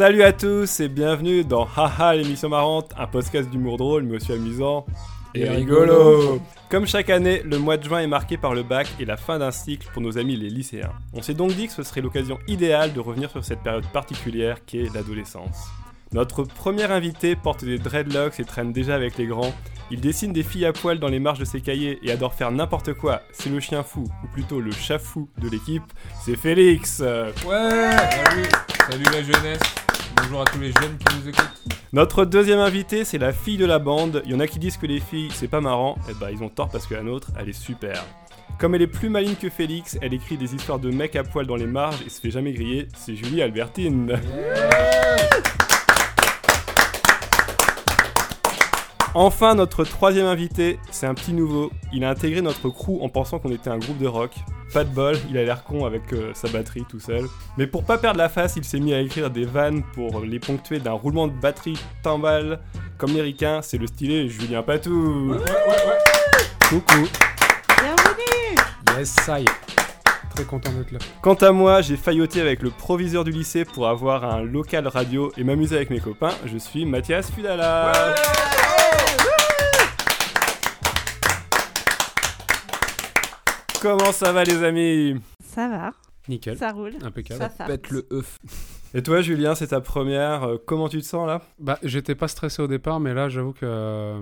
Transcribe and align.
Salut 0.00 0.22
à 0.22 0.32
tous 0.32 0.80
et 0.80 0.88
bienvenue 0.88 1.44
dans 1.44 1.68
Haha 1.76 2.14
l'émission 2.14 2.48
marrante, 2.48 2.90
un 2.96 3.06
podcast 3.06 3.50
d'humour 3.50 3.76
drôle 3.76 4.04
mais 4.04 4.16
aussi 4.16 4.32
amusant 4.32 4.86
et, 5.34 5.46
rigolo. 5.46 6.40
Comme 6.70 6.86
chaque 6.86 7.10
année, 7.10 7.42
le 7.44 7.58
mois 7.58 7.76
de 7.76 7.84
juin 7.84 8.00
est 8.00 8.06
marqué 8.06 8.38
par 8.38 8.54
le 8.54 8.62
bac 8.62 8.86
et 8.98 9.04
la 9.04 9.18
fin 9.18 9.38
d'un 9.38 9.50
cycle 9.50 9.86
pour 9.92 10.00
nos 10.00 10.16
amis 10.16 10.36
les 10.36 10.48
lycéens. 10.48 10.94
On 11.12 11.20
s'est 11.20 11.34
donc 11.34 11.52
dit 11.52 11.66
que 11.66 11.74
ce 11.74 11.82
serait 11.82 12.00
l'occasion 12.00 12.38
idéale 12.48 12.94
de 12.94 13.00
revenir 13.00 13.30
sur 13.30 13.44
cette 13.44 13.60
période 13.60 13.84
particulière 13.92 14.64
qui 14.64 14.78
est 14.78 14.94
l'adolescence. 14.94 15.68
Notre 16.12 16.42
premier 16.42 16.90
invité 16.90 17.36
porte 17.36 17.64
des 17.64 17.78
dreadlocks 17.78 18.40
et 18.40 18.44
traîne 18.44 18.72
déjà 18.72 18.96
avec 18.96 19.16
les 19.16 19.26
grands. 19.26 19.54
Il 19.92 20.00
dessine 20.00 20.32
des 20.32 20.42
filles 20.42 20.66
à 20.66 20.72
poil 20.72 20.98
dans 20.98 21.06
les 21.06 21.20
marges 21.20 21.38
de 21.38 21.44
ses 21.44 21.60
cahiers 21.60 22.00
et 22.02 22.10
adore 22.10 22.34
faire 22.34 22.50
n'importe 22.50 22.94
quoi. 22.94 23.22
C'est 23.30 23.48
le 23.48 23.60
chien 23.60 23.84
fou, 23.84 24.04
ou 24.24 24.26
plutôt 24.26 24.60
le 24.60 24.72
chat 24.72 24.98
fou 24.98 25.28
de 25.40 25.48
l'équipe. 25.48 25.84
C'est 26.24 26.34
Félix. 26.34 26.98
Ouais 26.98 27.90
Salut 28.26 28.48
Salut 28.90 29.04
la 29.04 29.22
jeunesse 29.22 29.60
Bonjour 30.16 30.42
à 30.42 30.44
tous 30.46 30.58
les 30.58 30.72
jeunes 30.72 30.98
qui 30.98 31.16
nous 31.16 31.28
écoutent. 31.28 31.62
Notre 31.92 32.24
deuxième 32.24 32.58
invité, 32.58 33.04
c'est 33.04 33.18
la 33.18 33.32
fille 33.32 33.56
de 33.56 33.66
la 33.66 33.78
bande. 33.78 34.22
Il 34.24 34.32
y 34.32 34.34
en 34.34 34.40
a 34.40 34.48
qui 34.48 34.58
disent 34.58 34.78
que 34.78 34.86
les 34.86 34.98
filles, 35.00 35.30
c'est 35.32 35.48
pas 35.48 35.60
marrant. 35.60 35.96
Et 36.08 36.14
bah, 36.14 36.32
ils 36.32 36.42
ont 36.42 36.48
tort 36.48 36.70
parce 36.70 36.88
que 36.88 36.94
la 36.94 37.04
nôtre, 37.04 37.28
elle 37.38 37.48
est 37.48 37.52
super. 37.52 38.04
Comme 38.58 38.74
elle 38.74 38.82
est 38.82 38.88
plus 38.88 39.10
maligne 39.10 39.36
que 39.36 39.48
Félix, 39.48 39.96
elle 40.02 40.12
écrit 40.12 40.36
des 40.36 40.56
histoires 40.56 40.80
de 40.80 40.90
mecs 40.90 41.14
à 41.14 41.22
poil 41.22 41.46
dans 41.46 41.56
les 41.56 41.66
marges 41.66 42.02
et 42.04 42.10
se 42.10 42.20
fait 42.20 42.32
jamais 42.32 42.52
griller. 42.52 42.88
C'est 42.96 43.14
Julie 43.14 43.42
Albertine. 43.42 44.18
Enfin, 49.14 49.56
notre 49.56 49.82
troisième 49.82 50.26
invité, 50.26 50.78
c'est 50.92 51.06
un 51.06 51.14
petit 51.14 51.32
nouveau. 51.32 51.72
Il 51.92 52.04
a 52.04 52.10
intégré 52.10 52.42
notre 52.42 52.68
crew 52.68 53.02
en 53.02 53.08
pensant 53.08 53.40
qu'on 53.40 53.50
était 53.50 53.68
un 53.68 53.78
groupe 53.78 53.98
de 53.98 54.06
rock. 54.06 54.30
Pas 54.72 54.84
de 54.84 54.88
bol, 54.88 55.16
il 55.28 55.36
a 55.36 55.42
l'air 55.42 55.64
con 55.64 55.84
avec 55.84 56.12
euh, 56.12 56.30
sa 56.32 56.46
batterie 56.48 56.84
tout 56.88 57.00
seul. 57.00 57.24
Mais 57.58 57.66
pour 57.66 57.82
pas 57.82 57.98
perdre 57.98 58.18
la 58.18 58.28
face, 58.28 58.54
il 58.56 58.62
s'est 58.62 58.78
mis 58.78 58.94
à 58.94 59.00
écrire 59.00 59.28
des 59.30 59.44
vannes 59.44 59.82
pour 59.94 60.20
les 60.20 60.38
ponctuer 60.38 60.78
d'un 60.78 60.92
roulement 60.92 61.26
de 61.26 61.32
batterie 61.32 61.78
timbale. 62.04 62.60
Comme 62.98 63.12
les 63.12 63.22
ricains, 63.22 63.62
c'est 63.62 63.78
le 63.78 63.88
stylé 63.88 64.28
Julien 64.28 64.62
Patou. 64.62 65.34
Coucou. 66.68 67.08
Bienvenue 67.80 68.96
Yes, 68.96 69.08
ça 69.08 69.40
y 69.40 69.42
est. 69.42 69.48
Très 70.36 70.44
content 70.44 70.70
d'être 70.70 70.92
là. 70.92 71.00
Quant 71.20 71.34
à 71.34 71.50
moi, 71.50 71.80
j'ai 71.82 71.96
failloté 71.96 72.40
avec 72.40 72.62
le 72.62 72.70
proviseur 72.70 73.24
du 73.24 73.32
lycée 73.32 73.64
pour 73.64 73.88
avoir 73.88 74.24
un 74.24 74.42
local 74.42 74.86
radio 74.86 75.32
et 75.36 75.42
m'amuser 75.42 75.74
avec 75.74 75.90
mes 75.90 75.98
copains. 75.98 76.34
Je 76.46 76.58
suis 76.58 76.86
Mathias 76.86 77.28
Fudala. 77.32 78.14
Comment 83.80 84.12
ça 84.12 84.32
va 84.32 84.44
les 84.44 84.62
amis 84.62 85.16
Ça 85.42 85.68
va, 85.68 85.92
Nickel. 86.28 86.58
ça 86.58 86.72
roule. 86.72 86.92
Impeccable. 87.02 87.50
Ça. 87.56 87.64
Pète 87.64 87.90
le 87.90 88.06
œuf. 88.12 88.38
Et 88.92 89.02
toi 89.02 89.22
Julien, 89.22 89.54
c'est 89.54 89.68
ta 89.68 89.80
première. 89.80 90.42
euh, 90.44 90.56
Comment 90.66 90.88
tu 90.88 91.00
te 91.00 91.06
sens 91.06 91.26
là? 91.26 91.40
Bah, 91.58 91.78
j'étais 91.82 92.14
pas 92.14 92.28
stressé 92.28 92.60
au 92.60 92.66
départ, 92.66 93.00
mais 93.00 93.14
là, 93.14 93.28
j'avoue 93.28 93.52
que 93.52 93.60
euh, 93.64 94.20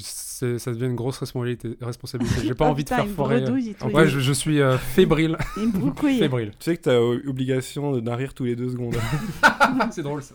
ça 0.00 0.72
devient 0.72 0.86
une 0.86 0.94
grosse 0.96 1.18
responsabilité. 1.18 1.76
responsabilité. 1.80 2.34
J'ai 2.42 2.54
pas 2.54 2.66
Oh, 2.66 2.70
envie 2.70 2.84
de 2.84 2.88
faire 2.88 3.06
foirer. 3.06 3.42
et 3.42 3.44
tout. 3.44 3.86
Ouais, 3.88 4.06
je, 4.08 4.18
je 4.20 4.32
suis 4.32 4.60
euh, 4.60 4.76
fébrile. 4.78 5.36
Fébrile. 6.18 6.50
Tu 6.58 6.64
sais 6.64 6.76
que 6.76 6.82
t'as 6.82 6.92
euh, 6.92 7.20
obligation 7.26 7.96
d'un 7.98 8.16
rire 8.16 8.34
tous 8.34 8.44
les 8.44 8.56
deux 8.56 8.68
secondes. 8.70 8.96
c'est 9.92 10.02
drôle 10.02 10.22
ça. 10.22 10.34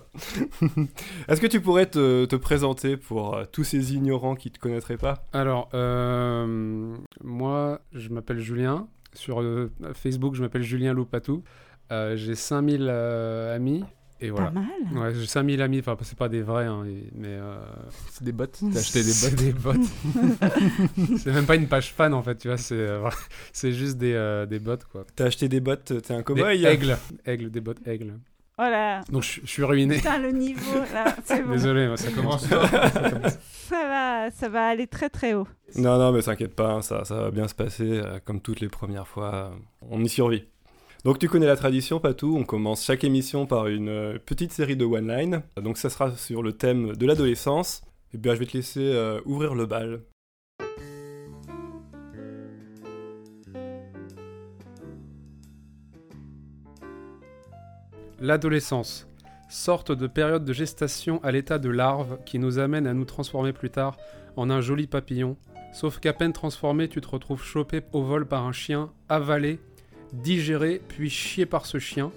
Est-ce 1.28 1.42
que 1.42 1.48
tu 1.48 1.60
pourrais 1.62 1.86
te, 1.88 2.26
te 2.26 2.36
présenter 2.36 2.98
pour 2.98 3.36
euh, 3.36 3.44
tous 3.52 3.64
ces 3.64 3.94
ignorants 3.94 4.36
qui 4.36 4.52
te 4.52 4.60
connaîtraient 4.60 4.98
pas? 4.98 5.26
Alors, 5.34 5.70
euh, 5.74 6.96
moi, 7.24 7.82
je 7.94 8.10
m'appelle 8.10 8.40
Julien. 8.40 8.88
Sur 9.14 9.42
euh, 9.42 9.70
Facebook, 9.94 10.36
je 10.36 10.42
m'appelle 10.42 10.64
Julien 10.64 10.94
Loupatou. 10.94 11.44
Euh, 11.92 12.16
j'ai 12.16 12.36
5000 12.36 12.88
euh, 12.90 13.54
amis. 13.56 13.84
Et 14.24 14.30
voilà. 14.30 14.52
Pas 14.52 14.60
mal. 14.62 15.04
Ouais, 15.04 15.16
j'ai 15.16 15.26
5000 15.26 15.62
amis, 15.62 15.80
enfin, 15.80 15.98
c'est 16.04 16.18
pas 16.18 16.30
des 16.30 16.42
vrais, 16.44 16.66
hein, 16.66 16.84
mais. 17.16 17.28
euh, 17.30 17.56
C'est 18.12 18.24
des 18.24 18.32
bots. 18.32 18.46
T'as 18.74 18.80
acheté 18.80 19.02
des 19.04 19.12
bots. 19.14 19.36
des 19.36 19.52
bots. 19.54 21.18
c'est 21.18 21.34
même 21.34 21.46
pas 21.46 21.56
une 21.56 21.68
page 21.68 21.92
fan 21.94 22.14
en 22.14 22.22
fait, 22.22 22.36
tu 22.38 22.48
vois, 22.48 22.58
c'est 22.58 22.76
euh, 22.76 23.10
c'est 23.54 23.72
juste 23.74 23.98
des, 23.98 24.14
euh, 24.14 24.46
des 24.46 24.60
bots 24.60 24.78
quoi. 24.92 25.06
T'as 25.16 25.26
acheté 25.26 25.50
des 25.50 25.60
bottes, 25.60 25.92
t'es 26.04 26.14
un 26.14 26.18
Des 26.20 26.24
cowboy 26.24 26.66
aigles, 26.66 26.98
aigles, 27.26 27.50
des 27.50 27.62
bots 27.62 27.74
aigles. 27.86 28.14
Voilà. 28.58 29.02
Donc 29.10 29.24
je, 29.24 29.42
je 29.44 29.48
suis 29.48 29.64
ruiné. 29.64 29.96
Putain, 29.96 30.20
le 30.20 30.31
niveau, 30.31 30.80
là, 30.94 31.16
c'est 31.26 31.42
bon. 31.42 31.54
Désolé, 31.54 31.88
moi, 31.88 31.98
ça 31.98 32.12
commence. 32.12 32.46
Ça 32.46 33.88
va, 33.88 34.30
ça 34.30 34.50
va 34.50 34.68
aller 34.68 34.86
très 34.86 35.10
très 35.10 35.34
haut. 35.34 35.48
Non, 35.76 35.98
non, 35.98 36.12
mais 36.12 36.22
t'inquiète 36.22 36.56
pas, 36.56 36.74
hein, 36.74 36.81
ça, 36.84 37.04
ça 37.06 37.16
va 37.16 37.31
bien 37.31 37.48
se 37.48 37.56
passer, 37.56 37.90
euh, 37.90 38.20
comme 38.24 38.40
toutes 38.42 38.60
les 38.60 38.68
premières 38.70 39.08
fois, 39.08 39.34
euh, 39.34 39.50
on 39.90 40.04
y 40.04 40.10
survit. 40.10 40.44
Donc 41.03 41.17
tu 41.17 41.28
connais 41.28 41.47
la 41.47 41.56
tradition, 41.56 42.00
Patou, 42.00 42.38
on 42.38 42.44
commence 42.44 42.85
chaque 42.85 43.03
émission 43.03 43.47
par 43.47 43.66
une 43.66 43.89
euh, 43.89 44.19
petite 44.23 44.51
série 44.51 44.75
de 44.75 44.85
one-line, 44.85 45.41
donc 45.59 45.79
ça 45.79 45.89
sera 45.89 46.16
sur 46.16 46.44
le 46.44 46.53
thème 46.53 46.95
de 46.95 47.06
l'adolescence. 47.07 47.81
Et 48.13 48.19
bien 48.19 48.35
je 48.35 48.39
vais 48.39 48.45
te 48.45 48.56
laisser 48.56 48.81
euh, 48.94 49.19
ouvrir 49.25 49.56
le 49.56 49.66
bal. 49.66 50.01
L'adolescence, 58.19 59.07
sorte 59.50 59.91
de 59.91 60.06
période 60.06 60.45
de 60.45 60.53
gestation 60.53 61.19
à 61.23 61.31
l'état 61.31 61.57
de 61.57 61.69
larve 61.72 62.19
qui 62.28 62.38
nous 62.38 62.59
amène 62.59 62.85
à 62.85 62.94
nous 62.94 63.06
transformer 63.06 63.53
plus 63.53 63.72
tard 63.72 63.97
en 64.35 64.51
un 64.51 64.62
joli 64.62 64.85
papillon. 64.85 65.35
Sauf 65.73 66.00
qu'à 66.00 66.13
peine 66.13 66.33
transformé, 66.33 66.89
tu 66.89 67.01
te 67.01 67.07
retrouves 67.07 67.41
chopé 67.41 67.81
au 67.91 68.03
vol 68.03 68.28
par 68.28 68.45
un 68.45 68.51
chien, 68.51 68.91
avalé, 69.09 69.59
digéré, 70.14 70.82
puis 70.88 71.10
chié 71.10 71.46
par 71.46 71.66
ce 71.66 71.80
chien. 71.80 72.12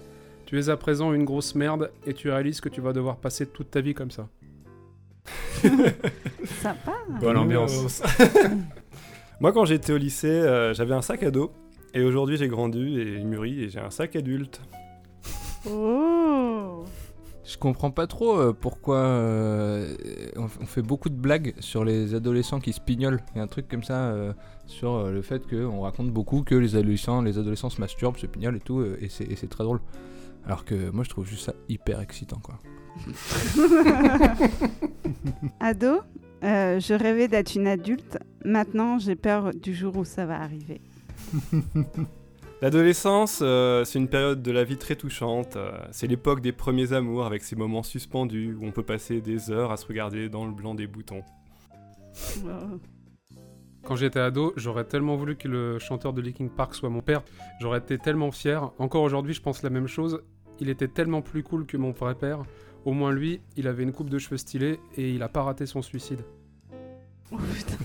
Tu 0.45 0.59
es 0.59 0.69
à 0.69 0.77
présent 0.77 1.13
une 1.13 1.25
grosse 1.25 1.55
merde 1.55 1.91
et 2.05 2.13
tu 2.13 2.29
réalises 2.29 2.61
que 2.61 2.69
tu 2.69 2.81
vas 2.81 2.93
devoir 2.93 3.17
passer 3.17 3.45
toute 3.45 3.71
ta 3.71 3.81
vie 3.81 3.93
comme 3.93 4.11
ça. 4.11 4.27
Sympa. 6.61 6.93
Bonne 7.19 7.37
ambiance. 7.37 8.03
Moi 9.39 9.51
quand 9.51 9.65
j'étais 9.65 9.91
au 9.91 9.97
lycée, 9.97 10.27
euh, 10.27 10.73
j'avais 10.73 10.93
un 10.93 11.01
sac 11.01 11.23
à 11.23 11.31
dos, 11.31 11.51
et 11.93 12.03
aujourd'hui 12.03 12.37
j'ai 12.37 12.47
grandi 12.47 12.99
et 12.99 13.23
mûri 13.23 13.63
et 13.63 13.69
j'ai 13.69 13.79
un 13.79 13.89
sac 13.89 14.15
adulte. 14.15 14.61
Oh. 15.67 16.85
Je 17.47 17.57
comprends 17.57 17.91
pas 17.91 18.07
trop 18.07 18.39
euh, 18.39 18.53
pourquoi 18.59 18.97
euh, 18.97 19.95
on, 20.35 20.45
on 20.45 20.65
fait 20.65 20.81
beaucoup 20.81 21.09
de 21.09 21.15
blagues 21.15 21.53
sur 21.59 21.83
les 21.85 22.15
adolescents 22.15 22.59
qui 22.59 22.73
se 22.73 22.79
pignolent. 22.81 23.21
Il 23.33 23.37
y 23.37 23.41
a 23.41 23.43
un 23.43 23.47
truc 23.47 23.67
comme 23.67 23.83
ça 23.83 24.05
euh, 24.07 24.33
sur 24.65 24.93
euh, 24.93 25.11
le 25.11 25.21
fait 25.21 25.47
qu'on 25.47 25.81
raconte 25.81 26.09
beaucoup 26.09 26.41
que 26.41 26.55
les 26.55 26.75
adolescents, 26.75 27.21
les 27.21 27.37
adolescents 27.37 27.69
se 27.69 27.79
masturbent, 27.79 28.17
se 28.17 28.25
pignolent 28.25 28.55
et 28.55 28.61
tout, 28.61 28.79
euh, 28.79 28.97
et 28.99 29.09
c'est 29.09 29.25
et 29.25 29.35
c'est 29.35 29.47
très 29.47 29.63
drôle. 29.63 29.79
Alors 30.45 30.65
que 30.65 30.89
moi 30.89 31.03
je 31.03 31.09
trouve 31.09 31.27
juste 31.27 31.45
ça 31.45 31.53
hyper 31.69 32.01
excitant 32.01 32.39
quoi. 32.41 32.57
Ado, 35.59 35.99
euh, 36.43 36.79
je 36.79 36.93
rêvais 36.93 37.27
d'être 37.27 37.55
une 37.55 37.67
adulte. 37.67 38.17
Maintenant, 38.43 38.99
j'ai 38.99 39.15
peur 39.15 39.51
du 39.53 39.73
jour 39.73 39.97
où 39.97 40.05
ça 40.05 40.25
va 40.25 40.39
arriver. 40.41 40.81
L'adolescence, 42.61 43.39
euh, 43.41 43.83
c'est 43.83 43.99
une 43.99 44.07
période 44.07 44.41
de 44.41 44.51
la 44.51 44.63
vie 44.63 44.77
très 44.77 44.95
touchante. 44.95 45.57
euh, 45.57 45.77
c'est 45.91 46.07
l'époque 46.07 46.39
des 46.41 46.53
premiers 46.53 46.93
amours 46.93 47.25
avec 47.25 47.43
ces 47.43 47.55
moments 47.55 47.83
suspendus 47.83 48.57
où 48.59 48.65
on 48.65 48.71
peut 48.71 48.83
passer 48.83 49.19
des 49.21 49.51
heures 49.51 49.71
à 49.71 49.77
se 49.77 49.85
regarder 49.85 50.29
dans 50.29 50.45
le 50.45 50.51
blanc 50.51 50.73
des 50.73 50.87
boutons. 50.87 51.21
Quand 53.83 53.97
j'étais 53.97 54.19
ado, 54.21 54.53
j'aurais 54.55 54.85
tellement 54.85 55.17
voulu 55.17 55.35
que 55.35 55.49
le 55.49 55.79
chanteur 55.79 56.13
de 56.13 56.21
Linkin 56.21 56.47
Park 56.47 56.73
soit 56.75 56.89
mon 56.89 57.01
père. 57.01 57.23
J'aurais 57.59 57.79
été 57.79 57.97
tellement 57.99 58.31
fier. 58.31 58.71
Encore 58.79 59.03
aujourd'hui, 59.03 59.33
je 59.33 59.41
pense 59.41 59.61
la 59.61 59.69
même 59.69 59.87
chose. 59.87 60.21
Il 60.59 60.69
était 60.69 60.87
tellement 60.87 61.21
plus 61.21 61.43
cool 61.43 61.65
que 61.65 61.75
mon 61.75 61.91
vrai 61.91 62.15
père. 62.15 62.43
Au 62.85 62.93
moins 62.93 63.11
lui, 63.11 63.41
il 63.57 63.67
avait 63.67 63.83
une 63.83 63.91
coupe 63.91 64.09
de 64.09 64.17
cheveux 64.17 64.37
stylée 64.37 64.79
et 64.95 65.11
il 65.11 65.21
a 65.23 65.29
pas 65.29 65.43
raté 65.43 65.65
son 65.65 65.81
suicide. 65.81 66.21
Oh, 67.31 67.37
putain. 67.37 67.77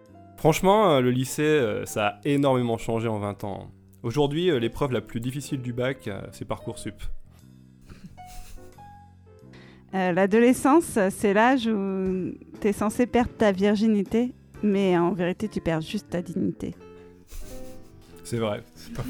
Franchement, 0.40 0.92
euh, 0.92 1.00
le 1.02 1.10
lycée, 1.10 1.42
euh, 1.42 1.84
ça 1.84 2.06
a 2.06 2.20
énormément 2.24 2.78
changé 2.78 3.08
en 3.08 3.18
20 3.18 3.44
ans. 3.44 3.70
Aujourd'hui, 4.02 4.50
euh, 4.50 4.58
l'épreuve 4.58 4.90
la 4.90 5.02
plus 5.02 5.20
difficile 5.20 5.60
du 5.60 5.74
bac, 5.74 6.08
c'est 6.32 6.46
Parcoursup. 6.46 6.94
Euh, 9.92 10.12
L'adolescence, 10.12 10.98
c'est 11.10 11.34
l'âge 11.34 11.66
où 11.66 12.32
tu 12.58 12.68
es 12.68 12.72
censé 12.72 13.04
perdre 13.06 13.32
ta 13.36 13.52
virginité, 13.52 14.32
mais 14.62 14.96
en 14.96 15.12
vérité, 15.12 15.46
tu 15.46 15.60
perds 15.60 15.82
juste 15.82 16.08
ta 16.08 16.22
dignité. 16.22 16.74
C'est 18.30 18.38
vrai. 18.38 18.62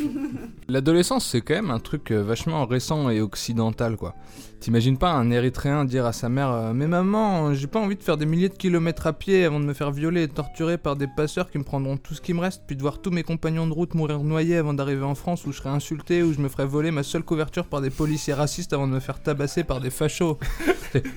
L'adolescence, 0.69 1.27
c'est 1.27 1.43
quand 1.43 1.53
même 1.53 1.71
un 1.71 1.79
truc 1.79 2.11
euh, 2.11 2.23
vachement 2.23 2.65
récent 2.65 3.11
et 3.11 3.21
occidental, 3.21 3.99
quoi. 3.99 4.15
T'imagines 4.61 4.97
pas 4.97 5.11
un 5.11 5.31
Érythréen 5.31 5.85
dire 5.85 6.07
à 6.07 6.15
sa 6.15 6.31
mère 6.31 6.51
euh, 6.51 6.73
Mais 6.73 6.87
maman, 6.87 7.53
j'ai 7.53 7.67
pas 7.67 7.81
envie 7.81 7.97
de 7.97 8.03
faire 8.03 8.17
des 8.17 8.25
milliers 8.25 8.49
de 8.49 8.55
kilomètres 8.55 9.07
à 9.07 9.13
pied 9.13 9.45
avant 9.45 9.61
de 9.61 9.67
me 9.67 9.75
faire 9.75 9.91
violer 9.91 10.23
et 10.23 10.29
torturer 10.29 10.79
par 10.79 10.97
des 10.97 11.07
passeurs 11.07 11.51
qui 11.51 11.59
me 11.59 11.65
prendront 11.65 11.99
tout 11.99 12.15
ce 12.15 12.23
qui 12.23 12.33
me 12.33 12.41
reste, 12.41 12.63
puis 12.67 12.77
de 12.77 12.81
voir 12.81 13.03
tous 13.03 13.11
mes 13.11 13.23
compagnons 13.23 13.67
de 13.67 13.75
route 13.75 13.93
mourir 13.93 14.21
noyés 14.21 14.57
avant 14.57 14.73
d'arriver 14.73 15.05
en 15.05 15.15
France 15.15 15.45
où 15.45 15.53
je 15.53 15.59
serais 15.59 15.69
insulté, 15.69 16.23
où 16.23 16.33
je 16.33 16.41
me 16.41 16.49
ferais 16.49 16.65
voler 16.65 16.91
ma 16.91 17.03
seule 17.03 17.23
couverture 17.23 17.67
par 17.67 17.83
des 17.83 17.91
policiers 17.91 18.33
racistes 18.33 18.73
avant 18.73 18.89
de 18.89 18.93
me 18.95 19.01
faire 19.01 19.23
tabasser 19.23 19.65
par 19.65 19.83
des 19.83 19.91
fachos. 19.91 20.39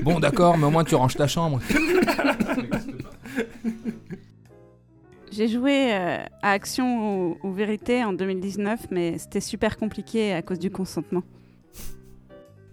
Bon, 0.04 0.20
d'accord, 0.20 0.58
mais 0.58 0.66
au 0.66 0.72
moins 0.72 0.84
tu 0.84 0.94
ranges 0.96 1.16
ta 1.16 1.28
chambre. 1.28 1.62
J'ai 5.36 5.48
joué 5.48 5.92
euh, 5.94 6.18
à 6.44 6.52
Action 6.52 7.32
ou, 7.32 7.38
ou 7.42 7.52
Vérité 7.52 8.04
en 8.04 8.14
2019, 8.14 8.88
mais 8.92 9.18
c'était 9.18 9.42
super 9.42 9.78
compliqué 9.78 10.32
à 10.32 10.44
cause 10.44 10.60
du 10.60 10.70
consentement. 10.70 11.24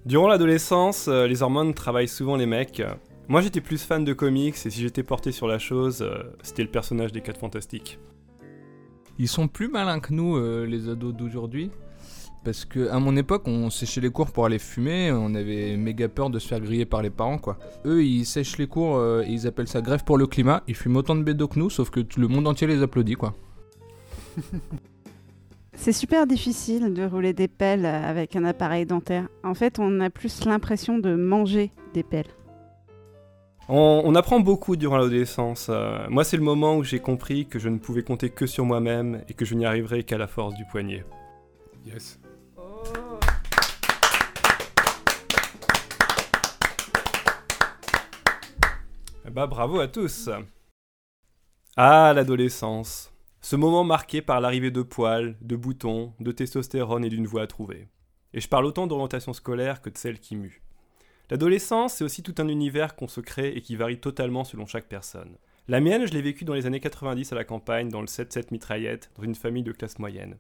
Durant 0.05 0.29
l'adolescence, 0.29 1.09
euh, 1.09 1.27
les 1.27 1.43
hormones 1.43 1.73
travaillent 1.73 2.09
souvent 2.09 2.37
les 2.37 2.45
mecs. 2.45 2.83
Moi 3.29 3.41
j'étais 3.41 3.63
plus 3.63 3.83
fan 3.83 4.05
de 4.05 4.13
comics 4.13 4.55
et 4.55 4.71
si 4.71 4.81
j'étais 4.83 5.03
porté 5.03 5.33
sur 5.33 5.47
la 5.47 5.59
chose, 5.59 6.03
euh, 6.03 6.23
c'était 6.43 6.63
le 6.63 6.69
personnage 6.69 7.13
des 7.13 7.23
4 7.23 7.39
Fantastiques. 7.39 7.99
Ils 9.19 9.29
sont 9.29 9.49
plus 9.49 9.69
malins 9.69 10.01
que 10.01 10.13
nous, 10.13 10.37
euh, 10.37 10.67
les 10.67 10.89
ados 10.89 11.15
d'aujourd'hui. 11.15 11.71
Parce 12.43 12.65
que 12.65 12.89
à 12.89 12.99
mon 12.99 13.17
époque, 13.17 13.43
on 13.47 13.69
séchait 13.69 14.01
les 14.01 14.09
cours 14.11 14.31
pour 14.31 14.47
aller 14.47 14.59
fumer, 14.59 15.13
on 15.13 15.35
avait 15.35 15.77
méga 15.77 16.09
peur 16.09 16.31
de 16.31 16.39
se 16.39 16.49
faire 16.49 16.61
griller 16.61 16.87
par 16.87 17.03
les 17.03 17.11
parents, 17.11 17.37
quoi. 17.39 17.59
Eux, 17.85 18.03
ils 18.03 18.25
sèchent 18.25 18.57
les 18.57 18.67
cours 18.67 18.97
euh, 18.97 19.23
et 19.27 19.31
ils 19.31 19.47
appellent 19.47 19.69
ça 19.69 19.83
grève 19.83 20.05
pour 20.05 20.17
le 20.17 20.27
climat. 20.27 20.63
Ils 20.67 20.75
fument 20.75 20.97
autant 20.97 21.17
de 21.17 21.23
bédo 21.23 21.49
que 21.49 21.59
nous, 21.59 21.69
sauf 21.69 21.91
que 21.91 22.01
tout 22.01 22.19
le 22.19 22.29
monde 22.29 22.49
entier 22.49 22.67
les 22.67 22.83
applaudit, 22.83 23.15
quoi. 23.17 23.35
C'est 25.75 25.93
super 25.93 26.27
difficile 26.27 26.93
de 26.93 27.05
rouler 27.05 27.33
des 27.33 27.49
pelles 27.49 27.87
avec 27.87 28.37
un 28.37 28.45
appareil 28.45 28.85
dentaire. 28.87 29.29
En 29.45 29.55
fait, 29.55 29.79
on 29.79 30.01
a 30.01 30.11
plus 30.11 30.45
l'impression 30.45 30.99
de 30.99 31.15
manger 31.15 31.71
des 31.95 32.03
pelles. 32.03 32.27
On, 33.69 34.03
on 34.05 34.15
apprend 34.15 34.41
beaucoup 34.41 34.77
durant 34.77 34.99
l'adolescence. 34.99 35.69
euh, 35.71 36.07
moi 36.11 36.25
c'est 36.25 36.37
le 36.37 36.43
moment 36.43 36.77
où 36.77 36.83
j'ai 36.83 36.99
compris 36.99 37.47
que 37.47 37.59
je 37.59 37.69
ne 37.69 37.79
pouvais 37.79 38.03
compter 38.03 38.29
que 38.29 38.47
sur 38.47 38.65
moi-même 38.65 39.23
et 39.29 39.35
que 39.35 39.45
je 39.45 39.55
n'y 39.55 39.65
arriverais 39.65 40.03
qu'à 40.03 40.19
la 40.19 40.27
force 40.27 40.55
du 40.55 40.65
poignet. 40.67 41.05
Yes. 41.87 42.20
Bah 49.31 49.47
bravo 49.47 49.79
à 49.79 49.87
tous 49.87 50.29
Ah, 51.77 52.13
l'adolescence. 52.15 53.13
Ce 53.41 53.55
moment 53.55 53.85
marqué 53.85 54.23
par 54.23 54.41
l'arrivée 54.41 54.73
de 54.73 54.83
poils, 54.83 55.37
de 55.41 55.57
boutons, 55.57 56.13
de 56.19 56.33
testostérone 56.33 57.05
et 57.05 57.09
d'une 57.09 57.27
voix 57.27 57.43
à 57.43 57.47
trouver. 57.47 57.89
Et 58.35 58.41
je 58.41 58.49
parle 58.49 58.67
autant 58.67 58.87
d'orientation 58.87 59.33
scolaire 59.33 59.81
que 59.81 59.91
de 59.91 59.97
celle 59.97 60.19
qui 60.19 60.35
mue. 60.35 60.63
L'adolescence, 61.31 61.95
c'est 61.95 62.05
aussi 62.05 62.23
tout 62.23 62.35
un 62.39 62.49
univers 62.49 62.97
qu'on 62.97 63.09
se 63.09 63.21
crée 63.21 63.51
et 63.51 63.61
qui 63.61 63.77
varie 63.77 64.01
totalement 64.01 64.43
selon 64.43 64.67
chaque 64.67 64.89
personne. 64.89 65.37
La 65.69 65.81
mienne, 65.81 66.07
je 66.07 66.13
l'ai 66.13 66.23
vécue 66.23 66.45
dans 66.45 66.55
les 66.55 66.67
années 66.67 66.81
90 66.81 67.33
à 67.33 67.37
la 67.37 67.45
campagne, 67.45 67.89
dans 67.89 68.01
le 68.01 68.09
7-7 68.09 68.49
mitraillette, 68.51 69.11
dans 69.17 69.23
une 69.23 69.37
famille 69.37 69.63
de 69.63 69.73
classe 69.73 70.01
moyenne. 70.01 70.39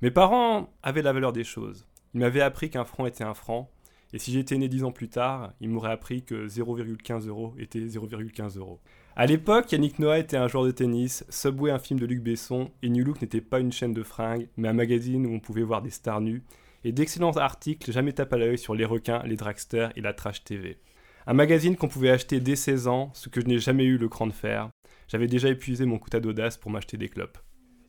Mes 0.00 0.10
parents 0.10 0.72
avaient 0.82 1.02
la 1.02 1.12
valeur 1.12 1.34
des 1.34 1.44
choses. 1.44 1.86
Ils 2.14 2.20
m'avaient 2.20 2.40
appris 2.40 2.70
qu'un 2.70 2.86
franc 2.86 3.04
était 3.04 3.22
un 3.22 3.34
franc, 3.34 3.70
et 4.12 4.18
si 4.18 4.32
j'étais 4.32 4.58
né 4.58 4.68
10 4.68 4.84
ans 4.84 4.92
plus 4.92 5.08
tard, 5.08 5.52
ils 5.60 5.68
m'auraient 5.68 5.92
appris 5.92 6.22
que 6.22 6.48
0,15 6.48 7.28
euros 7.28 7.54
était 7.58 7.80
0,15 7.80 8.58
euros. 8.58 8.80
À 9.16 9.26
l'époque, 9.26 9.70
Yannick 9.72 9.98
Noah 9.98 10.18
était 10.18 10.36
un 10.36 10.48
joueur 10.48 10.64
de 10.64 10.70
tennis, 10.70 11.24
Subway 11.28 11.70
un 11.70 11.78
film 11.78 12.00
de 12.00 12.06
Luc 12.06 12.22
Besson, 12.22 12.70
et 12.82 12.88
New 12.88 13.04
Look 13.04 13.20
n'était 13.20 13.40
pas 13.40 13.60
une 13.60 13.72
chaîne 13.72 13.92
de 13.92 14.02
fringues, 14.02 14.48
mais 14.56 14.68
un 14.68 14.72
magazine 14.72 15.26
où 15.26 15.34
on 15.34 15.40
pouvait 15.40 15.62
voir 15.62 15.82
des 15.82 15.90
stars 15.90 16.20
nues, 16.20 16.42
et 16.84 16.92
d'excellents 16.92 17.36
articles 17.36 17.92
jamais 17.92 18.12
tapent 18.12 18.32
à 18.32 18.38
l'œil 18.38 18.58
sur 18.58 18.74
les 18.74 18.84
requins, 18.84 19.22
les 19.24 19.36
dragsters 19.36 19.92
et 19.96 20.00
la 20.00 20.14
trash 20.14 20.44
TV. 20.44 20.78
Un 21.26 21.34
magazine 21.34 21.76
qu'on 21.76 21.88
pouvait 21.88 22.10
acheter 22.10 22.40
dès 22.40 22.56
16 22.56 22.88
ans, 22.88 23.10
ce 23.12 23.28
que 23.28 23.40
je 23.40 23.46
n'ai 23.46 23.58
jamais 23.58 23.84
eu 23.84 23.98
le 23.98 24.08
cran 24.08 24.26
de 24.26 24.32
faire. 24.32 24.70
J'avais 25.06 25.26
déjà 25.26 25.48
épuisé 25.48 25.84
mon 25.84 25.98
quota 25.98 26.20
d'audace 26.20 26.56
pour 26.56 26.70
m'acheter 26.70 26.96
des 26.96 27.08
clopes. 27.08 27.38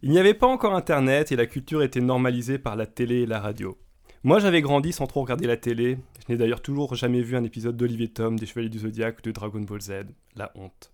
Il 0.01 0.09
n'y 0.09 0.19
avait 0.19 0.33
pas 0.33 0.47
encore 0.47 0.75
internet 0.75 1.31
et 1.31 1.35
la 1.35 1.45
culture 1.45 1.83
était 1.83 2.01
normalisée 2.01 2.57
par 2.57 2.75
la 2.75 2.87
télé 2.87 3.21
et 3.21 3.25
la 3.25 3.39
radio. 3.39 3.77
Moi 4.23 4.37
j'avais 4.37 4.61
grandi 4.61 4.93
sans 4.93 5.07
trop 5.07 5.21
regarder 5.21 5.47
la 5.47 5.57
télé, 5.57 5.97
je 6.19 6.31
n'ai 6.31 6.37
d'ailleurs 6.37 6.61
toujours 6.61 6.93
jamais 6.93 7.23
vu 7.23 7.35
un 7.35 7.43
épisode 7.43 7.75
d'Olivier 7.75 8.07
Tom, 8.07 8.37
des 8.37 8.45
Chevaliers 8.45 8.69
du 8.69 8.77
Zodiaque 8.77 9.17
ou 9.17 9.21
de 9.23 9.31
Dragon 9.31 9.61
Ball 9.61 9.81
Z, 9.81 9.91
la 10.35 10.51
honte. 10.53 10.91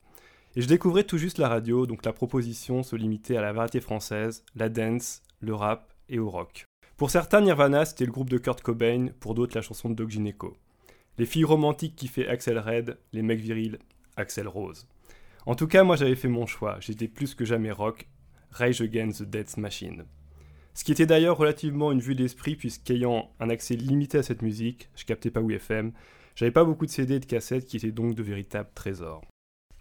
Et 0.56 0.62
je 0.62 0.68
découvrais 0.68 1.04
tout 1.04 1.18
juste 1.18 1.38
la 1.38 1.50
radio, 1.50 1.86
donc 1.86 2.06
la 2.06 2.14
proposition 2.14 2.84
se 2.84 2.96
limitait 2.96 3.36
à 3.36 3.42
la 3.42 3.52
variété 3.52 3.82
française, 3.82 4.46
la 4.56 4.70
dance, 4.70 5.24
le 5.42 5.54
rap 5.54 5.94
et 6.08 6.20
au 6.20 6.30
rock. 6.30 6.64
Pour 6.96 7.10
certains, 7.10 7.42
Nirvana 7.42 7.84
c'était 7.84 8.06
le 8.06 8.14
groupe 8.14 8.30
de 8.30 8.38
Kurt 8.38 8.62
Cobain, 8.62 9.08
pour 9.20 9.36
d'autres 9.36 9.58
la 9.58 9.62
chanson 9.62 9.90
de 9.90 9.96
Doc 9.96 10.10
Gineco. 10.10 10.56
Les 11.18 11.26
filles 11.26 11.44
romantiques 11.44 11.98
qui 11.98 12.08
fait 12.08 12.30
Axel 12.30 12.58
Red, 12.58 12.98
les 13.12 13.24
mecs 13.24 13.42
virils, 13.42 13.78
Axel 14.16 14.48
Rose. 14.48 14.88
En 15.46 15.56
tout 15.56 15.68
cas, 15.68 15.84
moi 15.84 15.98
j'avais 15.98 16.16
fait 16.16 16.30
mon 16.30 16.46
choix, 16.46 16.78
j'étais 16.80 17.10
plus 17.10 17.36
que 17.36 17.44
jamais 17.44 17.72
rock, 17.72 18.08
Rage 18.52 18.80
Against 18.80 19.26
the 19.26 19.30
Death 19.30 19.58
Machine. 19.58 20.06
Ce 20.78 20.84
qui 20.84 20.92
était 20.92 21.08
d'ailleurs 21.08 21.38
relativement 21.38 21.92
une 21.92 22.02
vue 22.02 22.14
d'esprit, 22.14 22.56
puisqu'ayant 22.56 23.32
un 23.40 23.50
accès 23.50 23.76
limité 23.76 24.20
à 24.20 24.24
cette 24.24 24.44
musique, 24.44 24.90
je 24.96 25.06
captais 25.06 25.32
pas 25.32 25.42
FM, 25.42 25.92
j'avais 26.36 26.52
pas 26.52 26.64
beaucoup 26.66 26.86
de 26.86 26.92
CD 26.92 27.16
et 27.16 27.20
de 27.20 27.26
cassettes 27.26 27.66
qui 27.66 27.78
étaient 27.78 27.92
donc 27.92 28.14
de 28.14 28.22
véritables 28.22 28.70
trésors. 28.76 29.26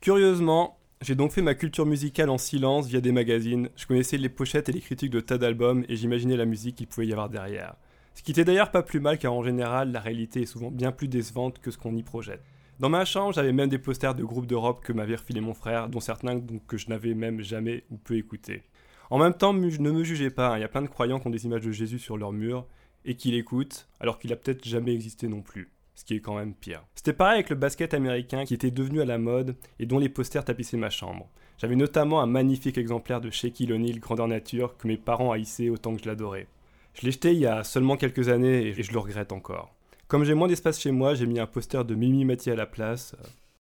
Curieusement, 0.01 0.79
j'ai 1.03 1.15
donc 1.15 1.33
fait 1.33 1.43
ma 1.43 1.55
culture 1.55 1.85
musicale 1.85 2.31
en 2.31 2.39
silence 2.39 2.87
via 2.87 3.03
des 3.03 3.13
magazines, 3.13 3.69
je 3.77 3.85
connaissais 3.85 4.17
les 4.17 4.31
pochettes 4.31 4.71
et 4.71 4.73
les 4.73 4.81
critiques 4.81 5.11
de 5.11 5.21
tas 5.21 5.37
d'albums 5.37 5.85
et 5.91 5.97
j'imaginais 5.97 6.39
la 6.39 6.47
musique 6.47 6.77
qu'il 6.77 6.87
pouvait 6.87 7.07
y 7.07 7.13
avoir 7.13 7.29
derrière. 7.29 7.77
Ce 8.15 8.23
qui 8.23 8.31
était 8.31 8.47
d'ailleurs 8.47 8.71
pas 8.71 8.83
plus 8.83 9.01
mal 9.01 9.19
car 9.19 9.35
en 9.35 9.43
général, 9.45 9.93
la 9.93 10.01
réalité 10.01 10.41
est 10.41 10.47
souvent 10.47 10.71
bien 10.71 10.93
plus 10.93 11.09
décevante 11.09 11.59
que 11.59 11.71
ce 11.71 11.77
qu'on 11.77 11.95
y 11.95 12.03
projette. 12.03 12.43
Dans 12.81 12.89
ma 12.89 13.05
chambre, 13.05 13.35
j'avais 13.35 13.53
même 13.53 13.69
des 13.69 13.77
posters 13.77 14.15
de 14.15 14.25
groupes 14.25 14.47
d'Europe 14.47 14.83
que 14.83 14.95
m'avait 14.95 15.17
refilé 15.17 15.43
mon 15.43 15.53
frère, 15.53 15.91
dont 15.91 16.01
certains 16.01 16.41
que 16.67 16.79
je 16.79 16.89
n'avais 16.89 17.13
même 17.13 17.43
jamais 17.43 17.85
ou 17.91 17.99
peu 17.99 18.17
écoutés. 18.17 18.63
En 19.11 19.19
même 19.19 19.35
temps, 19.35 19.53
ne 19.53 19.91
me 19.91 20.05
jugez 20.05 20.31
pas, 20.31 20.51
hein, 20.51 20.59
il 20.59 20.61
y 20.61 20.65
a 20.65 20.69
plein 20.69 20.83
de 20.83 20.89
croyants 20.89 21.21
qui 21.21 21.27
ont 21.27 21.31
des 21.31 21.47
images 21.47 21.65
de 21.65 21.73
Jésus 21.73 21.99
sur 21.99 22.17
leur 22.17 22.33
mur 22.33 22.67
et 23.05 23.15
qui 23.15 23.31
l'écoutent, 23.31 23.89
alors 24.01 24.19
qu'il 24.19 24.33
a 24.33 24.37
peut-être 24.37 24.67
jamais 24.67 24.93
existé 24.93 25.29
non 25.29 25.43
plus. 25.43 25.71
Ce 25.95 26.05
qui 26.05 26.15
est 26.15 26.21
quand 26.21 26.37
même 26.37 26.53
pire. 26.53 26.85
C'était 26.95 27.15
pareil 27.15 27.37
avec 27.37 27.49
le 27.49 27.57
basket 27.57 27.95
américain 27.95 28.45
qui 28.45 28.53
était 28.53 28.71
devenu 28.71 29.01
à 29.01 29.07
la 29.07 29.17
mode 29.17 29.57
et 29.79 29.87
dont 29.87 29.99
les 29.99 30.11
posters 30.11 30.45
tapissaient 30.45 30.77
ma 30.77 30.91
chambre. 30.91 31.31
J'avais 31.57 31.77
notamment 31.77 32.21
un 32.21 32.27
magnifique 32.27 32.77
exemplaire 32.77 33.23
de 33.23 33.31
Shaquille 33.31 33.73
O'Neal 33.73 33.99
grandeur 33.99 34.29
nature 34.29 34.77
que 34.77 34.89
mes 34.89 34.99
parents 34.99 35.33
haïssaient 35.33 35.71
autant 35.71 35.95
que 35.95 36.03
je 36.03 36.07
l'adorais. 36.07 36.49
Je 36.93 37.07
l'ai 37.07 37.13
jeté 37.13 37.33
il 37.33 37.39
y 37.39 37.47
a 37.47 37.65
seulement 37.65 37.97
quelques 37.97 38.29
années 38.29 38.67
et 38.67 38.83
je 38.83 38.93
le 38.93 38.99
regrette 38.99 39.33
encore. 39.33 39.75
Comme 40.07 40.25
j'ai 40.25 40.35
moins 40.35 40.49
d'espace 40.49 40.81
chez 40.81 40.93
moi, 40.93 41.15
j'ai 41.15 41.27
mis 41.27 41.41
un 41.41 41.47
poster 41.47 41.85
de 41.85 41.95
Mimi 41.95 42.25
Mati 42.25 42.51
à 42.51 42.57
la 42.57 42.67
place, 42.67 43.17
euh, 43.19 43.27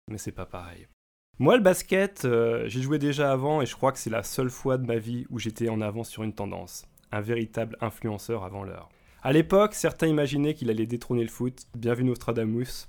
mais 0.08 0.18
c'est 0.18 0.32
pas 0.32 0.46
pareil. 0.46 0.86
Moi, 1.38 1.56
le 1.56 1.62
basket, 1.62 2.26
euh, 2.26 2.68
j'ai 2.68 2.82
joué 2.82 2.98
déjà 2.98 3.32
avant 3.32 3.62
et 3.62 3.66
je 3.66 3.74
crois 3.74 3.90
que 3.90 3.98
c'est 3.98 4.10
la 4.10 4.22
seule 4.22 4.50
fois 4.50 4.76
de 4.76 4.86
ma 4.86 4.98
vie 4.98 5.26
où 5.30 5.38
j'étais 5.38 5.70
en 5.70 5.80
avance 5.80 6.10
sur 6.10 6.22
une 6.22 6.34
tendance. 6.34 6.84
Un 7.10 7.22
véritable 7.22 7.76
influenceur 7.80 8.44
avant 8.44 8.64
l'heure. 8.64 8.90
À 9.22 9.32
l'époque, 9.32 9.74
certains 9.74 10.08
imaginaient 10.08 10.52
qu'il 10.52 10.68
allait 10.68 10.86
détrôner 10.86 11.22
le 11.22 11.30
foot, 11.30 11.66
bienvenue 11.74 12.10
Nostradamus. 12.10 12.86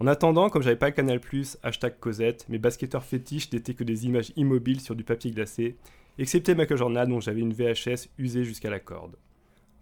En 0.00 0.06
attendant, 0.06 0.50
comme 0.50 0.62
j'avais 0.62 0.76
pas 0.76 0.90
le 0.90 0.92
Canal+, 0.92 1.18
hashtag 1.62 1.98
Cosette, 1.98 2.46
mes 2.50 2.58
basketteurs 2.58 3.04
fétiches 3.04 3.50
n'étaient 3.52 3.74
que 3.74 3.84
des 3.84 4.04
images 4.04 4.32
immobiles 4.36 4.80
sur 4.80 4.94
du 4.94 5.02
papier 5.02 5.30
glacé, 5.30 5.76
excepté 6.18 6.54
Michael 6.54 6.78
Jordan 6.78 7.08
dont 7.08 7.20
j'avais 7.20 7.40
une 7.40 7.54
VHS 7.54 8.10
usée 8.18 8.44
jusqu'à 8.44 8.70
la 8.70 8.80
corde. 8.80 9.16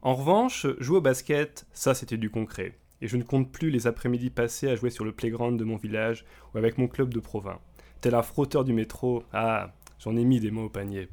En 0.00 0.14
revanche, 0.14 0.66
jouer 0.78 0.98
au 0.98 1.02
basket, 1.02 1.66
ça 1.72 1.92
c'était 1.92 2.16
du 2.16 2.30
concret. 2.30 2.78
Et 3.02 3.08
je 3.08 3.16
ne 3.16 3.24
compte 3.24 3.50
plus 3.50 3.70
les 3.70 3.88
après-midi 3.88 4.30
passés 4.30 4.68
à 4.68 4.76
jouer 4.76 4.90
sur 4.90 5.04
le 5.04 5.12
playground 5.12 5.58
de 5.58 5.64
mon 5.64 5.76
village 5.76 6.24
ou 6.54 6.58
avec 6.58 6.78
mon 6.78 6.86
club 6.86 7.12
de 7.12 7.20
province. 7.20 7.60
Tel 8.06 8.14
un 8.14 8.22
frotteur 8.22 8.62
du 8.62 8.72
métro, 8.72 9.24
ah, 9.32 9.72
j'en 9.98 10.16
ai 10.16 10.22
mis 10.22 10.38
des 10.38 10.52
mots 10.52 10.66
au 10.66 10.68
panier. 10.68 11.08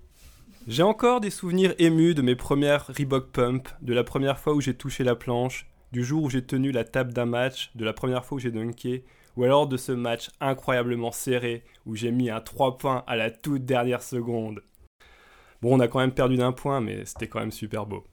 J'ai 0.68 0.84
encore 0.84 1.22
des 1.22 1.32
souvenirs 1.32 1.74
émus 1.80 2.14
de 2.14 2.22
mes 2.22 2.36
premières 2.36 2.86
Reebok 2.86 3.32
Pump, 3.32 3.68
de 3.82 3.96
la 3.96 4.04
première 4.04 4.38
fois 4.38 4.54
où 4.54 4.62
j'ai 4.62 4.76
touché 4.76 5.04
la 5.04 5.16
planche, 5.16 5.66
du 5.92 6.04
jour 6.04 6.22
où 6.22 6.30
j'ai 6.30 6.46
tenu 6.46 6.72
la 6.72 6.84
table 6.84 7.12
d'un 7.12 7.26
match, 7.26 7.72
de 7.74 7.84
la 7.84 7.94
première 7.94 8.24
fois 8.24 8.36
où 8.36 8.40
j'ai 8.40 8.52
dunké, 8.52 9.06
ou 9.36 9.44
alors 9.44 9.66
de 9.66 9.76
ce 9.76 9.92
match 9.92 10.30
incroyablement 10.40 11.12
serré 11.12 11.64
où 11.88 11.96
j'ai 11.96 12.12
mis 12.12 12.30
un 12.30 12.42
3 12.42 12.78
points 12.78 13.04
à 13.08 13.16
la 13.16 13.32
toute 13.32 13.66
dernière 13.66 14.04
seconde. 14.04 14.62
Bon, 15.64 15.76
on 15.76 15.80
a 15.80 15.88
quand 15.88 15.98
même 15.98 16.12
perdu 16.12 16.36
d'un 16.36 16.52
point, 16.52 16.80
mais 16.80 17.06
c'était 17.06 17.28
quand 17.28 17.40
même 17.40 17.52
super 17.52 17.88
beau. 17.88 18.04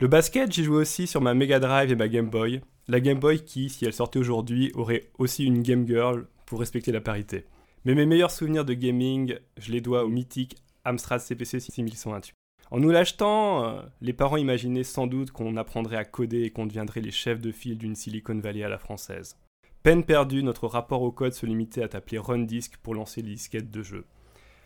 Le 0.00 0.08
basket, 0.08 0.52
j'ai 0.52 0.64
joué 0.64 0.76
aussi 0.76 1.06
sur 1.06 1.22
ma 1.22 1.32
Mega 1.32 1.60
Drive 1.60 1.90
et 1.90 1.96
ma 1.96 2.08
Game 2.08 2.28
Boy. 2.28 2.60
La 2.88 3.00
Game 3.00 3.20
Boy 3.20 3.42
qui, 3.42 3.70
si 3.70 3.86
elle 3.86 3.94
sortait 3.94 4.18
aujourd'hui, 4.18 4.70
aurait 4.74 5.08
aussi 5.16 5.46
une 5.46 5.62
Game 5.62 5.86
Girl 5.88 6.26
pour 6.44 6.60
respecter 6.60 6.92
la 6.92 7.00
parité. 7.00 7.46
Mais 7.84 7.96
mes 7.96 8.06
meilleurs 8.06 8.30
souvenirs 8.30 8.64
de 8.64 8.74
gaming, 8.74 9.34
je 9.58 9.72
les 9.72 9.80
dois 9.80 10.04
au 10.04 10.08
mythique 10.08 10.56
Amstrad 10.84 11.20
CPC 11.20 11.58
6128. 11.58 12.32
En 12.70 12.78
nous 12.78 12.90
l'achetant, 12.90 13.64
euh, 13.64 13.82
les 14.00 14.12
parents 14.12 14.36
imaginaient 14.36 14.84
sans 14.84 15.08
doute 15.08 15.32
qu'on 15.32 15.56
apprendrait 15.56 15.96
à 15.96 16.04
coder 16.04 16.44
et 16.44 16.50
qu'on 16.50 16.66
deviendrait 16.66 17.00
les 17.00 17.10
chefs 17.10 17.40
de 17.40 17.50
file 17.50 17.78
d'une 17.78 17.96
Silicon 17.96 18.38
Valley 18.38 18.62
à 18.62 18.68
la 18.68 18.78
française. 18.78 19.36
Peine 19.82 20.04
perdue, 20.04 20.44
notre 20.44 20.68
rapport 20.68 21.02
au 21.02 21.10
code 21.10 21.32
se 21.32 21.44
limitait 21.44 21.82
à 21.82 21.88
t'appeler 21.88 22.18
Run 22.18 22.44
Disk 22.44 22.76
pour 22.76 22.94
lancer 22.94 23.20
les 23.20 23.32
disquettes 23.32 23.72
de 23.72 23.82
jeu. 23.82 24.04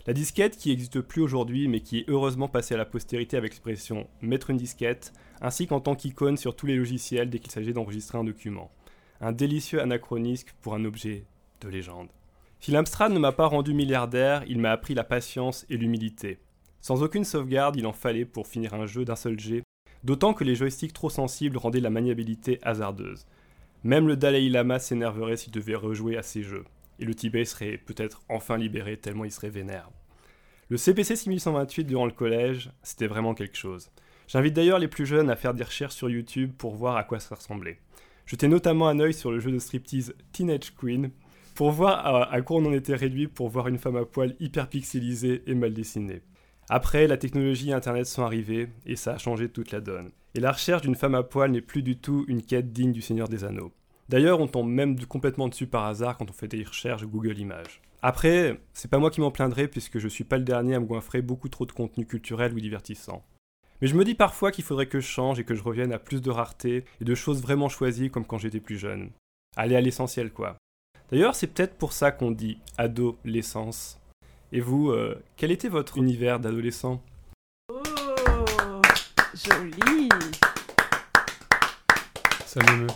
La 0.07 0.13
disquette 0.13 0.59
qui 0.59 0.69
n'existe 0.69 1.01
plus 1.01 1.23
aujourd'hui 1.23 1.69
mais 1.69 1.81
qui 1.81 2.01
est 2.01 2.09
heureusement 2.09 2.49
passée 2.49 2.75
à 2.75 2.79
la 2.79 2.85
postérité 2.85 3.39
avec 3.39 3.53
l'expression 3.53 4.09
mettre 4.21 4.51
une 4.51 4.59
disquette, 4.59 5.15
ainsi 5.41 5.67
qu'en 5.67 5.81
tant 5.81 5.95
qu'icône 5.95 6.37
sur 6.37 6.55
tous 6.55 6.67
les 6.67 6.77
logiciels 6.77 7.31
dès 7.31 7.39
qu'il 7.39 7.51
s'agit 7.51 7.73
d'enregistrer 7.73 8.19
un 8.19 8.25
document. 8.25 8.71
Un 9.23 9.33
délicieux 9.33 9.81
anachronisme 9.81 10.49
pour 10.61 10.75
un 10.75 10.85
objet 10.85 11.25
de 11.63 11.69
légende. 11.71 12.09
Si 12.61 12.71
l'Amstrad 12.71 13.13
ne 13.13 13.19
m'a 13.19 13.33
pas 13.33 13.47
rendu 13.47 13.75
milliardaire, 13.75 14.43
il 14.47 14.59
m'a 14.59 14.73
appris 14.73 14.95
la 14.95 15.05
patience 15.05 15.67
et 15.69 15.77
l'humilité. 15.77 16.39
Sans 16.81 17.03
aucune 17.03 17.25
sauvegarde, 17.25 17.77
il 17.77 17.87
en 17.87 17.93
fallait 17.93 18.25
pour 18.25 18.47
finir 18.47 18.75
un 18.75 18.87
jeu 18.87 19.05
d'un 19.05 19.17
seul 19.17 19.39
jet, 19.39 19.63
d'autant 20.05 20.35
que 20.35 20.45
les 20.45 20.55
joysticks 20.55 20.93
trop 20.93 21.11
sensibles 21.11 21.59
rendaient 21.59 21.81
la 21.81 21.91
maniabilité 21.91 22.59
hasardeuse. 22.63 23.27
Même 23.85 24.09
le 24.09 24.17
Dalai 24.17 24.49
Lama 24.49 24.79
s'énerverait 24.79 25.37
s'il 25.37 25.53
devait 25.53 25.75
rejouer 25.75 26.17
à 26.17 26.23
ces 26.23 26.43
jeux, 26.43 26.65
et 26.99 27.05
le 27.05 27.15
Tibet 27.15 27.45
serait 27.45 27.77
peut-être 27.79 28.23
enfin 28.29 28.57
libéré 28.57 28.97
tellement 28.97 29.25
il 29.25 29.33
serait 29.33 29.51
vénère. 29.51 29.91
Le 30.69 30.77
CPC 30.77 31.15
6128 31.15 31.85
durant 31.85 32.07
le 32.07 32.13
collège, 32.13 32.71
c'était 32.83 33.07
vraiment 33.07 33.35
quelque 33.35 33.57
chose. 33.57 33.91
J'invite 34.27 34.55
d'ailleurs 34.55 34.81
les 34.81 34.89
plus 34.89 35.07
jeunes 35.07 35.31
à 35.31 35.37
faire 35.37 35.55
des 35.55 35.63
recherches 35.63 35.95
sur 35.95 36.11
YouTube 36.11 36.53
pour 36.59 36.75
voir 36.75 36.97
à 36.97 37.05
quoi 37.05 37.21
ça 37.21 37.37
ressemblait. 37.37 37.79
Jeter 38.27 38.49
notamment 38.49 38.89
un 38.89 38.99
œil 38.99 39.15
sur 39.15 39.31
le 39.31 39.39
jeu 39.39 39.53
de 39.53 39.61
striptease 39.61 40.15
Teenage 40.33 40.75
Queen 40.75 41.11
pour 41.57 41.71
voir 41.71 42.31
à, 42.31 42.43
quoi 42.43 42.59
on 42.59 42.67
en 42.67 42.73
était 42.75 42.95
réduit 42.95 43.29
pour 43.29 43.49
voir 43.49 43.67
une 43.67 43.79
femme 43.79 43.97
à 43.97 44.05
poil 44.05 44.37
hyper 44.41 44.69
pixelisée 44.69 45.43
et 45.47 45.55
mal 45.55 45.73
dessinée. 45.73 46.21
Après, 46.69 47.07
la 47.07 47.17
technologie 47.17 47.71
et 47.71 47.73
Internet 47.73 48.07
sont 48.07 48.23
arrivés 48.23 48.69
et 48.85 48.95
ça 48.95 49.15
a 49.15 49.19
changé 49.19 49.49
toute 49.49 49.73
la 49.73 49.81
donne. 49.81 50.11
Et 50.35 50.41
la 50.41 50.53
recherche 50.53 50.83
d'une 50.83 50.95
femme 50.95 51.15
à 51.15 51.23
poil 51.23 51.51
n'est 51.51 51.63
plus 51.63 51.83
du 51.83 51.97
tout 51.97 52.27
une 52.29 52.43
quête 52.43 52.73
digne 52.73 52.93
du 52.93 53.01
Seigneur 53.01 53.29
des 53.29 53.43
Anneaux. 53.43 53.73
D'ailleurs, 54.11 54.41
on 54.41 54.49
tombe 54.49 54.69
même 54.69 55.03
complètement 55.07 55.49
dessus 55.49 55.67
par 55.67 55.87
hasard 55.87 56.19
quand 56.19 56.29
on 56.29 56.35
fait 56.35 56.47
des 56.47 56.63
recherches 56.63 57.07
Google 57.07 57.39
Images. 57.39 57.81
Après, 58.03 58.61
c'est 58.75 58.91
pas 58.91 58.99
moi 58.99 59.11
qui 59.11 59.23
m'en 59.23 59.31
plaindrai 59.31 59.67
puisque 59.67 59.99
je 59.99 60.09
suis 60.09 60.25
pas 60.25 60.37
le 60.37 60.45
dernier 60.45 60.75
à 60.75 60.81
me 60.81 60.85
goinfrer 60.85 61.23
beaucoup 61.23 61.49
trop 61.49 61.65
de 61.65 61.73
contenu 61.73 62.05
culturel 62.05 62.53
ou 62.53 62.61
divertissant. 62.61 63.25
Mais 63.81 63.89
je 63.89 63.97
me 63.97 64.05
dis 64.05 64.15
parfois 64.15 64.53
qu'il 64.53 64.65
faudrait 64.65 64.89
que 64.89 65.01
je 65.01 65.07
change 65.07 65.39
et 65.39 65.45
que 65.45 65.55
je 65.55 65.63
revienne 65.63 65.93
à 65.93 65.99
plus 65.99 66.21
de 66.21 66.31
rareté 66.31 66.85
et 67.01 67.05
de 67.05 67.15
choses 67.15 67.41
vraiment 67.41 67.71
choisies 67.71 68.11
comme 68.11 68.27
quand 68.27 68.39
j'étais 68.39 68.61
plus 68.61 68.79
jeune. 68.79 69.11
Aller 69.57 69.77
à 69.77 69.81
l'essentiel 69.81 70.31
quoi. 70.31 70.59
D'ailleurs, 71.13 71.37
c'est 71.37 71.47
peut-être 71.47 71.75
pour 71.75 71.93
ça 71.93 72.11
qu'on 72.11 72.33
dit 72.33 72.59
adolescence. 72.79 74.01
Et 74.53 74.61
vous, 74.61 74.91
euh, 74.91 75.23
quel 75.37 75.53
était 75.53 75.69
votre 75.69 75.99
univers 75.99 76.41
d'adolescent? 76.41 77.01
Oh, 77.73 77.83
joli. 79.35 80.09
Ça 82.45 82.61
m'émeut. 82.65 82.89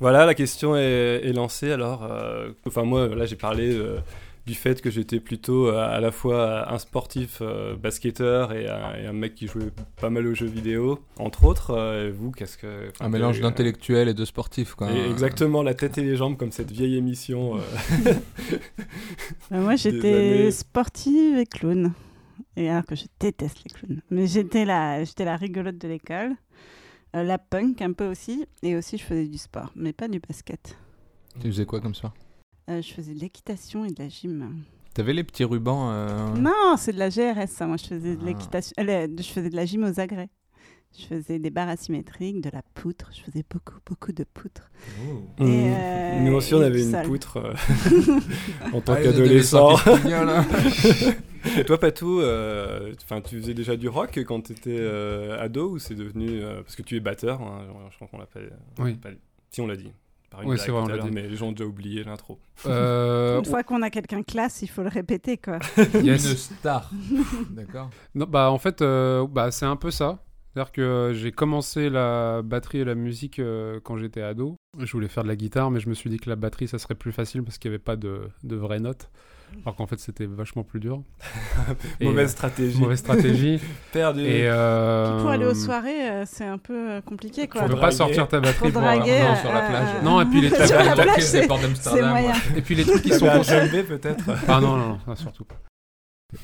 Voilà, 0.00 0.26
la 0.26 0.34
question 0.34 0.74
est, 0.76 1.20
est 1.22 1.32
lancée 1.32 1.70
alors. 1.70 2.02
euh, 2.02 2.50
enfin, 2.66 2.82
moi, 2.82 3.06
là, 3.06 3.26
j'ai 3.26 3.36
parlé 3.36 3.72
euh, 3.72 4.00
du 4.44 4.54
fait 4.54 4.80
que 4.82 4.90
j'étais 4.90 5.20
plutôt 5.20 5.68
euh, 5.68 5.76
à 5.78 6.00
la 6.00 6.10
fois 6.10 6.72
un 6.72 6.78
sportif 6.78 7.38
euh, 7.42 7.76
basketteur 7.76 8.52
et 8.52 8.68
un, 8.68 8.94
et 8.96 9.06
un 9.06 9.12
mec 9.12 9.34
qui 9.36 9.46
jouait 9.46 9.70
pas 10.00 10.10
mal 10.10 10.26
aux 10.26 10.34
jeux 10.34 10.46
vidéo, 10.48 10.98
entre 11.18 11.44
autres. 11.44 11.70
euh, 11.70 12.08
et 12.08 12.10
vous, 12.10 12.32
qu'est-ce 12.32 12.58
que. 12.58 12.90
Un 13.00 13.08
mélange 13.08 13.38
euh, 13.38 13.42
d'intellectuel 13.42 14.08
et 14.08 14.14
de 14.14 14.24
sportif, 14.24 14.74
quoi. 14.74 14.90
et 14.92 15.10
Exactement, 15.10 15.62
la 15.62 15.74
tête 15.74 15.96
et 15.98 16.02
les 16.02 16.16
jambes, 16.16 16.36
comme 16.36 16.50
cette 16.52 16.72
vieille 16.72 16.96
émission. 16.96 17.56
euh, 17.58 17.60
Bah, 19.50 19.58
moi, 19.58 19.68
années. 19.70 19.76
j'étais 19.76 20.50
sportive 20.50 21.38
et 21.38 21.46
clown. 21.46 21.92
Et 22.56 22.68
alors 22.68 22.84
que 22.84 22.94
je 22.96 23.04
déteste 23.20 23.62
les 23.64 23.70
clowns. 23.70 24.02
Mais 24.10 24.26
j'étais 24.26 24.64
la, 24.64 25.04
j'étais 25.04 25.24
la 25.24 25.36
rigolote 25.36 25.78
de 25.78 25.88
l'école. 25.88 26.32
Euh, 27.14 27.22
la 27.22 27.38
punk 27.38 27.80
un 27.80 27.92
peu 27.92 28.06
aussi. 28.08 28.46
Et 28.62 28.76
aussi, 28.76 28.98
je 28.98 29.04
faisais 29.04 29.26
du 29.26 29.38
sport, 29.38 29.70
mais 29.76 29.92
pas 29.92 30.08
du 30.08 30.18
basket. 30.20 30.76
Tu 31.40 31.46
faisais 31.46 31.64
quoi 31.64 31.80
comme 31.80 31.94
ça 31.94 32.12
Euh, 32.68 32.80
je 32.82 32.92
faisais 32.92 33.14
de 33.14 33.18
l'équitation 33.20 33.84
et 33.84 33.90
de 33.90 34.02
la 34.02 34.08
gym. 34.08 34.62
T'avais 34.94 35.12
les 35.14 35.24
petits 35.24 35.44
rubans 35.44 35.90
euh, 35.90 36.28
Non, 36.36 36.76
c'est 36.76 36.92
de 36.92 36.98
la 36.98 37.08
GRS, 37.08 37.48
ça. 37.48 37.66
Moi, 37.66 37.76
je 37.76 37.86
faisais 37.86 38.14
de 38.16 38.20
Ah. 38.22 38.26
l'équitation. 38.26 38.72
euh, 38.78 38.84
la- 38.84 39.06
je 39.06 39.28
faisais 39.28 39.50
de 39.50 39.56
la 39.56 39.64
gym 39.66 39.84
aux 39.84 39.98
agrès. 40.00 40.28
Je 40.98 41.06
faisais 41.06 41.38
des 41.38 41.48
barres 41.48 41.70
asymétriques, 41.70 42.42
de 42.42 42.50
la 42.52 42.60
poutre. 42.74 43.10
Je 43.16 43.22
faisais 43.22 43.42
beaucoup, 43.50 43.78
beaucoup 43.86 44.12
de 44.12 44.24
poutre. 44.24 44.70
Oh. 45.00 45.22
hmm. 45.42 45.46
euh, 45.48 46.20
Nous 46.20 46.34
aussi, 46.34 46.52
on 46.54 46.60
avait 46.60 46.82
une 46.84 47.02
poutre 47.02 47.38
euh, 47.38 47.54
en 48.74 48.80
tant 48.82 48.92
Ah, 48.92 48.98
les 49.00 49.04
qu'adolescent. 49.06 49.76
hein. 49.86 50.44
Toi, 51.66 51.78
Patou, 51.78 52.20
euh, 52.20 52.92
'fin, 53.06 53.20
tu 53.22 53.40
faisais 53.40 53.54
déjà 53.54 53.76
du 53.76 53.88
rock 53.88 54.18
quand 54.26 54.42
tu 54.42 54.52
étais 54.52 54.78
ado 55.40 55.70
ou 55.70 55.78
c'est 55.78 55.94
devenu. 55.94 56.42
euh, 56.42 56.62
parce 56.62 56.76
que 56.76 56.82
tu 56.82 56.96
es 56.96 57.00
batteur, 57.00 57.40
hein, 57.40 57.66
je 57.90 57.96
crois 57.96 58.08
qu'on 58.08 58.18
l'appelle. 58.18 58.52
Oui. 58.78 58.94
pas- 58.94 59.08
Si, 59.50 59.60
on 59.62 59.66
l'a 59.66 59.76
dit. 59.76 59.90
Par 60.32 60.40
une 60.40 60.48
Oui, 60.48 60.54
blague 60.56 60.64
c'est 60.64 60.72
vrai, 60.72 60.80
on 60.80 60.86
l'a 60.86 60.98
dit. 60.98 61.10
Mais 61.10 61.28
les 61.28 61.36
gens 61.36 61.48
ont 61.48 61.52
déjà 61.52 61.66
oublié 61.66 62.04
l'intro. 62.04 62.40
Euh, 62.64 63.38
Une 63.38 63.44
fois 63.44 63.62
qu'on 63.62 63.82
a 63.82 63.90
quelqu'un 63.90 64.22
classe, 64.22 64.62
il 64.62 64.68
faut 64.68 64.82
le 64.82 64.88
répéter, 64.88 65.36
quoi. 65.36 65.58
yes. 66.02 66.30
Une 66.30 66.36
star. 66.36 66.90
D'accord. 67.50 67.90
Non, 68.14 68.26
bah 68.26 68.50
en 68.50 68.58
fait, 68.58 68.80
euh, 68.80 69.26
bah, 69.26 69.50
c'est 69.50 69.66
un 69.66 69.76
peu 69.76 69.90
ça. 69.90 70.24
C'est-à-dire 70.54 70.72
que 70.72 71.12
j'ai 71.14 71.32
commencé 71.32 71.90
la 71.90 72.40
batterie 72.42 72.78
et 72.78 72.84
la 72.84 72.94
musique 72.94 73.38
euh, 73.38 73.78
quand 73.84 73.98
j'étais 73.98 74.22
ado. 74.22 74.56
Je 74.78 74.90
voulais 74.92 75.08
faire 75.08 75.22
de 75.22 75.28
la 75.28 75.36
guitare, 75.36 75.70
mais 75.70 75.80
je 75.80 75.88
me 75.90 75.94
suis 75.94 76.08
dit 76.08 76.18
que 76.18 76.30
la 76.30 76.36
batterie, 76.36 76.66
ça 76.66 76.78
serait 76.78 76.94
plus 76.94 77.12
facile 77.12 77.42
parce 77.42 77.58
qu'il 77.58 77.70
n'y 77.70 77.74
avait 77.74 77.82
pas 77.82 77.96
de, 77.96 78.22
de 78.42 78.56
vraies 78.56 78.80
notes. 78.80 79.10
Alors 79.64 79.76
qu'en 79.76 79.86
fait, 79.86 79.98
c'était 80.00 80.26
vachement 80.26 80.64
plus 80.64 80.80
dur. 80.80 81.02
Et, 82.00 82.04
Mauvaise 82.06 82.28
euh, 82.30 82.32
stratégie. 82.32 82.80
mauvaise 82.80 82.98
stratégie. 82.98 83.60
Perdu. 83.92 84.20
et 84.22 84.48
euh, 84.48 85.20
Pour 85.20 85.30
aller 85.30 85.44
aux 85.46 85.54
soirées, 85.54 86.10
euh, 86.10 86.24
c'est 86.26 86.44
un 86.44 86.58
peu 86.58 86.90
euh, 86.90 87.00
compliqué, 87.00 87.46
quoi. 87.48 87.62
Tu 87.62 87.68
peux 87.68 87.78
pas 87.78 87.90
sortir 87.90 88.26
ta 88.28 88.40
batterie 88.40 88.70
pour. 88.72 88.80
draguer, 88.82 89.20
non, 89.20 89.32
euh, 89.32 89.36
sur 89.36 89.52
la 89.52 89.60
plage. 89.62 89.88
euh, 89.96 90.02
Non, 90.04 90.20
et 90.20 90.24
puis 90.26 90.40
les 90.40 90.48
la 90.50 90.56
plage, 90.94 91.06
ports 91.06 91.20
c'est 91.20 91.46
d'Amsterdam. 91.46 92.16
Et 92.56 92.62
puis 92.62 92.74
les 92.74 92.84
trucs 92.84 93.02
qui 93.02 93.10
sont. 93.12 93.26
T'avais 93.26 93.38
un 93.54 93.60
cons- 93.60 93.66
JMB 93.72 93.82
peut-être 93.86 94.24
Ah 94.48 94.60
non, 94.60 94.76
non, 94.76 94.88
non, 94.88 94.98
non, 95.06 95.16
surtout 95.16 95.44
pas. 95.44 95.56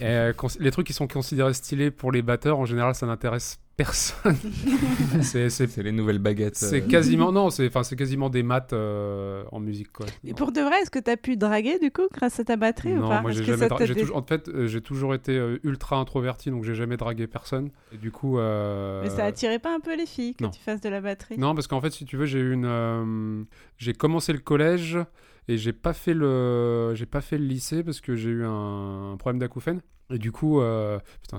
Et, 0.00 0.04
euh, 0.04 0.32
les 0.60 0.70
trucs 0.70 0.86
qui 0.86 0.92
sont 0.92 1.08
considérés 1.08 1.54
stylés 1.54 1.90
pour 1.90 2.12
les 2.12 2.22
batteurs, 2.22 2.58
en 2.58 2.64
général, 2.64 2.94
ça 2.94 3.06
n'intéresse 3.06 3.60
personne. 3.76 4.36
c'est 5.22 5.76
les 5.78 5.92
nouvelles 5.92 6.18
baguettes. 6.18 6.56
c'est 6.56 6.82
euh, 6.82 6.88
quasiment 6.88 7.30
non, 7.30 7.48
c'est 7.48 7.68
enfin 7.68 7.84
c'est 7.84 7.94
quasiment 7.94 8.28
des 8.28 8.42
maths 8.42 8.72
euh, 8.72 9.44
en 9.52 9.60
musique 9.60 9.92
quoi. 9.92 10.04
Et 10.24 10.34
pour 10.34 10.50
de 10.50 10.60
vrai, 10.60 10.80
est-ce 10.82 10.90
que 10.90 10.98
tu 10.98 11.10
as 11.10 11.16
pu 11.16 11.36
draguer, 11.36 11.78
du 11.78 11.92
coup, 11.92 12.08
grâce 12.12 12.40
à 12.40 12.44
ta 12.44 12.56
batterie 12.56 12.92
ou 12.92 13.00
non, 13.00 13.08
pas 13.08 13.22
moi 13.22 13.30
j'ai 13.30 13.44
jamais 13.44 13.70
en 13.70 14.22
fait 14.22 14.48
euh, 14.48 14.66
j'ai 14.66 14.80
toujours 14.80 15.14
été 15.14 15.36
euh, 15.36 15.58
ultra 15.62 15.96
introverti 15.96 16.50
donc 16.50 16.64
j'ai 16.64 16.74
jamais 16.74 16.96
dragué 16.96 17.26
personne 17.26 17.70
et 17.92 17.96
du 17.96 18.10
coup 18.10 18.38
euh, 18.38 19.02
Mais 19.02 19.10
ça 19.10 19.24
attirait 19.24 19.58
pas 19.58 19.74
un 19.74 19.80
peu 19.80 19.96
les 19.96 20.06
filles 20.06 20.34
que 20.34 20.44
non. 20.44 20.50
tu 20.50 20.60
fasses 20.60 20.80
de 20.80 20.88
la 20.88 21.00
batterie 21.00 21.38
non 21.38 21.54
parce 21.54 21.66
qu'en 21.66 21.80
fait 21.80 21.90
si 21.90 22.04
tu 22.04 22.16
veux 22.16 22.26
j'ai 22.26 22.40
eu 22.40 22.52
une 22.52 22.66
euh, 22.66 23.42
j'ai 23.76 23.92
commencé 23.92 24.32
le 24.32 24.38
collège 24.40 24.98
et 25.48 25.56
j'ai 25.56 25.72
pas 25.72 25.92
fait 25.94 26.14
le 26.14 26.92
j'ai 26.94 27.06
pas 27.06 27.20
fait 27.20 27.38
le 27.38 27.44
lycée 27.44 27.82
parce 27.82 28.00
que 28.00 28.14
j'ai 28.14 28.30
eu 28.30 28.44
un, 28.44 29.12
un 29.12 29.16
problème 29.16 29.40
d'acouphène 29.40 29.80
et 30.10 30.18
du 30.18 30.32
coup 30.32 30.60
euh, 30.60 30.98
putain 31.22 31.38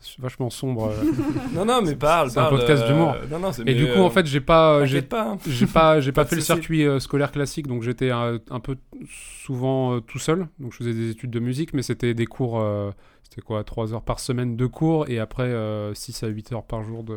c'est 0.00 0.20
vachement 0.20 0.50
sombre 0.50 0.90
euh. 0.90 1.02
Non, 1.54 1.64
non, 1.64 1.80
mais 1.82 1.94
parle. 1.94 2.30
c'est 2.30 2.38
un 2.40 2.50
podcast 2.50 2.82
euh, 2.84 2.88
d'humour. 2.88 3.14
Non, 3.30 3.38
non, 3.38 3.52
c'est- 3.52 3.66
et 3.66 3.74
du 3.74 3.84
coup 3.86 4.00
euh, 4.00 4.02
en 4.02 4.10
fait 4.10 4.26
j'ai 4.26 4.40
pas 4.40 4.84
j'ai 4.84 5.00
pas. 5.02 5.30
hein. 5.32 5.38
j'ai 5.46 5.66
pas 5.66 6.00
j'ai 6.00 6.12
pas 6.12 6.22
Pas 6.22 6.24
de 6.24 6.28
fait 6.30 6.36
le 6.36 6.42
circuit 6.42 6.86
euh, 6.86 6.98
scolaire 7.00 7.32
classique 7.32 7.66
donc 7.66 7.82
j'étais 7.82 8.10
un, 8.10 8.38
un 8.50 8.60
peu 8.60 8.76
souvent 9.08 9.94
euh, 9.96 10.00
tout 10.00 10.18
seul 10.18 10.48
donc 10.58 10.72
je 10.72 10.78
faisais 10.78 10.94
des 10.94 11.10
études 11.10 11.30
de 11.30 11.40
musique 11.40 11.72
mais 11.74 11.82
c'était 11.82 12.14
des 12.14 12.26
cours 12.26 12.60
euh, 12.60 12.90
c'était 13.22 13.42
quoi 13.42 13.64
3 13.64 13.94
heures 13.94 14.02
par 14.02 14.20
semaine 14.20 14.56
de 14.56 14.66
cours 14.66 15.08
et 15.08 15.18
après 15.18 15.54
6 15.94 16.22
à 16.22 16.26
8 16.28 16.52
heures 16.52 16.64
par 16.66 16.82
jour 16.82 17.02
de 17.04 17.16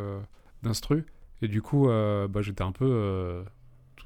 d'instru 0.63 1.05
et 1.41 1.47
du 1.49 1.61
coup 1.61 1.89
euh, 1.89 2.27
bah, 2.29 2.41
j'étais 2.41 2.63
un 2.63 2.71
peu 2.71 2.85
euh, 2.89 3.43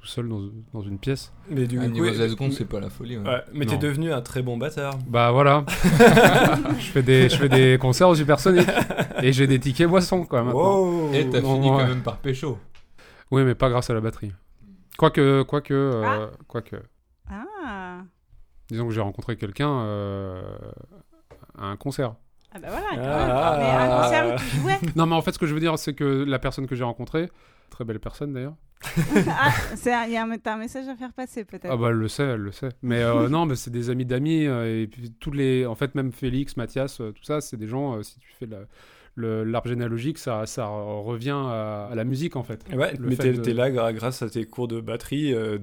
tout 0.00 0.06
seul 0.06 0.28
dans, 0.28 0.40
dans 0.72 0.80
une 0.80 0.98
pièce 0.98 1.32
Mais 1.50 1.66
du 1.66 1.78
À 1.78 1.84
coup, 1.84 1.90
niveau 1.90 2.06
ouais, 2.06 2.14
16 2.14 2.30
secondes, 2.30 2.48
mais- 2.50 2.54
c'est 2.54 2.64
pas 2.64 2.80
la 2.80 2.88
folie. 2.90 3.18
ouais. 3.18 3.24
Ouais, 3.24 3.42
mais 3.52 3.66
t'es 3.66 3.76
devenu 3.76 4.12
un 4.12 4.22
très 4.22 4.40
bon 4.42 4.56
batteur. 4.56 4.94
bah 5.06 5.30
voilà 5.30 5.64
je 6.78 6.84
fais 6.90 7.02
des 7.02 7.28
je 7.28 7.36
fais 7.36 7.48
des 7.48 7.76
concerts 7.78 8.08
au 8.08 8.14
supersonique 8.14 8.68
et 9.22 9.32
j'ai 9.32 9.46
des 9.46 9.58
tickets 9.60 9.88
boissons 9.88 10.24
quoi 10.24 10.42
maintenant 10.42 10.78
Wow. 10.80 11.12
Et 11.12 11.28
t'as 11.28 11.40
fini 11.42 11.70
ouais. 11.70 11.76
quand 11.76 11.86
même 11.88 12.02
par 12.02 12.16
pécho. 12.18 12.58
oui 13.30 13.44
mais 13.44 13.54
pas 13.54 13.68
grâce 13.68 13.90
à 13.90 13.94
la 13.94 14.00
batterie 14.00 14.32
quoique 14.96 15.42
quoique 15.42 15.74
euh, 15.74 16.26
quoique 16.48 16.76
Ah 17.28 18.00
disons 18.70 18.86
que 18.88 18.94
j'ai 18.94 19.00
rencontré 19.00 19.36
quelqu'un 19.36 19.68
euh, 19.70 20.42
à 21.58 21.66
un 21.66 21.76
concert 21.76 22.14
Ah 22.52 22.58
bah 22.58 22.68
voilà, 22.70 22.88
quand 22.96 23.02
Ah. 23.04 23.56
même. 23.58 23.60
Mais 23.60 23.92
un 23.92 24.02
concert 24.02 24.34
où 24.34 24.38
tu 24.38 24.56
jouais 24.60 24.78
Non, 24.96 25.06
mais 25.06 25.14
en 25.14 25.22
fait, 25.22 25.32
ce 25.32 25.38
que 25.38 25.46
je 25.46 25.54
veux 25.54 25.60
dire, 25.60 25.78
c'est 25.78 25.94
que 25.94 26.04
la 26.26 26.38
personne 26.38 26.66
que 26.66 26.74
j'ai 26.74 26.84
rencontrée, 26.84 27.30
très 27.70 27.84
belle 27.84 28.00
personne 28.00 28.32
d'ailleurs. 28.32 28.54
ah, 29.28 29.52
Il 30.06 30.12
y 30.12 30.16
a 30.16 30.24
un, 30.24 30.38
t'as 30.38 30.54
un 30.54 30.56
message 30.56 30.88
à 30.88 30.96
faire 30.96 31.12
passer, 31.12 31.44
peut-être. 31.44 31.68
Ah 31.70 31.76
bah, 31.76 31.88
elle 31.90 31.96
le 31.96 32.08
sait, 32.08 32.22
elle 32.24 32.40
le 32.40 32.50
sait. 32.52 32.70
Mais 32.82 33.02
euh, 33.02 33.28
non, 33.28 33.46
mais 33.46 33.54
c'est 33.56 33.70
des 33.70 33.90
amis 33.90 34.06
d'amis. 34.06 34.46
euh, 34.46 34.82
et 34.82 34.86
puis, 34.86 35.10
tous 35.20 35.30
les. 35.32 35.66
En 35.66 35.74
fait, 35.74 35.94
même 35.94 36.12
Félix, 36.12 36.56
Mathias, 36.56 37.00
euh, 37.00 37.12
tout 37.12 37.22
ça, 37.24 37.40
c'est 37.40 37.56
des 37.58 37.68
gens, 37.68 37.96
euh, 37.96 38.02
si 38.02 38.18
tu 38.18 38.28
fais 38.38 38.46
la- 38.46 38.58
l'arbre 39.16 39.68
généalogique, 39.68 40.18
ça, 40.18 40.46
ça 40.46 40.66
revient 40.66 41.30
à, 41.36 41.88
à 41.90 41.94
la 41.94 42.04
musique 42.04 42.36
en 42.36 42.42
fait. 42.42 42.64
Ouais, 42.74 42.94
Le 42.98 43.08
mais 43.08 43.16
t'es 43.16 43.32
de- 43.32 43.52
là 43.52 43.70
grâce 43.92 44.22
à 44.22 44.30
tes 44.30 44.44
cours 44.44 44.68
de 44.68 44.80
batterie 44.80 45.34
euh, 45.34 45.58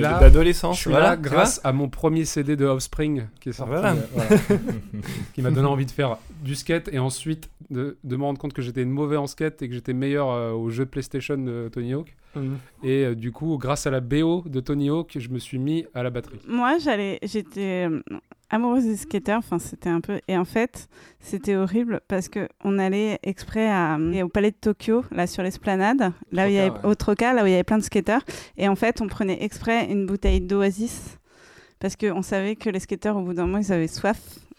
d'adolescence. 0.00 0.76
Je 0.76 0.80
suis 0.82 0.90
voilà, 0.90 1.10
là 1.10 1.16
grâce 1.16 1.60
à 1.64 1.72
mon 1.72 1.88
premier 1.88 2.24
CD 2.24 2.56
de 2.56 2.64
Offspring 2.66 3.24
qui 3.40 3.50
est 3.50 3.52
sorti. 3.52 3.72
Voilà. 3.72 3.92
euh, 3.92 3.96
voilà, 4.12 4.30
qui 5.34 5.42
m'a 5.42 5.50
donné 5.50 5.66
envie 5.68 5.86
de 5.86 5.90
faire 5.90 6.18
du 6.42 6.54
skate 6.54 6.88
et 6.92 6.98
ensuite 6.98 7.50
de, 7.70 7.96
de 8.04 8.16
me 8.16 8.22
rendre 8.24 8.38
compte 8.38 8.52
que 8.52 8.62
j'étais 8.62 8.84
mauvais 8.84 9.16
en 9.16 9.26
skate 9.26 9.60
et 9.62 9.68
que 9.68 9.74
j'étais 9.74 9.92
meilleur 9.92 10.30
euh, 10.30 10.52
au 10.52 10.70
jeu 10.70 10.86
PlayStation 10.86 11.36
de 11.36 11.68
Tony 11.72 11.94
Hawk. 11.94 12.14
Mhm. 12.36 12.58
Et 12.84 13.04
euh, 13.04 13.14
du 13.14 13.32
coup, 13.32 13.56
grâce 13.58 13.86
à 13.86 13.90
la 13.90 14.00
BO 14.00 14.44
de 14.46 14.60
Tony 14.60 14.90
Hawk, 14.90 15.16
je 15.18 15.28
me 15.30 15.38
suis 15.38 15.58
mis 15.58 15.86
à 15.94 16.02
la 16.02 16.10
batterie. 16.10 16.38
Moi, 16.46 16.76
j'allais, 16.78 17.18
j'étais 17.22 17.88
euh, 17.88 18.00
amoureuse 18.50 18.84
des 18.84 18.96
skateurs. 18.96 19.38
Enfin, 19.38 19.58
c'était 19.58 19.88
un 19.88 20.00
peu. 20.00 20.20
Et 20.28 20.36
en 20.36 20.44
fait, 20.44 20.88
c'était 21.20 21.56
horrible 21.56 22.00
parce 22.08 22.28
que 22.28 22.48
on 22.64 22.78
allait 22.78 23.18
exprès 23.22 23.68
à, 23.70 23.98
au 24.22 24.28
palais 24.28 24.50
de 24.50 24.56
Tokyo, 24.56 25.04
là 25.10 25.26
sur 25.26 25.42
l'esplanade, 25.42 26.12
là 26.32 26.46
où 26.46 26.48
il 26.48 26.54
y 26.54 26.58
avait, 26.58 26.70
ouais. 26.70 26.84
au 26.84 26.94
Troca, 26.94 27.32
là 27.32 27.42
où 27.42 27.46
il 27.46 27.50
y 27.50 27.54
avait 27.54 27.64
plein 27.64 27.78
de 27.78 27.84
skateurs. 27.84 28.22
Et 28.56 28.68
en 28.68 28.76
fait, 28.76 29.00
on 29.00 29.06
prenait 29.06 29.42
exprès 29.42 29.90
une 29.90 30.06
bouteille 30.06 30.40
d'Oasis 30.40 31.18
parce 31.80 31.96
qu'on 31.96 32.22
savait 32.22 32.56
que 32.56 32.70
les 32.70 32.80
skateurs, 32.80 33.16
au 33.16 33.22
bout 33.22 33.34
d'un 33.34 33.46
moment, 33.46 33.58
ils 33.58 33.72
avaient 33.72 33.88
soif. 33.88 34.18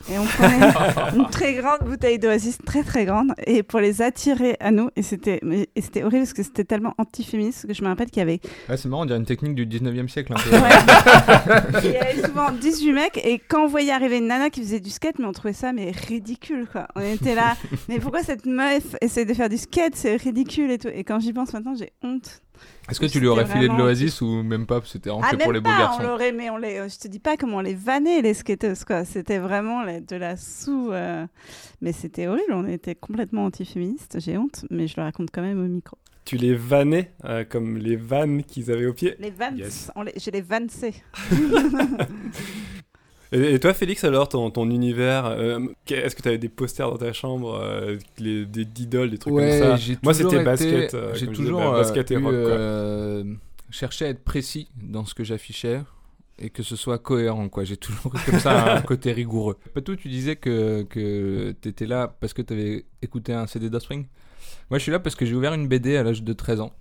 Et 0.10 0.18
on 0.18 0.24
prenait 0.26 0.72
une 1.18 1.30
très 1.30 1.54
grande 1.56 1.80
bouteille 1.86 2.20
d'Oasis, 2.20 2.58
très 2.66 2.84
très 2.84 3.06
grande, 3.06 3.34
et 3.46 3.64
pour 3.64 3.80
les 3.80 4.02
attirer 4.02 4.56
à 4.60 4.72
nous. 4.72 4.90
Et 4.96 5.02
c'était, 5.04 5.40
mais- 5.44 5.68
et 5.76 5.82
c'était 5.82 6.04
horrible 6.04 6.24
parce 6.24 6.34
que 6.34 6.44
c'était 6.44 6.64
tellement 6.64 6.94
anti-féministe 6.98 7.68
que 7.68 7.74
je 7.74 7.84
me 7.84 7.88
rappelle 7.90 8.10
qu'il 8.10 8.20
y 8.20 8.24
avait 8.24 8.40
Ouais, 8.70 8.78
c'est 8.78 8.88
marrant, 8.88 9.04
on 9.04 9.06
dirait 9.06 9.20
une 9.20 9.26
technique 9.26 9.56
du 9.56 9.66
19 9.66 9.94
e 9.94 10.08
siècle. 10.08 10.34
Un 10.34 10.40
peu. 10.40 10.50
Ouais. 10.56 11.84
Il 11.84 11.92
y 11.92 11.98
avait 11.98 12.22
souvent 12.26 12.52
18 12.52 12.94
mecs 12.94 13.18
et 13.26 13.40
quand 13.40 13.64
on 13.64 13.68
voyait 13.68 13.92
arriver 13.92 14.18
une 14.20 14.28
nana 14.28 14.50
qui 14.50 14.62
faisait 14.62 14.80
du 14.80 14.90
skate, 14.90 15.20
mais 15.20 15.26
on 15.26 15.32
trouvait 15.34 15.54
ça 15.54 15.74
mais 15.74 15.92
ridicule 16.08 16.68
quoi. 16.72 16.88
On 16.96 17.02
était 17.02 17.36
là, 17.36 17.56
mais 17.90 18.00
pourquoi 18.00 18.24
cette 18.24 18.46
meuf 18.46 18.84
essaie 19.02 19.26
de 19.26 19.34
faire 19.34 19.50
du 19.50 19.58
skate 19.58 19.96
C'est 19.96 20.16
ridicule 20.16 20.72
et 20.72 20.78
tout. 20.78 20.90
Et 20.94 21.04
quand 21.04 21.20
j'y 21.20 21.34
pense 21.34 21.54
maintenant, 21.54 21.76
j'ai 21.76 21.92
honte. 22.04 22.42
Est-ce 22.90 23.00
que 23.00 23.06
tu 23.06 23.20
lui 23.20 23.28
aurais 23.28 23.46
filé 23.46 23.68
de 23.68 23.74
l'Oasis 23.74 24.22
ou 24.22 24.44
même 24.44 24.66
pas 24.66 24.82
C'était 24.86 25.10
en 25.10 25.22
ah, 25.22 25.30
fait 25.30 25.38
pour 25.38 25.54
les 25.54 25.60
beaux 25.60 25.70
garçons. 25.70 26.02
On 26.02 26.08
l'aurait, 26.08 26.32
mais 26.32 26.50
on 26.50 26.58
les, 26.58 26.90
je 26.90 26.98
te 26.98 27.08
dis 27.08 27.20
pas 27.20 27.38
comment 27.38 27.58
on 27.58 27.62
les 27.62 27.76
vannait 27.76 28.22
les 28.22 28.34
skateuses 28.34 28.84
quoi. 28.84 29.06
C'était 29.06 29.38
vraiment 29.38 29.84
de 29.86 30.16
la 30.16 30.38
sous. 30.38 30.92
Euh, 30.92 31.26
mais 31.82 31.92
c'était 31.92 32.28
horrible. 32.28 32.54
On 32.54 32.68
était 32.68 32.96
complètement 32.96 33.46
anti-féministes. 33.46 34.18
J'ai 34.20 34.38
honte, 34.38 34.66
mais 34.70 34.88
je 34.88 34.96
le 34.98 35.04
raconte 35.04 35.30
quand 35.32 35.42
même 35.42 35.64
au 35.64 35.68
micro. 35.68 35.98
Tu 36.26 36.38
les 36.38 36.56
vannais 36.56 37.12
euh, 37.26 37.44
comme 37.44 37.78
les 37.78 37.96
vannes 37.96 38.44
qu'ils 38.44 38.72
avaient 38.72 38.86
au 38.86 38.94
pied 38.94 39.16
Les 39.20 39.32
vannes, 39.32 39.58
je 39.58 40.32
les 40.32 40.42
vanssais. 40.42 40.94
Et, 43.32 43.60
toi, 43.60 43.74
Félix, 43.74 44.04
alors, 44.04 44.28
ton, 44.28 44.50
ton 44.50 44.70
univers, 44.70 45.26
euh, 45.28 45.60
est-ce 45.88 46.16
que 46.16 46.22
tu 46.22 46.28
avais 46.30 46.40
des 46.40 46.50
posters 46.50 46.90
dans 46.90 46.98
ta 46.98 47.14
chambre, 47.14 47.60
euh, 47.62 47.98
des 48.18 48.46
idoles, 48.80 49.12
des 49.12 49.18
trucs 49.20 49.34
comme 49.34 49.52
ça 49.52 49.78
Moi, 50.02 50.14
c'était 50.14 50.44
basket. 50.44 50.94
Euh, 50.94 51.14
j'ai 51.14 51.28
toujours 51.28 51.60
bah, 51.60 51.72
basket 51.74 52.12
et 52.12 52.18
rock, 52.18 53.28
cherché 53.70 54.06
à 54.06 54.10
être 54.10 54.24
précis 54.24 54.68
dans 54.82 55.06
ce 55.06 55.14
que 55.14 55.24
j'affichais 55.24 55.82
et 56.40 56.50
que 56.50 56.64
ce 56.64 56.76
soit 56.76 56.98
cohérent. 56.98 57.50
quoi. 57.50 57.66
J'ai 57.66 57.78
toujours 57.78 58.16
eu 58.16 58.32
comme 58.32 58.40
ça 58.40 58.74
un 58.78 58.82
côté 58.82 59.12
rigoureux. 59.12 59.58
Patou, 59.76 59.96
tu 59.96 60.08
disais 60.08 60.36
que, 60.36 60.84
que 60.90 61.54
tu 61.62 61.70
étais 61.70 61.86
là 61.86 62.16
parce 62.20 62.34
que 62.34 62.42
tu 62.42 62.54
avais 62.54 62.86
écouté 63.04 63.34
un 63.34 63.46
CD 63.46 63.70
d'Offspring. 63.70 64.08
Moi, 64.72 64.80
je 64.80 64.84
suis 64.84 64.92
là 64.92 65.00
parce 65.00 65.16
que 65.16 65.26
j'ai 65.26 65.36
ouvert 65.36 65.54
une 65.54 65.68
BD 65.68 65.98
à 65.98 66.04
l'âge 66.04 66.24
de 66.24 66.34
13 66.34 66.62
ans. 66.62 66.74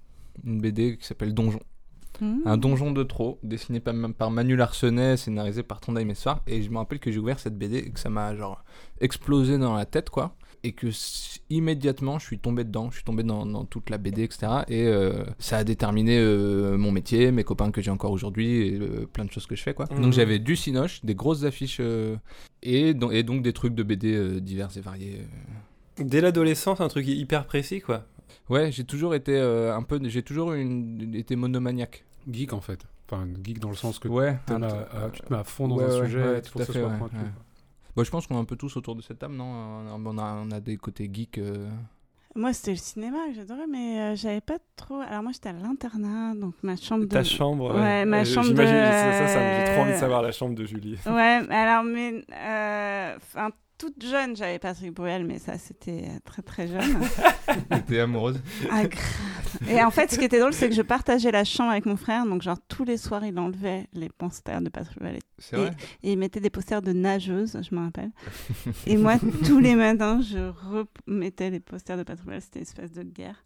Une 0.47 0.61
BD 0.61 0.97
qui 0.97 1.07
s'appelle 1.07 1.35
Donjon. 1.35 1.61
Un 2.21 2.57
donjon 2.57 2.91
de 2.91 3.03
trop, 3.03 3.39
dessiné 3.43 3.81
par, 3.81 3.95
par 4.17 4.31
Manu 4.31 4.57
Larsenet, 4.57 5.17
scénarisé 5.17 5.63
par 5.63 5.81
Tonda 5.81 6.03
Messar. 6.05 6.43
Et 6.47 6.63
je 6.63 6.71
me 6.71 6.79
rappelle 6.79 6.99
que 6.99 7.13
j'ai 7.13 7.19
ouvert 7.19 7.39
cette 7.39 7.57
BD 7.57 7.79
et 7.79 7.91
que 7.91 8.01
ça 8.01 8.11
m'a 8.11 8.35
genre 8.35 8.65
explosé 9.01 9.59
dans 9.59 9.75
la 9.75 9.87
tête, 9.87 10.11
quoi. 10.11 10.35
Et 10.65 10.73
que 10.73 10.89
immédiatement, 11.51 12.19
je 12.19 12.27
suis 12.27 12.39
tombé 12.39 12.65
dedans, 12.65 12.91
je 12.91 12.97
suis 12.97 13.05
tombé 13.05 13.23
dans, 13.23 13.65
toute 13.65 13.91
la 13.91 13.99
BD, 13.99 14.25
etc. 14.25 14.49
Et 14.67 14.87
euh, 14.87 15.25
ça 15.39 15.59
a 15.59 15.65
déterminé 15.65 16.19
euh, 16.19 16.77
mon 16.77 16.91
métier, 16.91 17.31
mes 17.31 17.45
copains 17.45 17.71
que 17.71 17.81
j'ai 17.81 17.93
encore 17.93 18.11
aujourd'hui, 18.11 18.67
et 18.67 18.75
euh, 18.75 19.07
plein 19.07 19.25
de 19.25 19.31
choses 19.31 19.47
que 19.47 19.55
je 19.55 19.63
fais, 19.63 19.75
quoi. 19.75 19.87
Mmh. 19.91 20.01
Donc 20.01 20.13
j'avais 20.13 20.41
du 20.41 20.57
cinoche, 20.57 21.05
des 21.05 21.15
grosses 21.15 21.45
affiches, 21.45 21.81
et, 22.63 22.95
donc, 22.95 23.13
et 23.13 23.23
donc 23.23 23.43
des 23.43 23.53
trucs 23.53 23.75
de 23.75 23.83
BD 23.85 24.41
divers 24.41 24.71
et 24.77 24.81
variés. 24.81 25.21
Dès 25.99 26.21
l'adolescence, 26.21 26.81
un 26.81 26.89
truc 26.89 27.07
hyper 27.07 27.47
précis, 27.47 27.81
quoi. 27.81 28.05
Ouais, 28.51 28.73
j'ai 28.73 28.85
toujours 28.85 29.15
été 29.15 29.39
un 29.39 29.83
peu, 29.83 30.01
j'ai 30.05 30.23
toujours 30.23 30.55
une, 30.55 31.15
été 31.15 31.37
monomaniaque 31.37 32.05
geek 32.31 32.53
en 32.53 32.61
fait. 32.61 32.87
Enfin, 33.11 33.27
geek 33.43 33.59
dans 33.59 33.71
le 33.71 33.77
sens 33.77 33.99
que 33.99 34.09
ouais, 34.09 34.39
tu 34.47 34.55
te 34.55 35.33
mets 35.33 35.39
à 35.39 35.45
fond 35.45 35.69
dans 35.69 35.81
un 35.81 36.05
sujet 36.05 36.43
tout 36.43 36.59
à 36.59 36.65
fait, 36.65 36.83
Bah, 37.97 38.05
je 38.05 38.11
pense 38.11 38.27
qu'on 38.27 38.37
est 38.37 38.41
un 38.41 38.45
peu 38.45 38.57
tous 38.57 38.77
autour 38.77 38.95
de 38.95 39.03
cette 39.03 39.19
table, 39.19 39.35
non? 39.35 39.45
On 39.45 40.19
a, 40.19 40.35
on 40.35 40.51
a 40.51 40.61
des 40.61 40.77
côtés 40.77 41.11
geeks. 41.13 41.39
Euh. 41.39 41.69
Moi, 42.37 42.53
c'était 42.53 42.73
le 42.73 42.77
cinéma 42.77 43.19
que 43.29 43.35
j'adorais, 43.35 43.67
mais 43.67 44.01
euh, 44.01 44.15
j'avais 44.15 44.41
pas 44.41 44.59
trop. 44.77 45.01
Alors, 45.01 45.23
moi, 45.23 45.33
j'étais 45.33 45.49
à 45.49 45.53
l'internat, 45.55 46.35
donc 46.35 46.55
ma 46.63 46.77
chambre 46.77 47.05
de. 47.05 47.09
Ta 47.09 47.25
chambre 47.25 47.75
Ouais, 47.75 48.05
ma 48.05 48.19
euh, 48.21 48.25
chambre 48.25 48.51
de. 48.51 48.57
ça, 48.57 49.29
ça, 49.29 49.59
j'ai 49.59 49.73
trop 49.73 49.83
envie 49.83 49.93
de 49.93 49.97
savoir 49.97 50.23
la 50.23 50.31
chambre 50.31 50.55
de 50.55 50.65
Julie. 50.65 50.99
Ouais, 51.07 51.41
alors, 51.51 51.83
mais. 51.83 52.25
Enfin, 53.17 53.51
toute 53.79 54.05
jeune, 54.05 54.37
j'avais 54.37 54.59
Patrick 54.59 54.93
Bruel, 54.93 55.25
mais 55.25 55.39
ça, 55.39 55.57
c'était 55.57 56.05
euh, 56.09 56.19
très 56.25 56.43
très 56.43 56.67
jeune. 56.67 56.99
T'étais 57.71 58.01
amoureuse 58.01 58.41
ah, 58.71 58.83
Et 59.71 59.83
en 59.83 59.91
fait, 59.91 60.11
ce 60.11 60.19
qui 60.19 60.25
était 60.25 60.41
drôle, 60.41 60.53
c'est 60.53 60.69
que 60.69 60.75
je 60.75 60.83
partageais 60.83 61.31
la 61.31 61.45
chambre 61.45 61.71
avec 61.71 61.87
mon 61.87 61.97
frère, 61.97 62.27
donc 62.27 62.43
genre 62.43 62.59
tous 62.67 62.85
les 62.85 62.97
soirs, 62.97 63.25
il 63.25 63.39
enlevait 63.39 63.87
les 63.95 64.09
posters 64.09 64.61
de 64.61 64.69
Patrick 64.69 64.99
Bruel. 64.99 65.19
C'est 65.39 65.57
vrai? 65.57 65.71
Et, 66.03 66.13
il 66.13 66.19
mettait 66.19 66.41
des 66.41 66.51
posters 66.51 66.83
de 66.83 66.93
nageuses, 66.93 67.57
je 67.63 67.75
me 67.75 67.81
rappelle. 67.81 68.11
et 68.87 68.97
moi, 68.97 69.15
tous 69.47 69.61
les 69.61 69.77
matins, 69.77 70.21
je 70.21 70.51
remettais 71.07 71.51
les 71.51 71.61
posters 71.61 71.97
de 71.97 72.03
Patrick 72.03 72.27
Bruel, 72.27 72.43
c'était 72.43 72.59
une 72.59 72.65
espèce 72.65 72.93
de 72.93 73.05
guerre. 73.05 73.45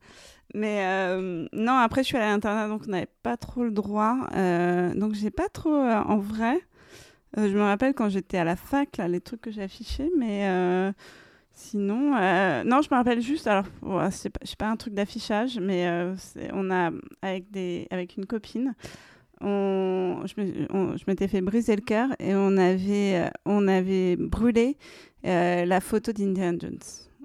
Mais 0.54 0.84
euh, 0.86 1.46
non, 1.52 1.74
après, 1.74 2.02
je 2.02 2.08
suis 2.08 2.16
allée 2.16 2.26
à 2.26 2.30
l'internat, 2.30 2.68
donc 2.68 2.82
on 2.86 2.90
n'avait 2.90 3.08
pas 3.22 3.36
trop 3.36 3.64
le 3.64 3.70
droit. 3.70 4.16
Euh, 4.34 4.94
donc 4.94 5.14
j'ai 5.14 5.30
pas 5.30 5.48
trop, 5.48 5.74
en 5.74 6.18
vrai 6.18 6.58
euh, 7.38 7.48
je 7.48 7.56
me 7.56 7.62
rappelle 7.62 7.94
quand 7.94 8.08
j'étais 8.08 8.38
à 8.38 8.44
la 8.44 8.56
fac, 8.56 9.00
les 9.08 9.20
trucs 9.20 9.40
que 9.40 9.50
j'ai 9.50 9.62
affichés, 9.62 10.10
mais 10.18 10.48
euh, 10.48 10.92
sinon, 11.52 12.14
euh, 12.16 12.62
non, 12.64 12.82
je 12.82 12.88
me 12.90 12.96
rappelle 12.96 13.20
juste. 13.20 13.46
Alors, 13.46 13.66
c'est 14.10 14.30
pas, 14.30 14.40
pas 14.58 14.68
un 14.68 14.76
truc 14.76 14.94
d'affichage, 14.94 15.58
mais 15.58 15.88
on 16.52 16.70
a 16.70 16.90
avec 17.22 17.50
des, 17.50 17.86
avec 17.90 18.16
une 18.16 18.26
copine, 18.26 18.74
on, 19.40 20.22
je 20.26 21.04
m'étais 21.08 21.26
fait 21.26 21.40
briser 21.40 21.74
le 21.74 21.82
cœur 21.82 22.10
et 22.20 22.34
on 22.34 22.56
avait, 22.56 23.28
on 23.44 23.66
avait 23.66 24.16
brûlé 24.16 24.76
la 25.24 25.80
photo 25.80 26.12
d'Indiana 26.12 26.58
Jones. 26.60 26.78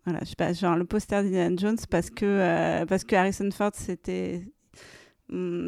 Voilà, 0.06 0.22
je 0.24 0.30
sais 0.30 0.36
pas, 0.36 0.54
genre 0.54 0.78
le 0.78 0.86
poster 0.86 1.22
d'Indiana 1.22 1.56
Jones 1.58 1.78
parce 1.89 2.10
que 2.10 2.86
parce 2.86 3.04
que 3.04 3.15
Harrison 3.15 3.52
Ford 3.52 3.72
c'était 3.74 4.41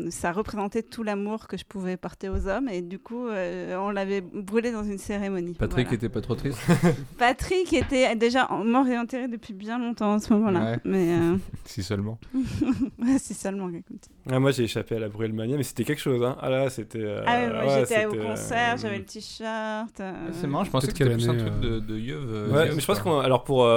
ça 0.09 0.31
représentait 0.31 0.83
tout 0.83 1.03
l'amour 1.03 1.47
que 1.47 1.57
je 1.57 1.65
pouvais 1.65 1.97
porter 1.97 2.29
aux 2.29 2.47
hommes 2.47 2.69
et 2.69 2.81
du 2.81 2.97
coup 2.97 3.27
euh, 3.27 3.75
on 3.77 3.89
l'avait 3.89 4.21
brûlé 4.21 4.71
dans 4.71 4.83
une 4.83 4.97
cérémonie. 4.97 5.53
Patrick 5.53 5.91
était 5.91 6.07
pas 6.07 6.21
trop 6.21 6.35
triste 6.35 6.59
Patrick 7.17 7.73
était 7.73 8.15
déjà 8.15 8.47
mort 8.63 8.87
et 8.87 8.97
enterré 8.97 9.27
depuis 9.27 9.53
bien 9.53 9.77
longtemps 9.77 10.13
en 10.13 10.19
ce 10.19 10.31
moment-là. 10.33 10.77
Mais 10.85 11.13
euh, 11.13 11.35
si 11.65 11.83
seulement. 11.83 12.19
si 13.17 13.33
seulement. 13.33 13.69
Écoute. 13.69 14.05
Ah, 14.29 14.39
moi 14.39 14.51
j'ai 14.51 14.63
échauffé 14.63 14.95
à 14.95 14.99
la 14.99 15.09
brûle 15.09 15.33
mania 15.33 15.57
mais 15.57 15.63
c'était 15.63 15.83
quelque 15.83 16.01
chose. 16.01 16.23
Hein. 16.23 16.37
Ah 16.39 16.49
là 16.49 16.69
c'était. 16.69 17.01
Euh, 17.01 17.23
ah 17.27 17.49
moi 17.49 17.79
j'étais 17.79 18.05
au 18.05 18.13
concert, 18.13 18.77
j'avais 18.77 18.99
le 18.99 19.05
t-shirt. 19.05 20.01
C'est 20.31 20.47
marrant, 20.47 20.63
je 20.63 20.71
pensais 20.71 20.87
que 20.87 20.97
c'était 20.97 21.13
plus 21.13 21.29
un 21.29 21.35
truc 21.35 21.59
de, 21.59 21.79
de 21.79 22.49
ouais, 22.53 22.71
mais 22.73 22.79
je 22.79 22.85
pense 22.85 22.99
qu'on 22.99 23.19
alors 23.19 23.43
pour 23.43 23.69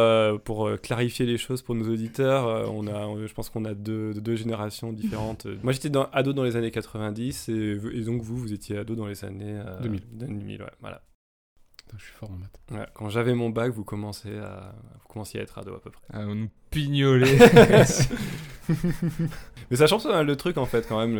pour 0.44 0.70
clarifier 0.80 1.26
les 1.26 1.38
choses 1.38 1.60
pour 1.60 1.74
nos 1.74 1.92
auditeurs, 1.92 2.70
on 2.72 2.86
a 2.86 3.26
je 3.26 3.32
pense 3.34 3.50
qu'on 3.50 3.64
a 3.64 3.74
deux, 3.74 4.14
deux 4.14 4.36
générations 4.36 4.92
différentes. 4.92 5.48
moi 5.64 5.71
j'étais 5.72 5.90
ado 6.12 6.32
dans 6.32 6.44
les 6.44 6.56
années 6.56 6.70
90 6.70 7.48
et, 7.48 7.76
donc 8.04 8.22
vous, 8.22 8.36
vous 8.36 8.52
étiez 8.52 8.78
ado 8.78 8.94
dans 8.94 9.06
les 9.06 9.24
années 9.24 9.60
2000. 9.82 10.02
2000, 10.12 10.62
ouais, 10.62 10.68
voilà. 10.80 11.02
Je 11.96 12.04
suis 12.04 12.12
fort 12.14 12.30
en 12.30 12.36
maths. 12.36 12.60
Ouais, 12.70 12.86
quand 12.94 13.08
j'avais 13.08 13.34
mon 13.34 13.50
bac, 13.50 13.72
vous 13.72 13.84
commencez 13.84 14.36
à, 14.38 14.74
vous 15.00 15.08
commenciez 15.08 15.40
à 15.40 15.42
être 15.42 15.58
ado 15.58 15.74
à 15.74 15.80
peu 15.80 15.90
près. 15.90 16.02
À 16.12 16.24
nous 16.24 16.48
pignoler. 16.70 17.38
Mais 19.70 19.76
ça 19.76 19.86
change 19.86 20.06
le 20.06 20.36
truc 20.36 20.56
en 20.56 20.66
fait 20.66 20.86
quand 20.88 20.98
même, 20.98 21.16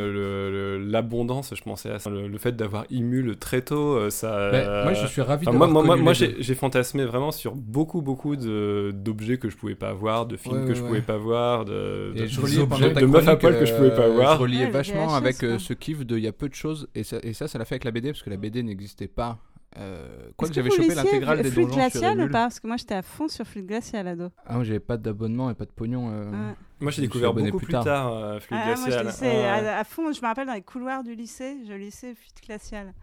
l'abondance, 0.90 1.54
je 1.54 1.62
pensais 1.62 1.90
à 1.90 1.98
ça. 1.98 2.10
Le, 2.10 2.38
fait 2.38 2.52
d'avoir 2.52 2.84
Imul 2.90 3.36
très 3.36 3.62
tôt, 3.62 3.96
euh, 3.96 4.10
ça... 4.10 4.50
Moi 4.84 4.94
je 4.94 5.06
suis 5.06 5.22
ravi 5.22 5.46
Moi, 5.46 5.66
moi, 5.66 5.96
moi 5.96 6.12
j'ai 6.12 6.54
fantasmé 6.54 7.04
vraiment 7.04 7.32
sur 7.32 7.54
beaucoup 7.54 8.02
beaucoup 8.02 8.36
d'objets 8.36 9.38
que 9.38 9.50
je 9.50 9.56
pouvais 9.56 9.74
pas 9.74 9.92
voir, 9.92 10.26
de 10.26 10.36
films 10.36 10.66
que 10.66 10.74
je 10.74 10.82
pouvais 10.82 11.02
pas 11.02 11.16
voir, 11.16 11.64
de, 11.64 12.12
de, 12.14 12.22
de, 12.22 13.00
de 13.00 13.06
meufs 13.06 13.28
à 13.28 13.36
poil 13.36 13.58
que 13.58 13.66
je 13.66 13.74
pouvais 13.74 13.94
pas 13.94 14.06
euh, 14.06 14.14
voir. 14.14 14.36
Je 14.36 14.42
reliais 14.42 14.70
vachement 14.70 15.14
avec 15.14 15.42
euh, 15.42 15.58
ce 15.58 15.72
kiff 15.72 16.04
de 16.06 16.16
il 16.16 16.24
y 16.24 16.28
a 16.28 16.32
peu 16.32 16.48
de 16.48 16.54
choses, 16.54 16.88
et 16.94 17.04
ça, 17.04 17.18
et 17.22 17.32
ça, 17.32 17.48
ça 17.48 17.58
l'a 17.58 17.64
fait 17.64 17.74
avec 17.74 17.84
la 17.84 17.90
BD, 17.90 18.10
parce 18.10 18.22
que 18.22 18.30
la 18.30 18.36
BD 18.36 18.62
n'existait 18.62 19.08
pas 19.08 19.38
euh, 19.78 20.30
quoi 20.36 20.48
que, 20.48 20.54
j'avais 20.54 20.70
chopé 20.70 20.94
l'intégrale 20.94 21.42
des 21.42 21.50
Fluide 21.50 21.70
glacial 21.70 22.20
ou 22.20 22.26
pas 22.26 22.44
Parce 22.44 22.60
que 22.60 22.66
moi 22.66 22.76
j'étais 22.76 22.94
à 22.94 23.02
fond 23.02 23.28
sur 23.28 23.46
Fluide 23.46 23.66
glacial 23.66 24.06
ado. 24.06 24.30
Ah, 24.46 24.54
moi 24.54 24.64
j'avais 24.64 24.80
pas 24.80 24.96
d'abonnement 24.96 25.50
et 25.50 25.54
pas 25.54 25.64
de 25.64 25.70
pognon. 25.70 26.10
Euh... 26.12 26.52
Moi 26.80 26.90
j'ai 26.90 27.02
découvert 27.02 27.32
beaucoup 27.32 27.58
plus 27.58 27.72
tard, 27.72 28.12
euh, 28.12 28.40
Fluide 28.40 28.60
ah, 28.62 28.74
glacial. 28.74 29.04
Moi, 29.04 29.12
je 29.20 29.26
à, 29.26 29.78
à, 29.78 29.84
fond, 29.84 30.12
je 30.12 30.20
me 30.20 30.26
rappelle 30.26 30.46
dans 30.46 30.54
les 30.54 30.62
couloirs 30.62 31.02
du 31.02 31.14
lycée, 31.14 31.58
je 31.66 31.72
lisais 31.72 32.14
Fluide 32.14 32.46
glacial. 32.46 32.94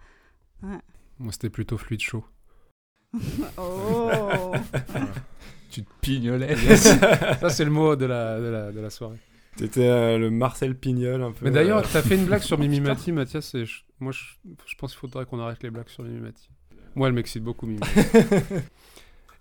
Ouais. 0.61 0.79
Moi 1.17 1.31
c'était 1.31 1.49
plutôt 1.49 1.77
Fluide 1.77 2.01
chaud. 2.01 2.25
oh 3.57 4.51
Tu 5.71 5.83
te 5.83 5.89
pignolais. 6.01 6.55
Ça 6.75 7.49
c'est 7.49 7.65
le 7.65 7.71
mot 7.71 7.95
de 7.95 8.05
la, 8.05 8.39
de 8.39 8.47
la, 8.47 8.71
de 8.71 8.79
la 8.79 8.89
soirée. 8.89 9.19
T'étais 9.55 9.87
euh, 9.87 10.17
le 10.17 10.29
Marcel 10.29 10.75
Pignol 10.75 11.21
un 11.21 11.31
peu. 11.31 11.45
Mais 11.45 11.51
d'ailleurs, 11.51 11.83
t'as 11.91 12.01
fait 12.01 12.15
une 12.15 12.25
blague 12.25 12.41
sur 12.41 12.57
Mimimati, 12.57 13.11
Mathias. 13.11 13.55
Et 13.55 13.65
moi, 13.99 14.13
je, 14.13 14.23
je 14.65 14.75
pense 14.77 14.91
qu'il 14.91 14.99
faudrait 14.99 15.25
qu'on 15.25 15.39
arrête 15.39 15.61
les 15.63 15.69
blagues 15.69 15.89
sur 15.89 16.03
Mimimati. 16.03 16.49
Moi, 16.95 17.07
elle 17.07 17.13
m'excite 17.13 17.43
beaucoup, 17.43 17.65
Mimi. 17.65 17.79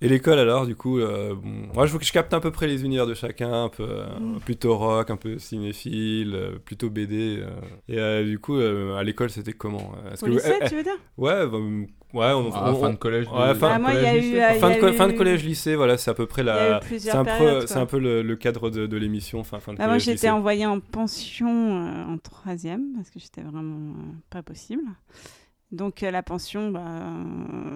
Et 0.00 0.08
l'école 0.08 0.38
alors, 0.38 0.64
du 0.64 0.76
coup, 0.76 1.00
euh, 1.00 1.34
moi 1.74 1.86
je 1.86 1.92
veux 1.92 1.98
que 1.98 2.04
je 2.04 2.12
capte 2.12 2.32
à 2.32 2.38
peu 2.38 2.52
près 2.52 2.68
les 2.68 2.84
univers 2.84 3.04
de 3.04 3.14
chacun, 3.14 3.64
un 3.64 3.68
peu 3.68 3.82
euh, 3.82 4.06
mm. 4.20 4.40
plutôt 4.40 4.76
rock, 4.76 5.10
un 5.10 5.16
peu 5.16 5.38
cinéphile, 5.38 6.34
euh, 6.36 6.58
plutôt 6.64 6.88
BD. 6.88 7.42
et 7.88 8.24
du 8.24 8.38
coup, 8.38 8.58
à 8.58 9.02
l'école, 9.02 9.30
c'était 9.30 9.52
comment 9.52 9.92
Au 10.22 10.26
lycée, 10.26 10.54
tu 10.68 10.76
veux 10.76 10.84
dire? 10.84 10.96
Ouais, 11.16 11.48
bah, 11.48 11.58
ouais, 12.14 12.32
on, 12.32 12.48
ah, 12.54 12.74
fin 12.80 12.90
de 12.90 12.96
collège. 12.96 13.26
Ouais, 13.26 13.54
fin, 13.56 13.72
ah, 13.72 13.92
de 13.92 14.60
fin, 14.60 14.70
de 14.70 14.92
fin 14.92 15.08
de 15.08 15.14
collège, 15.14 15.44
lycée, 15.44 15.74
voilà, 15.74 15.98
c'est 15.98 16.12
à 16.12 16.14
peu 16.14 16.26
près 16.26 16.44
la. 16.44 16.80
C'est 16.96 17.10
un, 17.10 17.24
peu, 17.24 17.66
c'est 17.66 17.78
un 17.78 17.86
peu 17.86 17.98
le, 17.98 18.36
cadre 18.36 18.70
de, 18.70 18.86
de 18.86 18.96
l'émission, 18.96 19.42
fin, 19.42 19.58
fin 19.58 19.72
de 19.72 19.78
bah, 19.78 19.86
collège. 19.86 20.06
Moi, 20.06 20.14
j'étais 20.14 20.30
envoyée 20.30 20.66
en 20.66 20.78
pension 20.78 21.48
en 22.08 22.18
troisième 22.18 22.92
parce 22.94 23.10
que 23.10 23.18
j'étais 23.18 23.42
vraiment 23.42 23.94
pas 24.30 24.44
possible. 24.44 24.84
Donc 25.70 26.00
la 26.00 26.22
pension, 26.22 26.70
bah, 26.70 27.12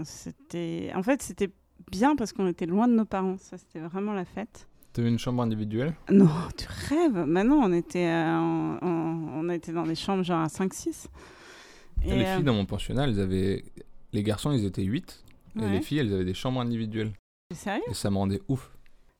c'était, 0.05 0.91
en 0.95 1.03
fait, 1.03 1.23
c'était 1.23 1.51
bien 1.91 2.17
parce 2.17 2.33
qu'on 2.33 2.47
était 2.47 2.67
loin 2.67 2.89
de 2.89 2.95
nos 2.95 3.05
parents. 3.05 3.37
Ça, 3.39 3.59
c'était 3.59 3.81
vraiment 3.81 4.15
la 4.15 4.25
fête. 4.25 4.67
Tu 4.93 5.07
une 5.07 5.19
chambre 5.19 5.43
individuelle? 5.43 5.95
Non, 6.11 6.29
tu 6.57 6.67
rêves. 6.69 7.25
Maintenant, 7.27 7.61
on 7.63 7.73
était, 7.73 8.09
euh, 8.09 8.79
on 8.83 9.49
était 9.49 9.73
dans 9.73 9.87
des 9.87 9.95
chambres 9.95 10.23
genre 10.23 10.41
à 10.41 10.49
5-6. 10.49 11.07
Et 12.05 12.11
les 12.11 12.25
filles 12.25 12.27
euh, 12.27 12.43
dans 12.43 12.55
mon 12.55 12.67
pensionnat, 12.67 13.05
elles 13.05 13.21
avaient... 13.21 13.65
les 14.13 14.23
garçons, 14.23 14.53
ils 14.53 14.67
étaient 14.67 14.83
8. 14.83 15.25
Et 15.57 15.69
les 15.69 15.81
filles, 15.81 15.99
elles 15.99 16.13
avaient 16.13 16.25
des 16.25 16.35
chambres 16.35 16.61
individuelles. 16.61 17.13
C'est 17.51 17.59
sérieux? 17.59 17.83
Et 17.91 17.95
ça 17.95 18.11
me 18.11 18.17
rendait 18.17 18.41
ouf. 18.49 18.71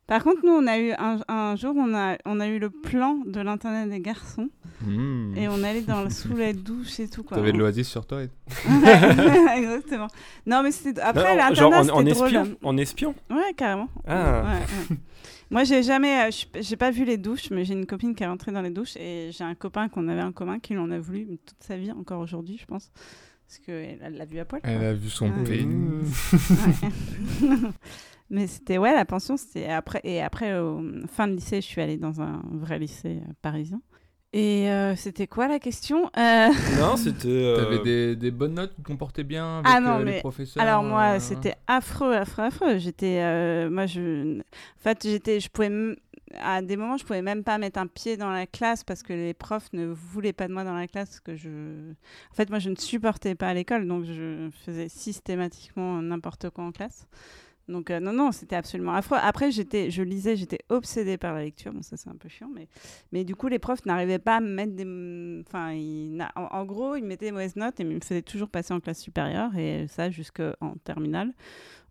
Par 0.07 0.23
contre, 0.23 0.39
nous, 0.45 0.51
on 0.51 0.67
a 0.67 0.77
eu 0.79 0.91
un, 0.91 1.19
un 1.29 1.55
jour, 1.55 1.73
on 1.77 1.93
a, 1.95 2.17
on 2.25 2.39
a 2.41 2.47
eu 2.47 2.59
le 2.59 2.69
plan 2.69 3.19
de 3.25 3.39
l'internet 3.41 3.89
des 3.89 3.99
garçons 3.99 4.49
Mmh. 4.85 5.37
et 5.37 5.47
on 5.47 5.63
allait 5.63 5.79
dans, 5.81 6.09
sous 6.09 6.35
les 6.35 6.51
douches 6.51 6.99
et 6.99 7.07
tout. 7.07 7.23
Quoi. 7.23 7.37
T'avais 7.37 7.53
de 7.53 7.57
l'oasis 7.57 7.87
sur 7.87 8.05
toi 8.05 8.21
et- 8.23 8.29
Exactement. 9.57 10.07
Non, 10.45 10.61
mais 10.61 10.71
c'était 10.71 10.99
après 10.99 11.23
en 11.39 11.83
c'était 11.83 12.11
drôle. 12.13 12.27
espion 12.35 12.57
En 12.63 12.77
espion? 12.77 13.15
Ouais, 13.29 13.53
carrément. 13.55 13.87
Ah. 14.05 14.41
Ouais, 14.43 14.49
ouais. 14.91 14.97
Moi, 15.51 15.63
j'ai 15.63 15.83
jamais, 15.83 16.27
euh, 16.27 16.31
je- 16.31 16.61
j'ai 16.61 16.75
pas 16.75 16.91
vu 16.91 17.05
les 17.05 17.17
douches, 17.17 17.49
mais 17.51 17.63
j'ai 17.63 17.73
une 17.75 17.85
copine 17.85 18.13
qui 18.15 18.23
est 18.23 18.27
rentrée 18.27 18.51
dans 18.51 18.61
les 18.61 18.71
douches 18.71 18.97
et 18.97 19.29
j'ai 19.31 19.43
un 19.43 19.55
copain 19.55 19.87
qu'on 19.87 20.07
avait 20.09 20.23
en 20.23 20.31
commun 20.33 20.59
qui 20.59 20.75
en 20.77 20.89
a 20.91 20.99
voulu 20.99 21.27
toute 21.45 21.61
sa 21.61 21.77
vie, 21.77 21.91
encore 21.91 22.19
aujourd'hui, 22.19 22.57
je 22.59 22.65
pense, 22.65 22.91
parce 23.47 23.59
qu'elle 23.65 24.15
l'a 24.17 24.25
vu 24.25 24.39
à 24.39 24.45
poil. 24.45 24.61
quoi. 24.61 24.69
Elle 24.71 24.83
a 24.85 24.93
vu 24.93 25.09
son 25.09 25.29
pénis. 25.43 26.33
Ouais. 27.41 27.49
mais 28.29 28.47
c'était 28.47 28.77
ouais, 28.77 28.93
la 28.93 29.05
pension, 29.05 29.37
c'était 29.37 29.67
après 29.69 30.01
et 30.03 30.21
après 30.21 30.57
au 30.59 30.81
fin 31.11 31.27
de 31.27 31.33
lycée, 31.33 31.57
je 31.61 31.67
suis 31.67 31.81
allée 31.81 31.97
dans 31.97 32.21
un 32.21 32.41
vrai 32.51 32.79
lycée 32.79 33.19
euh, 33.27 33.31
parisien. 33.41 33.81
Et 34.35 34.71
euh, 34.71 34.95
c'était 34.95 35.27
quoi 35.27 35.47
la 35.47 35.59
question 35.59 36.09
Euh, 36.17 36.47
Non, 36.79 36.97
c'était. 36.97 37.27
euh, 37.27 37.55
T'avais 37.55 37.83
des, 37.83 38.15
des 38.15 38.31
bonnes 38.31 38.55
notes, 38.55 38.73
tu 38.75 38.81
te 38.81 38.87
comportais 38.87 39.23
bien 39.23 39.59
avec 39.59 39.67
Ah 39.71 39.79
non, 39.79 39.97
euh, 39.97 39.99
les 39.99 40.05
mais- 40.13 40.19
professeurs 40.21 40.63
Alors 40.63 40.81
moi, 40.83 41.17
euh, 41.17 41.19
c'était 41.19 41.53
affreux, 41.67 42.13
affreux, 42.15 42.45
affreux. 42.45 42.77
J'étais, 42.79 43.19
euh, 43.21 43.69
moi, 43.69 43.85
je, 43.85 44.39
en 44.39 44.43
fait, 44.79 45.03
j'étais, 45.03 45.39
je 45.39 45.49
pouvais, 45.49 45.67
m- 45.67 45.95
à 46.39 46.61
des 46.61 46.77
moments, 46.77 46.97
je 46.97 47.05
pouvais 47.05 47.21
même 47.21 47.43
pas 47.43 47.57
mettre 47.57 47.79
un 47.79 47.87
pied 47.87 48.17
dans 48.17 48.31
la 48.31 48.45
classe 48.47 48.83
parce 48.83 49.03
que 49.03 49.13
les 49.13 49.33
profs 49.33 49.71
ne 49.73 49.85
voulaient 49.85 50.33
pas 50.33 50.47
de 50.47 50.53
moi 50.53 50.63
dans 50.63 50.75
la 50.75 50.87
classe. 50.87 51.19
Que 51.19 51.35
je, 51.35 51.49
en 51.49 52.33
fait, 52.33 52.49
moi, 52.49 52.59
je 52.59 52.69
ne 52.69 52.75
supportais 52.75 53.35
pas 53.35 53.49
à 53.49 53.53
l'école, 53.53 53.87
donc 53.87 54.05
je 54.05 54.49
faisais 54.65 54.89
systématiquement 54.89 56.01
n'importe 56.01 56.49
quoi 56.49 56.63
en 56.63 56.71
classe. 56.71 57.07
Donc 57.69 57.91
euh, 57.91 57.99
non, 57.99 58.11
non, 58.11 58.31
c'était 58.31 58.55
absolument 58.55 58.93
affreux. 58.93 59.17
Après, 59.21 59.51
j'étais, 59.51 59.89
je 59.89 60.03
lisais, 60.03 60.35
j'étais 60.35 60.59
obsédée 60.69 61.17
par 61.17 61.33
la 61.33 61.43
lecture. 61.43 61.71
Bon, 61.71 61.81
ça 61.81 61.95
c'est 61.95 62.09
un 62.09 62.15
peu 62.15 62.27
chiant, 62.27 62.49
mais, 62.53 62.67
mais 63.11 63.23
du 63.23 63.35
coup, 63.35 63.47
les 63.47 63.59
profs 63.59 63.85
n'arrivaient 63.85 64.19
pas 64.19 64.37
à 64.37 64.39
me 64.41 64.49
mettre 64.49 64.73
des, 64.73 65.43
enfin, 65.47 65.73
en, 66.35 66.43
en 66.43 66.65
gros, 66.65 66.95
ils 66.95 67.05
mettaient 67.05 67.27
des 67.27 67.31
mauvaises 67.31 67.55
notes 67.55 67.79
et 67.79 67.83
ils 67.83 67.89
me 67.89 68.01
faisaient 68.01 68.21
toujours 68.21 68.49
passer 68.49 68.73
en 68.73 68.79
classe 68.79 68.99
supérieure 68.99 69.55
et 69.55 69.87
ça 69.87 70.09
jusqu'en 70.09 70.75
terminale 70.83 71.33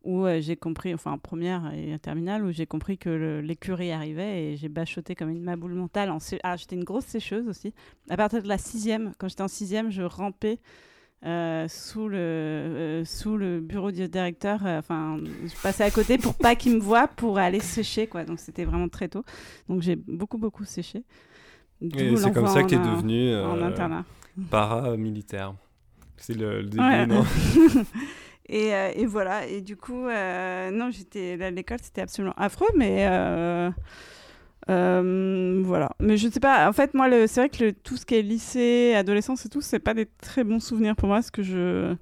où 0.05 0.27
euh, 0.27 0.41
j'ai 0.41 0.57
compris, 0.57 0.93
enfin 0.95 1.13
en 1.13 1.19
première 1.19 1.73
et 1.75 1.95
en 1.95 1.99
terminale, 1.99 2.45
où 2.45 2.51
j'ai 2.53 2.67
compris 2.67 2.99
que 2.99 3.41
l'écurie 3.45 3.93
arrivait 3.93 4.45
et 4.53 4.57
j'ai 4.57 4.69
bachoté 4.69 5.15
comme 5.15 5.31
une 5.31 5.43
maboule 5.43 5.75
mentale. 5.75 6.11
En 6.11 6.19
ah, 6.43 6.57
j'étais 6.57 6.77
une 6.77 6.85
grosse 6.85 7.05
sécheuse 7.07 7.47
aussi. 7.49 7.73
À 8.11 8.17
partir 8.17 8.43
de 8.43 8.49
la 8.49 8.59
sixième, 8.59 9.13
quand 9.19 9.29
j'étais 9.29 9.43
en 9.43 9.49
sixième, 9.49 9.91
je 9.91 10.03
rampais 10.03 10.59
euh, 11.25 11.69
sous, 11.69 12.09
le, 12.09 12.17
euh, 12.19 13.05
sous 13.05 13.37
le 13.37 13.61
bureau 13.61 13.93
du 13.93 14.09
directeur. 14.09 14.67
euh, 14.67 14.81
Enfin, 14.81 15.21
je 15.45 15.63
passais 15.63 15.85
à 15.85 15.91
côté 15.93 16.19
pour 16.19 16.35
pas 16.35 16.57
qu'il 16.57 16.75
me 16.75 16.81
voie 16.81 17.07
pour 17.07 17.39
aller 17.39 17.61
sécher, 17.61 18.09
quoi. 18.09 18.25
Donc 18.25 18.41
c'était 18.41 18.65
vraiment 18.65 18.89
très 18.89 19.09
tôt. 19.09 19.25
Donc 19.69 19.83
j'ai 19.83 19.95
beaucoup, 19.95 20.39
beaucoup 20.39 20.65
séché. 20.65 21.05
C'est 21.81 22.33
comme 22.33 22.47
ça 22.49 22.63
que 22.65 22.71
t'es 22.71 22.77
en, 22.77 22.97
devenu 22.97 23.35
en 23.37 23.57
euh, 23.59 23.63
internat. 23.69 24.05
paramilitaire. 24.51 25.55
C'est 26.17 26.35
le, 26.35 26.63
le 26.63 26.69
début, 26.69 26.83
Ouais. 26.83 27.07
non? 27.07 27.25
et, 28.49 28.75
euh, 28.75 28.91
et 28.95 29.07
voilà. 29.07 29.47
Et 29.47 29.61
du 29.61 29.77
coup, 29.77 30.07
euh, 30.09 30.71
non, 30.71 30.91
j'étais 30.91 31.43
à 31.43 31.51
l'école, 31.51 31.79
c'était 31.83 32.03
absolument 32.03 32.35
affreux, 32.37 32.71
mais 32.77 33.07
euh, 34.69 34.73
euh, 35.03 35.63
voilà. 35.65 35.91
Mais 36.01 36.17
je 36.17 36.29
sais 36.29 36.41
pas. 36.41 36.69
En 36.69 36.73
fait, 36.73 36.95
moi, 36.95 37.09
le- 37.09 37.27
c'est 37.27 37.41
vrai 37.41 37.49
que 37.49 37.65
le- 37.65 37.73
tout 37.73 37.97
ce 37.97 38.07
qui 38.07 38.15
est 38.17 38.23
lycée, 38.23 38.95
adolescence 38.97 39.45
et 39.47 39.49
tout, 39.49 39.61
c'est 39.61 39.79
pas 39.79 39.95
des 39.95 40.07
très 40.21 40.45
bons 40.45 40.61
souvenirs 40.61 40.97
pour 40.97 41.09
moi, 41.09 41.19
parce 41.19 41.31
que 41.31 41.43
je. 41.43 41.95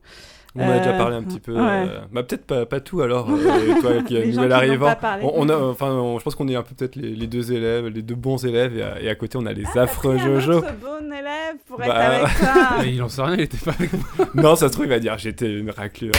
On 0.57 0.66
en 0.66 0.70
a 0.70 0.79
déjà 0.79 0.94
Euh, 0.94 0.99
parlé 0.99 1.14
un 1.14 1.23
petit 1.23 1.38
peu. 1.38 1.53
ouais. 1.55 1.61
euh, 1.61 2.01
bah, 2.12 2.25
peut-être 2.25 2.44
pas, 2.44 2.66
pas 2.66 2.81
tout 2.81 3.03
alors, 3.03 3.31
euh, 3.31 3.81
toi 3.81 4.03
qui 4.03 4.16
es 4.16 4.25
Les 4.25 4.33
gens 4.33 4.42
nouvelle 4.42 4.70
qui 4.73 4.77
n'ont 4.79 4.85
arrivant. 4.87 4.96
On, 5.23 5.46
on 5.46 5.49
a, 5.49 5.57
enfin, 5.57 5.92
on- 5.92 6.18
je 6.18 6.25
pense 6.25 6.35
qu'on 6.35 6.49
est 6.49 6.57
un 6.57 6.64
peu 6.64 6.75
peut-être 6.75 6.96
les, 6.96 7.14
les 7.14 7.27
deux 7.29 7.53
élèves, 7.53 7.87
les 7.87 8.03
deux 8.03 8.16
bons 8.16 8.44
élèves, 8.44 8.77
et 8.77 8.83
à, 8.83 9.01
et 9.01 9.09
à 9.09 9.14
côté 9.14 9.38
on 9.38 9.46
a 9.46 9.53
les 9.53 9.64
affreux 9.79 10.16
Pris 10.16 10.23
un 10.27 10.40
Jojo. 10.40 10.59
autre 10.59 10.75
bon 10.83 11.07
élève 11.07 11.55
pour 11.68 11.79
Bah. 11.79 11.87
être 11.87 11.94
avec 11.94 12.37
toi. 12.37 12.85
Il 12.85 13.01
en 13.01 13.09
sait 13.09 13.23
rien, 13.23 13.35
il 13.35 13.40
était 13.42 13.59
pas 13.59 13.70
avec 13.70 13.92
moi. 13.92 14.03
non, 14.35 14.57
ça 14.57 14.66
se 14.66 14.73
trouve, 14.73 14.87
il 14.87 14.88
va 14.90 14.99
dire 14.99 15.16
j'étais 15.18 15.53
une 15.57 15.70
raclure. 15.70 16.11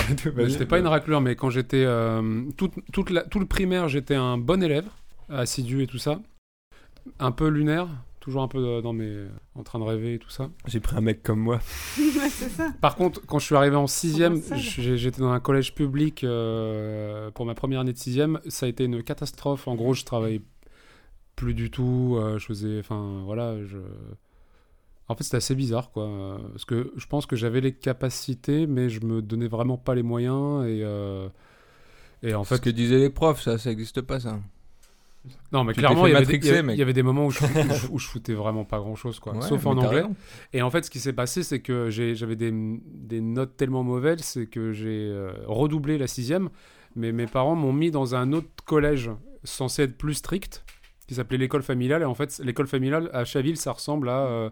J'étais 0.48 0.66
pas 0.66 0.80
une 0.80 0.88
raclure, 0.88 1.20
mais 1.20 1.36
quand 1.36 1.50
j'étais 1.50 1.84
euh, 1.86 2.22
toute, 2.56 2.72
toute 2.94 3.10
la- 3.10 3.24
tout 3.24 3.40
le 3.40 3.46
primaire, 3.48 3.90
j'étais 3.90 4.16
un 4.16 4.38
bon 4.38 4.64
élève, 4.64 4.86
assidu 5.30 5.84
et 5.84 5.88
tout 5.88 5.98
ça. 5.98 6.22
Un 7.20 7.32
peu 7.32 7.48
lunaire, 7.48 7.88
toujours 8.20 8.42
un 8.44 8.48
peu 8.48 8.60
euh, 8.60 8.82
dans 8.82 8.94
mes, 8.94 9.26
en 9.56 9.64
train 9.64 9.80
de 9.80 9.84
rêver 9.84 10.16
et 10.16 10.20
tout 10.20 10.30
ça. 10.30 10.50
J'ai 10.68 10.80
pris 10.80 10.96
un 10.96 11.02
mec 11.02 11.24
comme 11.24 11.40
moi. 11.40 11.60
Ouais, 11.98 12.30
c'est 12.30 12.50
ça. 12.50 12.72
Par 12.82 12.96
contre, 12.96 13.22
quand 13.26 13.40
je 13.40 13.46
suis 13.46 13.56
arrivé 13.56 13.76
en 13.76 13.88
sixième, 13.88 14.34
Comment 14.42 14.46
ça, 14.46 14.56
là 14.56 14.62
j'ai- 14.62 14.98
j'étais 14.98 15.22
dans 15.22 15.32
un 15.32 15.40
collège 15.40 15.74
public 15.76 16.24
euh, 16.24 17.32
pour 17.32 17.46
ma 17.46 17.56
première 17.56 17.80
année 17.82 17.94
de 17.94 17.98
sixième. 17.98 18.40
Ça 18.48 18.66
a 18.66 18.70
été 18.70 18.84
une 18.86 19.02
catastrophe. 19.04 19.68
En 19.68 19.76
gros, 19.76 19.94
je 19.94 20.04
travaillais 20.06 20.42
plus 21.36 21.54
du 21.54 21.72
tout. 21.72 22.16
euh, 22.20 22.38
je 22.38 22.46
faisais, 22.46 22.80
enfin, 22.80 23.22
voilà, 23.26 23.64
je. 23.66 23.78
En 25.08 25.16
fait, 25.16 25.24
c'était 25.24 25.38
assez 25.38 25.56
bizarre, 25.56 25.92
quoi. 25.92 26.04
euh, 26.06 26.38
Parce 26.52 26.64
que 26.66 26.94
je 26.96 27.06
pense 27.08 27.26
que 27.26 27.36
j'avais 27.36 27.60
les 27.62 27.74
capacités, 27.74 28.66
mais 28.68 28.90
je 28.90 29.02
me 29.06 29.22
donnais 29.22 29.48
vraiment 29.48 29.78
pas 29.78 29.94
les 29.96 30.04
moyens. 30.04 30.66
Et, 30.66 30.82
euh, 30.84 31.28
et 32.24 32.34
en 32.34 32.44
C'est 32.44 32.56
ce 32.56 32.62
fait, 32.62 32.70
que 32.70 32.70
disaient 32.70 33.00
les 33.00 33.10
profs, 33.10 33.42
ça, 33.42 33.58
ça 33.58 33.72
existe 33.72 34.02
pas 34.02 34.20
ça. 34.20 34.40
Non, 35.52 35.64
mais 35.64 35.74
tu 35.74 35.80
clairement, 35.80 36.08
il 36.08 36.14
y, 36.14 36.16
avait 36.16 36.26
des, 36.26 36.34
matrixer, 36.34 36.48
il 36.50 36.52
y 36.56 36.58
avait- 36.58 36.64
mec. 36.64 36.76
il 36.76 36.80
y 36.80 36.82
avait 36.82 36.94
des 36.94 37.04
moments 37.04 37.26
où 37.28 37.32
je, 37.32 37.44
où 37.44 37.48
je- 37.48 37.88
où 37.92 38.00
je 38.00 38.08
foutais 38.08 38.34
vraiment 38.34 38.66
pas 38.66 38.80
grand 38.80 38.96
chose, 38.96 39.20
quoi. 39.20 39.34
Ouais, 39.36 39.42
Sauf 39.42 39.66
en 39.66 39.78
anglais. 39.78 40.04
Et 40.54 40.62
en 40.62 40.70
fait, 40.72 40.84
ce 40.86 40.90
qui 40.90 41.00
s'est 41.00 41.14
passé, 41.14 41.44
c'est 41.44 41.60
que 41.60 41.90
j'avais 41.92 42.36
des, 42.36 42.52
des 42.52 43.22
notes 43.22 43.56
tellement 43.56 43.84
mauvaises, 43.84 44.22
c'est 44.22 44.48
que 44.48 44.72
j'ai 44.72 45.08
euh, 45.12 45.32
redoublé 45.46 45.98
la 45.98 46.08
sixième, 46.08 46.50
mais 46.96 47.12
mes 47.12 47.28
parents 47.28 47.56
m'ont 47.56 47.74
mis 47.74 47.92
dans 47.92 48.16
un 48.16 48.34
autre 48.34 48.50
collège 48.66 49.12
censé 49.44 49.84
être 49.84 49.98
plus 49.98 50.16
strict, 50.16 50.64
qui 51.08 51.16
s'appelait 51.16 51.38
l'école 51.38 51.64
familiale. 51.64 52.02
Et 52.02 52.06
en 52.06 52.16
fait, 52.16 52.40
l'école 52.44 52.68
familiale 52.68 53.10
à 53.14 53.26
Chaville, 53.26 53.58
ça 53.58 53.72
ressemble 53.74 54.10
à, 54.10 54.20
euh, 54.28 54.50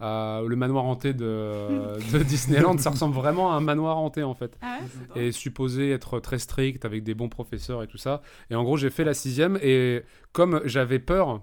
à 0.00 0.40
le 0.46 0.56
manoir 0.56 0.84
hanté 0.84 1.12
de, 1.14 1.98
de 2.12 2.22
Disneyland. 2.22 2.78
Ça 2.78 2.90
ressemble 2.90 3.14
vraiment 3.14 3.52
à 3.52 3.56
un 3.56 3.60
manoir 3.60 3.98
hanté, 3.98 4.22
en 4.22 4.34
fait 4.34 4.56
Ah 4.62 4.78
ouais, 5.14 5.26
et 5.26 5.32
supposé 5.32 5.90
être 5.90 6.20
très 6.20 6.38
strict 6.38 6.84
avec 6.84 7.04
des 7.04 7.14
bons 7.14 7.28
professeurs 7.28 7.82
et 7.82 7.86
tout 7.86 7.98
ça. 7.98 8.22
Et 8.50 8.54
en 8.54 8.64
gros, 8.64 8.76
j'ai 8.76 8.90
fait 8.90 9.04
la 9.04 9.14
sixième 9.14 9.58
et 9.62 10.02
comme 10.32 10.60
j'avais 10.64 10.98
peur 10.98 11.40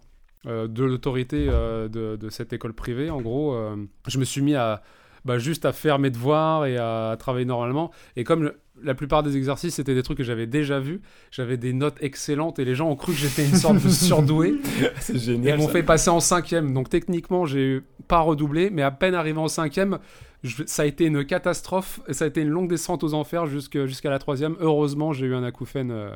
euh, 0.47 0.67
de 0.67 0.83
l'autorité 0.83 1.47
euh, 1.49 1.87
de, 1.87 2.15
de 2.15 2.29
cette 2.29 2.51
école 2.51 2.73
privée, 2.73 3.09
en 3.09 3.21
gros, 3.21 3.53
euh, 3.53 3.75
je 4.07 4.17
me 4.17 4.25
suis 4.25 4.41
mis 4.41 4.55
à 4.55 4.81
bah, 5.23 5.37
juste 5.37 5.65
à 5.65 5.71
faire 5.71 5.99
mes 5.99 6.09
devoirs 6.09 6.65
et 6.65 6.77
à 6.77 7.15
travailler 7.19 7.45
normalement. 7.45 7.91
Et 8.15 8.23
comme 8.23 8.51
la 8.83 8.93
plupart 8.95 9.23
des 9.23 9.37
exercices 9.37 9.75
c'était 9.75 9.93
des 9.95 10.03
trucs 10.03 10.17
que 10.17 10.23
j'avais 10.23 10.47
déjà 10.47 10.79
vus, 10.79 11.01
j'avais 11.31 11.57
des 11.57 11.73
notes 11.73 11.97
excellentes 12.01 12.59
et 12.59 12.65
les 12.65 12.75
gens 12.75 12.89
ont 12.89 12.95
cru 12.95 13.13
que 13.13 13.17
j'étais 13.19 13.45
une 13.47 13.55
sorte 13.55 13.81
de 13.83 13.89
surdoué. 13.89 14.55
C'est 14.99 15.15
Et 15.15 15.19
génial. 15.19 15.57
m'ont 15.59 15.67
ça. 15.67 15.73
fait 15.73 15.83
passer 15.83 16.09
en 16.09 16.19
cinquième. 16.19 16.73
Donc 16.73 16.89
techniquement, 16.89 17.45
j'ai 17.45 17.81
pas 18.07 18.19
redoublé, 18.19 18.69
mais 18.69 18.81
à 18.81 18.91
peine 18.91 19.15
arrivé 19.15 19.37
en 19.39 19.47
cinquième, 19.47 19.99
je- 20.43 20.63
ça 20.65 20.81
a 20.83 20.85
été 20.85 21.05
une 21.05 21.23
catastrophe. 21.25 21.99
Et 22.07 22.13
ça 22.13 22.25
a 22.25 22.27
été 22.27 22.41
une 22.41 22.49
longue 22.49 22.69
descente 22.69 23.03
aux 23.03 23.13
enfers 23.13 23.45
jusqu'à 23.47 24.09
la 24.09 24.19
troisième. 24.19 24.55
Heureusement, 24.59 25.13
j'ai 25.13 25.27
eu 25.27 25.35
un 25.35 25.43
acouphène 25.43 25.91
euh, 25.91 26.15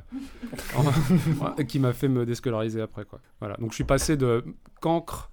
en- 0.78 1.64
qui 1.64 1.80
m'a 1.80 1.94
fait 1.94 2.08
me 2.08 2.26
déscolariser 2.26 2.82
après. 2.82 3.06
Quoi. 3.06 3.20
Voilà. 3.40 3.56
Donc 3.58 3.72
je 3.72 3.76
suis 3.76 3.84
passé 3.84 4.18
de 4.18 4.44
cancre. 4.82 5.32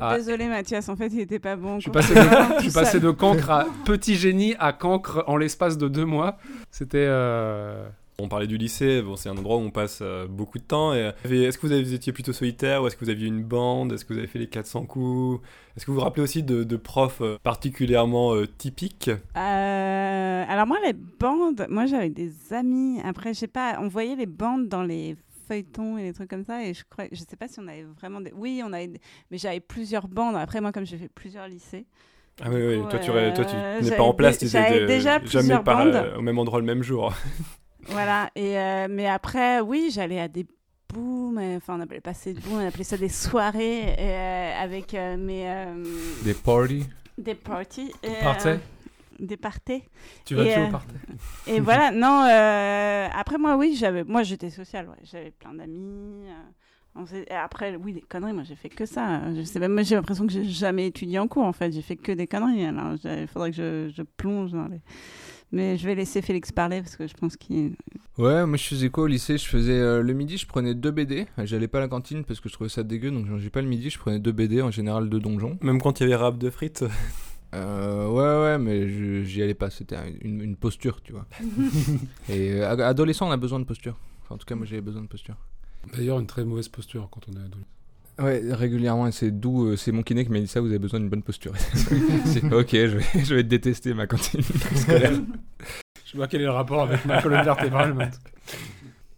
Ah. 0.00 0.16
Désolé 0.16 0.46
Mathias, 0.48 0.88
en 0.88 0.96
fait 0.96 1.08
il 1.08 1.20
était 1.20 1.38
pas 1.38 1.56
bon. 1.56 1.76
Je 1.76 1.82
suis 1.82 1.90
passé 1.90 2.14
de, 2.14 2.20
je 2.20 2.54
Tout 2.56 2.60
suis 2.62 2.72
passé 2.72 2.92
seul. 2.92 3.00
de 3.02 3.10
cancre 3.12 3.50
à 3.50 3.66
petit 3.84 4.14
génie 4.16 4.54
à 4.58 4.72
cancre 4.72 5.24
en 5.26 5.36
l'espace 5.36 5.78
de 5.78 5.88
deux 5.88 6.04
mois. 6.04 6.36
C'était. 6.70 7.06
euh, 7.08 7.88
On 8.18 8.28
parlait 8.28 8.46
du 8.46 8.56
lycée, 8.58 9.02
bon, 9.02 9.14
c'est 9.16 9.28
un 9.28 9.36
endroit 9.36 9.56
où 9.56 9.60
on 9.60 9.70
passe 9.70 10.00
euh, 10.02 10.26
beaucoup 10.26 10.58
de 10.58 10.64
temps. 10.64 10.92
et, 10.94 11.12
Est-ce 11.24 11.56
que 11.58 11.66
vous, 11.66 11.72
avez- 11.72 11.82
vous 11.82 11.94
étiez 11.94 12.12
plutôt 12.12 12.32
solitaire 12.32 12.82
ou 12.82 12.86
est-ce 12.86 12.96
que 12.96 13.04
vous 13.04 13.10
aviez 13.10 13.26
une 13.28 13.42
bande 13.44 13.92
Est-ce 13.92 14.04
que 14.04 14.12
vous 14.14 14.18
avez 14.18 14.28
fait 14.28 14.38
les 14.38 14.48
400 14.48 14.84
coups? 14.86 15.40
Est-ce 15.76 15.84
que 15.86 15.90
vous 15.90 15.98
vous 15.98 16.02
rappelez 16.04 16.22
aussi 16.22 16.42
de, 16.42 16.64
de 16.64 16.76
profs 16.76 17.20
euh, 17.20 17.36
particulièrement 17.42 18.34
euh, 18.34 18.46
typiques? 18.46 19.10
Euh, 19.36 20.44
alors 20.48 20.66
moi 20.66 20.78
les 20.84 20.92
bandes, 20.94 21.66
moi 21.68 21.86
j'avais 21.86 22.10
des 22.10 22.32
amis. 22.52 23.00
Après 23.04 23.34
je 23.34 23.38
sais 23.40 23.46
pas, 23.48 23.78
on 23.80 23.88
voyait 23.88 24.16
les 24.16 24.26
bandes 24.26 24.68
dans 24.68 24.82
les 24.82 25.16
feuilletons 25.46 25.98
et 25.98 26.02
des 26.04 26.12
trucs 26.12 26.28
comme 26.30 26.44
ça 26.44 26.64
et 26.64 26.74
je 26.74 26.84
crois, 26.88 27.04
je 27.12 27.16
sais 27.16 27.36
pas 27.36 27.48
si 27.48 27.58
on 27.60 27.66
avait 27.68 27.84
vraiment 27.84 28.20
des. 28.20 28.32
Oui, 28.34 28.62
on 28.64 28.72
avait, 28.72 28.90
mais 29.30 29.38
j'avais 29.38 29.60
plusieurs 29.60 30.08
bandes. 30.08 30.36
Après 30.36 30.60
moi 30.60 30.72
comme 30.72 30.86
j'ai 30.86 30.98
fait 30.98 31.08
plusieurs 31.08 31.48
lycées. 31.48 31.86
Ah 32.42 32.48
oui, 32.50 32.60
oui, 32.66 32.82
coup, 32.82 32.88
toi 32.90 32.98
tu 32.98 33.10
euh, 33.10 33.34
toi, 33.34 33.44
tu 33.46 33.56
n'es 33.84 33.96
pas 33.96 34.02
en 34.02 34.12
place, 34.12 34.36
tu 34.38 34.44
étais 34.46 34.86
déjà 34.86 35.24
jamais 35.24 35.58
par- 35.62 35.84
bandes. 35.84 35.94
euh, 35.94 36.16
au 36.18 36.20
même 36.22 36.38
endroit 36.38 36.58
le 36.60 36.66
même 36.66 36.82
jour. 36.82 37.12
Voilà. 37.88 38.30
Et 38.34 38.58
euh, 38.58 38.88
mais 38.90 39.06
après 39.06 39.60
oui, 39.60 39.90
j'allais 39.92 40.20
à 40.20 40.28
des 40.28 40.44
booms. 40.92 41.38
euh, 41.38 41.56
Enfin 41.56 41.76
on 41.78 41.80
appelait 41.80 42.00
pas 42.00 42.14
ça 42.14 42.32
des 42.32 42.40
booms, 42.40 42.54
on 42.60 42.66
appelait 42.66 42.82
ça 42.84 42.96
des 42.96 43.08
soirées 43.08 43.94
euh, 43.98 44.52
avec 44.62 44.92
euh, 44.94 45.16
mes 45.16 45.48
euh, 45.48 45.84
Des 46.24 46.34
parties? 46.34 46.84
des 47.16 47.34
parties. 47.36 47.92
et, 48.02 48.08
euh, 48.08 48.20
Partais 48.22 48.58
des 49.18 49.36
parties. 49.36 49.82
Tu 50.24 50.34
vas 50.34 50.44
Et, 50.44 50.52
tu 50.54 50.60
euh, 50.60 50.66
au 50.66 51.50
Et 51.50 51.60
voilà, 51.60 51.90
non, 51.90 52.24
euh, 52.28 53.08
après 53.12 53.38
moi, 53.38 53.56
oui, 53.56 53.76
j'avais, 53.78 54.04
moi 54.04 54.22
j'étais 54.22 54.50
sociale, 54.50 54.88
ouais, 54.88 55.04
j'avais 55.04 55.30
plein 55.30 55.54
d'amis. 55.54 56.28
euh, 56.28 56.32
on 56.98 57.04
après, 57.30 57.76
oui, 57.76 57.92
des 57.92 58.00
conneries, 58.00 58.32
moi 58.32 58.42
j'ai 58.42 58.54
fait 58.54 58.70
que 58.70 58.86
ça. 58.86 59.20
Je 59.34 59.42
sais 59.42 59.58
même, 59.58 59.74
moi 59.74 59.82
j'ai 59.82 59.96
l'impression 59.96 60.26
que 60.26 60.32
j'ai 60.32 60.44
jamais 60.44 60.86
étudié 60.86 61.18
en 61.18 61.28
cours 61.28 61.44
en 61.44 61.52
fait, 61.52 61.70
j'ai 61.72 61.82
fait 61.82 61.96
que 61.96 62.12
des 62.12 62.26
conneries. 62.26 62.64
Alors 62.64 62.94
il 63.04 63.26
faudrait 63.26 63.50
que 63.50 63.56
je, 63.56 63.92
je 63.94 64.02
plonge 64.02 64.52
dans 64.52 64.66
les. 64.66 64.80
Mais 65.52 65.76
je 65.76 65.86
vais 65.86 65.94
laisser 65.94 66.22
Félix 66.22 66.50
parler 66.50 66.82
parce 66.82 66.96
que 66.96 67.06
je 67.06 67.14
pense 67.14 67.36
qu'il. 67.36 67.76
Ouais, 68.18 68.44
moi 68.46 68.56
je 68.56 68.64
faisais 68.64 68.88
quoi 68.88 69.04
au 69.04 69.06
lycée 69.06 69.38
Je 69.38 69.46
faisais 69.46 69.78
euh, 69.78 70.02
le 70.02 70.12
midi, 70.12 70.38
je 70.38 70.46
prenais 70.46 70.74
deux 70.74 70.90
BD. 70.90 71.26
J'allais 71.44 71.68
pas 71.68 71.78
à 71.78 71.82
la 71.82 71.88
cantine 71.88 72.24
parce 72.24 72.40
que 72.40 72.48
je 72.48 72.54
trouvais 72.54 72.70
ça 72.70 72.82
dégueu, 72.82 73.10
donc 73.10 73.26
j'ai 73.38 73.50
pas 73.50 73.62
le 73.62 73.68
midi, 73.68 73.90
je 73.90 73.98
prenais 73.98 74.18
deux 74.18 74.32
BD, 74.32 74.60
en 74.60 74.70
général 74.70 75.08
deux 75.08 75.20
donjons. 75.20 75.56
Même 75.60 75.80
quand 75.80 76.00
il 76.00 76.04
y 76.04 76.06
avait 76.06 76.16
rap 76.16 76.38
de 76.38 76.50
frites. 76.50 76.84
Euh, 77.56 78.08
ouais, 78.08 78.42
ouais, 78.52 78.58
mais 78.58 79.24
j'y 79.24 79.42
allais 79.42 79.54
pas, 79.54 79.70
c'était 79.70 79.96
une, 80.22 80.40
une 80.40 80.56
posture, 80.56 81.02
tu 81.02 81.12
vois. 81.12 81.26
Et 82.28 82.52
euh, 82.52 82.70
ad- 82.70 82.80
adolescent, 82.80 83.28
on 83.28 83.30
a 83.30 83.36
besoin 83.36 83.58
de 83.60 83.64
posture. 83.64 83.96
Enfin, 84.24 84.34
en 84.34 84.38
tout 84.38 84.44
cas, 84.46 84.54
moi 84.54 84.66
j'avais 84.66 84.82
besoin 84.82 85.02
de 85.02 85.06
posture. 85.08 85.36
D'ailleurs, 85.96 86.18
une 86.18 86.26
très 86.26 86.44
mauvaise 86.44 86.68
posture 86.68 87.08
quand 87.10 87.22
on 87.28 87.32
est 87.32 87.44
adolescent. 87.44 87.66
Ouais, 88.18 88.42
régulièrement, 88.54 89.06
et 89.06 89.12
c'est 89.12 89.30
d'où 89.30 89.66
euh, 89.66 89.76
c'est 89.76 89.92
mon 89.92 90.02
kiné 90.02 90.24
qui 90.24 90.30
m'a 90.32 90.40
dit 90.40 90.46
ça, 90.46 90.60
vous 90.60 90.68
avez 90.68 90.78
besoin 90.78 91.00
d'une 91.00 91.10
bonne 91.10 91.22
posture. 91.22 91.52
C'est, 92.24 92.44
ok, 92.50 92.70
je 92.72 92.96
vais, 92.96 93.04
je 93.24 93.34
vais 93.34 93.42
détester 93.42 93.92
ma 93.92 94.06
cantine 94.06 94.40
scolaire. 94.74 95.12
Je 96.06 96.16
vois 96.16 96.26
quel 96.26 96.40
est 96.40 96.44
le 96.44 96.50
rapport 96.50 96.82
avec 96.84 97.04
ma 97.04 97.20
colonne 97.20 97.44
vertébrale. 97.44 98.10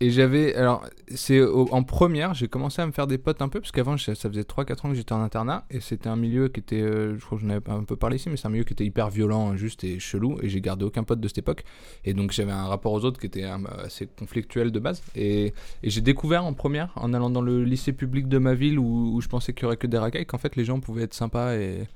Et 0.01 0.11
j'avais. 0.11 0.55
Alors, 0.55 0.87
c'est 1.13 1.43
en 1.43 1.83
première, 1.83 2.33
j'ai 2.33 2.47
commencé 2.47 2.81
à 2.81 2.87
me 2.87 2.93
faire 2.93 3.09
des 3.09 3.19
potes 3.19 3.43
un 3.43 3.49
peu, 3.49 3.61
parce 3.61 3.73
qu'avant, 3.73 3.97
ça 3.97 4.15
faisait 4.15 4.43
3-4 4.43 4.87
ans 4.87 4.91
que 4.91 4.95
j'étais 4.95 5.13
en 5.13 5.21
internat, 5.21 5.65
et 5.71 5.81
c'était 5.81 6.09
un 6.09 6.15
milieu 6.15 6.49
qui 6.49 6.61
était. 6.61 6.81
euh, 6.81 7.19
je 7.19 7.25
crois 7.25 7.37
que 7.37 7.43
j'en 7.43 7.51
avais 7.51 7.69
un 7.69 7.83
peu 7.83 7.97
parlé 7.97 8.17
ici, 8.17 8.29
mais 8.29 8.37
c'est 8.37 8.47
un 8.47 8.51
milieu 8.51 8.63
qui 8.63 8.75
était 8.75 8.85
hyper 8.85 9.11
violent, 9.11 9.57
juste 9.57 9.83
et 9.83 9.99
chelou, 9.99 10.39
et 10.41 10.49
j'ai 10.49 10.61
gardé 10.61 10.85
aucun 10.85 11.03
pote 11.03 11.19
de 11.19 11.27
cette 11.27 11.39
époque. 11.39 11.65
Et 12.05 12.15
donc, 12.15 12.31
j'avais 12.31 12.53
un 12.53 12.67
rapport 12.67 12.93
aux 12.93 13.05
autres 13.05 13.19
qui 13.19 13.27
était 13.27 13.45
euh, 13.45 13.57
assez 13.85 14.07
conflictuel 14.07 14.71
de 14.71 14.79
base. 14.79 15.03
Et, 15.17 15.53
j'ai 15.83 16.01
découvert 16.01 16.45
en 16.45 16.53
première, 16.53 16.93
en 16.95 17.13
allant 17.13 17.31
dans 17.31 17.43
le 17.43 17.65
lycée 17.65 17.93
public 17.93 18.29
de 18.29 18.39
ma 18.39 18.55
ville, 18.55 18.79
où, 18.79 19.21
je 19.21 19.27
pensais 19.27 19.53
qu'il 19.53 19.65
y 19.65 19.67
aurait 19.67 19.77
que 19.79 19.89
des 19.89 19.99
racailles, 19.99 20.27
qu'en 20.27 20.39
fait, 20.39 20.55
les 20.55 20.65
gens 20.65 20.79
pouvaient 20.79 21.05
être 21.05 21.15
sympas 21.15 21.55
et. 21.55 21.89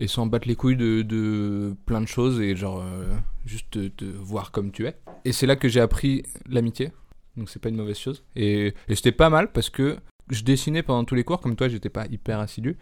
Et 0.00 0.06
s'en 0.06 0.26
battre 0.26 0.46
les 0.46 0.54
couilles 0.54 0.76
de, 0.76 1.74
plein 1.84 2.00
de 2.00 2.06
choses 2.06 2.40
et 2.40 2.54
genre 2.54 2.80
euh, 2.80 3.04
juste 3.46 3.72
te, 3.72 3.88
te 3.88 4.04
voir 4.04 4.52
comme 4.52 4.70
tu 4.70 4.86
es. 4.86 4.96
Et 5.24 5.32
c'est 5.32 5.46
là 5.46 5.56
que 5.56 5.68
j'ai 5.68 5.80
appris 5.80 6.22
l'amitié, 6.48 6.92
donc 7.38 7.48
c'est 7.50 7.60
pas 7.60 7.68
une 7.68 7.76
mauvaise 7.76 7.98
chose. 7.98 8.22
Et, 8.36 8.74
et 8.88 8.94
c'était 8.94 9.12
pas 9.12 9.30
mal 9.30 9.52
parce 9.52 9.70
que 9.70 9.96
je 10.30 10.42
dessinais 10.42 10.82
pendant 10.82 11.04
tous 11.04 11.14
les 11.14 11.24
cours, 11.24 11.40
comme 11.40 11.56
toi 11.56 11.68
j'étais 11.68 11.88
pas 11.88 12.06
hyper 12.06 12.40
assidu. 12.40 12.76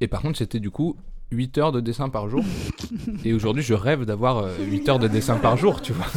Et 0.00 0.08
par 0.08 0.20
contre 0.20 0.38
c'était 0.38 0.60
du 0.60 0.70
coup 0.70 0.96
8 1.30 1.58
heures 1.58 1.72
de 1.72 1.80
dessin 1.80 2.08
par 2.08 2.28
jour. 2.28 2.44
et 3.24 3.32
aujourd'hui 3.32 3.62
je 3.62 3.74
rêve 3.74 4.04
d'avoir 4.04 4.38
euh, 4.38 4.56
8 4.58 4.88
heures 4.88 4.98
de 4.98 5.08
dessin 5.08 5.36
par 5.36 5.56
jour, 5.56 5.80
tu 5.80 5.92
vois. 5.92 6.06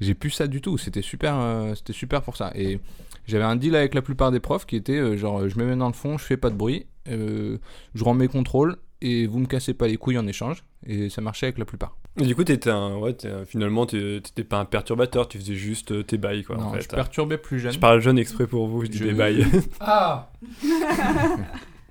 J'ai 0.00 0.14
plus 0.14 0.30
ça 0.30 0.46
du 0.46 0.60
tout, 0.60 0.76
c'était 0.76 1.02
super, 1.02 1.38
euh, 1.38 1.74
c'était 1.74 1.92
super 1.92 2.22
pour 2.22 2.36
ça. 2.36 2.52
Et 2.54 2.80
j'avais 3.26 3.44
un 3.44 3.56
deal 3.56 3.76
avec 3.76 3.94
la 3.94 4.02
plupart 4.02 4.30
des 4.30 4.40
profs 4.40 4.66
qui 4.66 4.76
était 4.76 4.98
euh, 4.98 5.16
genre 5.16 5.48
je 5.48 5.58
me 5.58 5.64
mets 5.64 5.76
dans 5.76 5.86
le 5.86 5.94
fond, 5.94 6.18
je 6.18 6.24
fais 6.24 6.36
pas 6.36 6.50
de 6.50 6.56
bruit, 6.56 6.86
euh, 7.08 7.58
je 7.94 8.04
rends 8.04 8.14
mes 8.14 8.28
contrôles 8.28 8.76
et 9.00 9.26
vous 9.26 9.38
me 9.38 9.46
cassez 9.46 9.74
pas 9.74 9.86
les 9.86 9.96
couilles 9.96 10.18
en 10.18 10.26
échange. 10.26 10.64
Et 10.86 11.08
ça 11.08 11.20
marchait 11.20 11.46
avec 11.46 11.58
la 11.58 11.64
plupart. 11.64 11.96
Et 12.20 12.22
du 12.24 12.34
coup, 12.36 12.44
t'étais 12.44 12.70
un, 12.70 12.96
ouais, 12.98 13.16
finalement, 13.46 13.86
t'étais 13.86 14.44
pas 14.44 14.58
un 14.60 14.64
perturbateur, 14.64 15.26
tu 15.28 15.38
faisais 15.38 15.54
juste 15.56 15.90
euh, 15.90 16.02
tes 16.04 16.16
bails, 16.16 16.44
quoi. 16.44 16.56
non, 16.56 16.66
en 16.66 16.72
fait. 16.74 16.82
je 16.82 16.88
perturbais 16.88 17.38
plus 17.38 17.58
jeune. 17.58 17.72
Je 17.72 17.78
parle 17.80 18.00
jeune 18.00 18.18
exprès 18.18 18.46
pour 18.46 18.68
vous, 18.68 18.84
je 18.84 18.90
dis 18.90 18.98
Je- 18.98 19.04
des 19.04 19.12
bails. 19.12 19.44
Ah 19.80 20.30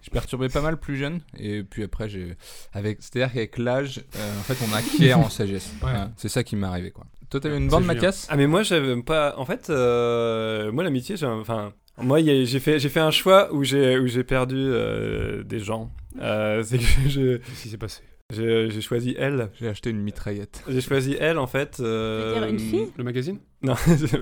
Je 0.06 0.10
perturbais 0.10 0.50
pas 0.50 0.60
mal 0.62 0.78
plus 0.78 0.98
jeune 0.98 1.22
et 1.40 1.64
puis 1.64 1.84
après 1.84 2.10
j'ai 2.10 2.36
avec 2.74 2.98
c'est-à-dire 3.00 3.32
qu'avec 3.34 3.58
l'âge 3.58 4.02
euh, 4.18 4.40
en 4.40 4.44
fait 4.44 4.58
on 4.70 4.74
acquiert 4.76 5.18
en 5.18 5.30
sagesse. 5.30 5.74
Ouais. 5.82 5.92
C'est 6.18 6.28
ça 6.28 6.44
qui 6.44 6.58
m'est 6.58 6.68
arrivé 6.68 6.92
quoi. 6.92 7.06
Toi 7.30 7.40
t'avais 7.40 7.56
une 7.58 7.70
bande. 7.70 7.86
Mathias? 7.86 8.28
Ah 8.30 8.36
mais 8.36 8.46
moi 8.46 8.64
j'avais 8.64 9.02
pas 9.02 9.34
en 9.38 9.46
fait 9.46 9.70
euh, 9.70 10.74
moi 10.74 10.84
l'amitié 10.84 11.16
j'ai 11.16 11.26
un- 11.26 11.40
enfin 11.40 11.72
moi 11.98 12.20
j'ai 12.22 12.60
fait 12.60 12.80
j'ai 12.80 12.90
fait 12.90 13.00
un 13.00 13.12
choix 13.12 13.54
où 13.54 13.64
j'ai 13.64 13.98
où 13.98 14.06
j'ai 14.06 14.26
perdu 14.26 14.58
euh, 14.58 15.42
des 15.44 15.60
gens 15.60 15.90
Euh, 16.22 16.62
c'est 16.64 16.80
que 16.80 16.84
je 17.08 17.38
Qu'est-ce 17.38 17.64
qui 17.64 17.70
s'est 17.70 17.78
passé? 17.78 18.02
J'ai 18.34 18.82
choisi 18.82 19.16
elle 19.18 19.50
J'ai 19.60 19.68
acheté 19.70 19.90
une 19.90 20.02
mitraillette. 20.02 20.64
j'ai 20.68 20.82
choisi 20.82 21.16
elle 21.20 21.38
en 21.38 21.48
fait 21.48 21.78
euh, 21.80 22.34
dire 22.34 22.44
une 22.50 22.60
fille 22.60 22.88
Le 22.98 23.04
magazine 23.04 23.38
non 23.62 23.76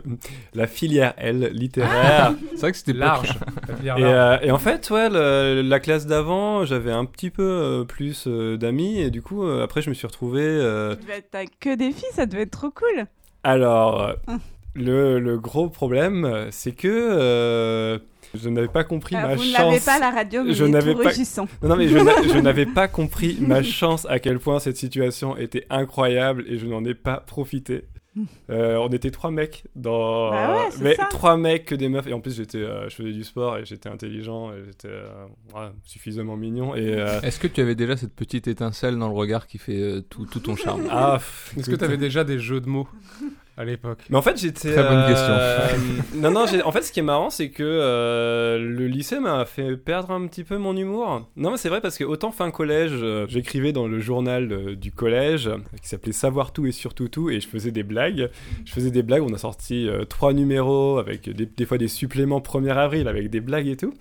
la 0.54 0.68
filière 0.68 1.14
L 1.18 1.50
littéraire 1.54 2.36
C'est 2.54 2.62
vrai 2.62 2.72
que 2.72 2.78
c'était 2.78 2.94
Large. 2.94 3.38
Et, 3.84 3.90
euh, 4.04 4.38
et 4.42 4.52
en 4.52 4.60
fait 4.60 4.90
ouais 4.92 5.10
le- 5.10 5.62
la 5.64 5.80
classe 5.80 6.06
d'avant 6.06 6.64
j'avais 6.66 6.92
un 6.92 7.06
petit 7.06 7.30
peu 7.32 7.42
euh, 7.44 7.84
plus 7.84 8.26
euh, 8.28 8.58
d'amis 8.58 9.00
et 9.00 9.10
du 9.10 9.22
coup 9.22 9.44
euh, 9.44 9.64
après 9.64 9.82
je 9.82 9.90
me 9.90 9.96
suis 9.96 10.06
retrouvé 10.08 10.42
euh, 10.44 10.96
Tu 10.96 11.02
devais 11.04 11.18
être 11.18 11.34
avec 11.36 11.60
que 11.60 11.76
des 11.76 11.92
filles, 11.92 12.10
ça 12.14 12.26
devait 12.28 12.44
être 12.44 12.52
trop 12.52 12.70
cool. 12.72 13.06
Alors, 13.44 14.02
euh, 14.04 14.14
Hum. 14.28 14.40
le, 14.76 15.20
le 15.20 15.40
gros 15.40 15.68
problème, 15.70 16.26
euh, 16.26 16.48
c'est 16.52 16.74
que 16.74 16.88
euh, 16.88 17.98
je 18.34 18.50
n'avais 18.50 18.68
pas 18.68 18.84
compris 18.84 19.16
Euh, 19.16 19.22
ma 19.22 19.36
vous 19.36 19.44
chance. 19.44 19.54
l'avez 19.54 19.80
pas 19.80 19.94
à 19.96 20.00
la 20.00 20.12
radio, 20.12 20.44
mais 20.44 20.54
Je 20.54 20.66
n'avais 20.66 20.94
pas- 20.96 21.10
rugissant. 21.10 21.48
Non, 21.62 21.70
non, 21.70 21.76
mais 21.76 21.88
je 21.88 21.98
n'a- 21.98 22.22
je 22.34 22.40
n'avais 22.40 22.66
pas 22.66 22.88
compris 22.88 23.38
ma 23.40 23.64
chance 23.64 24.06
à 24.10 24.20
quel 24.20 24.40
point 24.40 24.60
cette 24.60 24.78
situation 24.78 25.36
était 25.38 25.66
incroyable 25.70 26.46
et 26.48 26.58
je 26.58 26.66
n'en 26.66 26.84
ai 26.86 26.94
pas 26.94 27.18
profité. 27.18 27.86
Euh, 28.50 28.76
on 28.76 28.90
était 28.90 29.10
trois 29.12 29.32
mecs 29.32 29.64
dans. 29.74 30.32
Bah 30.32 30.54
ouais, 30.56 30.68
c'est 30.72 30.84
mais 30.84 30.96
ça. 30.96 31.06
trois 31.10 31.38
mecs 31.38 31.64
que 31.64 31.76
des 31.76 31.88
meufs. 31.88 32.06
Et 32.08 32.12
en 32.14 32.20
plus, 32.20 32.36
j'étais, 32.36 32.58
euh, 32.58 32.90
je 32.90 32.96
faisais 32.98 33.14
du 33.14 33.24
sport 33.24 33.58
et 33.58 33.64
j'étais 33.66 33.88
intelligent 33.88 34.52
et 34.52 34.66
j'étais 34.66 34.90
euh, 34.90 35.08
ouais, 35.56 35.70
suffisamment 35.86 36.36
mignon. 36.36 36.76
Et. 36.76 36.94
euh, 36.94 37.22
Est-ce 37.22 37.40
que 37.40 37.48
tu 37.48 37.62
avais 37.62 37.74
déjà 37.76 37.96
cette 37.96 38.14
petite 38.14 38.50
étincelle 38.50 38.98
dans 38.98 39.08
le 39.08 39.14
regard 39.16 39.48
qui 39.48 39.58
fait 39.60 39.80
euh, 39.80 40.02
tout, 40.02 40.26
tout 40.26 40.42
ton 40.42 40.58
charme? 40.58 40.84
Ah, 40.92 41.14
pff, 41.20 41.54
Est-ce 41.58 41.70
que 41.70 41.76
tu 41.78 41.86
avais 41.86 41.96
déjà 41.96 42.26
des 42.26 42.38
jeux 42.38 42.60
de 42.60 42.68
mots? 42.68 42.90
à 43.58 43.66
l'époque 43.66 44.00
Mais 44.10 44.18
en 44.18 44.22
fait, 44.22 44.38
j'étais. 44.40 44.74
Très 44.74 44.84
bonne 44.84 45.04
euh, 45.08 45.68
non, 46.16 46.32
non, 46.32 46.46
en 46.64 46.72
fait, 46.72 46.82
ce 46.82 46.92
qui 46.92 47.00
est 47.00 47.04
marrant, 47.04 47.30
c'est 47.30 47.50
que 47.50 47.64
euh, 47.64 48.58
le 48.58 48.88
lycée 48.88 49.20
m'a 49.20 49.46
fait 49.46 49.76
perdre 49.78 50.12
un 50.12 50.26
petit 50.28 50.44
peu 50.44 50.58
mon 50.58 50.76
humour. 50.76 51.30
Non, 51.36 51.52
mais 51.52 51.58
c'est 51.58 51.70
vrai 51.70 51.82
parce 51.82 51.98
que 51.98 52.04
autant 52.04 52.32
fin 52.32 52.52
collège, 52.52 52.92
euh, 52.94 53.26
j'écrivais 53.28 53.74
dans 53.74 53.88
le 53.88 54.00
journal 54.00 54.76
du 54.76 54.92
collège 54.92 55.50
qui 55.82 55.88
s'appelait 55.88 56.12
Savoir 56.12 56.54
tout 56.54 56.66
et 56.66 56.72
surtout 56.72 57.08
tout 57.08 57.30
et 57.30 57.40
je 57.40 57.48
faisais 57.48 57.72
des 57.72 57.84
blagues. 57.84 58.30
Je 58.66 58.72
faisais 58.72 58.92
des 58.92 59.04
blagues, 59.04 59.24
on 59.24 59.34
a 59.34 59.38
sorti 59.38 59.88
euh, 59.88 60.06
trois 60.06 60.34
numéros 60.34 60.98
avec 60.98 61.30
des, 61.30 61.46
des 61.46 61.66
fois 61.66 61.78
des 61.78 61.88
suppléments 61.88 62.40
1er 62.40 62.76
avril 62.76 63.08
avec 63.08 63.30
des 63.30 63.42
blagues 63.42 63.68
et 63.68 63.78
tout. 63.78 63.94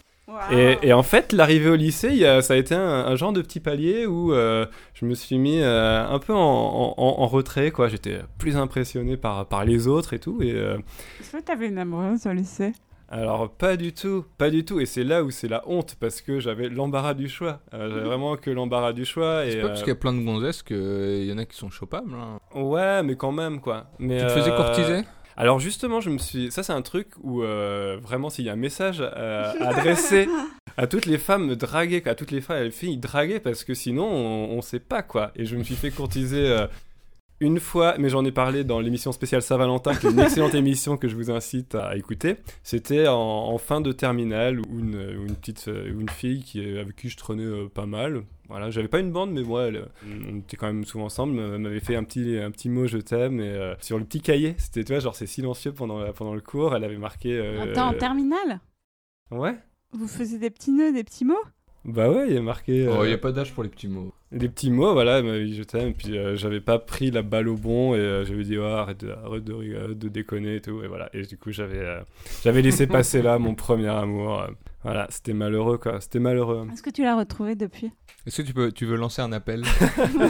Et, 0.52 0.78
et 0.82 0.92
en 0.92 1.02
fait, 1.02 1.32
l'arrivée 1.32 1.70
au 1.70 1.76
lycée, 1.76 2.08
il 2.10 2.16
y 2.18 2.26
a- 2.26 2.42
ça 2.42 2.54
a 2.54 2.56
été 2.56 2.74
un, 2.74 2.80
un 2.82 3.16
genre 3.16 3.32
de 3.32 3.42
petit 3.42 3.60
palier 3.60 4.06
où 4.06 4.32
euh, 4.32 4.66
je 4.94 5.04
me 5.04 5.14
suis 5.14 5.38
mis 5.38 5.60
euh, 5.60 6.06
un 6.06 6.18
peu 6.18 6.32
en, 6.34 6.38
en- 6.38 6.94
en 7.22 7.26
retrait, 7.26 7.70
quoi. 7.70 7.88
J'étais 7.88 8.20
plus 8.38 8.56
impressionné 8.56 9.16
par, 9.16 9.46
par 9.46 9.64
les 9.64 9.86
autres 9.86 10.12
et 10.14 10.18
tout. 10.18 10.42
Et 10.42 10.52
euh, 10.52 10.78
Est-ce 11.20 11.36
que 11.36 11.42
t'avais 11.42 11.68
une 11.68 11.78
amoureuse 11.78 12.26
au 12.26 12.32
lycée? 12.32 12.72
Alors, 13.12 13.50
pas 13.50 13.76
du 13.76 13.92
tout, 13.92 14.24
pas 14.38 14.50
du 14.50 14.64
tout. 14.64 14.78
Et 14.78 14.86
c'est 14.86 15.02
là 15.02 15.24
où 15.24 15.30
c'est 15.32 15.48
la 15.48 15.62
honte 15.68 15.96
parce 15.98 16.20
que 16.20 16.38
j'avais 16.38 16.68
l'embarras 16.68 17.14
du 17.14 17.28
choix. 17.28 17.58
Euh, 17.74 17.88
j'avais 17.88 18.06
vraiment 18.06 18.36
que 18.36 18.50
l'embarras 18.50 18.92
du 18.92 19.04
choix. 19.04 19.42
C'est 19.50 19.60
pas 19.60 19.68
parce 19.68 19.80
qu'il 19.80 19.88
y 19.88 19.92
a 19.92 19.96
plein 19.96 20.12
de 20.12 20.20
gonzesses 20.24 20.62
qu'il 20.62 21.24
y 21.24 21.32
en 21.32 21.38
a 21.38 21.44
qui 21.44 21.56
sont 21.56 21.70
chopables. 21.70 22.14
hein. 22.14 22.38
Ouais, 22.54 23.02
mais 23.02 23.16
quand 23.16 23.32
même, 23.32 23.60
quoi. 23.60 23.86
Mais, 23.98 24.20
Tu 24.20 24.26
te 24.26 24.30
faisais 24.30 24.52
euh, 24.52 24.56
courtiser? 24.56 25.00
Alors 25.40 25.58
justement, 25.58 26.02
je 26.02 26.10
me 26.10 26.18
suis. 26.18 26.50
Ça, 26.52 26.62
c'est 26.62 26.74
un 26.74 26.82
truc 26.82 27.08
où 27.22 27.42
euh, 27.42 27.98
vraiment, 28.02 28.28
s'il 28.28 28.44
y 28.44 28.50
a 28.50 28.52
un 28.52 28.56
message 28.56 28.98
euh, 29.00 29.54
adressé 29.60 30.28
à 30.76 30.86
toutes 30.86 31.06
les 31.06 31.16
femmes, 31.16 31.46
me 31.46 31.56
draguer, 31.56 32.02
à 32.04 32.14
toutes 32.14 32.30
les 32.30 32.42
femmes, 32.42 32.64
les 32.64 32.70
filles, 32.70 32.98
draguer 32.98 33.40
parce 33.40 33.64
que 33.64 33.72
sinon, 33.72 34.04
on, 34.04 34.50
on 34.50 34.60
sait 34.60 34.80
pas 34.80 35.02
quoi. 35.02 35.30
Et 35.36 35.46
je 35.46 35.56
me 35.56 35.64
suis 35.64 35.76
fait 35.76 35.90
courtiser. 35.90 36.66
Euh, 37.42 37.46
une 37.46 37.60
fois, 37.60 37.96
mais 37.98 38.08
j'en 38.08 38.24
ai 38.24 38.32
parlé 38.32 38.64
dans 38.64 38.80
l'émission 38.80 39.12
spéciale 39.12 39.42
Saint-Valentin, 39.42 39.94
qui 39.94 40.06
est 40.06 40.10
une 40.10 40.20
excellente 40.20 40.54
émission 40.54 40.96
que 40.96 41.08
je 41.08 41.16
vous 41.16 41.30
incite 41.30 41.74
à 41.74 41.96
écouter. 41.96 42.36
C'était 42.62 43.08
en, 43.08 43.14
en 43.16 43.58
fin 43.58 43.80
de 43.80 43.92
terminale 43.92 44.60
où 44.60 44.78
une, 44.78 44.94
où 44.96 45.26
une 45.26 45.36
petite 45.36 45.68
euh, 45.68 45.92
où 45.94 46.00
une 46.00 46.08
fille 46.08 46.42
qui, 46.42 46.60
avec 46.78 46.96
qui 46.96 47.08
je 47.08 47.16
traînais 47.16 47.44
euh, 47.44 47.68
pas 47.68 47.86
mal. 47.86 48.22
Voilà, 48.48 48.68
j'avais 48.70 48.88
pas 48.88 48.98
une 48.98 49.12
bande, 49.12 49.30
mais 49.30 49.42
moi, 49.42 49.66
elle, 49.68 49.86
on 50.28 50.38
était 50.38 50.56
quand 50.56 50.66
même 50.66 50.84
souvent 50.84 51.04
ensemble. 51.04 51.38
Elle 51.38 51.58
m'avait 51.60 51.78
fait 51.78 51.94
un 51.94 52.02
petit, 52.02 52.36
un 52.36 52.50
petit 52.50 52.68
mot 52.68 52.88
je 52.88 52.98
t'aime 52.98 53.40
et 53.40 53.48
euh, 53.48 53.74
sur 53.80 53.96
le 53.96 54.04
petit 54.04 54.20
cahier, 54.20 54.56
c'était 54.58 54.82
tu 54.82 54.92
vois 54.92 55.00
genre 55.00 55.14
c'est 55.14 55.26
silencieux 55.26 55.70
pendant 55.72 56.12
pendant 56.12 56.34
le 56.34 56.40
cours. 56.40 56.74
Elle 56.74 56.82
avait 56.82 56.98
marqué. 56.98 57.38
euh, 57.38 57.62
Attends, 57.70 57.90
en 57.90 57.94
terminale? 57.94 58.58
Ouais. 59.30 59.54
Vous 59.92 60.08
faisiez 60.08 60.38
des 60.38 60.50
petits 60.50 60.72
nœuds, 60.72 60.92
des 60.92 61.04
petits 61.04 61.24
mots? 61.24 61.34
Bah 61.84 62.10
ouais, 62.10 62.26
il 62.28 62.34
y 62.34 62.36
a 62.36 62.42
marqué. 62.42 62.86
Oh, 62.88 62.94
euh, 63.00 63.04
il 63.04 63.08
n'y 63.08 63.14
a 63.14 63.18
pas 63.18 63.30
d'âge 63.32 63.52
pour 63.54 63.62
les 63.62 63.68
petits 63.70 63.86
mots. 63.88 64.12
Des 64.32 64.48
petits 64.48 64.70
mots, 64.70 64.92
voilà, 64.92 65.22
je 65.22 65.62
t'aime, 65.64 65.92
puis 65.92 66.16
euh, 66.16 66.36
j'avais 66.36 66.60
pas 66.60 66.78
pris 66.78 67.10
la 67.10 67.22
balle 67.22 67.48
au 67.48 67.56
bon, 67.56 67.96
et 67.96 67.98
euh, 67.98 68.24
j'avais 68.24 68.44
dit, 68.44 68.56
oh, 68.58 68.62
arrête, 68.62 69.02
euh, 69.02 69.94
de 69.94 70.08
déconner 70.08 70.56
et 70.56 70.60
tout, 70.60 70.84
et 70.84 70.86
voilà. 70.86 71.10
Et 71.12 71.22
du 71.22 71.36
coup, 71.36 71.50
j'avais 71.50 71.84
j'avais 72.44 72.62
laissé 72.62 72.86
passer 72.86 73.22
là 73.22 73.40
mon 73.40 73.56
premier 73.56 73.88
amour. 73.88 74.46
Voilà, 74.82 75.06
c'était 75.10 75.34
malheureux, 75.34 75.76
quoi, 75.76 76.00
c'était 76.00 76.20
malheureux. 76.20 76.66
Est-ce 76.72 76.82
que 76.82 76.90
tu 76.90 77.02
l'as 77.02 77.14
retrouvé 77.16 77.54
depuis? 77.54 77.92
Est-ce 78.26 78.42
que 78.42 78.46
tu, 78.46 78.54
peux, 78.54 78.72
tu 78.72 78.86
veux 78.86 78.96
lancer 78.96 79.20
un 79.22 79.32
appel 79.32 79.62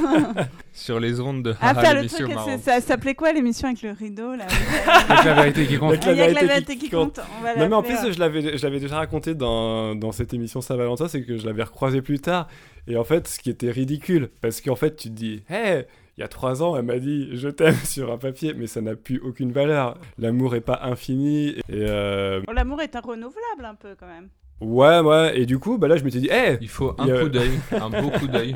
sur 0.72 1.00
les 1.00 1.20
ondes 1.20 1.42
de 1.42 1.54
Ah, 1.60 1.74
faire 1.74 1.94
le 1.94 2.00
l'émission 2.02 2.28
truc, 2.28 2.60
ça 2.62 2.80
s'appelait 2.80 3.14
quoi 3.14 3.32
l'émission 3.32 3.68
avec 3.68 3.82
le 3.82 3.90
rideau 3.90 4.34
là? 4.34 4.46
Avec 5.08 5.24
la 5.24 5.34
vérité 5.34 5.66
qui 5.66 5.78
compte. 5.78 5.92
Avec 5.92 6.06
Il 6.06 6.16
y 6.16 6.22
a 6.22 6.28
que 6.28 6.34
la 6.34 6.40
vérité 6.40 6.46
vérité 6.46 6.76
qui 6.76 6.90
compte. 6.90 7.20
On 7.38 7.42
va 7.42 7.56
Non 7.56 7.68
mais 7.68 7.74
en 7.74 7.82
plus 7.82 8.12
je 8.12 8.18
l'avais 8.20 8.56
je 8.56 8.62
l'avais 8.64 8.78
déjà 8.80 8.96
raconté 8.96 9.34
dans, 9.34 9.94
dans 9.96 10.12
cette 10.12 10.32
émission 10.34 10.60
Saint-Valentin 10.60 11.08
c'est 11.08 11.22
que 11.24 11.36
je 11.36 11.46
l'avais 11.46 11.64
recroisé 11.64 12.00
plus 12.00 12.20
tard 12.20 12.46
et 12.86 12.96
en 12.96 13.04
fait 13.04 13.26
ce 13.26 13.38
qui 13.40 13.50
était 13.50 13.70
ridicule 13.70 14.30
parce 14.40 14.60
qu'en 14.60 14.76
fait 14.76 14.94
tu 14.96 15.08
te 15.08 15.14
dis 15.14 15.42
hé 15.50 15.82
il 16.16 16.20
y 16.20 16.24
a 16.24 16.28
trois 16.28 16.62
ans 16.62 16.76
elle 16.76 16.84
m'a 16.84 16.98
dit 16.98 17.30
je 17.32 17.48
t'aime 17.48 17.74
sur 17.84 18.12
un 18.12 18.18
papier 18.18 18.54
mais 18.54 18.66
ça 18.66 18.80
n'a 18.80 18.94
plus 18.94 19.18
aucune 19.20 19.52
valeur 19.52 19.96
l'amour 20.18 20.54
est 20.54 20.60
pas 20.60 20.80
infini 20.82 21.48
et 21.48 21.62
euh, 21.70 22.40
bon, 22.46 22.52
L'amour 22.52 22.80
est 22.82 22.94
un 22.94 23.00
renouvelable 23.00 23.64
un 23.64 23.74
peu 23.74 23.94
quand 23.98 24.06
même. 24.06 24.28
Ouais 24.60 25.00
ouais 25.00 25.40
et 25.40 25.46
du 25.46 25.58
coup 25.58 25.78
bah 25.78 25.88
là 25.88 25.96
je 25.96 26.04
m'étais 26.04 26.20
dit 26.20 26.28
hé 26.30 26.58
Il 26.60 26.68
faut 26.68 26.94
un 26.98 27.06
coup 27.20 27.28
d'œil, 27.28 27.50
un 27.72 27.90
beau 27.90 28.10
coup 28.10 28.26
d'œil 28.28 28.54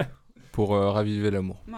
pour 0.52 0.74
euh, 0.74 0.90
raviver 0.90 1.30
l'amour. 1.30 1.62
Ouais. 1.68 1.74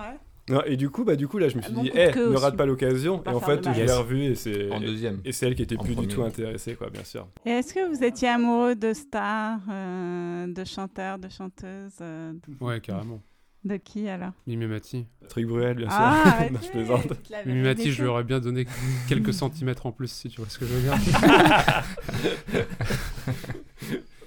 Non, 0.48 0.62
et 0.64 0.76
du 0.76 0.90
coup, 0.90 1.02
bah, 1.04 1.16
du 1.16 1.26
coup, 1.26 1.38
là, 1.38 1.48
je 1.48 1.56
me 1.56 1.62
suis 1.62 1.72
Bon 1.72 1.82
dit, 1.82 1.90
coup 1.90 1.96
de 1.96 2.02
eh, 2.02 2.12
queue 2.12 2.28
ne 2.28 2.34
aussi. 2.34 2.44
rate 2.44 2.56
pas 2.56 2.66
l'occasion. 2.66 3.18
Pas 3.18 3.32
Et 3.32 3.34
en 3.34 3.40
faire 3.40 3.56
fait, 3.56 3.64
mal. 3.64 3.74
je 3.74 3.80
l'ai 3.80 3.86
Yes. 3.88 3.96
revu 3.96 4.22
et 4.26 4.34
c'est. 4.36 4.70
En 4.70 4.78
deuxième. 4.78 5.20
Et 5.24 5.32
c'est 5.32 5.48
elle 5.48 5.56
qui 5.56 5.62
était 5.62 5.76
En 5.76 5.82
plus 5.82 5.96
du 5.96 6.02
premier. 6.02 6.14
tout 6.14 6.22
intéressée, 6.22 6.76
quoi, 6.76 6.88
bien 6.88 7.02
sûr. 7.02 7.26
Et 7.44 7.50
est-ce 7.50 7.74
que 7.74 7.88
vous 7.92 8.04
étiez 8.04 8.28
amoureux 8.28 8.76
de 8.76 8.92
stars, 8.92 9.58
euh, 9.68 10.46
de 10.46 10.64
chanteurs, 10.64 11.18
de 11.18 11.28
chanteuses 11.28 11.98
euh, 12.00 12.32
Ouais, 12.60 12.78
carrément. 12.80 13.20
De 13.64 13.76
qui 13.76 14.08
alors? 14.08 14.30
Mimi 14.46 14.66
Mati. 14.66 15.06
Patrick 15.20 15.46
Bruel, 15.48 15.78
bien 15.78 15.88
sûr. 15.90 15.98
Ah, 16.00 16.46
Non, 16.52 16.58
je 16.62 16.70
plaisante. 16.70 17.06
Mimi 17.44 17.62
Mati, 17.62 17.90
je 17.90 18.02
lui 18.02 18.08
aurais 18.08 18.22
bien 18.22 18.38
donné 18.38 18.66
quelques 19.08 19.34
centimètres 19.34 19.86
en 19.86 19.90
plus, 19.90 20.12
si 20.12 20.28
tu 20.28 20.40
vois 20.40 20.48
ce 20.48 20.60
que 20.60 20.66
je 20.66 20.72
veux 20.74 20.82
dire. 20.82 20.94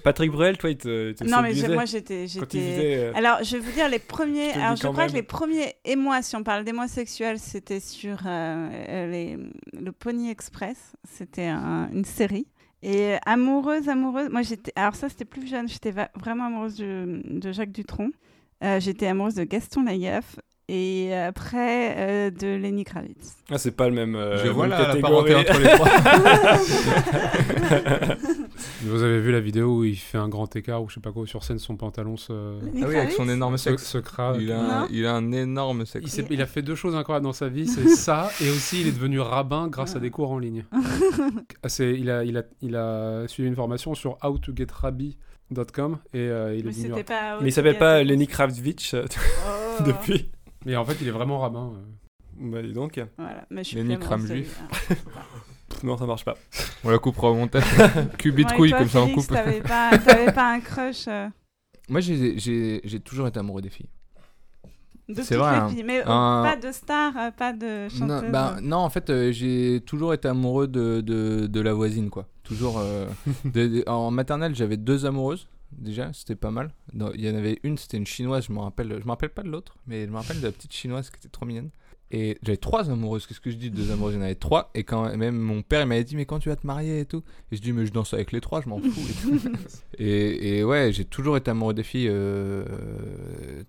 Patrick 0.09 0.31
Bruel, 0.31 0.57
toi, 0.57 0.69
il 0.71 0.77
te, 0.77 1.11
te 1.11 1.23
Non, 1.23 1.41
mais 1.41 1.49
séduisait 1.49 1.67
moi 1.75 1.85
j'étais. 1.85 2.25
euh, 2.59 3.11
Alors, 3.15 3.43
je 3.43 3.57
vais 3.57 3.63
vous 3.63 3.71
dire 3.71 3.87
les 3.89 3.99
premiers. 3.99 4.53
Je 4.53 4.59
Alors, 4.59 4.75
je 4.75 4.87
crois 4.87 5.07
que 5.07 5.13
les 5.13 5.21
premiers 5.23 5.75
émois, 5.85 6.21
si 6.23 6.35
on 6.35 6.43
parle 6.43 6.63
d'émois 6.63 6.87
sexuels, 6.87 7.37
c'était 7.37 7.79
sur 7.79 8.17
euh, 8.25 9.07
les, 9.11 9.37
le 9.79 9.91
Pony 9.91 10.31
Express. 10.31 10.93
C'était 11.07 11.45
un- 11.45 11.89
une 11.93 12.05
série. 12.05 12.47
Et 12.81 13.15
amoureuse, 13.25 13.87
amoureuse. 13.89 14.29
Moi, 14.31 14.41
j'étais. 14.41 14.71
Alors, 14.75 14.95
ça, 14.95 15.09
c'était 15.09 15.25
plus 15.25 15.45
jeune. 15.47 15.67
J'étais 15.67 15.91
va- 15.91 16.09
vraiment 16.15 16.45
amoureuse 16.45 16.77
de, 16.77 17.21
de 17.25 17.51
Jacques 17.51 17.71
Dutronc. 17.71 18.09
Euh, 18.63 18.79
j'étais 18.79 19.07
amoureuse 19.07 19.35
de 19.35 19.43
Gaston 19.43 19.83
Lagaffe. 19.83 20.37
Et 20.71 21.15
après, 21.15 21.95
euh, 21.97 22.29
de 22.29 22.55
Lenny 22.55 22.83
Kravitz. 22.83 23.37
Ah, 23.49 23.57
c'est 23.57 23.71
pas 23.71 23.89
le 23.89 23.95
même. 23.95 24.15
euh, 24.15 24.37
Je 24.45 24.49
vois 24.49 24.67
là 24.67 24.93
la 24.93 25.01
parenté 25.01 25.33
entre 25.33 25.57
les 25.59 25.67
trois. 25.69 25.89
Vous 28.83 29.01
avez 29.03 29.19
vu 29.19 29.31
la 29.31 29.39
vidéo 29.39 29.77
où 29.79 29.83
il 29.83 29.95
fait 29.95 30.17
un 30.19 30.29
grand 30.29 30.53
écart 30.55 30.83
ou 30.83 30.89
je 30.89 30.95
sais 30.95 30.99
pas 30.99 31.11
quoi 31.11 31.25
sur 31.27 31.43
scène, 31.43 31.57
son 31.59 31.75
pantalon 31.75 32.17
se, 32.17 32.31
Ah 32.31 32.85
oui, 32.87 32.95
avec 32.97 33.11
son 33.13 33.27
énorme 33.29 33.57
se, 33.57 33.69
sexe. 33.71 33.83
se 33.85 33.97
crame. 33.97 34.37
Il 34.41 34.51
a, 34.51 34.87
il 34.91 35.05
a 35.05 35.15
un 35.15 35.31
énorme 35.31 35.81
Il, 35.81 35.87
sexe. 35.87 36.21
il 36.29 36.41
a 36.41 36.45
fait 36.45 36.61
deux 36.61 36.75
choses 36.75 36.95
incroyables 36.95 37.25
dans 37.25 37.33
sa 37.33 37.49
vie, 37.49 37.67
c'est 37.67 37.87
ça, 37.89 38.29
et 38.41 38.49
aussi 38.49 38.81
il 38.81 38.87
est 38.87 38.91
devenu 38.91 39.19
rabbin 39.19 39.67
grâce 39.69 39.95
à 39.95 39.99
des 39.99 40.09
cours 40.11 40.31
en 40.31 40.39
ligne. 40.39 40.65
Ah, 41.63 41.69
c'est- 41.69 41.93
il, 41.93 42.09
a, 42.09 42.23
il, 42.23 42.37
a, 42.37 42.43
il 42.61 42.75
a 42.75 43.27
suivi 43.27 43.49
une 43.49 43.55
formation 43.55 43.93
sur 43.95 44.17
howtogetrabbi.com 44.21 45.97
et 46.13 46.19
euh, 46.19 46.55
il 46.55 46.61
est 46.61 46.63
Mais 46.63 46.71
devenu... 46.89 47.03
pas. 47.03 47.37
Mais 47.41 47.49
il 47.49 47.51
s'appelle 47.51 47.77
pas 47.77 48.01
Lenny 48.03 48.27
Kravitz 48.27 48.93
euh, 48.93 49.05
Oh. 49.79 49.83
depuis. 49.85 50.29
Mais 50.65 50.75
en 50.75 50.85
fait, 50.85 50.97
il 51.01 51.07
est 51.07 51.11
vraiment 51.11 51.39
rabbin. 51.39 51.73
euh. 51.75 52.51
Bah, 52.51 52.61
dis 52.61 52.73
donc. 52.73 52.99
Voilà, 53.17 53.45
mais 53.49 53.63
je 53.63 53.69
suis 53.69 53.77
Lenny 53.77 53.97
Crame 53.99 54.21
lui. 54.25 54.43
juif. 54.43 54.59
Ah. 54.89 54.93
Non, 55.83 55.95
ça 55.97 56.05
marche 56.05 56.25
pas. 56.25 56.35
On 56.83 56.89
la 56.89 56.97
coupera 56.97 57.29
au 57.29 57.35
montage. 57.35 57.63
Cubit 58.17 58.43
de 58.43 58.49
toi, 58.49 58.77
comme 58.79 58.89
ça 58.89 59.01
on 59.01 59.13
coupe. 59.13 59.27
T'avais 59.27 59.61
pas, 59.61 59.97
t'avais 59.97 60.31
pas 60.33 60.51
un 60.53 60.59
crush 60.59 61.05
euh, 61.07 61.27
Moi, 61.87 62.01
j'ai- 62.01 62.37
j'ai 62.39 62.81
j'ai 62.83 62.99
toujours 62.99 63.27
été 63.27 63.39
amoureux 63.39 63.61
des 63.61 63.69
filles. 63.69 63.87
de 65.07 65.21
C'est 65.21 65.35
vrai, 65.37 65.51
les 65.53 65.57
hein. 65.59 65.69
filles, 65.69 65.83
mais 65.83 65.99
euh, 65.99 66.07
Un- 66.07 66.43
pas 66.43 66.55
de 66.57 66.71
star, 66.73 67.13
pas 67.33 67.53
de 67.53 67.87
chanteuse. 67.87 68.23
Non, 68.23 68.29
bah, 68.31 68.57
non, 68.61 68.77
en 68.77 68.89
fait, 68.89 69.09
euh, 69.09 69.31
j'ai 69.31 69.79
toujours 69.85 70.13
été 70.13 70.27
amoureux 70.27 70.67
de, 70.67 71.01
de, 71.01 71.47
de 71.47 71.61
la 71.61 71.73
voisine, 71.73 72.09
quoi. 72.09 72.27
Toujours. 72.43 72.79
euh, 72.79 73.05
de- 73.45 73.67
de- 73.67 73.83
en 73.87 74.11
maternelle, 74.11 74.55
j'avais 74.55 74.75
deux 74.77 75.05
amoureuses. 75.05 75.47
Déjà, 75.71 76.11
c'était 76.13 76.35
pas 76.35 76.51
mal. 76.51 76.73
Non, 76.93 77.11
Il 77.15 77.21
y 77.21 77.29
en 77.29 77.35
avait 77.35 77.59
une, 77.63 77.77
c'était 77.77 77.97
une 77.97 78.07
chinoise, 78.07 78.45
je 78.47 78.53
me 78.53 78.59
rappelle. 78.59 78.89
Je 78.99 79.05
me 79.05 79.09
rappelle 79.09 79.29
pas 79.29 79.43
de 79.43 79.49
l'autre, 79.49 79.77
mais 79.87 80.05
je 80.05 80.11
me 80.11 80.17
rappelle 80.17 80.39
de 80.41 80.45
la 80.45 80.51
petite 80.51 80.73
chinoise 80.73 81.09
qui 81.09 81.17
était 81.17 81.29
trop 81.29 81.45
mignonne. 81.45 81.69
Et 82.11 82.39
j'avais 82.41 82.57
trois 82.57 82.89
amoureuses. 82.89 83.27
Qu'est-ce 83.27 83.39
que 83.39 83.51
je 83.51 83.55
dis 83.55 83.69
Deux 83.69 83.91
amoureuses, 83.91 84.15
il 84.15 84.17
y 84.17 84.19
en 84.19 84.23
avait 84.25 84.33
trois. 84.33 84.71
Et 84.73 84.83
quand 84.83 85.15
même, 85.15 85.37
mon 85.37 85.61
père, 85.61 85.81
il 85.81 85.85
m'avait 85.85 86.03
dit, 86.03 86.15
mais 86.15 86.25
quand 86.25 86.39
tu 86.39 86.49
vas 86.49 86.55
te 86.55 86.65
marier 86.65 87.01
et 87.01 87.05
tout? 87.05 87.23
Et 87.51 87.55
je 87.55 87.61
dis, 87.61 87.71
mais 87.71 87.85
je 87.85 87.91
danse 87.93 88.15
avec 88.15 88.31
les 88.31 88.41
trois, 88.41 88.61
je 88.61 88.67
m'en 88.69 88.79
fous. 88.79 89.39
et, 89.99 90.57
et 90.57 90.63
ouais, 90.63 90.91
j'ai 90.91 91.05
toujours 91.05 91.37
été 91.37 91.51
amoureux 91.51 91.75
des 91.75 91.83
filles. 91.83 92.07
euh, 92.09 92.65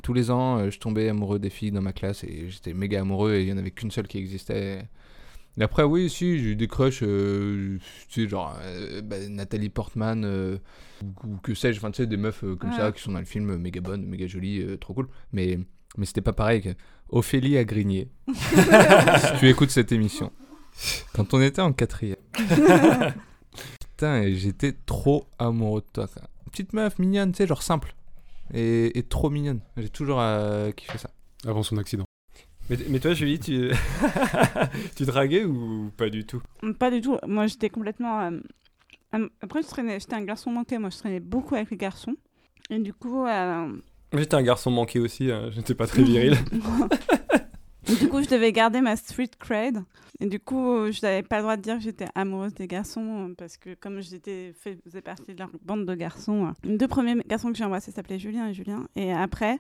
tous 0.03 0.15
les 0.15 0.31
ans, 0.31 0.59
euh, 0.59 0.71
je 0.71 0.79
tombais 0.79 1.09
amoureux 1.11 1.39
des 1.39 1.51
filles 1.51 1.71
dans 1.71 1.83
ma 1.83 1.93
classe 1.93 2.25
et 2.25 2.49
j'étais 2.49 2.73
méga 2.73 3.03
amoureux. 3.03 3.35
Et 3.35 3.43
il 3.43 3.49
y 3.49 3.53
en 3.53 3.59
avait 3.59 3.71
qu'une 3.73 3.91
seule 3.91 4.09
qui 4.09 4.17
existait. 4.17 4.89
Et 5.59 5.63
après, 5.63 5.83
oui, 5.83 6.09
si, 6.09 6.39
j'ai 6.39 6.51
eu 6.51 6.57
des 6.57 6.69
crushs, 6.69 7.03
euh, 7.03 7.79
tu 8.09 8.23
sais, 8.23 8.29
genre 8.29 8.57
euh, 8.63 9.03
bah, 9.03 9.17
Nathalie 9.29 9.69
Portman, 9.69 10.25
euh, 10.25 10.59
ou, 11.03 11.33
ou 11.33 11.37
que 11.39 11.55
sais-je, 11.55 11.79
enfin, 11.79 11.91
tu 11.91 11.99
sais, 11.99 12.07
des 12.07 12.17
meufs 12.17 12.45
euh, 12.45 12.57
comme 12.57 12.73
ça 12.73 12.93
qui 12.93 13.03
sont 13.03 13.13
dans 13.13 13.19
le 13.19 13.25
film, 13.25 13.51
euh, 13.51 13.59
méga 13.59 13.81
bonnes, 13.81 14.07
méga 14.07 14.27
jolies, 14.27 14.63
euh, 14.63 14.77
trop 14.77 14.95
cool. 14.95 15.09
Mais, 15.33 15.59
mais 15.99 16.07
c'était 16.07 16.21
pas 16.21 16.33
pareil 16.33 16.63
que 16.63 16.69
Ophélie 17.09 17.59
à 17.59 17.65
Grigné. 17.65 18.09
si 18.33 19.39
tu 19.41 19.49
écoutes 19.49 19.71
cette 19.71 19.93
émission. 19.93 20.31
Quand 21.15 21.35
on 21.35 21.43
était 21.43 21.61
en 21.63 21.73
quatrième. 21.73 22.17
Putain, 23.81 24.23
et 24.23 24.35
j'étais 24.37 24.73
trop 24.87 25.27
amoureux 25.39 25.81
de 25.81 25.87
toi. 25.93 26.07
quoi. 26.07 26.23
Petite 26.51 26.73
meuf 26.73 26.99
mignonne, 26.99 27.33
tu 27.33 27.39
sais, 27.39 27.47
genre 27.47 27.63
simple. 27.63 27.95
Et, 28.55 28.97
et 28.99 29.03
trop 29.03 29.31
mignonne. 29.31 29.61
J'ai 29.77 29.89
toujours 29.89 30.21
euh, 30.21 30.71
kiffé 30.73 30.97
ça. 30.97 31.11
Avant 31.47 31.63
son 31.63 31.77
accident. 31.77 32.05
Mais, 32.71 32.77
mais 32.89 33.01
toi, 33.01 33.13
Julie, 33.15 33.39
tu... 33.41 33.71
tu 34.97 35.05
draguais 35.05 35.45
ou 35.45 35.91
pas 35.97 36.09
du 36.09 36.25
tout? 36.25 36.41
Pas 36.79 36.91
du 36.91 37.01
tout. 37.01 37.19
Moi, 37.27 37.47
j'étais 37.49 37.69
complètement. 37.69 38.21
euh, 39.15 39.29
Après, 39.43 39.63
je 39.63 39.67
traînais. 39.69 39.99
J'étais 40.01 40.15
un 40.15 40.23
garçon 40.25 40.51
manqué. 40.53 40.79
Moi, 40.79 40.91
je 40.91 40.99
traînais 40.99 41.21
beaucoup 41.21 41.57
avec 41.57 41.71
les 41.71 41.77
garçons. 41.77 42.15
Et 42.71 42.79
du 42.79 42.95
coup, 42.95 43.27
euh, 43.27 43.77
J'étais 44.17 44.37
un 44.37 44.43
garçon 44.43 44.71
manqué 44.71 45.01
aussi, 45.01 45.31
hein, 45.31 45.51
j'étais 45.51 45.75
pas 45.75 45.87
très 45.89 46.03
viril. 46.05 46.37
du 47.87 48.09
coup, 48.09 48.23
je 48.23 48.29
devais 48.29 48.53
garder 48.53 48.81
ma 48.81 48.97
street 48.97 49.31
cred. 49.39 49.83
Et 50.21 50.27
du 50.27 50.39
coup, 50.39 50.91
je 50.93 51.01
n'avais 51.03 51.23
pas 51.23 51.37
le 51.37 51.43
droit 51.43 51.57
de 51.57 51.63
dire 51.63 51.77
que 51.77 51.83
j'étais 51.83 52.09
amoureuse 52.15 52.53
des 52.55 52.67
garçons 52.67 53.35
parce 53.39 53.57
que 53.57 53.75
comme 53.75 54.01
j'étais 54.01 54.53
faisais 54.53 55.01
partie 55.01 55.35
de 55.35 55.39
leur 55.39 55.51
bande 55.63 55.87
de 55.87 55.95
garçons, 55.95 56.53
les 56.63 56.77
deux 56.77 56.89
premiers 56.89 57.17
garçons 57.27 57.51
que 57.51 57.57
j'ai 57.57 57.65
embrassés 57.65 57.91
s'appelaient 57.91 58.19
Julien 58.19 58.49
et 58.49 58.55
Julien. 58.55 58.87
Et 58.97 59.13
après, 59.13 59.59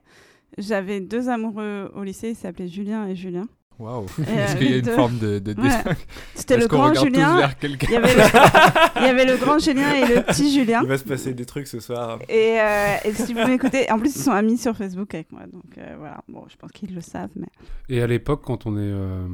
j'avais 0.59 1.01
deux 1.01 1.29
amoureux 1.31 1.91
au 1.95 2.03
lycée, 2.03 2.31
ils 2.31 2.37
s'appelaient 2.37 2.69
Julien 2.69 3.07
et 3.07 3.17
Julien. 3.17 3.49
Waouh. 3.81 4.07
Et, 4.19 4.23
Est-ce 4.31 4.55
euh, 4.55 4.59
qu'il 4.59 4.71
y 4.71 4.75
a 4.75 4.77
une 4.77 4.85
forme 4.85 5.19
de, 5.19 5.39
de 5.39 5.55
Ouais. 5.61 5.97
C'était 6.35 6.59
le 6.59 6.67
grand 6.67 6.93
Julien. 6.95 7.51
Il 7.63 7.91
y, 7.91 7.97
avait 7.97 8.15
le... 8.15 8.23
il 8.97 9.03
y 9.03 9.07
avait 9.07 9.25
le 9.25 9.37
grand 9.37 9.59
Julien 9.59 9.95
et 9.95 10.15
le 10.15 10.23
petit 10.23 10.53
Julien. 10.53 10.81
Il 10.83 10.89
va 10.89 10.99
se 10.99 11.05
passer 11.05 11.33
des 11.33 11.47
trucs 11.47 11.67
ce 11.67 11.81
soir. 11.81 12.19
Et, 12.29 12.61
euh, 12.61 12.97
et 13.05 13.13
si 13.15 13.33
vous 13.33 13.47
m'écoutez, 13.47 13.91
en 13.91 13.99
plus 13.99 14.15
ils 14.15 14.23
sont 14.23 14.33
amis 14.33 14.59
sur 14.59 14.77
Facebook 14.77 15.15
avec 15.15 15.33
moi, 15.33 15.43
donc 15.51 15.79
euh, 15.79 15.95
voilà. 15.99 16.19
Bon, 16.29 16.45
je 16.49 16.57
pense 16.57 16.71
qu'ils 16.73 16.95
le 16.95 17.01
savent, 17.01 17.31
mais 17.37 17.49
Et 17.89 18.03
à 18.03 18.07
l'époque, 18.07 18.43
quand 18.45 18.67
on 18.67 18.77
est, 18.77 18.81
euh, 18.83 19.27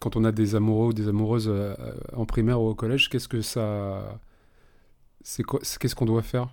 quand 0.00 0.16
on 0.16 0.24
a 0.24 0.32
des 0.32 0.54
amoureux 0.54 0.88
ou 0.88 0.92
des 0.92 1.08
amoureuses 1.08 1.48
euh, 1.48 1.74
en 2.14 2.26
primaire 2.26 2.60
ou 2.60 2.68
au 2.68 2.74
collège, 2.74 3.08
qu'est-ce 3.08 3.28
que 3.28 3.40
ça, 3.40 4.20
c'est 5.22 5.42
quoi, 5.42 5.60
qu'est-ce 5.80 5.94
qu'on 5.94 6.04
doit 6.04 6.22
faire? 6.22 6.48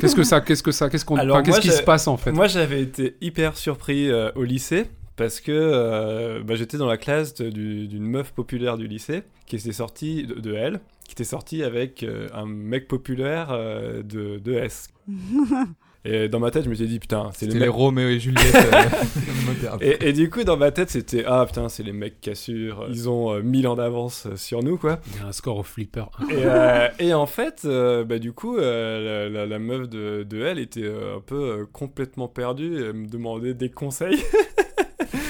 Qu'est-ce 0.00 0.16
que 0.16 0.22
ça, 0.22 0.40
qu'est-ce 0.40 0.62
que 0.62 0.72
ça, 0.72 0.88
qu'est-ce 0.88 1.04
qu'on, 1.04 1.16
qu'est-ce 1.42 1.60
qui 1.60 1.70
se 1.70 1.82
passe 1.82 2.08
en 2.08 2.16
fait? 2.16 2.32
Moi, 2.32 2.46
j'avais 2.46 2.80
été 2.80 3.16
hyper 3.20 3.56
surpris 3.56 4.10
euh, 4.10 4.30
au 4.34 4.44
lycée 4.44 4.90
parce 5.20 5.40
que 5.40 5.52
euh, 5.52 6.40
bah, 6.42 6.54
j'étais 6.54 6.78
dans 6.78 6.86
la 6.86 6.96
classe 6.96 7.34
du- 7.34 7.86
d'une 7.86 8.04
meuf 8.04 8.32
populaire 8.32 8.78
du 8.78 8.88
lycée 8.88 9.22
qui 9.44 9.56
était 9.56 9.72
sortie 9.72 10.24
de, 10.26 10.36
de 10.40 10.54
elle, 10.54 10.80
qui 11.06 11.12
était 11.12 11.24
sortie 11.24 11.62
avec 11.62 12.02
euh, 12.04 12.28
un 12.32 12.46
mec 12.46 12.88
populaire 12.88 13.48
euh, 13.50 14.02
de, 14.02 14.38
de 14.38 14.54
S. 14.54 14.88
Et 16.06 16.30
dans 16.30 16.40
ma 16.40 16.50
tête, 16.50 16.64
je 16.64 16.70
me 16.70 16.74
suis 16.74 16.86
dit 16.86 16.98
putain, 16.98 17.28
c'est 17.34 17.44
les 17.44 17.52
C'était 17.52 17.64
les 17.66 17.70
mecs. 17.70 17.76
Roméo 17.76 18.08
et 18.08 18.18
Juliette 18.18 18.54
euh. 18.54 19.76
Et, 19.82 20.08
et 20.08 20.12
du 20.14 20.30
coup, 20.30 20.44
dans 20.44 20.56
ma 20.56 20.70
tête, 20.70 20.88
c'était 20.88 21.24
ah 21.26 21.44
putain, 21.44 21.68
c'est 21.68 21.82
les 21.82 21.92
mecs 21.92 22.22
cassures, 22.22 22.86
ils 22.88 23.10
ont 23.10 23.34
euh, 23.34 23.42
1000 23.42 23.68
ans 23.68 23.74
d'avance 23.74 24.26
sur 24.36 24.62
nous 24.62 24.78
quoi. 24.78 25.00
Il 25.14 25.20
y 25.20 25.22
a 25.22 25.26
un 25.28 25.32
score 25.32 25.58
au 25.58 25.62
flipper. 25.62 26.06
Et, 26.30 26.36
euh, 26.46 26.88
et 26.98 27.12
en 27.12 27.26
fait, 27.26 27.64
euh, 27.66 28.04
bah, 28.04 28.18
du 28.18 28.32
coup, 28.32 28.56
euh, 28.56 29.28
la, 29.28 29.40
la- 29.40 29.46
la 29.46 29.58
meuf 29.58 29.90
de, 29.90 30.22
de 30.22 30.40
elle 30.42 30.58
était 30.58 30.84
euh, 30.84 31.18
un 31.18 31.20
peu 31.20 31.34
euh, 31.36 31.64
complètement 31.70 32.28
perdue 32.28 32.78
et 32.80 32.86
elle 32.86 32.92
me 32.94 33.06
demandait 33.06 33.52
des 33.52 33.68
conseils. 33.68 34.22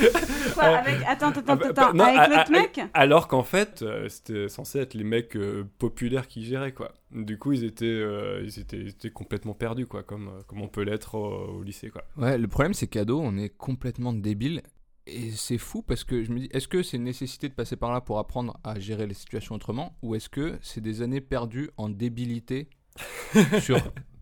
quoi 0.55 0.65
avec 0.65 0.97
Attends, 1.07 1.29
attends, 1.29 1.43
ah, 1.47 1.53
attends, 1.53 1.57
bah, 1.57 1.67
attends. 1.71 1.75
bah, 1.75 1.93
non, 1.95 2.05
avec 2.05 2.21
ah, 2.21 2.29
l'autre 2.29 2.43
ah, 2.47 2.51
mec? 2.51 2.81
Alors 2.95 3.29
qu'en 3.29 3.43
fait, 3.43 3.83
euh, 3.83 4.09
c'était 4.09 4.49
censé 4.49 4.79
être 4.79 4.95
les 4.95 5.05
mecs 5.05 5.37
euh, 5.37 5.65
populaires 5.79 6.29
qui 6.29 6.45
géraient 6.45 6.73
quoi. 6.73 6.93
Du 7.13 7.39
coup, 7.39 7.53
ils 7.53 7.65
étaient, 7.65 7.87
euh, 7.87 8.43
ils 8.45 8.59
étaient, 8.59 8.79
ils 8.79 8.89
étaient 8.89 9.11
complètement 9.11 9.55
perdus 9.55 9.87
quoi, 9.87 10.03
comme, 10.03 10.31
comme 10.47 10.63
on 10.63 10.69
peut 10.69 10.83
l'être 10.83 11.15
au, 11.15 11.59
au 11.59 11.63
lycée 11.63 11.91
quoi. 11.91 12.05
Ouais, 12.17 12.39
le 12.39 12.49
problème 12.49 12.75
c'est 12.75 12.87
qu'ado, 12.87 13.21
on 13.21 13.37
est 13.37 13.51
complètement 13.51 14.13
débile. 14.13 14.63
Et 15.07 15.31
c'est 15.33 15.59
fou 15.59 15.83
parce 15.83 16.05
que 16.05 16.23
je 16.23 16.31
me 16.31 16.41
dis, 16.41 16.49
est-ce 16.53 16.69
que 16.69 16.83
c'est 16.83 16.97
une 16.97 17.05
nécessité 17.05 17.49
de 17.49 17.55
passer 17.55 17.75
par 17.75 17.91
là 17.91 18.01
pour 18.01 18.19
apprendre 18.19 18.59
à 18.63 18.79
gérer 18.79 19.07
les 19.07 19.15
situations 19.15 19.55
autrement? 19.55 19.97
Ou 20.03 20.15
est-ce 20.15 20.29
que 20.29 20.59
c'est 20.63 20.81
des 20.81 21.03
années 21.03 21.21
perdues 21.21 21.71
en 21.77 21.89
débilité 21.89 22.69
sur 23.61 23.79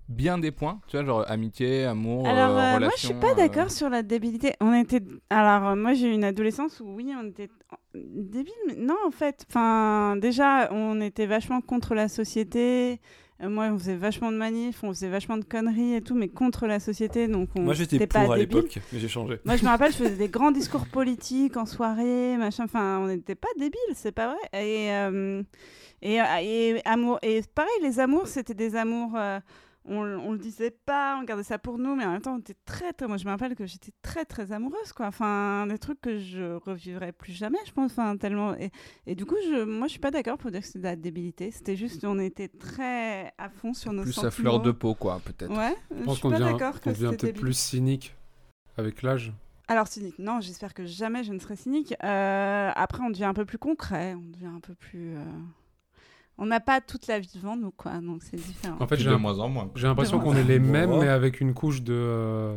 bien 0.08 0.38
des 0.38 0.50
points 0.50 0.80
Tu 0.88 0.96
vois, 0.96 1.04
genre 1.04 1.24
amitié, 1.30 1.84
amour, 1.84 2.26
Alors, 2.26 2.56
euh, 2.56 2.76
euh, 2.76 2.80
moi, 2.80 2.90
je 2.96 3.06
suis 3.06 3.14
pas 3.14 3.32
euh, 3.32 3.34
d'accord 3.34 3.70
sur 3.70 3.88
la 3.88 4.02
débilité. 4.02 4.54
On 4.60 4.72
était. 4.72 5.02
Alors, 5.30 5.76
moi, 5.76 5.94
j'ai 5.94 6.08
eu 6.08 6.12
une 6.12 6.24
adolescence 6.24 6.80
où, 6.80 6.94
oui, 6.94 7.12
on 7.16 7.28
était 7.28 7.48
débile, 7.94 8.52
mais 8.66 8.76
non, 8.76 8.96
en 9.06 9.10
fait. 9.10 9.44
Enfin, 9.48 10.16
déjà, 10.16 10.72
on 10.72 11.00
était 11.00 11.26
vachement 11.26 11.60
contre 11.60 11.94
la 11.94 12.08
société. 12.08 13.00
Euh, 13.40 13.48
moi, 13.48 13.66
on 13.66 13.78
faisait 13.78 13.96
vachement 13.96 14.32
de 14.32 14.36
manifs, 14.36 14.82
on 14.82 14.88
faisait 14.88 15.08
vachement 15.08 15.36
de 15.36 15.44
conneries 15.44 15.94
et 15.94 16.00
tout, 16.00 16.14
mais 16.14 16.28
contre 16.28 16.66
la 16.66 16.80
société. 16.80 17.28
Donc, 17.28 17.50
on 17.54 17.62
Moi, 17.62 17.74
j'étais 17.74 17.98
pour 17.98 18.08
pas 18.08 18.34
à 18.34 18.36
l'époque, 18.36 18.80
mais 18.92 18.98
j'ai 18.98 19.08
changé. 19.08 19.38
Moi, 19.44 19.56
je 19.56 19.64
me 19.64 19.68
rappelle, 19.68 19.92
je 19.92 19.98
faisais 19.98 20.16
des 20.16 20.28
grands 20.28 20.50
discours 20.50 20.86
politiques 20.86 21.56
en 21.56 21.66
soirée, 21.66 22.36
machin. 22.36 22.64
Enfin, 22.64 22.98
on 22.98 23.06
n'était 23.06 23.36
pas 23.36 23.48
débiles, 23.56 23.78
c'est 23.94 24.12
pas 24.12 24.28
vrai. 24.28 24.64
Et, 24.64 24.92
euh, 24.92 25.42
et, 26.02 26.16
et, 26.16 26.80
amour, 26.84 27.18
et 27.22 27.42
pareil, 27.54 27.70
les 27.82 28.00
amours, 28.00 28.26
c'était 28.26 28.54
des 28.54 28.74
amours. 28.74 29.16
On, 29.84 29.96
on 30.00 30.32
le 30.32 30.38
disait 30.38 30.70
pas, 30.70 31.18
on 31.20 31.24
gardait 31.24 31.42
ça 31.42 31.58
pour 31.58 31.78
nous, 31.78 31.94
mais 31.96 32.04
en 32.04 32.12
même 32.12 32.20
temps, 32.20 32.34
on 32.34 32.38
était 32.40 32.56
très, 32.64 32.92
très. 32.92 33.06
Moi, 33.08 33.16
je 33.16 33.24
me 33.24 33.30
rappelle 33.30 33.54
que 33.54 33.64
j'étais 33.66 33.92
très, 34.02 34.24
très 34.24 34.52
amoureuse, 34.52 34.92
quoi. 34.92 35.06
Enfin, 35.06 35.66
des 35.66 35.78
trucs 35.78 36.00
que 36.00 36.18
je 36.18 36.54
revivrai 36.56 37.12
plus 37.12 37.32
jamais, 37.32 37.58
je 37.66 37.72
pense. 37.72 37.92
Enfin, 37.92 38.16
tellement. 38.16 38.54
Et, 38.56 38.70
et 39.06 39.14
du 39.14 39.24
coup, 39.24 39.36
je, 39.44 39.64
moi, 39.64 39.86
je 39.86 39.92
suis 39.92 40.00
pas 40.00 40.10
d'accord 40.10 40.36
pour 40.38 40.50
dire 40.50 40.60
que 40.60 40.66
c'était 40.66 40.78
de 40.80 40.84
la 40.84 40.96
débilité. 40.96 41.50
C'était 41.50 41.76
juste, 41.76 42.04
on 42.04 42.18
était 42.18 42.48
très 42.48 43.32
à 43.38 43.48
fond 43.48 43.72
sur 43.72 43.92
nos 43.92 44.02
Plus 44.02 44.12
sentiments. 44.12 44.28
à 44.28 44.30
fleur 44.32 44.60
de 44.60 44.72
peau, 44.72 44.94
quoi, 44.94 45.20
peut-être. 45.24 45.56
Ouais, 45.56 45.74
Je 45.90 46.04
pense 46.04 46.14
suis 46.14 46.22
qu'on 46.22 46.30
pas 46.30 46.38
devient, 46.38 47.16
peut-être 47.16 47.40
plus 47.40 47.56
cynique 47.56 48.14
avec 48.76 49.02
l'âge. 49.02 49.32
Alors 49.70 49.86
cynique, 49.86 50.18
non, 50.18 50.40
j'espère 50.40 50.72
que 50.72 50.86
jamais 50.86 51.24
je 51.24 51.32
ne 51.32 51.38
serai 51.38 51.54
cynique. 51.56 51.94
Euh, 52.02 52.70
après, 52.74 53.02
on 53.02 53.10
devient 53.10 53.24
un 53.24 53.34
peu 53.34 53.44
plus 53.44 53.58
concret, 53.58 54.14
on 54.14 54.30
devient 54.30 54.46
un 54.54 54.60
peu 54.60 54.74
plus. 54.74 55.14
euh, 55.16 55.24
On 56.38 56.46
n'a 56.46 56.60
pas 56.60 56.80
toute 56.80 57.06
la 57.08 57.18
vie 57.18 57.30
devant 57.34 57.56
nous, 57.56 57.72
quoi, 57.72 57.92
donc 58.00 58.22
c'est 58.22 58.36
différent. 58.36 58.76
En 58.80 58.86
fait, 58.86 58.96
j'ai 58.96 59.10
de 59.10 59.14
un- 59.14 59.18
moins 59.18 59.38
en 59.40 59.48
moins. 59.48 59.70
j'ai 59.74 59.86
l'impression 59.88 60.20
qu'on 60.20 60.36
est 60.36 60.44
les 60.44 60.58
mêmes, 60.60 60.96
mais 61.00 61.08
avec 61.08 61.40
une 61.40 61.52
couche 61.54 61.82
de. 61.82 61.92
euh, 61.94 62.56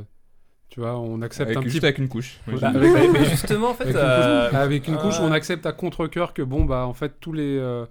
tu 0.69 0.79
vois, 0.79 0.97
on 0.99 1.21
accepte 1.21 1.49
Avec, 1.49 1.57
un 1.57 1.61
juste 1.63 1.77
petit 1.77 1.85
avec 1.85 1.97
une 1.97 2.07
couche. 2.07 2.39
Oui, 2.47 2.55
Bah, 2.61 2.69
avec- 2.69 3.11
mais, 3.11 3.25
justement, 3.25 3.71
en 3.71 3.73
fait, 3.73 3.83
Avec 3.85 3.95
une 3.95 4.01
euh, 4.01 4.47
couche, 4.49 4.55
avec 4.57 4.87
une 4.87 4.97
couche, 4.97 5.19
euh, 5.19 5.23
on 5.27 5.31
accepte 5.31 5.65
à 5.65 5.71
contre-coeur 5.73 6.33
que 6.33 6.41
bon, 6.43 6.63
bah, 6.63 6.85
en 6.85 6.93
fait, 6.93 7.15
tous 7.19 7.33
les, 7.33 7.57
euh, 7.57 7.85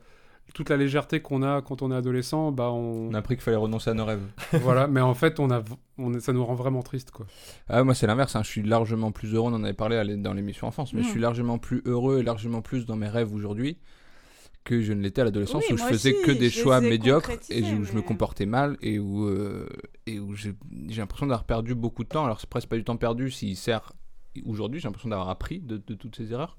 toute 0.55 0.71
la 0.71 0.77
légèreté 0.77 1.21
qu'on 1.21 1.43
a 1.43 1.61
quand 1.61 1.83
on 1.83 1.91
est 1.93 1.95
adolescent, 1.97 2.53
bah, 2.53 2.71
on, 2.71 3.11
On 3.11 3.15
a 3.15 3.19
appris 3.19 3.35
qu'il 3.35 3.43
fallait 3.43 3.57
renoncer 3.59 3.91
à 3.91 3.95
nos 3.95 4.05
rêves. 4.07 4.23
voilà. 4.63 4.87
Mais 4.87 5.01
en 5.03 5.15
fait, 5.15 5.39
on 5.41 5.51
a, 5.51 5.63
on, 5.99 6.19
ça 6.21 6.33
nous 6.33 6.45
rend 6.45 6.55
vraiment 6.55 6.83
triste, 6.83 7.11
quoi. 7.11 7.27
Ah, 7.69 7.85
moi, 7.85 7.95
c'est 7.95 8.07
l'inverse. 8.07 8.35
hein. 8.37 8.43
Je 8.45 8.49
suis 8.49 8.63
largement 8.63 9.13
plus 9.13 9.35
heureux. 9.35 9.51
On 9.53 9.55
en 9.57 9.63
avait 9.65 9.73
parlé 9.75 10.17
dans 10.17 10.33
l'émission 10.33 10.67
enfance, 10.69 10.93
mais 10.95 11.03
je 11.03 11.09
Mm. 11.09 11.11
suis 11.11 11.21
largement 11.21 11.59
plus 11.59 11.83
heureux 11.85 12.21
et 12.21 12.23
largement 12.23 12.63
plus 12.63 12.87
dans 12.87 12.97
mes 12.97 13.09
rêves 13.09 13.35
aujourd'hui 13.35 13.77
que 14.65 14.81
je 14.83 14.93
ne 14.93 15.01
l'étais 15.03 15.23
à 15.23 15.25
l'adolescence 15.25 15.65
Oui, 15.69 15.75
où 15.75 15.79
je 15.79 15.85
faisais 15.85 16.13
aussi, 16.15 16.23
que 16.27 16.33
des 16.33 16.51
choix 16.51 16.81
médiocres 16.81 17.31
et 17.51 17.63
où 17.63 17.85
je 17.85 17.93
me 17.93 18.03
comportais 18.03 18.47
mal 18.47 18.77
et 18.83 18.99
où, 18.99 19.25
euh, 19.27 19.67
et 20.07 20.19
où 20.21 20.35
j'ai 20.35 20.55
j'ai 20.89 21.01
l'impression 21.01 21.27
d'avoir 21.27 21.45
perdu 21.45 21.75
beaucoup 21.75 22.05
de 22.05 22.09
temps. 22.09 22.25
Alors, 22.25 22.41
c'est 22.41 22.49
presque 22.51 22.69
pas 22.69 22.77
du 22.77 22.85
temps 22.85 22.97
perdu 22.99 23.31
s'il 23.31 23.57
sert 23.57 23.93
aujourd'hui. 24.45 24.81
J'ai 24.81 24.89
l'impression 24.89 25.09
d'avoir 25.09 25.29
appris 25.31 25.61
de, 25.61 25.77
de 25.85 25.95
toutes 25.95 26.17
ces 26.17 26.33
erreurs. 26.33 26.59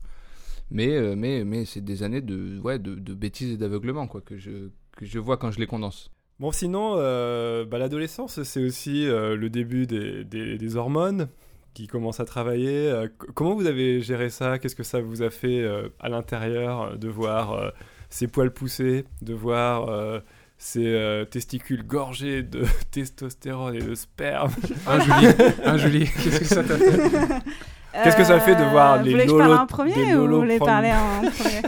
Mais, 0.72 0.96
euh, 0.96 1.16
mais, 1.16 1.44
mais 1.44 1.66
c'est 1.66 1.82
des 1.82 2.02
années 2.04 2.22
de, 2.22 2.60
ouais, 2.60 2.80
de, 2.80 2.96
de 2.96 3.14
bêtises 3.14 3.52
et 3.54 3.58
d'aveuglement 3.58 4.08
quoi, 4.08 4.22
que, 4.22 4.38
je, 4.38 4.70
que 4.98 5.06
je 5.06 5.20
vois 5.20 5.38
quand 5.38 5.52
je 5.52 5.60
les 5.60 5.68
condense. 5.68 6.10
Bon, 6.40 6.52
sinon, 6.52 6.96
euh, 6.98 7.66
bah, 7.66 7.78
l'adolescence, 7.78 8.42
c'est 8.42 8.64
aussi 8.64 9.06
euh, 9.06 9.36
le 9.36 9.50
début 9.50 9.86
des, 9.86 10.24
des- 10.24 10.58
des 10.58 10.76
hormones 10.76 11.28
qui 11.74 11.88
commencent 11.88 12.20
à 12.20 12.26
travailler. 12.26 12.90
Euh, 12.90 13.08
comment 13.34 13.56
vous 13.56 13.68
avez 13.68 14.02
géré 14.02 14.30
ça? 14.30 14.60
Qu'est-ce 14.60 14.76
que 14.76 14.84
ça 14.84 15.00
vous 15.02 15.22
a 15.24 15.30
fait 15.30 15.62
euh, 15.62 15.90
à 16.00 16.10
l'intérieur 16.10 16.82
euh, 16.82 16.96
de 16.96 17.08
voir 17.08 17.54
euh, 17.54 17.70
ces 18.10 18.28
poils 18.28 18.52
pousser, 18.52 19.06
de 19.22 19.34
voir 19.34 19.90
euh, 19.90 20.20
ces 20.58 20.86
euh, 20.86 21.26
testicules 21.26 21.84
gorgés 21.86 22.44
de 22.44 22.64
testostérone 22.92 23.76
et 23.76 23.82
de 23.82 23.96
sperme? 23.96 24.52
Hein, 24.88 25.00
Julie, 25.00 25.34
hein, 25.66 25.78
Julie, 25.78 26.06
qu'est-ce 26.06 26.40
que 26.40 26.46
ça 26.46 26.64
t'a 26.64 26.78
fait? 26.78 27.00
Qu'est-ce 27.94 28.16
que 28.16 28.24
ça 28.24 28.40
fait 28.40 28.56
de 28.56 28.64
voir 28.64 28.94
Euh, 28.94 29.02
les 29.04 29.12
Vous 29.12 29.12
voulez 29.12 29.26
que 29.26 29.32
je 29.32 29.38
parle 29.38 29.58
en 29.58 29.66
premier 29.68 29.94
des 29.94 30.16
ou 30.16 30.28
vous 30.28 30.38
voulez 30.40 30.60
parler 30.60 30.92
en 30.92 31.22
premier 31.32 31.62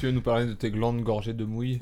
Tu 0.00 0.06
veux 0.06 0.12
nous 0.12 0.22
parler 0.22 0.46
de 0.46 0.54
tes 0.54 0.70
glandes 0.70 1.02
gorgées 1.02 1.34
de 1.34 1.44
mouille 1.44 1.80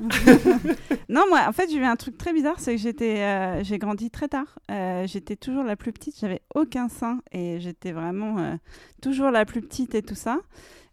Non, 1.09 1.23
moi, 1.29 1.43
en 1.49 1.53
fait, 1.53 1.71
j'ai 1.71 1.77
eu 1.77 1.85
un 1.85 1.97
truc 1.97 2.19
très 2.19 2.33
bizarre, 2.33 2.59
c'est 2.59 2.75
que 2.75 2.81
j'étais, 2.81 3.19
euh, 3.21 3.63
j'ai 3.63 3.79
grandi 3.79 4.11
très 4.11 4.29
tard. 4.29 4.59
Euh, 4.71 5.07
j'étais 5.07 5.37
toujours 5.37 5.63
la 5.63 5.77
plus 5.77 5.93
petite, 5.93 6.19
j'avais 6.21 6.43
aucun 6.55 6.89
sein 6.89 7.21
et 7.33 7.61
j'étais 7.61 7.93
vraiment 7.93 8.39
euh, 8.39 8.55
toujours 9.01 9.31
la 9.31 9.45
plus 9.45 9.61
petite 9.63 9.95
et 9.95 10.03
tout 10.03 10.17
ça. 10.17 10.39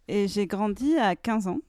Et 0.08 0.28
j'ai 0.28 0.46
grandi 0.46 0.98
à 0.98 1.16
15 1.16 1.48
ans. 1.48 1.60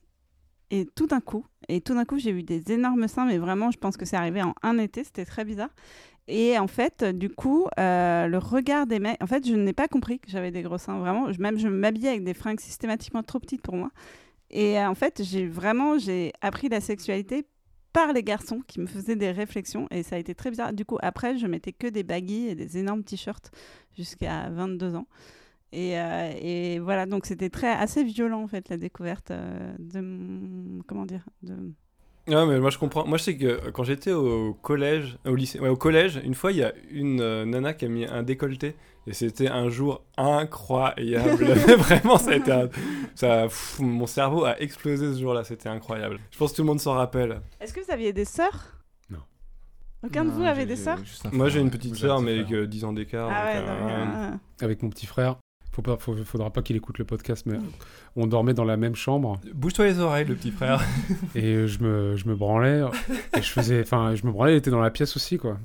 Et 0.71 0.87
tout 0.95 1.07
d'un 1.07 1.21
coup, 1.21 1.47
et 1.69 1.81
tout 1.81 1.95
d'un 1.95 2.05
coup, 2.05 2.19
j'ai 2.19 2.31
eu 2.31 2.43
des 2.43 2.73
énormes 2.73 3.07
seins, 3.07 3.27
mais 3.27 3.39
vraiment, 3.39 3.71
je 3.71 3.79
pense 3.79 3.97
que 3.97 4.05
c'est 4.05 4.17
arrivé 4.17 4.43
en 4.43 4.55
un 4.63 4.79
été, 4.79 5.05
c'était 5.05 5.25
très 5.25 5.45
bizarre. 5.45 5.71
Et 6.27 6.59
en 6.59 6.67
fait, 6.69 7.05
du 7.05 7.29
coup, 7.29 7.67
euh, 7.79 8.27
le 8.27 8.39
regard 8.39 8.87
des 8.87 8.99
mecs, 8.99 9.23
en 9.23 9.27
fait, 9.27 9.47
je 9.47 9.55
n'ai 9.55 9.75
pas 9.75 9.89
compris 9.89 10.19
que 10.21 10.31
j'avais 10.31 10.51
des 10.51 10.63
gros 10.63 10.79
seins, 10.79 10.99
vraiment. 10.99 11.31
Je- 11.33 11.41
même, 11.41 11.59
je 11.59 11.69
m'habillais 11.69 12.09
avec 12.11 12.25
des 12.25 12.33
fringues 12.35 12.61
systématiquement 12.61 13.23
trop 13.23 13.39
petites 13.41 13.61
pour 13.63 13.75
moi. 13.77 13.91
Et 14.51 14.79
euh, 14.79 14.89
en 14.89 14.95
fait, 14.95 15.23
j'ai 15.25 15.47
vraiment, 15.47 15.99
j'ai 15.99 16.33
appris 16.41 16.69
la 16.71 16.81
sexualité 16.81 17.47
par 17.93 18.13
les 18.13 18.23
garçons 18.23 18.61
qui 18.67 18.81
me 18.81 18.87
faisaient 18.87 19.17
des 19.17 19.31
réflexions 19.33 19.87
et 19.91 20.03
ça 20.03 20.17
a 20.17 20.19
été 20.19 20.35
très 20.35 20.51
bizarre. 20.51 20.73
Du 20.73 20.85
coup, 20.85 20.99
après, 21.03 21.37
je 21.39 21.47
mettais 21.47 21.73
que 21.73 21.87
des 21.89 22.03
baggy 22.05 22.49
et 22.49 22.55
des 22.55 22.79
énormes 22.79 23.05
t-shirts 23.05 23.51
jusqu'à 23.97 24.51
22 24.51 24.95
ans. 24.97 25.07
Et, 25.73 25.99
euh, 26.01 26.33
et 26.41 26.79
voilà, 26.81 27.07
donc 27.07 27.27
c'était 27.27 27.51
très 27.51 27.69
assez 27.73 28.05
violent 28.05 28.43
en 28.43 28.49
fait 28.49 28.69
la 28.69 28.77
découverte 28.77 29.33
de 29.79 30.83
comment 30.87 31.05
dire 31.07 31.25
de 31.43 31.55
Ouais, 32.27 32.47
mais 32.47 32.59
moi 32.59 32.71
je 32.71 32.79
comprends. 32.79 33.07
Moi 33.07 33.19
je 33.19 33.25
sais 33.25 33.37
que 33.37 33.45
euh, 33.47 33.71
quand 33.73 33.85
j'étais 33.85 34.13
au 34.13 34.55
collège, 34.55 35.19
au 35.27 35.35
lycée, 35.35 35.59
ouais, 35.61 35.69
au 35.69 35.77
collège, 35.77 36.21
une 36.25 36.35
fois 36.35 36.53
il 36.53 36.59
y 36.59 36.63
a 36.65 36.73
une 36.91 37.21
euh, 37.21 37.45
nana 37.45 37.75
qui 37.75 37.85
a 37.85 37.89
mis 37.89 38.07
un 38.07 38.23
décolleté 38.23 38.75
et 39.07 39.13
c'était 39.13 39.49
un 39.49 39.69
jour 39.69 40.03
incroyable. 40.17 41.45
Vraiment, 41.79 42.17
ça 42.17 42.31
a 42.31 42.37
été 42.37 42.51
un- 42.51 42.69
ça, 43.15 43.43
pff, 43.43 43.79
mon 43.81 44.07
cerveau 44.07 44.45
a 44.45 44.59
explosé 44.61 45.13
ce 45.15 45.21
jour-là. 45.21 45.45
C'était 45.45 45.69
incroyable. 45.69 46.19
Je 46.31 46.39
pense 46.39 46.53
que 46.53 46.57
tout 46.57 46.63
le 46.63 46.69
monde 46.69 46.81
s'en 46.81 46.95
rappelle. 46.95 47.43
Est-ce 47.61 47.75
que 47.75 47.81
vous 47.85 47.91
aviez 47.93 48.15
des 48.15 48.25
sœurs? 48.25 48.73
Non. 49.11 49.19
Aucun 50.03 50.25
de 50.25 50.31
vous 50.31 50.43
avait 50.45 50.65
des 50.65 50.77
sœurs? 50.77 51.01
Moi 51.33 51.51
j'ai 51.51 51.61
une 51.61 51.71
petite 51.71 51.95
sœur, 51.97 52.23
mais 52.23 52.39
avec 52.39 52.53
euh, 52.53 52.67
10 52.67 52.85
ans 52.85 52.93
d'écart. 52.95 53.29
Ah 53.31 53.45
ouais, 53.45 53.57
euh, 53.57 54.31
euh, 54.33 54.65
Avec 54.65 54.83
mon 54.83 54.89
petit 54.89 55.07
frère. 55.07 55.37
Faut 55.75 55.83
pas, 55.83 55.97
faut- 55.97 56.15
faudra 56.25 56.51
pas 56.51 56.63
qu'il 56.63 56.77
écoute 56.77 56.99
le 56.99 57.05
podcast, 57.05 57.47
mais 57.47 57.59
on 58.15 58.29
dormait 58.29 58.55
dans 58.55 58.65
la 58.65 58.77
même 58.77 58.95
chambre 58.95 59.41
Bouge-toi 59.53 59.87
les 59.87 59.99
oreilles, 59.99 60.25
le 60.25 60.37
petit 60.37 60.53
frère. 60.53 60.81
et 61.35 61.67
je 61.67 61.83
me, 61.83 62.17
je 62.17 62.29
me 62.29 62.37
branlais 62.37 62.83
et 63.37 63.43
je 63.43 63.51
faisais, 63.51 63.81
enfin, 63.81 64.15
je 64.15 64.25
me 64.25 64.31
branlais, 64.31 64.55
il 64.55 64.57
était 64.59 64.71
dans 64.71 64.81
la 64.81 64.91
pièce 64.91 65.17
aussi, 65.17 65.37
quoi. 65.37 65.59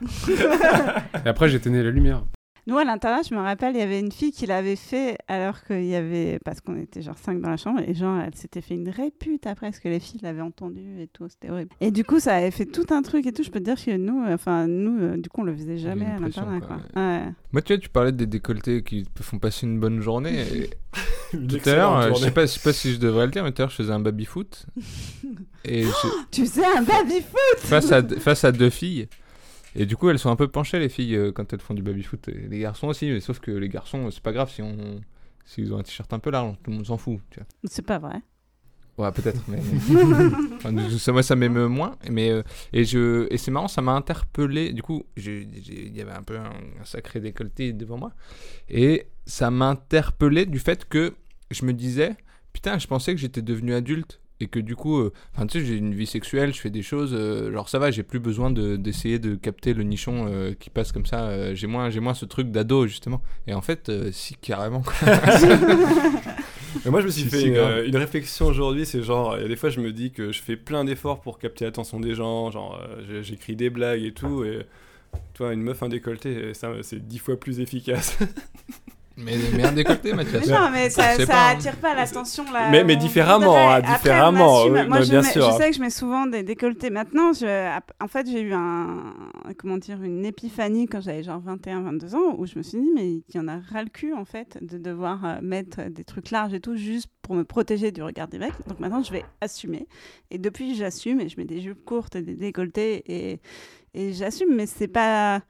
et 0.28 1.28
après, 1.28 1.50
j'éteignais 1.50 1.82
la 1.82 1.90
lumière. 1.90 2.22
Nous, 2.68 2.78
à 2.78 2.84
l'internat, 2.84 3.22
je 3.28 3.34
me 3.34 3.40
rappelle, 3.40 3.74
il 3.74 3.80
y 3.80 3.82
avait 3.82 3.98
une 3.98 4.12
fille 4.12 4.30
qui 4.30 4.46
l'avait 4.46 4.76
fait 4.76 5.18
alors 5.26 5.64
qu'il 5.64 5.84
y 5.84 5.96
avait. 5.96 6.38
Parce 6.44 6.60
qu'on 6.60 6.76
était 6.80 7.02
genre 7.02 7.18
5 7.18 7.40
dans 7.40 7.50
la 7.50 7.56
chambre, 7.56 7.80
et 7.84 7.92
genre, 7.92 8.20
elle 8.20 8.34
s'était 8.36 8.60
fait 8.60 8.74
une 8.74 8.88
répute 8.88 9.46
après, 9.48 9.66
parce 9.70 9.80
que 9.80 9.88
les 9.88 9.98
filles 9.98 10.20
l'avaient 10.22 10.42
entendu 10.42 11.00
et 11.00 11.08
tout, 11.08 11.26
c'était 11.28 11.50
horrible. 11.50 11.70
Et 11.80 11.90
du 11.90 12.04
coup, 12.04 12.20
ça 12.20 12.36
avait 12.36 12.52
fait 12.52 12.66
tout 12.66 12.86
un 12.90 13.02
truc 13.02 13.26
et 13.26 13.32
tout. 13.32 13.42
Je 13.42 13.50
peux 13.50 13.58
te 13.58 13.64
dire 13.64 13.74
que 13.84 13.96
nous, 13.96 14.22
euh, 14.24 14.34
enfin, 14.34 14.68
nous, 14.68 15.00
euh, 15.02 15.16
du 15.16 15.28
coup, 15.28 15.40
on 15.40 15.44
le 15.44 15.56
faisait 15.56 15.78
jamais 15.78 16.06
à 16.06 16.18
l'internat, 16.20 16.60
quoi, 16.60 16.76
quoi. 16.94 17.02
Ouais. 17.02 17.24
Moi, 17.52 17.62
tu 17.62 17.72
vois, 17.74 17.82
tu 17.82 17.88
parlais 17.88 18.12
des 18.12 18.26
décolletés 18.26 18.82
qui 18.84 19.04
te 19.12 19.22
font 19.24 19.38
passer 19.40 19.66
une 19.66 19.80
bonne 19.80 20.00
journée. 20.00 20.42
et 20.54 20.70
tout 21.48 21.68
à 21.68 21.74
l'heure, 21.74 21.96
euh, 21.98 22.10
je 22.14 22.20
sais 22.20 22.30
pas, 22.30 22.42
je 22.42 22.46
sais 22.52 22.60
pas 22.60 22.72
si 22.72 22.92
je 22.92 22.98
devrais 22.98 23.26
le 23.26 23.32
dire, 23.32 23.42
mais 23.42 23.50
tout 23.50 23.62
à 23.62 23.64
l'heure, 23.64 23.70
je 23.70 23.76
faisais 23.76 23.92
un 23.92 23.98
baby-foot. 24.00 24.66
et 25.64 25.82
je- 25.82 25.90
Tu 26.30 26.42
faisais 26.46 26.64
un 26.64 26.82
baby-foot 26.82 27.58
face, 27.58 27.90
à, 27.90 28.02
face 28.06 28.44
à 28.44 28.52
deux 28.52 28.70
filles. 28.70 29.08
Et 29.74 29.86
du 29.86 29.96
coup, 29.96 30.10
elles 30.10 30.18
sont 30.18 30.30
un 30.30 30.36
peu 30.36 30.48
penchées, 30.48 30.78
les 30.78 30.88
filles, 30.88 31.16
euh, 31.16 31.32
quand 31.32 31.52
elles 31.52 31.60
font 31.60 31.74
du 31.74 31.82
baby-foot. 31.82 32.28
Et 32.28 32.48
les 32.48 32.58
garçons 32.58 32.88
aussi, 32.88 33.10
mais 33.10 33.20
sauf 33.20 33.40
que 33.40 33.50
les 33.50 33.68
garçons, 33.68 34.10
c'est 34.10 34.22
pas 34.22 34.32
grave 34.32 34.50
si 34.50 34.62
on. 34.62 35.00
S'ils 35.44 35.74
ont 35.74 35.78
un 35.78 35.82
t-shirt 35.82 36.12
un 36.12 36.20
peu 36.20 36.30
large, 36.30 36.54
tout 36.62 36.70
le 36.70 36.76
monde 36.76 36.86
s'en 36.86 36.96
fout. 36.96 37.20
C'est 37.64 37.84
pas 37.84 37.98
vrai. 37.98 38.22
Ouais, 38.96 39.10
peut-être, 39.10 39.42
mais. 39.48 39.58
Enfin, 40.64 41.12
moi, 41.12 41.22
ça 41.22 41.34
m'émeut 41.34 41.66
moins. 41.66 41.96
Mais, 42.08 42.30
euh, 42.30 42.42
et 42.72 42.84
je, 42.84 43.26
et 43.32 43.38
c'est 43.38 43.50
marrant, 43.50 43.66
ça 43.66 43.82
m'a 43.82 43.92
interpellé. 43.92 44.72
Du 44.72 44.82
coup, 44.82 45.04
il 45.16 45.96
y 45.96 46.00
avait 46.00 46.12
un 46.12 46.22
peu 46.22 46.38
un, 46.38 46.52
un 46.80 46.84
sacré 46.84 47.18
décolleté 47.20 47.72
devant 47.72 47.98
moi. 47.98 48.12
Et 48.68 49.08
ça 49.26 49.50
m'a 49.50 49.70
interpellé 49.70 50.46
du 50.46 50.60
fait 50.60 50.88
que 50.88 51.14
je 51.50 51.64
me 51.64 51.72
disais, 51.72 52.16
putain, 52.52 52.78
je 52.78 52.86
pensais 52.86 53.12
que 53.14 53.20
j'étais 53.20 53.42
devenu 53.42 53.74
adulte. 53.74 54.20
Et 54.42 54.48
que 54.48 54.58
du 54.58 54.74
coup, 54.74 54.98
euh, 54.98 55.12
enfin, 55.36 55.46
tu 55.46 55.60
sais, 55.60 55.64
j'ai 55.64 55.76
une 55.76 55.94
vie 55.94 56.04
sexuelle, 56.06 56.52
je 56.52 56.60
fais 56.60 56.68
des 56.68 56.82
choses. 56.82 57.14
euh, 57.14 57.52
genre, 57.52 57.68
ça 57.68 57.78
va, 57.78 57.92
j'ai 57.92 58.02
plus 58.02 58.18
besoin 58.18 58.50
de- 58.50 58.74
d'essayer 58.74 59.20
de, 59.20 59.36
capter 59.36 59.72
le 59.72 59.84
nichon 59.84 60.26
euh, 60.28 60.52
qui 60.58 60.68
passe 60.68 60.90
comme 60.90 61.06
ça. 61.06 61.26
euh, 61.28 61.54
j'ai 61.54 61.68
moins, 61.68 61.90
j'ai 61.90 62.00
moins 62.00 62.14
ce 62.14 62.24
truc 62.24 62.50
d'ado, 62.50 62.88
justement. 62.88 63.22
Et 63.46 63.54
en 63.54 63.60
fait, 63.60 63.88
euh, 63.88 64.10
si, 64.10 64.34
carrément. 64.34 64.82
Mais 66.84 66.90
moi, 66.90 67.00
je 67.00 67.06
me 67.06 67.10
suis 67.12 67.22
fait 67.28 67.42
une, 67.42 67.56
euh, 67.56 67.88
réflexion 67.92 68.46
aujourd'hui. 68.46 68.84
C'est 68.84 69.02
genre, 69.02 69.36
il 69.36 69.42
y 69.42 69.44
a 69.44 69.48
des 69.48 69.54
fois, 69.56 69.70
je 69.70 69.80
me 69.80 69.92
dis 69.92 70.10
que 70.10 70.32
je 70.32 70.42
fais 70.42 70.56
plein 70.56 70.84
d'efforts 70.84 71.20
pour 71.20 71.38
capter 71.38 71.64
l'attention 71.64 72.00
des 72.00 72.16
gens. 72.16 72.50
Genre, 72.50 72.80
euh, 72.82 73.22
j'écris 73.22 73.54
des 73.54 73.70
blagues 73.70 74.02
et 74.02 74.12
tout. 74.12 74.42
Et 74.44 74.66
toi, 75.34 75.52
une 75.52 75.62
meuf, 75.62 75.84
un 75.84 75.88
décolleté, 75.88 76.52
ça, 76.54 76.72
c'est 76.82 77.06
dix 77.06 77.18
fois 77.18 77.38
plus 77.38 77.60
efficace. 77.60 78.18
mais, 79.16 79.34
mais 79.54 79.64
un 79.64 79.72
décolleté, 79.72 80.12
Mathias. 80.14 80.46
Mais 80.46 80.52
non, 80.52 80.70
mais 80.70 80.90
ça, 80.90 81.14
ça 81.16 81.26
pas, 81.26 81.32
hein. 81.50 81.56
attire 81.56 81.76
pas 81.76 81.94
l'attention 81.94 82.44
là. 82.52 82.70
Mais- 82.70 82.96
différemment, 82.96 83.56
hein, 83.56 83.74
Après, 83.82 83.92
différemment, 83.94 84.54
on 84.54 84.60
assume. 84.60 84.74
oui, 84.74 84.88
Moi, 84.88 85.00
je, 85.02 85.10
bien 85.10 85.22
mets- 85.22 85.30
sûr. 85.32 85.50
je 85.52 85.56
sais 85.56 85.70
que 85.70 85.76
je 85.76 85.80
mets 85.80 85.90
souvent 85.90 86.26
des 86.26 86.42
décolletés. 86.42 86.90
Maintenant, 86.90 87.32
je, 87.32 87.78
en 88.02 88.08
fait, 88.08 88.26
j'ai 88.30 88.40
eu 88.40 88.52
un, 88.54 89.12
comment 89.58 89.78
dire, 89.78 90.02
une 90.02 90.24
épiphanie 90.24 90.86
quand 90.86 91.00
j'avais 91.00 91.22
genre 91.22 91.40
21, 91.40 91.82
22 91.82 92.14
ans 92.14 92.34
où 92.38 92.46
je 92.46 92.56
me 92.58 92.62
suis 92.62 92.78
dit, 92.78 92.90
mais 92.94 93.08
il 93.10 93.24
y 93.34 93.38
en 93.38 93.48
a 93.48 93.58
ras 93.58 93.82
le 93.82 93.88
cul 93.88 94.12
en 94.14 94.24
fait 94.24 94.58
de 94.62 94.78
devoir 94.78 95.24
euh, 95.24 95.34
mettre 95.42 95.82
des 95.90 96.04
trucs 96.04 96.30
larges 96.30 96.54
et 96.54 96.60
tout 96.60 96.76
juste 96.76 97.08
pour 97.22 97.34
me 97.34 97.44
protéger 97.44 97.92
du 97.92 98.02
regard 98.02 98.28
des 98.28 98.38
mecs. 98.38 98.52
Donc 98.68 98.80
maintenant, 98.80 99.02
je 99.02 99.12
vais 99.12 99.24
assumer. 99.40 99.86
Et 100.30 100.38
depuis, 100.38 100.74
j'assume 100.74 101.20
et 101.20 101.28
je 101.28 101.36
mets 101.38 101.44
des 101.44 101.60
jupes 101.60 101.84
courtes 101.84 102.16
et 102.16 102.22
des 102.22 102.34
décolletés 102.34 103.02
et, 103.06 103.40
et 103.94 104.12
j'assume, 104.12 104.54
mais 104.54 104.66
c'est 104.66 104.88
pas 104.88 105.40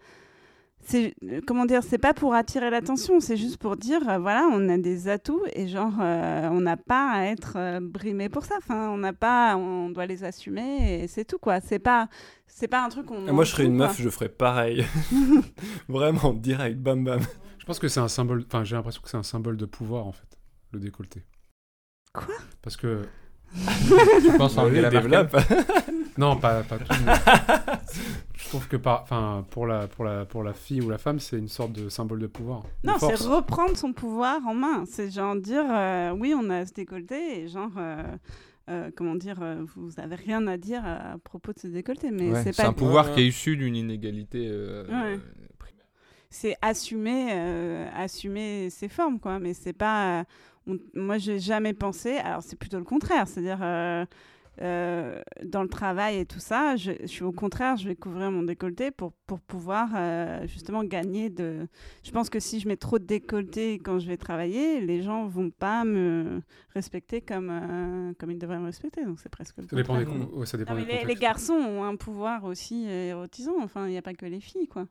c'est 0.84 1.14
euh, 1.24 1.40
comment 1.46 1.64
dire, 1.64 1.82
c'est 1.82 1.98
pas 1.98 2.14
pour 2.14 2.34
attirer 2.34 2.70
l'attention, 2.70 3.20
c'est 3.20 3.36
juste 3.36 3.56
pour 3.56 3.76
dire 3.76 4.08
euh, 4.08 4.18
voilà, 4.18 4.48
on 4.52 4.68
a 4.68 4.78
des 4.78 5.08
atouts 5.08 5.44
et 5.52 5.68
genre 5.68 5.92
euh, 6.00 6.48
on 6.50 6.60
n'a 6.60 6.76
pas 6.76 7.10
à 7.10 7.24
être 7.26 7.54
euh, 7.56 7.80
brimé 7.80 8.28
pour 8.28 8.44
ça. 8.44 8.56
Enfin, 8.58 8.90
on 8.90 8.98
n'a 8.98 9.12
pas, 9.12 9.56
on 9.56 9.90
doit 9.90 10.06
les 10.06 10.24
assumer 10.24 11.02
et 11.02 11.06
c'est 11.06 11.24
tout 11.24 11.38
quoi. 11.38 11.60
C'est 11.60 11.78
pas, 11.78 12.08
c'est 12.46 12.68
pas 12.68 12.84
un 12.84 12.88
truc 12.88 13.06
qu'on. 13.06 13.26
Et 13.26 13.32
moi, 13.32 13.44
je 13.44 13.52
serais 13.52 13.64
une 13.64 13.76
quoi. 13.76 13.88
meuf, 13.88 14.00
je 14.00 14.08
ferais 14.08 14.28
pareil. 14.28 14.84
Vraiment, 15.88 16.32
direct, 16.32 16.78
bam 16.78 17.04
bam. 17.04 17.20
Je 17.58 17.64
pense 17.64 17.78
que 17.78 17.88
c'est 17.88 18.00
un 18.00 18.08
symbole. 18.08 18.44
Enfin, 18.46 18.64
j'ai 18.64 18.76
l'impression 18.76 19.02
que 19.02 19.08
c'est 19.08 19.16
un 19.16 19.22
symbole 19.22 19.56
de 19.56 19.66
pouvoir 19.66 20.06
en 20.06 20.12
fait, 20.12 20.38
le 20.72 20.80
décolleté. 20.80 21.22
Quoi? 22.12 22.34
Parce 22.60 22.76
que 22.76 23.02
Tu 24.22 24.36
penses 24.38 24.56
à 24.58 24.62
Allez, 24.62 24.84
Angela 24.84 24.90
Merkel 24.90 25.10
développe. 25.10 25.36
Non, 26.18 26.36
pas, 26.36 26.62
pas 26.62 26.78
tout. 26.78 26.84
mais 27.06 27.12
je 28.34 28.48
trouve 28.48 28.68
que 28.68 28.76
par, 28.76 29.02
enfin, 29.02 29.44
pour 29.50 29.66
la, 29.66 29.86
pour 29.88 30.04
la, 30.04 30.24
pour 30.24 30.42
la 30.42 30.52
fille 30.52 30.80
ou 30.80 30.90
la 30.90 30.98
femme, 30.98 31.18
c'est 31.20 31.38
une 31.38 31.48
sorte 31.48 31.72
de 31.72 31.88
symbole 31.88 32.20
de 32.20 32.26
pouvoir. 32.26 32.62
Non, 32.84 32.94
c'est 32.98 33.14
reprendre 33.16 33.76
son 33.76 33.92
pouvoir 33.92 34.46
en 34.46 34.54
main. 34.54 34.84
C'est 34.86 35.10
genre 35.10 35.36
dire 35.36 35.64
euh, 35.68 36.10
oui, 36.12 36.34
on 36.36 36.48
a 36.50 36.66
ce 36.66 36.72
décolleté 36.72 37.40
et 37.42 37.48
genre. 37.48 37.70
euh, 37.76 38.02
euh, 38.70 38.92
comment 38.94 39.16
dire, 39.16 39.38
euh, 39.42 39.64
vous 39.74 39.90
avez 39.98 40.14
rien 40.14 40.46
à 40.46 40.56
dire 40.56 40.82
à, 40.86 41.14
à 41.14 41.18
propos 41.18 41.52
de 41.52 41.58
ce 41.58 41.66
décolleté, 41.66 42.12
mais 42.12 42.30
Ouais, 42.30 42.44
c'est 42.44 42.52
C'est 42.52 42.62
pas 42.62 42.68
un 42.68 42.72
pouvoir 42.72 43.06
Ouais. 43.08 43.14
qui 43.14 43.20
est 43.22 43.26
issu 43.26 43.56
d'une 43.56 43.74
inégalité 43.74 44.46
euh, 44.48 44.84
Ouais. 44.86 45.14
euh, 45.16 45.18
primaire. 45.58 45.84
c'est 46.30 46.54
assumer 46.62 47.30
euh, 47.32 47.88
assumer 47.96 48.70
ses 48.70 48.88
formes 48.88 49.18
quoi 49.18 49.40
mais 49.40 49.52
c'est 49.52 49.72
pas 49.72 50.20
euh, 50.20 50.24
on- 50.68 50.78
moi 50.94 51.18
j'ai 51.18 51.40
jamais 51.40 51.72
pensé 51.72 52.18
alors 52.18 52.42
c'est 52.44 52.54
plutôt 52.56 52.78
le 52.78 52.84
contraire 52.84 53.26
c'est 53.26 53.40
à 53.40 53.42
dire 53.42 53.58
euh, 54.60 55.20
dans 55.44 55.62
le 55.62 55.68
travail 55.68 56.18
et 56.18 56.26
tout 56.26 56.38
ça 56.38 56.76
je, 56.76 56.92
je 57.00 57.06
suis 57.06 57.24
au 57.24 57.32
contraire 57.32 57.76
je 57.78 57.88
vais 57.88 57.96
couvrir 57.96 58.30
mon 58.30 58.42
décolleté 58.42 58.90
pour 58.90 59.12
pour 59.26 59.40
pouvoir 59.40 59.88
euh, 59.96 60.46
justement 60.46 60.84
gagner 60.84 61.30
de 61.30 61.66
je 62.04 62.10
pense 62.10 62.28
que 62.28 62.38
si 62.38 62.60
je 62.60 62.68
mets 62.68 62.76
trop 62.76 62.98
de 62.98 63.04
décolleté 63.04 63.78
quand 63.78 63.98
je 63.98 64.06
vais 64.06 64.18
travailler 64.18 64.80
les 64.82 65.00
gens 65.00 65.26
vont 65.26 65.48
pas 65.50 65.84
me 65.84 66.42
respecter 66.74 67.22
comme 67.22 67.48
euh, 67.50 68.12
comme 68.18 68.30
ils 68.30 68.38
devraient 68.38 68.58
me 68.58 68.66
respecter 68.66 69.04
donc 69.06 69.20
c'est 69.20 69.30
presque 69.30 69.56
le 69.56 69.66
Ça 69.68 69.74
dépend 69.76 69.96
des, 69.98 70.04
contraire. 70.04 70.28
con- 70.28 70.38
ouais, 70.40 70.46
ça 70.46 70.58
dépend 70.58 70.74
Non, 70.74 70.84
mais 70.86 70.98
des 71.00 71.06
les, 71.06 71.14
garçons 71.14 71.54
ont 71.54 71.84
un 71.84 71.96
pouvoir 71.96 72.44
aussi 72.44 72.84
érotisant 72.86 73.54
enfin 73.62 73.86
il 73.86 73.90
n'y 73.92 73.98
a 73.98 74.02
pas 74.02 74.12
que 74.14 74.26
les 74.26 74.40
filles 74.40 74.68
quoi 74.68 74.86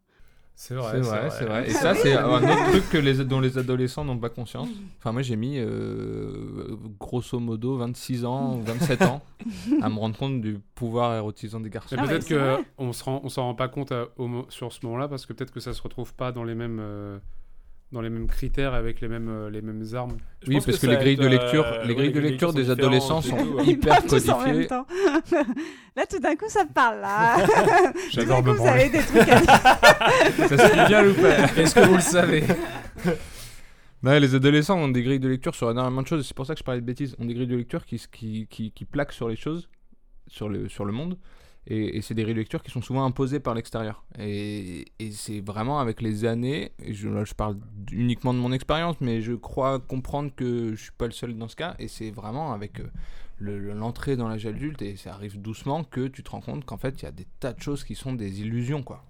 C'est 0.55 0.75
vrai, 0.75 1.29
C'est 1.31 1.45
vrai. 1.45 1.69
Et 1.69 1.73
ça, 1.73 1.95
c'est 1.95 2.13
un 2.15 2.29
autre 2.43 2.69
truc 2.69 2.89
que 2.91 2.97
les, 2.97 3.23
dont 3.25 3.39
les 3.39 3.57
adolescents 3.57 4.05
n'ont 4.05 4.17
pas 4.19 4.29
conscience. 4.29 4.69
Enfin, 4.99 5.11
moi, 5.11 5.23
j'ai 5.23 5.35
mis 5.35 5.55
euh, 5.57 6.75
grosso 6.99 7.39
modo 7.39 7.77
26 7.77 8.25
ans, 8.25 8.57
ou 8.57 8.61
27 8.61 9.01
ans 9.03 9.21
à 9.81 9.89
me 9.89 9.97
rendre 9.97 10.17
compte 10.17 10.39
du 10.41 10.59
pouvoir 10.75 11.15
érotisant 11.15 11.59
des 11.59 11.69
garçons. 11.71 11.95
Mais 11.95 12.03
Ah 12.03 12.07
peut-être 12.07 12.27
que 12.27 12.63
on 12.77 12.93
se 12.93 13.03
rend, 13.03 13.21
on 13.23 13.29
s'en 13.29 13.43
rend 13.43 13.55
pas 13.55 13.69
compte 13.69 13.91
à- 13.91 14.07
au 14.17 14.27
mo- 14.27 14.45
sur 14.49 14.71
ce 14.71 14.85
moment-là 14.85 15.07
parce 15.07 15.25
que 15.25 15.33
peut-être 15.33 15.51
que 15.51 15.59
ça 15.59 15.73
se 15.73 15.81
retrouve 15.81 16.13
pas 16.13 16.31
dans 16.31 16.43
les 16.43 16.53
mêmes, 16.55 16.79
euh, 16.79 17.17
dans 17.91 18.01
les 18.01 18.09
mêmes 18.09 18.27
critères 18.27 18.73
avec 18.73 19.01
les 19.01 19.07
mêmes, 19.07 19.29
euh, 19.29 19.49
les 19.49 19.61
mêmes 19.61 19.83
armes. 19.93 20.17
Je 20.43 20.49
Oui, 20.49 20.55
parce 20.55 20.65
que, 20.65 20.73
ça 20.73 20.87
les 20.87 20.97
grilles 20.97 21.17
de 21.17 21.25
euh, 21.25 21.29
lecture, 21.29 21.65
les 21.85 21.93
grilles 21.93 22.13
de 22.13 22.19
lecture 22.21 22.53
des 22.53 22.69
adolescents 22.69 23.21
sont 23.21 23.37
tout, 23.37 23.59
hyper 23.65 23.97
en 23.97 24.01
même 24.01 24.07
codifiées. 24.07 24.67
temps. 24.67 24.87
Là, 25.95 26.05
tout 26.09 26.19
d'un 26.19 26.35
coup, 26.35 26.47
ça 26.47 26.65
parle. 26.65 27.01
Là. 27.01 27.37
J'adore 28.09 28.39
tout 28.39 28.43
d'un 28.45 28.51
me 28.51 28.57
coup, 28.57 28.63
vous 28.63 28.69
avez 28.69 28.89
des 28.89 28.99
trucs 28.99 29.27
à 29.27 29.39
dire. 29.41 30.47
Ça 30.47 30.57
se 30.57 30.87
bien 30.87 31.05
ou 31.05 31.13
pas 31.13 31.61
Est-ce 31.61 31.75
que 31.75 31.85
vous 31.85 31.95
le 31.95 32.01
savez 32.01 32.43
Ouais, 34.03 34.19
les 34.19 34.33
adolescents 34.35 34.79
ont 34.79 34.87
des 34.87 35.03
grilles 35.03 35.19
de 35.19 35.29
lecture 35.29 35.53
sur 35.53 35.69
énormément 35.69 36.01
de 36.01 36.07
choses. 36.07 36.25
C'est 36.25 36.35
pour 36.35 36.45
ça 36.45 36.53
que 36.53 36.59
je 36.59 36.63
parlais 36.63 36.81
de 36.81 36.85
bêtises. 36.85 37.15
Ont 37.19 37.25
des 37.25 37.33
grilles 37.33 37.47
de 37.47 37.57
lecture 37.57 37.85
qui, 37.85 38.01
qui, 38.11 38.47
qui, 38.49 38.71
qui 38.71 38.85
plaquent 38.85 39.11
sur 39.11 39.27
les 39.27 39.35
choses, 39.35 39.69
sur 40.27 40.49
le, 40.49 40.69
sur 40.69 40.85
le 40.85 40.93
monde. 40.93 41.17
Et, 41.67 42.01
c'est 42.01 42.15
des 42.15 42.25
lecture 42.25 42.63
qui 42.63 42.71
sont 42.71 42.81
souvent 42.81 43.05
imposées 43.05 43.39
par 43.39 43.53
l'extérieur. 43.53 44.03
Et, 44.19 44.85
c'est 45.11 45.41
vraiment 45.41 45.79
avec 45.79 46.01
les 46.01 46.25
années, 46.25 46.71
et 46.83 46.93
je, 46.93 47.07
là, 47.07 47.23
je 47.23 47.33
parle 47.33 47.57
uniquement 47.91 48.33
de 48.33 48.39
mon 48.39 48.51
expérience, 48.51 48.95
mais 48.99 49.21
je 49.21 49.33
crois 49.33 49.79
comprendre 49.79 50.31
que 50.35 50.71
je 50.75 50.81
suis 50.81 50.91
pas 50.97 51.05
le 51.05 51.11
seul 51.11 51.37
dans 51.37 51.47
ce 51.47 51.55
cas. 51.55 51.75
Et 51.79 51.87
c'est 51.87 52.09
vraiment 52.11 52.53
avec 52.53 52.79
euh, 52.79 52.87
le- 53.37 53.59
le- 53.59 53.73
l'entrée 53.73 54.15
dans 54.15 54.27
l'âge 54.27 54.45
adulte, 54.45 54.81
et 54.81 54.95
ça 54.95 55.13
arrive 55.13 55.39
doucement, 55.39 55.83
que 55.83 56.07
tu 56.07 56.23
te 56.23 56.31
rends 56.31 56.41
compte 56.41 56.65
qu'en 56.65 56.77
fait, 56.77 57.01
il 57.01 57.03
y 57.03 57.07
a 57.07 57.11
des 57.11 57.27
tas 57.39 57.53
de 57.53 57.61
choses 57.61 57.83
qui 57.83 57.95
sont 57.95 58.13
des 58.13 58.41
illusions, 58.41 58.81
quoi. 58.83 59.03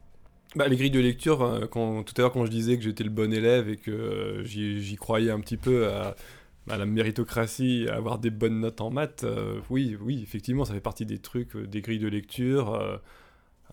Bah, 0.58 0.68
les 0.68 0.76
grilles 0.76 0.92
de 0.92 1.00
lecture, 1.00 1.44
euh, 1.44 1.66
tout 1.68 2.14
à 2.18 2.22
l'heure 2.22 2.34
quand 2.34 2.46
je 2.46 2.52
disais 2.52 2.76
que 2.76 2.84
j'étais 2.84 3.06
le 3.06 3.10
bon 3.10 3.32
élève 3.34 3.70
et 3.70 3.78
que 3.78 3.92
euh, 3.92 4.44
j'y 4.44 4.98
croyais 4.98 5.32
un 5.32 5.40
petit 5.40 5.56
peu 5.56 5.88
à, 5.88 6.14
à 6.70 6.78
la 6.78 6.86
méritocratie, 6.86 7.88
à 7.90 7.96
avoir 7.96 8.20
des 8.20 8.30
bonnes 8.30 8.60
notes 8.60 8.82
en 8.82 8.90
maths, 8.92 9.24
euh, 9.24 9.60
oui, 9.70 9.98
oui, 10.02 10.22
effectivement, 10.24 10.66
ça 10.66 10.74
fait 10.74 10.80
partie 10.82 11.06
des 11.06 11.20
trucs, 11.20 11.56
euh, 11.56 11.66
des 11.68 11.82
grilles 11.82 12.00
de 12.00 12.08
lecture 12.08 12.74
euh, 12.76 12.98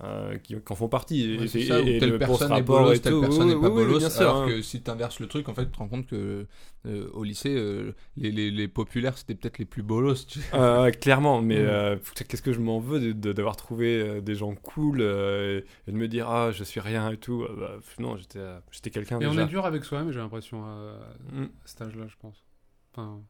euh, 0.05 0.39
qui, 0.39 0.55
qui 0.55 0.73
en 0.73 0.77
font 0.77 0.89
partie. 0.89 1.23
Et, 1.33 1.39
Ouais, 1.39 1.45
et- 1.45 1.67
ça, 1.67 1.83
où 1.83 1.87
et 1.87 1.99
telle 1.99 2.11
le- 2.11 2.19
personne 2.19 2.53
est 2.53 2.63
bolos, 2.63 2.93
et 2.95 3.01
telle 3.01 3.13
tout, 3.15 3.21
personne 3.21 3.49
oui, 3.49 3.55
n'est 3.55 3.61
pas 3.61 3.69
oui, 3.69 3.75
oui, 3.83 3.85
bolos. 3.85 3.99
bien 3.99 4.11
sûr, 4.11 4.21
alors 4.23 4.43
hein. 4.45 4.49
que 4.49 4.63
si 4.63 4.81
tu 4.81 4.91
inverses 4.91 5.19
le 5.21 5.27
truc, 5.27 5.49
en 5.49 5.55
fait, 5.55 5.65
tu 5.67 5.73
te 5.73 5.77
rends 5.79 5.89
compte 5.89 6.07
que 6.07 6.47
euh, 6.87 7.11
au 7.13 7.25
lycée, 7.25 7.55
euh, 7.57 7.93
les, 8.17 8.31
les, 8.31 8.51
les 8.53 8.69
populaires, 8.69 9.19
c'était 9.19 9.35
peut-être 9.35 9.59
les 9.59 9.65
plus 9.65 9.83
bolos. 9.83 10.25
tu 10.27 10.39
sais. 10.41 10.47
Euh, 10.55 10.85
ouais, 10.85 10.93
clairement, 10.93 11.43
mais 11.43 11.57
Mm. 11.61 11.67
euh, 11.67 11.97
qu'est-ce 12.29 12.43
que 12.43 12.53
je 12.53 12.61
m'en 12.61 12.79
veux 12.79 13.01
de- 13.01 13.13
de- 13.13 13.33
d'avoir 13.33 13.57
trouvé 13.57 14.21
des 14.23 14.37
gens 14.37 14.55
cool 14.55 15.01
euh, 15.01 15.61
et, 15.87 15.91
et 15.91 15.93
de 15.93 15.97
me 15.97 16.07
dire 16.09 16.29
ah 16.31 16.53
je 16.53 16.63
suis 16.65 16.81
rien 16.81 17.11
et 17.11 17.17
tout. 17.17 17.43
Euh, 17.43 17.57
bah, 17.59 17.79
non, 17.99 18.17
j'étais 18.17 18.39
j'étais 18.71 18.91
quelqu'un 18.91 19.19
Et 19.21 19.27
on 19.27 19.37
est 19.37 19.47
dur 19.47 19.67
avec 19.67 19.85
soi-même, 19.85 20.13
j'ai 20.13 20.21
l'impression, 20.21 20.65
à, 20.65 20.95
Mm. 21.33 21.43
à 21.43 21.49
cet 21.67 21.83
âge-là, 21.83 22.05
je 22.09 22.15
pense. 22.21 22.45
Enfin, 22.99 23.21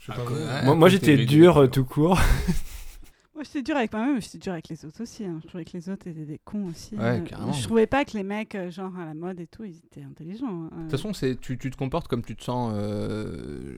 je 0.00 0.06
sais 0.06 0.12
Ah, 0.14 0.16
pas. 0.20 0.24
quoi, 0.24 0.36
vous. 0.36 0.68
ouais. 0.70 0.76
Moi, 0.76 0.88
j'étais 0.88 1.16
dur 1.26 1.56
euh, 1.58 1.66
tout 1.66 1.84
court. 1.84 2.18
Moi, 3.34 3.42
j'étais 3.42 3.62
dur 3.62 3.76
avec 3.76 3.92
moi-même, 3.92 4.14
mais 4.14 4.20
j'étais 4.20 4.38
dur 4.38 4.52
avec 4.52 4.68
les 4.68 4.84
autres 4.84 5.02
aussi. 5.02 5.24
hein. 5.24 5.40
Je 5.42 5.48
trouvais 5.48 5.64
que 5.64 5.72
les 5.76 5.88
autres 5.88 6.06
étaient 6.06 6.24
des 6.24 6.38
cons 6.44 6.66
aussi. 6.68 6.94
Ouais, 6.94 7.18
Euh, 7.18 7.20
carrément. 7.22 7.52
Je 7.52 7.64
trouvais 7.64 7.88
pas 7.88 8.04
que 8.04 8.16
les 8.16 8.22
mecs, 8.22 8.54
euh, 8.54 8.70
genre 8.70 8.96
à 8.96 9.04
la 9.04 9.14
mode 9.14 9.40
et 9.40 9.48
tout, 9.48 9.64
ils 9.64 9.76
étaient 9.78 10.04
intelligents. 10.04 10.68
hein. 10.70 10.76
De 10.76 10.82
toute 10.82 10.90
façon, 10.92 11.12
c'est, 11.12 11.34
tu, 11.40 11.58
tu 11.58 11.68
te 11.72 11.76
comportes 11.76 12.06
comme 12.06 12.22
tu 12.22 12.36
te 12.36 12.44
sens. 12.44 12.72
euh, 12.76 13.76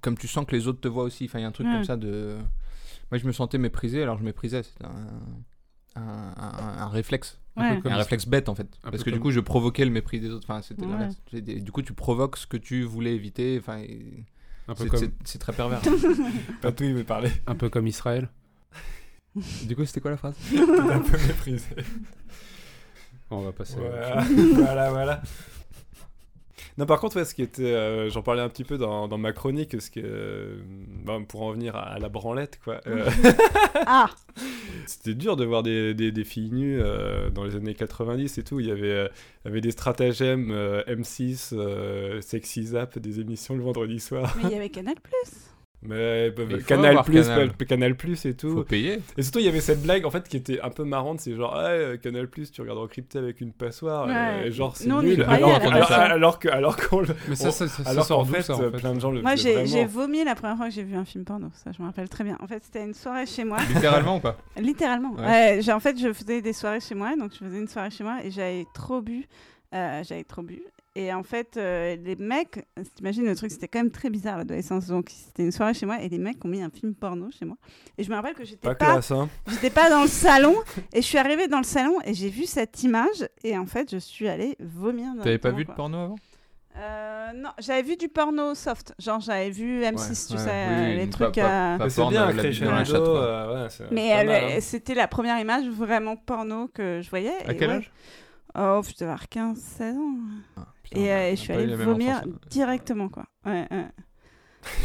comme 0.00 0.16
tu 0.16 0.28
sens 0.28 0.46
que 0.46 0.56
les 0.56 0.66
autres 0.66 0.80
te 0.80 0.88
voient 0.88 1.04
aussi. 1.04 1.26
Enfin, 1.26 1.40
il 1.40 1.42
y 1.42 1.44
a 1.44 1.48
un 1.48 1.52
truc 1.52 1.66
Ouais. 1.66 1.74
comme 1.74 1.84
ça 1.84 1.96
de. 1.98 2.38
Moi, 3.10 3.18
je 3.18 3.26
me 3.26 3.32
sentais 3.32 3.58
méprisé, 3.58 4.02
alors 4.02 4.16
je 4.18 4.24
méprisais. 4.24 4.62
C'était 4.62 4.86
un, 4.86 6.00
un, 6.02 6.34
un- 6.38 6.78
un 6.84 6.88
réflexe. 6.88 7.38
Un 7.56 7.70
peu 7.70 7.74
Ouais. 7.76 7.80
comme 7.82 7.92
un 7.92 7.94
ça. 7.96 8.02
réflexe 8.02 8.26
bête 8.26 8.48
en 8.48 8.54
fait. 8.54 8.68
Un 8.84 8.90
Parce 8.90 9.02
que 9.02 9.10
du 9.10 9.18
coup, 9.20 9.30
je 9.30 9.40
provoquais 9.40 9.84
le 9.84 9.90
mépris 9.90 10.20
des 10.20 10.30
autres. 10.30 10.46
Enfin, 10.48 10.62
c'était 10.62 10.84
Ouais. 10.86 11.40
Du 11.60 11.72
coup, 11.72 11.82
tu 11.82 11.92
provoques 11.94 12.36
ce 12.36 12.46
que 12.46 12.56
tu 12.56 12.82
voulais 12.82 13.14
éviter. 13.14 13.58
Enfin, 13.58 13.78
et- 13.78 14.24
Un 14.68 14.74
peu 14.74 14.84
c'est, 14.84 14.90
comme, 14.90 15.38
très 15.40 15.52
pervers. 15.52 15.80
Pas 16.60 16.72
tout, 16.72 16.84
il 16.84 16.94
veut 16.94 17.04
parler. 17.04 17.30
un 17.46 17.54
peu 17.54 17.68
comme 17.70 17.86
Israël. 17.86 18.28
du 19.64 19.74
coup, 19.76 19.84
c'était 19.84 20.00
quoi 20.00 20.10
la 20.10 20.16
phrase? 20.16 20.36
Un 20.54 21.00
peu 21.00 21.18
méprisé. 21.26 21.66
On 23.30 23.40
va 23.42 23.52
passer. 23.52 23.76
à- 23.78 24.20
Voilà, 24.54 24.54
voilà, 24.54 24.90
voilà. 24.90 25.22
Non, 26.78 26.84
par 26.84 27.00
contre, 27.00 27.16
ouais, 27.16 27.24
ce 27.24 27.34
qui 27.34 27.42
était, 27.42 27.62
euh, 27.62 28.10
j'en 28.10 28.20
parlais 28.22 28.42
un 28.42 28.48
petit 28.50 28.64
peu 28.64 28.76
dans, 28.76 29.08
dans 29.08 29.16
ma 29.16 29.32
chronique, 29.32 29.80
ce 29.80 29.90
que, 29.90 30.00
euh, 30.02 30.58
bah, 31.04 31.18
pour 31.26 31.42
en 31.42 31.52
venir 31.52 31.74
à, 31.74 31.82
à 31.94 31.98
la 31.98 32.08
branlette, 32.10 32.58
quoi. 32.62 32.80
euh, 32.86 33.08
Ah 33.86 34.10
C'était 34.86 35.14
dur 35.14 35.36
de 35.36 35.44
voir 35.46 35.62
des, 35.62 35.94
des, 35.94 36.12
des 36.12 36.24
filles 36.24 36.50
nues 36.52 36.78
euh, 36.80 37.30
dans 37.30 37.44
les 37.44 37.56
années 37.56 37.74
90 37.74 38.36
et 38.38 38.42
tout. 38.44 38.60
Il 38.60 38.66
y 38.66 38.70
avait, 38.70 39.08
il 39.44 39.48
y 39.48 39.50
avait 39.50 39.60
des 39.62 39.70
stratagèmes 39.70 40.50
euh, 40.50 40.82
M6, 40.84 41.50
euh, 41.54 42.20
Sexy 42.20 42.64
Zap, 42.64 42.98
des 42.98 43.20
émissions 43.20 43.56
le 43.56 43.62
vendredi 43.62 43.98
soir. 43.98 44.36
Mais 44.36 44.50
il 44.50 44.52
y 44.52 44.56
avait 44.56 44.68
Canal 44.68 44.96
Plus. 45.02 45.32
Mais, 45.82 46.30
bah, 46.30 46.42
Mais 46.48 46.58
Canal 46.60 47.02
Plus, 47.04 47.22
Canal. 47.22 47.38
Canal. 47.48 47.66
Canal 47.68 47.94
Plus 47.96 48.24
et 48.24 48.34
tout. 48.34 48.50
Faut 48.50 48.64
payer. 48.64 49.00
Et 49.16 49.22
surtout, 49.22 49.38
il 49.38 49.44
y 49.44 49.48
avait 49.48 49.60
cette 49.60 49.82
blague 49.82 50.04
en 50.04 50.10
fait 50.10 50.28
qui 50.28 50.36
était 50.36 50.60
un 50.60 50.70
peu 50.70 50.84
marrante. 50.84 51.20
C'est 51.20 51.34
genre, 51.36 51.54
ah, 51.54 51.66
euh, 51.68 51.96
Canal 51.96 52.28
Plus, 52.28 52.50
tu 52.50 52.60
regardes 52.60 52.78
encrypté 52.78 53.18
avec 53.18 53.40
une 53.40 53.52
passoire. 53.52 54.06
Ouais. 54.06 54.48
Et, 54.48 54.52
genre, 54.52 54.76
c'est 54.76 54.88
nul. 54.88 55.22
Alors, 55.28 55.54
alors, 55.54 55.88
base. 55.88 55.90
alors 55.92 56.38
que, 56.38 56.48
alors 56.48 56.76
qu'on 56.76 57.00
le. 57.00 57.08
Mais 57.28 57.36
ça, 57.36 57.50
ça, 57.50 57.68
ça, 57.68 57.84
ça 57.84 57.90
alors 57.90 58.04
sort 58.04 58.18
qu'en 58.18 58.24
fait, 58.24 58.42
ça, 58.42 58.54
en 58.54 58.58
fait 58.58 58.70
plein 58.70 58.94
de 58.94 59.00
gens 59.00 59.10
le 59.10 59.22
Moi, 59.22 59.36
j'ai 59.36 59.66
j'ai 59.66 59.84
vomi 59.84 60.24
la 60.24 60.34
première 60.34 60.56
fois 60.56 60.68
que 60.68 60.74
j'ai 60.74 60.82
vu 60.82 60.96
un 60.96 61.04
film 61.04 61.24
porno. 61.24 61.48
Ça, 61.54 61.70
je 61.76 61.80
me 61.82 61.86
rappelle 61.86 62.08
très 62.08 62.24
bien. 62.24 62.36
En 62.40 62.46
fait, 62.46 62.62
c'était 62.64 62.84
une 62.84 62.94
soirée 62.94 63.26
chez 63.26 63.44
moi. 63.44 63.58
Littéralement 63.72 64.16
ou 64.16 64.20
pas 64.20 64.36
Littéralement. 64.60 65.12
Ouais. 65.14 65.24
Ouais, 65.24 65.58
j'ai- 65.60 65.72
en 65.72 65.80
fait, 65.80 65.98
je 66.00 66.12
faisais 66.12 66.40
des 66.42 66.52
soirées 66.52 66.80
chez 66.80 66.94
moi, 66.94 67.14
donc 67.16 67.32
je 67.32 67.44
faisais 67.44 67.58
une 67.58 67.68
soirée 67.68 67.90
chez 67.90 68.02
moi 68.04 68.18
et 68.24 68.30
j'avais 68.30 68.66
trop 68.74 69.02
bu. 69.02 69.26
Euh, 69.74 70.02
j'avais 70.04 70.24
trop 70.24 70.42
bu. 70.42 70.62
Et 70.98 71.12
en 71.12 71.22
fait, 71.22 71.58
euh, 71.58 71.94
les 72.02 72.16
mecs, 72.16 72.66
t'imagines 72.94 73.26
le 73.26 73.36
truc, 73.36 73.50
c'était 73.50 73.68
quand 73.68 73.80
même 73.80 73.90
très 73.90 74.08
bizarre 74.08 74.38
l'adolescence. 74.38 74.86
Donc 74.86 75.10
c'était 75.10 75.42
une 75.42 75.52
soirée 75.52 75.74
chez 75.74 75.84
moi 75.84 76.00
et 76.00 76.08
les 76.08 76.16
mecs 76.16 76.42
ont 76.42 76.48
mis 76.48 76.62
un 76.62 76.70
film 76.70 76.94
porno 76.94 77.28
chez 77.38 77.44
moi. 77.44 77.58
Et 77.98 78.02
je 78.02 78.08
me 78.08 78.14
rappelle 78.16 78.32
que 78.32 78.44
j'étais 78.46 78.66
Pas 78.66 78.74
pas, 78.74 78.92
classe, 78.92 79.10
hein. 79.10 79.28
j'étais 79.46 79.68
pas 79.68 79.90
dans 79.90 80.00
le 80.00 80.08
salon 80.08 80.54
et 80.94 81.02
je 81.02 81.06
suis 81.06 81.18
arrivée 81.18 81.48
dans 81.48 81.58
le 81.58 81.64
salon 81.64 81.98
et 82.06 82.14
j'ai 82.14 82.30
vu 82.30 82.46
cette 82.46 82.82
image 82.82 83.28
et 83.44 83.58
en 83.58 83.66
fait, 83.66 83.90
je 83.92 83.98
suis 83.98 84.26
allée 84.26 84.56
vomir. 84.58 85.08
T'avais 85.22 85.36
pas 85.36 85.50
vu 85.50 85.66
de 85.66 85.70
porno 85.72 85.98
avant? 85.98 86.16
Euh, 86.78 87.32
non, 87.34 87.50
j'avais 87.58 87.82
vu 87.82 87.96
du 87.96 88.08
porno 88.08 88.54
soft. 88.54 88.94
Genre, 88.98 89.20
j'avais 89.20 89.50
vu 89.50 89.82
M6, 89.82 90.28
tu 90.28 90.32
Ouais, 90.34 90.38
sais, 90.38 90.66
oui, 90.68 90.74
euh, 90.92 90.94
les 90.96 91.10
trucs. 91.10 91.34
pas- 91.34 91.74
euh, 91.74 91.78
pas 91.78 91.84
Mais 91.84 91.90
c'est 91.90 92.06
bien, 92.08 92.32
la 92.32 92.42
euh, 92.42 93.86
Mais 93.90 94.12
hein. 94.12 94.58
c'était 94.60 94.94
la 94.94 95.08
première 95.08 95.38
image 95.38 95.66
vraiment 95.68 96.16
porno 96.16 96.68
que 96.68 97.00
je 97.02 97.10
voyais. 97.10 97.32
À 97.46 97.52
et 97.52 97.56
quel 97.56 97.68
ouais. 97.70 97.76
âge? 97.76 97.90
Oh, 98.58 98.80
je 98.86 98.92
devais 98.94 99.04
avoir 99.04 99.28
15, 99.28 99.58
16 99.58 99.96
ans. 99.96 100.14
Putain, 100.90 101.00
et 101.00 101.12
a- 101.12 101.16
euh, 101.18 101.30
je 101.30 101.36
suis 101.36 101.52
allée 101.52 101.74
vomir 101.76 102.16
hein. 102.16 102.22
directement, 102.50 103.08
quoi. 103.08 103.24
Ouais, 103.44 103.66
ouais. 103.70 103.86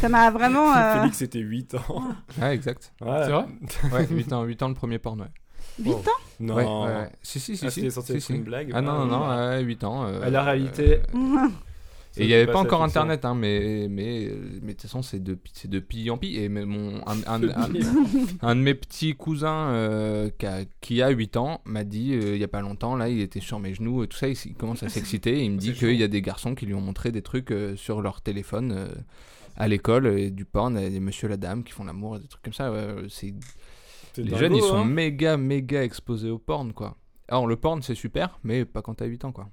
Ça 0.00 0.08
m'a 0.08 0.30
vraiment. 0.32 0.74
euh, 0.76 1.00
Félix, 1.00 1.18
c'était 1.18 1.38
8 1.40 1.74
ans. 1.74 2.02
Ouais, 2.40 2.54
exact. 2.54 2.92
Ouais. 3.00 3.24
C'est 3.24 3.30
vrai 3.32 3.46
Ouais, 3.92 4.06
8 4.10 4.32
ans, 4.32 4.44
8 4.44 4.62
ans 4.62 4.68
le 4.68 4.74
premier 4.74 4.98
porno. 4.98 5.24
ouais. 5.24 5.30
8 5.78 5.90
Oh. 5.92 5.94
ans 5.98 6.02
Non. 6.40 6.54
Ouais, 6.56 6.64
ouais. 6.86 7.10
Si, 7.22 7.40
si, 7.40 7.56
si. 7.56 7.66
Ah, 7.66 7.70
si, 7.70 7.90
si, 7.90 8.20
si. 8.20 8.34
une 8.34 8.42
blague. 8.44 8.70
Ah 8.74 8.80
non, 8.82 9.06
non, 9.06 9.22
Ah, 9.24 9.36
non, 9.36 9.50
ouais, 9.56 9.62
8 9.62 9.84
ans. 9.84 10.04
euh, 10.06 10.22
À 10.22 10.30
la 10.30 10.42
réalité. 10.42 11.00
Et 12.18 12.24
il 12.24 12.26
n'y 12.26 12.34
avait 12.34 12.46
pas 12.46 12.58
encore 12.58 12.82
internet, 12.82 13.24
hein, 13.24 13.34
mais, 13.34 13.86
mais, 13.88 14.30
mais 14.60 14.68
de 14.68 14.72
toute 14.72 14.82
façon, 14.82 15.00
c'est 15.02 15.18
de, 15.22 15.38
de 15.64 15.78
pille 15.80 16.10
en 16.10 16.18
pille. 16.18 16.36
Et 16.38 16.48
mon, 16.48 16.96
un, 17.08 17.16
un- 17.26 17.42
un- 17.48 17.70
un 18.42 18.54
de 18.54 18.60
mes 18.60 18.74
petits 18.74 19.14
cousins 19.14 19.68
euh, 19.70 20.28
qui, 20.38 20.46
a, 20.46 20.64
qui 20.80 21.00
a 21.02 21.08
8 21.08 21.36
ans 21.38 21.60
m'a 21.64 21.84
dit 21.84 22.12
euh, 22.14 22.34
il 22.34 22.40
y 22.40 22.44
a 22.44 22.48
pas 22.48 22.60
longtemps, 22.60 22.96
là, 22.96 23.08
il 23.08 23.20
était 23.20 23.40
sur 23.40 23.58
mes 23.60 23.72
genoux, 23.74 24.04
et 24.04 24.08
tout 24.08 24.16
ça, 24.18 24.28
il, 24.28 24.54
commence 24.54 24.82
à 24.82 24.88
s'exciter. 24.90 25.42
Il 25.42 25.52
me 25.52 25.56
dit 25.58 25.72
qu'il 25.72 25.94
y 25.96 26.02
a 26.02 26.08
des 26.08 26.20
garçons 26.22 26.54
qui 26.54 26.66
lui 26.66 26.74
ont 26.74 26.80
montré 26.82 27.12
des 27.12 27.22
trucs 27.22 27.50
euh, 27.50 27.76
sur 27.76 28.02
leur 28.02 28.20
téléphone 28.20 28.88
à 29.56 29.68
l'école, 29.68 30.06
et 30.06 30.30
du 30.30 30.44
porn, 30.44 30.76
et 30.76 30.90
des 30.90 31.00
monsieur 31.00 31.28
la 31.28 31.36
dame 31.38 31.64
qui 31.64 31.72
font 31.72 31.84
l'amour, 31.84 32.18
des 32.18 32.26
trucs 32.28 32.42
comme 32.42 32.52
ça. 32.52 32.70
ouais, 32.72 32.86
c'est 33.08 33.32
C'est 34.14 34.22
les 34.22 34.30
dingo, 34.30 34.38
jeunes, 34.38 34.56
ils 34.56 34.62
sont 34.62 34.76
hein. 34.76 34.84
méga, 34.84 35.36
méga 35.38 35.82
exposés 35.82 36.30
au 36.30 36.38
porn, 36.38 36.72
quoi. 36.74 36.96
Alors, 37.28 37.46
le 37.46 37.56
porn, 37.56 37.80
c'est 37.82 37.94
super, 37.94 38.38
mais 38.44 38.64
pas 38.66 38.82
quand 38.82 38.94
t'as 38.96 39.06
8 39.06 39.24
ans, 39.24 39.32
quoi. 39.32 39.48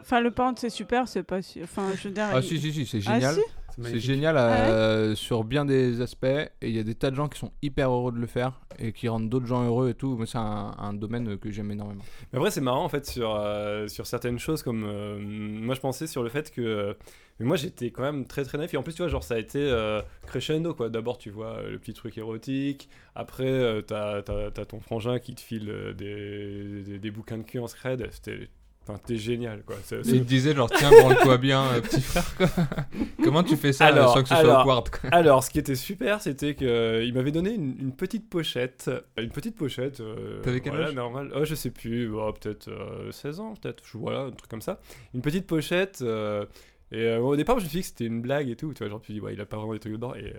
Enfin, 0.00 0.20
le 0.20 0.30
porn, 0.30 0.54
c'est 0.56 0.70
super, 0.70 1.08
c'est 1.08 1.22
pas. 1.22 1.42
su- 1.42 1.62
Enfin, 1.62 1.90
je 1.96 2.08
veux 2.08 2.14
dire. 2.14 2.26
Ah, 2.32 2.38
il- 2.38 2.42
si, 2.44 2.58
si, 2.60 2.72
si, 2.72 2.86
c'est 2.86 2.98
Ah, 3.06 3.14
génial. 3.14 3.34
si 3.34 3.40
C'est 3.70 3.82
magnifique. 3.82 4.06
génial 4.06 4.36
euh, 4.36 5.14
sur 5.14 5.44
bien 5.44 5.64
des 5.64 6.00
aspects 6.00 6.24
et 6.24 6.50
il 6.62 6.70
y 6.74 6.78
a 6.78 6.82
des 6.82 6.94
tas 6.94 7.10
de 7.10 7.16
gens 7.16 7.28
qui 7.28 7.38
sont 7.38 7.52
hyper 7.62 7.90
heureux 7.90 8.10
de 8.12 8.18
le 8.18 8.26
faire 8.26 8.60
et 8.78 8.92
qui 8.92 9.08
rendent 9.08 9.28
d'autres 9.28 9.46
gens 9.46 9.64
heureux 9.64 9.90
et 9.90 9.94
tout. 9.94 10.16
Moi, 10.16 10.26
c'est 10.26 10.38
un, 10.38 10.74
un 10.78 10.92
domaine 10.94 11.36
que 11.38 11.50
j'aime 11.50 11.70
énormément. 11.70 12.02
Mais 12.32 12.38
après, 12.38 12.50
c'est 12.50 12.60
marrant 12.60 12.84
en 12.84 12.88
fait 12.88 13.06
sur, 13.06 13.34
euh, 13.36 13.86
sur 13.88 14.06
certaines 14.06 14.38
choses 14.38 14.62
comme. 14.62 14.84
euh, 14.84 15.18
moi, 15.20 15.74
je 15.74 15.80
pensais 15.80 16.06
sur 16.06 16.22
le 16.22 16.28
fait 16.28 16.50
que. 16.52 16.60
euh, 16.60 16.94
mais 17.40 17.46
moi, 17.46 17.56
j'étais 17.56 17.90
quand 17.92 18.02
même 18.02 18.24
très 18.26 18.44
très 18.44 18.58
naïf. 18.58 18.74
Et 18.74 18.76
en 18.76 18.82
plus, 18.82 18.94
tu 18.94 19.02
vois, 19.02 19.08
genre, 19.08 19.22
ça 19.22 19.34
a 19.34 19.38
été 19.38 19.60
euh, 19.60 20.00
crescendo 20.26 20.74
quoi. 20.74 20.88
D'abord, 20.88 21.18
tu 21.18 21.30
vois 21.30 21.58
euh, 21.58 21.70
le 21.70 21.78
petit 21.78 21.92
truc 21.92 22.18
érotique. 22.18 22.88
Après, 23.14 23.46
euh, 23.48 23.80
t'as, 23.82 24.22
t'as, 24.22 24.50
t'as 24.50 24.64
ton 24.64 24.80
frangin 24.80 25.18
qui 25.20 25.34
te 25.36 25.40
file 25.40 25.68
euh, 25.70 25.92
des, 25.92 26.82
des, 26.82 26.98
des 26.98 27.10
bouquins 27.12 27.38
de 27.38 27.44
cul 27.44 27.58
en 27.60 27.68
scred. 27.68 28.08
C'était. 28.10 28.48
Enfin, 28.88 28.98
t'es 29.04 29.16
génial 29.16 29.62
quoi. 29.64 29.76
C'est- 29.84 30.02
c'est- 30.02 30.12
il 30.12 30.22
te 30.22 30.28
disait 30.28 30.54
genre 30.54 30.70
tiens 30.70 30.90
branle-toi 30.90 31.36
bien 31.36 31.62
euh, 31.64 31.80
petit 31.82 32.00
frère 32.00 32.34
quoi. 32.36 32.46
Comment 33.22 33.42
tu 33.42 33.56
fais 33.56 33.72
ça 33.74 33.86
Alors, 33.86 34.10
euh, 34.10 34.14
sans 34.14 34.22
que 34.22 34.28
ce 34.28 34.34
soit 34.34 34.44
alors, 34.44 34.60
awkward 34.60 34.88
quoi? 34.88 35.10
Alors, 35.10 35.44
ce 35.44 35.50
qui 35.50 35.58
était 35.58 35.74
super, 35.74 36.22
c'était 36.22 36.54
qu'il 36.54 37.12
m'avait 37.14 37.32
donné 37.32 37.50
une, 37.54 37.76
une 37.78 37.92
petite 37.92 38.28
pochette. 38.30 38.90
Une 39.18 39.28
petite 39.30 39.56
pochette. 39.56 40.00
euh, 40.00 40.40
T'avais 40.42 40.60
quel 40.60 40.72
voilà, 40.72 40.88
âge? 40.88 40.94
normal. 40.94 41.30
Oh, 41.34 41.44
je 41.44 41.54
sais 41.54 41.70
plus. 41.70 42.08
bon, 42.08 42.32
peut-être 42.32 42.68
euh, 42.68 43.12
16 43.12 43.40
ans, 43.40 43.54
peut-être. 43.60 43.82
Voilà, 43.94 44.20
un 44.20 44.30
truc 44.30 44.50
comme 44.50 44.62
ça. 44.62 44.80
Une 45.14 45.20
petite 45.20 45.46
pochette. 45.46 46.00
euh, 46.02 46.46
et 46.90 47.02
euh, 47.02 47.18
au 47.18 47.36
départ, 47.36 47.58
je 47.58 47.64
me 47.64 47.68
suis 47.68 47.78
dit 47.80 47.82
que 47.82 47.88
c'était 47.88 48.06
une 48.06 48.22
blague 48.22 48.48
et 48.48 48.56
tout. 48.56 48.72
Tu 48.72 48.78
vois, 48.78 48.88
genre, 48.88 49.02
tu 49.02 49.12
dis, 49.12 49.20
ouais, 49.20 49.34
il 49.34 49.40
a 49.42 49.44
pas 49.44 49.58
vraiment 49.58 49.74
des 49.74 49.78
trucs 49.80 49.92
dedans. 49.92 50.14
Et 50.14 50.24
euh, 50.24 50.38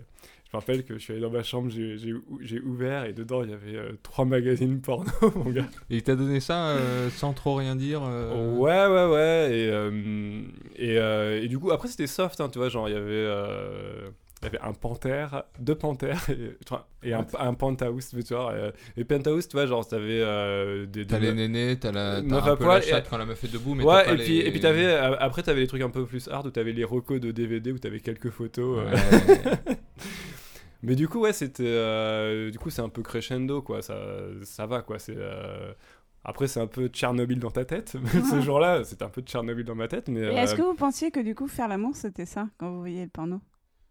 je 0.51 0.57
me 0.57 0.59
rappelle 0.61 0.83
que 0.83 0.95
je 0.95 0.99
suis 0.99 1.13
allé 1.13 1.21
dans 1.21 1.29
ma 1.29 1.43
chambre, 1.43 1.69
j'ai- 1.69 1.97
j'ai 1.97 2.13
ou- 2.13 2.39
j'ai 2.41 2.59
ouvert 2.59 3.05
et 3.05 3.13
dedans, 3.13 3.43
il 3.43 3.51
y 3.51 3.53
avait 3.53 3.75
euh, 3.75 3.91
trois 4.01 4.25
magazines 4.25 4.81
porno, 4.81 5.11
mon 5.35 5.51
gars. 5.51 5.65
Et 5.89 5.97
il 5.97 6.03
t'a 6.03 6.15
donné 6.15 6.39
ça 6.39 6.69
euh, 6.69 7.09
sans 7.11 7.33
trop 7.33 7.55
rien 7.55 7.75
dire 7.75 8.01
euh, 8.03 8.55
Ouais, 8.55 8.87
ouais, 8.87 9.13
ouais. 9.13 10.69
Et, 10.77 10.93
et, 10.95 11.43
et 11.43 11.47
du 11.47 11.59
coup, 11.59 11.71
après, 11.71 11.87
c'était 11.87 12.07
soft, 12.07 12.41
hein, 12.41 12.49
tu 12.51 12.57
vois. 12.59 12.69
Genre, 12.69 12.89
il 12.89 12.93
y 12.93 12.97
avait, 12.97 13.25
il 14.41 14.45
y 14.45 14.47
avait 14.47 14.59
un 14.61 14.73
panthère, 14.73 15.43
deux 15.59 15.75
panthères 15.75 16.25
et, 16.29 17.09
et 17.09 17.13
un, 17.13 17.27
un 17.37 17.53
penthouse, 17.53 18.09
tu 18.09 18.33
vois. 18.33 18.51
euh, 18.53 18.71
Et 18.97 19.03
penthouse, 19.03 19.47
tu 19.49 19.55
vois, 19.55 19.65
genre, 19.67 19.85
t'avais 19.87 20.21
euh, 20.21 20.85
des. 20.87 21.05
T'as 21.05 21.19
les 21.19 21.33
nénés, 21.33 21.77
t'as 21.79 21.91
la, 21.91 22.15
un 22.17 22.55
peu 22.55 22.65
la 22.65 22.79
et- 22.79 22.81
chatte 22.81 23.07
quand 23.09 23.17
la 23.17 23.25
meuf 23.25 23.43
est 23.43 23.51
debout, 23.53 23.75
mais 23.75 23.83
Ouais, 23.83 24.03
t'as 24.05 24.13
et 24.13 24.17
pas 24.17 24.23
puis, 24.23 24.39
les- 24.41 24.47
et 24.47 24.51
puis 24.51 24.61
t'avais, 24.61 24.91
après, 24.95 25.43
t'avais 25.43 25.59
les 25.61 25.67
trucs 25.67 25.81
un 25.83 25.89
peu 25.91 26.05
plus 26.05 26.27
hard 26.29 26.47
où 26.47 26.49
t'avais 26.51 26.71
les 26.71 26.85
recos 26.85 27.19
de 27.19 27.29
DVD 27.31 27.71
où 27.71 27.77
t'avais 27.77 27.99
quelques 27.99 28.29
photos. 28.31 28.79
euh. 28.87 28.95
Mais 30.81 30.95
du 30.95 31.07
coup, 31.07 31.19
ouais, 31.19 31.33
c'était. 31.33 31.63
euh, 31.65 32.51
du 32.51 32.57
coup, 32.59 32.69
c'est 32.69 32.81
un 32.81 32.89
peu 32.89 33.01
crescendo, 33.01 33.61
quoi. 33.61 33.81
Ça, 33.81 33.97
ça 34.43 34.65
va, 34.65 34.81
quoi. 34.81 34.97
C'est. 34.99 35.15
euh, 35.17 35.73
Après, 36.23 36.47
c'est 36.47 36.59
un 36.61 36.67
peu 36.67 36.87
Tchernobyl 36.87 37.39
dans 37.39 37.51
ta 37.51 37.65
tête. 37.65 37.97
Ce 38.29 38.41
jour-là, 38.41 38.83
c'était 38.83 39.03
un 39.03 39.09
peu 39.09 39.21
Tchernobyl 39.21 39.65
dans 39.65 39.75
ma 39.75 39.87
tête. 39.87 40.07
Mais, 40.09 40.21
est-ce 40.21 40.53
euh, 40.53 40.57
que 40.57 40.61
vous 40.61 40.75
pensiez 40.75 41.11
que 41.11 41.19
du 41.19 41.35
coup, 41.35 41.47
faire 41.47 41.67
l'amour, 41.67 41.95
c'était 41.95 42.25
ça 42.25 42.47
quand 42.57 42.71
vous 42.71 42.79
voyez 42.79 43.03
le 43.03 43.09
porno? 43.09 43.41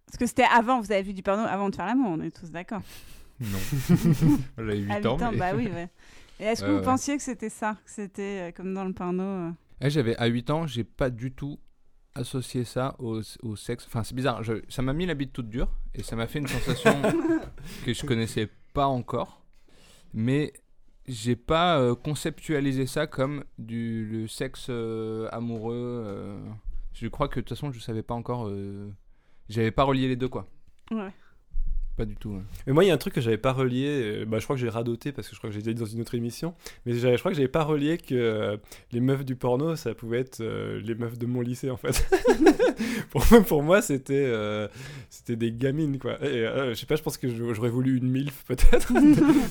Parce 0.07 0.17
que 0.17 0.27
c'était 0.27 0.45
avant, 0.51 0.81
vous 0.81 0.91
avez 0.91 1.03
vu 1.03 1.13
du 1.13 1.23
porno 1.23 1.43
avant 1.45 1.69
de 1.69 1.75
faire 1.77 1.85
l'amour, 1.87 2.13
on 2.19 2.21
est 2.23 2.31
tous 2.35 2.51
d'accord. 2.51 2.81
non. 3.41 3.59
J'avais 4.59 4.79
8 4.79 4.91
À 4.91 4.95
ans. 5.11 5.17
huit 5.17 5.23
ans, 5.25 5.31
mais- 5.33 5.39
bah 5.39 5.51
oui, 5.55 5.69
ouais. 5.69 5.89
Et 6.41 6.45
est-ce 6.45 6.65
que 6.65 6.71
vous 6.71 6.83
pensiez 6.83 7.17
que 7.17 7.23
c'était 7.23 7.51
ça 7.51 7.77
Que 7.85 7.91
c'était 7.91 8.49
euh, 8.49 8.53
comme 8.53 8.73
dans 8.73 8.85
le 8.85 8.93
porno 8.95 9.23
euh? 9.23 9.51
Eh, 9.83 9.91
j'avais 9.91 10.17
à 10.17 10.27
8 10.27 10.51
ans, 10.51 10.67
j'ai 10.67 10.85
pas 10.85 11.11
du 11.11 11.33
tout 11.33 11.59
associé 12.15 12.65
ça 12.65 12.95
au, 12.99 13.21
au 13.43 13.57
sexe. 13.57 13.85
Enfin, 13.87 14.03
c'est 14.05 14.15
bizarre, 14.15 14.43
je- 14.43 14.63
ça 14.69 14.83
m'a 14.83 14.93
mis 14.93 15.07
la 15.07 15.15
bite 15.15 15.33
toute 15.33 15.49
dure 15.49 15.69
et 15.95 16.03
ça 16.03 16.17
m'a 16.17 16.27
fait 16.27 16.39
une 16.41 16.47
sensation 16.49 16.95
que 17.85 17.93
je 17.93 18.05
connaissais 18.07 18.49
pas 18.75 18.87
encore. 18.87 19.43
Mais 20.15 20.53
j'ai 21.07 21.37
pas 21.37 21.79
euh, 21.79 21.95
conceptualisé 21.95 22.87
ça 22.87 23.07
comme 23.07 23.45
du 23.59 24.07
le 24.07 24.27
sexe 24.29 24.67
euh, 24.71 25.29
amoureux. 25.33 25.75
euh. 26.07 26.39
Je 26.95 27.07
crois 27.09 27.29
que 27.29 27.37
de 27.37 27.41
toute 27.43 27.51
façon, 27.51 27.71
je 27.73 27.79
savais 27.81 28.03
pas 28.03 28.15
encore. 28.15 28.51
J'avais 29.49 29.71
pas 29.71 29.85
relié 29.85 30.09
les 30.09 30.17
deux, 30.17 30.29
quoi. 30.29 30.49
Ouais. 30.91 31.13
Pas 31.99 32.05
du 32.05 32.15
tout. 32.15 32.29
ouais. 32.31 32.43
Mais 32.69 32.73
moi, 32.73 32.85
il 32.85 32.87
y 32.87 32.91
a 32.93 32.95
un 32.95 32.99
truc 32.99 33.13
que 33.13 33.21
j'avais 33.21 33.39
pas 33.39 33.53
relié. 33.53 33.87
euh, 33.89 34.25
Bah, 34.25 34.39
je 34.39 34.45
crois 34.45 34.55
que 34.55 34.63
j'ai 34.63 34.69
radoté 34.69 35.11
parce 35.11 35.27
que 35.29 35.35
je 35.35 35.41
crois 35.41 35.51
que 35.51 35.57
j'ai 35.57 35.63
dit 35.63 35.75
dans 35.75 35.85
une 35.85 36.01
autre 36.01 36.15
émission. 36.15 36.55
Mais 36.87 36.93
je 36.93 37.17
crois 37.17 37.33
que 37.33 37.37
j'avais 37.37 37.49
pas 37.49 37.65
relié 37.65 37.99
que 37.99 38.15
euh, 38.15 38.57
les 38.93 39.01
meufs 39.01 39.25
du 39.25 39.35
porno, 39.35 39.75
ça 39.75 39.95
pouvait 39.95 40.21
être 40.21 40.41
euh, 40.41 40.81
les 40.85 40.95
meufs 40.95 41.19
de 41.19 41.27
mon 41.27 41.41
lycée, 41.41 41.71
en 41.71 41.77
fait. 41.77 42.09
pour, 43.49 43.65
moi, 43.65 43.83
c'était 43.83 44.69
des 45.29 45.51
gamines, 45.51 45.99
quoi. 45.99 46.25
Et, 46.25 46.47
je 46.69 46.75
sais 46.75 46.87
pas, 46.87 46.95
je 46.95 47.03
pense 47.03 47.19
que 47.19 47.29
j'aurais 47.29 47.69
voulu 47.69 47.97
une 47.99 48.09
MILF, 48.09 48.45
peut-être. 48.47 48.93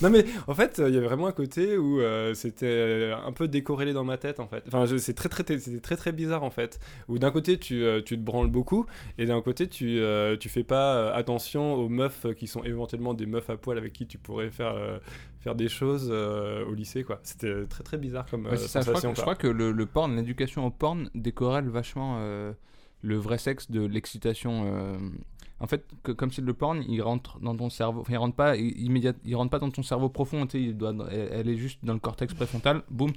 non, 0.01 0.09
mais 0.09 0.23
en 0.47 0.55
fait, 0.55 0.81
il 0.87 0.93
y 0.93 0.97
avait 0.97 1.05
vraiment 1.07 1.27
un 1.27 1.33
côté 1.33 1.77
où 1.77 1.99
c'était 2.33 3.11
un 3.25 3.33
peu 3.33 3.49
décorrélé 3.49 3.91
dans 3.91 4.05
ma 4.05 4.17
tête, 4.17 4.39
en 4.39 4.47
fait. 4.47 4.63
Enfin, 4.67 4.85
c'est 4.97 5.15
très, 5.15 5.27
très, 5.27 5.43
c'était 5.59 5.81
très, 5.81 5.97
très 5.97 6.13
bizarre, 6.13 6.43
en 6.43 6.49
fait. 6.49 6.79
Où 7.09 7.19
d'un 7.19 7.31
côté, 7.31 7.57
tu, 7.57 7.83
tu 8.05 8.17
te 8.17 8.23
branles 8.23 8.49
beaucoup. 8.49 8.85
Et 9.17 9.25
d'un 9.25 9.41
côté, 9.41 9.67
tu, 9.67 9.99
tu 10.39 10.47
fais 10.47 10.63
pas 10.63 11.13
attention 11.13 11.73
aux 11.73 11.89
meufs 11.89 12.25
qui 12.37 12.47
sont 12.47 12.63
éventuellement 12.63 13.13
des 13.13 13.25
meufs 13.25 13.49
à 13.49 13.57
poil 13.57 13.77
avec 13.77 13.91
qui 13.93 14.07
tu 14.07 14.17
pourrais 14.17 14.49
faire, 14.49 14.75
euh, 14.75 14.99
faire 15.41 15.55
des 15.55 15.67
choses 15.67 16.09
euh, 16.11 16.65
au 16.65 16.73
lycée, 16.73 17.03
quoi. 17.03 17.19
C'était 17.23 17.65
très 17.65 17.83
très 17.83 17.97
bizarre 17.97 18.25
comme 18.29 18.45
Ouais, 18.45 18.53
euh, 18.53 18.57
c'est 18.57 18.81
je 18.81 18.89
crois, 18.89 19.01
que, 19.01 19.07
je 19.09 19.13
quoi. 19.13 19.21
crois 19.23 19.35
que 19.35 19.47
le, 19.47 19.71
le 19.71 19.85
porn, 19.85 20.15
l'éducation 20.15 20.65
au 20.65 20.71
porn 20.71 21.09
décorrèle 21.15 21.67
vachement 21.67 22.19
le 23.01 23.15
vrai 23.17 23.37
sexe 23.37 23.69
de 23.69 23.81
l'excitation. 23.85 24.97
En 25.59 25.65
fait, 25.65 25.85
que- 26.03 26.11
comme 26.11 26.31
si 26.31 26.41
le 26.41 26.53
porn, 26.53 26.83
il 26.87 27.01
rentre 27.01 27.39
dans 27.39 27.55
ton 27.55 27.69
cerveau, 27.71 28.01
enfin, 28.01 28.13
il 28.13 28.17
rentre 28.17 28.35
pas 28.35 28.55
i- 28.57 28.75
immédiat, 28.77 29.13
il 29.25 29.35
rentre 29.35 29.49
pas 29.49 29.57
dans 29.57 29.71
ton 29.71 29.81
cerveau 29.81 30.07
profond, 30.07 30.45
il 30.53 30.77
doit, 30.77 30.93
elle, 31.09 31.29
elle 31.31 31.49
est 31.49 31.57
juste 31.57 31.83
dans 31.83 31.93
le 31.93 31.99
cortex 31.99 32.33
préfrontal, 32.35 32.83
boum, 32.91 33.11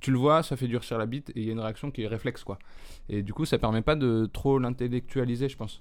tu 0.00 0.10
le 0.10 0.18
vois, 0.18 0.42
ça 0.42 0.56
fait 0.58 0.68
durcir 0.68 0.98
la 0.98 1.06
bite 1.06 1.30
et 1.30 1.40
il 1.40 1.46
y 1.46 1.48
a 1.48 1.52
une 1.52 1.60
réaction 1.60 1.90
qui 1.90 2.02
est 2.02 2.06
réflexe, 2.06 2.44
quoi. 2.44 2.58
Et 3.08 3.22
du 3.22 3.32
coup, 3.32 3.46
ça 3.46 3.56
permet 3.56 3.80
pas 3.80 3.96
de 3.96 4.28
trop 4.30 4.58
l'intellectualiser, 4.58 5.48
je 5.48 5.56
pense. 5.56 5.80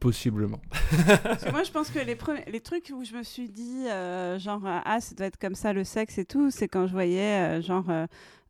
Possiblement. 0.00 0.60
Parce 1.22 1.44
que 1.44 1.50
moi, 1.50 1.62
je 1.62 1.70
pense 1.70 1.90
que 1.90 1.98
les, 1.98 2.16
les 2.48 2.60
trucs 2.60 2.92
où 2.94 3.02
je 3.02 3.14
me 3.14 3.22
suis 3.22 3.48
dit, 3.48 3.88
euh, 3.88 4.38
genre, 4.38 4.64
euh, 4.66 4.78
ah, 4.84 5.00
ça 5.00 5.14
doit 5.14 5.26
être 5.26 5.38
comme 5.38 5.54
ça 5.54 5.72
le 5.72 5.84
sexe 5.84 6.18
et 6.18 6.26
tout, 6.26 6.50
c'est 6.50 6.68
quand 6.68 6.86
je 6.86 6.92
voyais, 6.92 7.58
euh, 7.58 7.62
genre, 7.62 7.86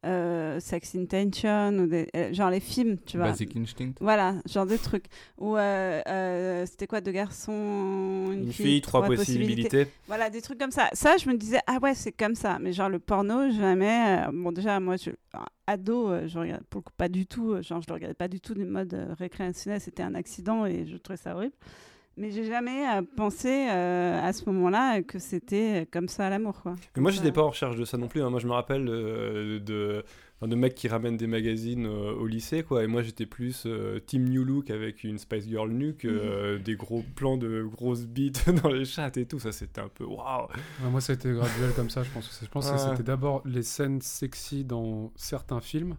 euh, 0.05 0.61
Sex 0.61 0.95
Intention, 0.95 1.71
ou 1.79 1.87
des, 1.87 2.09
euh, 2.15 2.33
genre 2.33 2.51
les 2.51 2.61
films, 2.61 2.99
tu 3.07 3.17
vois. 3.17 3.29
Basic 3.29 3.57
Instinct. 3.57 3.93
Voilà, 4.01 4.35
genre 4.49 4.67
des 4.67 4.79
trucs. 4.79 5.07
Ou 5.39 5.57
euh, 5.57 6.01
euh, 6.09 6.67
c'était 6.67 6.87
quoi, 6.87 7.01
deux 7.01 7.13
garçons, 7.13 7.53
une, 8.33 8.45
Une 8.45 8.53
fille, 8.53 8.81
trois 8.81 9.05
possibilités. 9.05 9.89
Voilà, 10.07 10.31
des 10.31 10.43
trucs 10.43 10.59
comme 10.59 10.71
ça. 10.71 10.89
Ça, 10.93 11.17
je 11.17 11.29
me 11.29 11.37
disais, 11.37 11.59
ah 11.67 11.79
ouais, 11.83 11.95
c'est 11.95 12.13
comme 12.13 12.35
ça. 12.35 12.59
Mais 12.61 12.73
genre 12.73 12.89
le 12.89 12.99
porno, 12.99 13.51
jamais. 13.51 14.27
euh, 14.27 14.31
bon, 14.33 14.53
déjà, 14.53 14.79
moi, 14.81 14.97
je, 14.97 15.11
ado, 15.67 16.27
je 16.29 16.39
regarde 16.39 16.63
pour 16.71 16.81
le 16.81 16.85
coup 16.85 16.93
pas 16.97 17.09
du 17.09 17.27
tout. 17.27 17.61
Genre, 17.63 17.81
je 17.83 17.87
le 17.89 17.95
regardais 17.95 18.15
pas 18.15 18.29
du 18.29 18.41
tout 18.41 18.55
du 18.55 18.65
mode 18.65 18.95
euh, 18.95 19.15
récréationnel. 19.19 19.81
C'était 19.81 20.03
un 20.03 20.15
accident 20.15 20.67
et 20.67 20.87
je 20.87 20.97
trouvais 20.97 21.17
ça 21.17 21.35
horrible. 21.35 21.55
Mais 22.19 22.31
j'ai 22.31 22.45
jamais 22.45 22.89
euh, 22.89 23.03
pensé 23.17 23.69
euh, 23.71 24.19
à 24.23 24.33
ce 24.33 24.45
moment-là 24.47 25.03
que 25.03 25.19
c'était 25.19 25.83
euh, 25.83 25.85
comme 25.91 26.09
ça 26.09 26.31
l'amour, 26.31 26.63
quoi. 26.63 26.75
Mais 26.97 27.03
moi, 27.03 27.11
j'étais 27.11 27.27
ça. 27.27 27.33
pas 27.33 27.43
en 27.43 27.51
recherche 27.51 27.77
de 27.77 27.85
ça 27.85 27.99
non 27.99 28.09
plus. 28.09 28.23
hein. 28.23 28.31
Moi, 28.31 28.41
je 28.41 28.47
me 28.47 28.53
rappelle 28.53 28.89
euh, 28.89 29.59
de, 29.61 30.03
de 30.41 30.55
mecs 30.55 30.75
qui 30.75 30.89
ramènent 30.89 31.19
des 31.19 31.27
magazines 31.27 31.85
euh, 31.85 32.15
au 32.15 32.27
lycée, 32.27 32.63
quoi. 32.63 32.85
Et 32.85 32.87
moi, 32.87 33.03
j'étais 33.03 33.27
plus 33.27 33.65
euh, 33.67 33.99
Team 34.01 34.25
New 34.31 34.45
Look 34.45 34.71
avec 34.71 35.05
une 35.05 35.19
Spice 35.19 35.47
Girl 35.47 35.71
nue 35.71 35.95
que 35.95 36.09
euh, 36.09 36.59
des 36.59 36.75
gros 36.75 37.05
plans 37.17 37.37
de 37.37 37.63
grosses 37.65 38.07
bites 38.07 38.49
dans 38.63 38.71
les 38.71 38.87
chattes 38.87 39.19
et 39.19 39.27
tout. 39.27 39.39
Ça, 39.39 39.53
c'était 39.53 39.83
un 39.83 39.89
peu 39.89 40.05
waouh. 40.05 40.47
Ouais, 40.83 40.91
moi, 40.91 41.03
ça 41.03 41.13
a 41.13 41.17
été 41.17 41.31
graduel 41.31 41.73
comme 41.77 41.91
ça. 41.91 42.03
Je 42.03 42.11
pense 42.11 42.41
je 42.43 42.49
pense 42.49 42.71
que 42.71 42.79
c'était 42.79 43.03
d'abord 43.03 43.43
les 43.45 43.63
scènes 43.63 44.01
sexy 44.01 44.65
dans 44.65 45.13
certains 45.17 45.61
films. 45.61 45.97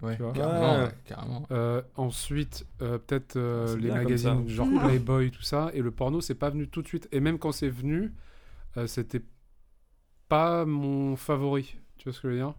Ouais, 0.00 0.16
Tu 0.16 0.22
vois 0.22 0.32
carrément. 0.32 0.74
Ouais. 0.78 0.82
ouais, 0.84 0.94
carrément. 1.04 1.46
Euh, 1.52 1.82
ensuite, 1.96 2.66
euh, 2.80 2.98
peut-être 2.98 3.36
euh, 3.36 3.76
les 3.76 3.90
magazines 3.90 4.48
genre 4.48 4.68
Playboy, 4.84 5.30
tout 5.30 5.42
ça. 5.42 5.70
Et 5.74 5.80
le 5.82 5.90
porno, 5.90 6.20
c'est 6.20 6.34
pas 6.34 6.50
venu 6.50 6.66
tout 6.68 6.82
de 6.82 6.88
suite. 6.88 7.08
Et 7.12 7.20
même 7.20 7.38
quand 7.38 7.52
c'est 7.52 7.68
venu, 7.68 8.12
euh, 8.76 8.86
c'était 8.86 9.22
pas 10.28 10.64
mon 10.64 11.16
favori. 11.16 11.76
Tu 11.98 12.04
vois 12.04 12.12
ce 12.12 12.20
que 12.20 12.28
je 12.28 12.32
veux 12.34 12.38
dire? 12.38 12.54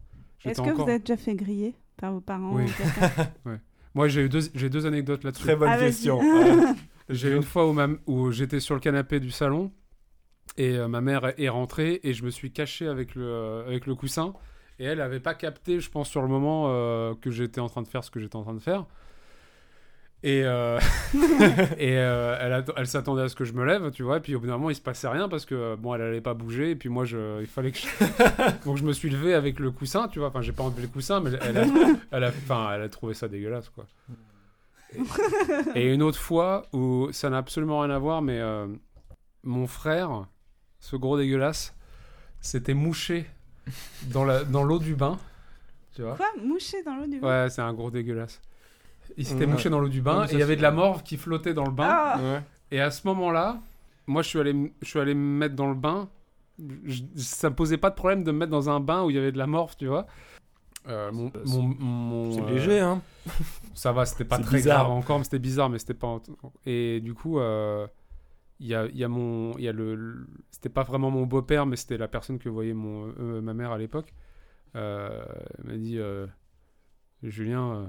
Est-ce 0.46 0.62
que 0.62 0.70
encore- 0.70 0.86
vous 0.86 0.92
êtes 0.92 1.04
déjà 1.08 1.18
fait 1.18 1.36
griller 1.36 1.74
par 1.98 2.14
vos 2.14 2.22
parents 2.22 2.54
Oui. 2.54 2.64
ou 2.64 2.68
quelqu'un 2.68 3.60
Moi, 3.96 4.08
j'ai 4.08 4.22
eu 4.26 4.30
deux, 4.30 4.42
j'ai 4.56 4.70
deux 4.70 4.86
anecdotes 4.86 5.24
là-dessus. 5.24 5.44
Très 5.44 5.56
bonne 5.56 5.70
Ah, 5.72 5.78
question. 5.78 6.20
Ouais. 6.22 6.74
J'ai 7.10 7.30
eu 7.32 7.36
une 7.36 7.44
fois 7.44 7.68
où, 7.68 7.74
ma- 7.74 7.90
où 8.08 8.32
j'étais 8.32 8.60
sur 8.62 8.76
le 8.76 8.80
canapé 8.80 9.20
du 9.20 9.30
salon 9.30 9.72
Et 10.58 10.78
euh, 10.78 10.88
ma 10.88 11.02
mère 11.02 11.34
est 11.40 11.50
rentrée 11.50 12.00
et 12.04 12.14
je 12.14 12.24
me 12.24 12.30
suis 12.30 12.52
caché 12.52 12.88
avec 12.88 13.14
le, 13.16 13.26
euh, 13.26 13.68
avec 13.68 13.86
le 13.88 13.96
coussin. 13.96 14.34
Et 14.80 14.86
elle 14.86 15.02
avait 15.02 15.20
pas 15.20 15.34
capté, 15.34 15.80
je 15.80 15.90
pense, 15.90 16.10
sur 16.10 16.22
le 16.22 16.28
moment 16.28 16.66
euh, 16.68 17.14
que 17.22 17.32
j'étais 17.32 17.62
en 17.62 17.70
train 17.70 17.82
de 17.82 17.88
faire 17.88 18.04
ce 18.04 18.12
que 18.12 18.20
j'étais 18.20 18.36
en 18.36 18.44
train 18.44 18.54
de 18.54 18.60
faire. 18.60 18.86
Et, 20.24 20.44
euh, 20.46 20.80
et 21.78 21.98
euh, 21.98 22.38
elle, 22.40 22.66
elle 22.78 22.88
s'attendait 22.88 23.24
à 23.24 23.30
ce 23.30 23.36
que 23.36 23.44
je 23.44 23.54
me 23.54 23.66
lève, 23.66 23.92
tu 23.92 24.04
vois. 24.04 24.18
Et 24.18 24.20
puis 24.22 24.36
au 24.36 24.40
bout 24.40 24.48
d'un 24.48 24.54
moment, 24.58 24.70
il 24.70 24.76
se 24.76 24.82
passait 24.82 25.10
rien 25.10 25.28
parce 25.28 25.46
que 25.46 25.76
bon, 25.76 25.94
elle 25.94 26.02
allait 26.02 26.22
pas 26.22 26.34
bouger. 26.34 26.72
Et 26.72 26.76
puis 26.76 26.90
moi, 26.90 27.04
je, 27.04 27.42
il 27.42 27.48
fallait 27.48 27.72
que 27.72 27.80
je. 27.80 27.88
Donc 28.66 28.78
je 28.78 28.84
me 28.84 28.94
suis 28.94 29.10
levé 29.10 29.34
avec 29.34 29.60
le 29.60 29.70
coussin, 29.72 30.08
tu 30.08 30.20
vois. 30.20 30.30
Enfin, 30.30 30.42
j'ai 30.42 30.54
pas 30.54 30.64
enlevé 30.64 30.84
le 30.84 30.88
coussin, 30.88 31.20
mais 31.20 31.32
elle 31.42 31.58
a, 31.58 31.66
elle 32.12 32.24
a, 32.24 32.30
enfin, 32.30 32.72
elle 32.74 32.82
a 32.82 32.90
trouvé 32.90 33.14
ça 33.14 33.28
dégueulasse, 33.28 33.70
quoi. 33.70 33.86
Et, 35.76 35.82
et 35.82 35.94
une 35.94 36.02
autre 36.02 36.20
fois 36.20 36.68
où 36.72 37.10
ça 37.12 37.30
n'a 37.30 37.38
absolument 37.38 37.82
rien 37.82 37.90
à 37.90 38.00
voir, 38.00 38.22
mais 38.22 38.40
euh, 38.40 38.68
mon 39.44 39.68
frère, 39.68 40.28
ce 40.80 40.96
gros 40.96 41.18
dégueulasse, 41.18 41.76
s'était 42.40 42.74
mouché 42.74 43.26
dans 44.12 44.26
la 44.26 44.44
dans 44.44 44.64
l'eau 44.64 44.80
du 44.80 44.96
bain, 44.96 45.18
tu 45.96 46.02
vois. 46.04 46.16
Quoi? 46.16 46.28
Mouché 46.44 46.84
dans 46.84 46.96
l'eau 46.96 47.08
du 47.08 47.20
bain? 47.20 47.44
Ouais, 47.44 47.50
c'est 47.50 47.62
un 47.62 47.74
gros 47.74 47.92
dégueulasse. 47.92 48.42
Il 49.18 49.26
s'était 49.26 49.42
Ouais. 49.46 49.52
mouché 49.52 49.70
dans 49.70 49.80
l'eau 49.80 49.90
du 49.90 50.02
bain 50.02 50.22
Ouais, 50.22 50.30
et 50.32 50.34
il 50.34 50.40
y 50.40 50.44
avait 50.44 50.56
de 50.56 50.62
la 50.62 50.72
morve 50.72 51.04
qui 51.04 51.18
flottait 51.18 51.54
dans 51.54 51.66
le 51.66 51.72
bain. 51.72 51.88
Ah 51.90 52.20
Ouais. 52.22 52.42
Et 52.72 52.80
à 52.82 52.90
ce 52.90 53.06
moment-là, 53.08 53.60
moi, 54.08 54.22
je 54.24 54.30
suis 54.30 54.40
allé, 54.40 54.74
je 54.82 54.88
suis 54.88 55.00
allé 55.00 55.14
me 55.14 55.38
mettre 55.40 55.56
dans 55.56 55.68
le 55.68 55.76
bain. 55.76 56.10
Je- 56.86 57.04
ça 57.18 57.50
me 57.50 57.56
posait 57.56 57.78
pas 57.78 57.90
de 57.90 57.96
problème 57.96 58.24
de 58.24 58.32
me 58.32 58.40
mettre 58.40 58.52
dans 58.52 58.70
un 58.70 58.80
bain 58.80 59.04
où 59.04 59.10
il 59.10 59.16
y 59.16 59.20
avait 59.20 59.32
de 59.32 59.38
la 59.38 59.48
morve, 59.48 59.76
tu 59.78 59.88
vois. 59.88 60.08
Euh, 60.88 61.12
mon, 61.12 61.32
C'est- 61.46 61.56
mon- 61.58 61.62
mon- 61.80 62.32
C'est 62.32 62.42
euh, 62.42 62.50
léger, 62.50 62.80
hein. 62.80 63.02
Ça 63.74 63.92
va, 63.92 64.06
c'était 64.06 64.26
pas 64.26 64.38
C'est 64.38 64.44
très 64.44 64.58
bizarre. 64.58 64.84
grave 64.86 64.92
encore, 64.98 65.18
mais 65.20 65.24
c'était 65.24 65.40
bizarre, 65.40 65.70
mais 65.70 65.80
c'était 65.80 65.94
pas. 65.94 66.20
Et 66.66 67.00
du 67.02 67.14
coup, 67.14 67.40
euh, 67.40 67.88
il 68.64 68.70
y 68.70 68.76
a, 68.76 68.88
y 68.88 69.04
a 69.04 69.08
mon, 69.10 69.52
il 69.58 69.64
y 69.66 69.68
a 69.68 69.74
le, 69.74 69.94
le- 69.94 70.26
c'était 70.52 70.70
pas 70.70 70.84
vraiment 70.84 71.12
mon 71.12 71.26
beau-père, 71.26 71.66
mais 71.66 71.76
c'était 71.76 71.98
la 71.98 72.08
personne 72.08 72.40
que 72.40 72.48
voyait 72.50 72.74
mon, 72.74 73.14
euh, 73.20 73.42
ma 73.42 73.54
mère 73.54 73.72
à 73.74 73.78
l'époque. 73.78 74.14
Euh, 74.76 75.24
elle 75.60 75.66
m'a 75.72 75.78
dit, 75.78 76.00
euh, 76.00 76.26
Julien, 77.22 77.74
euh, 77.76 77.86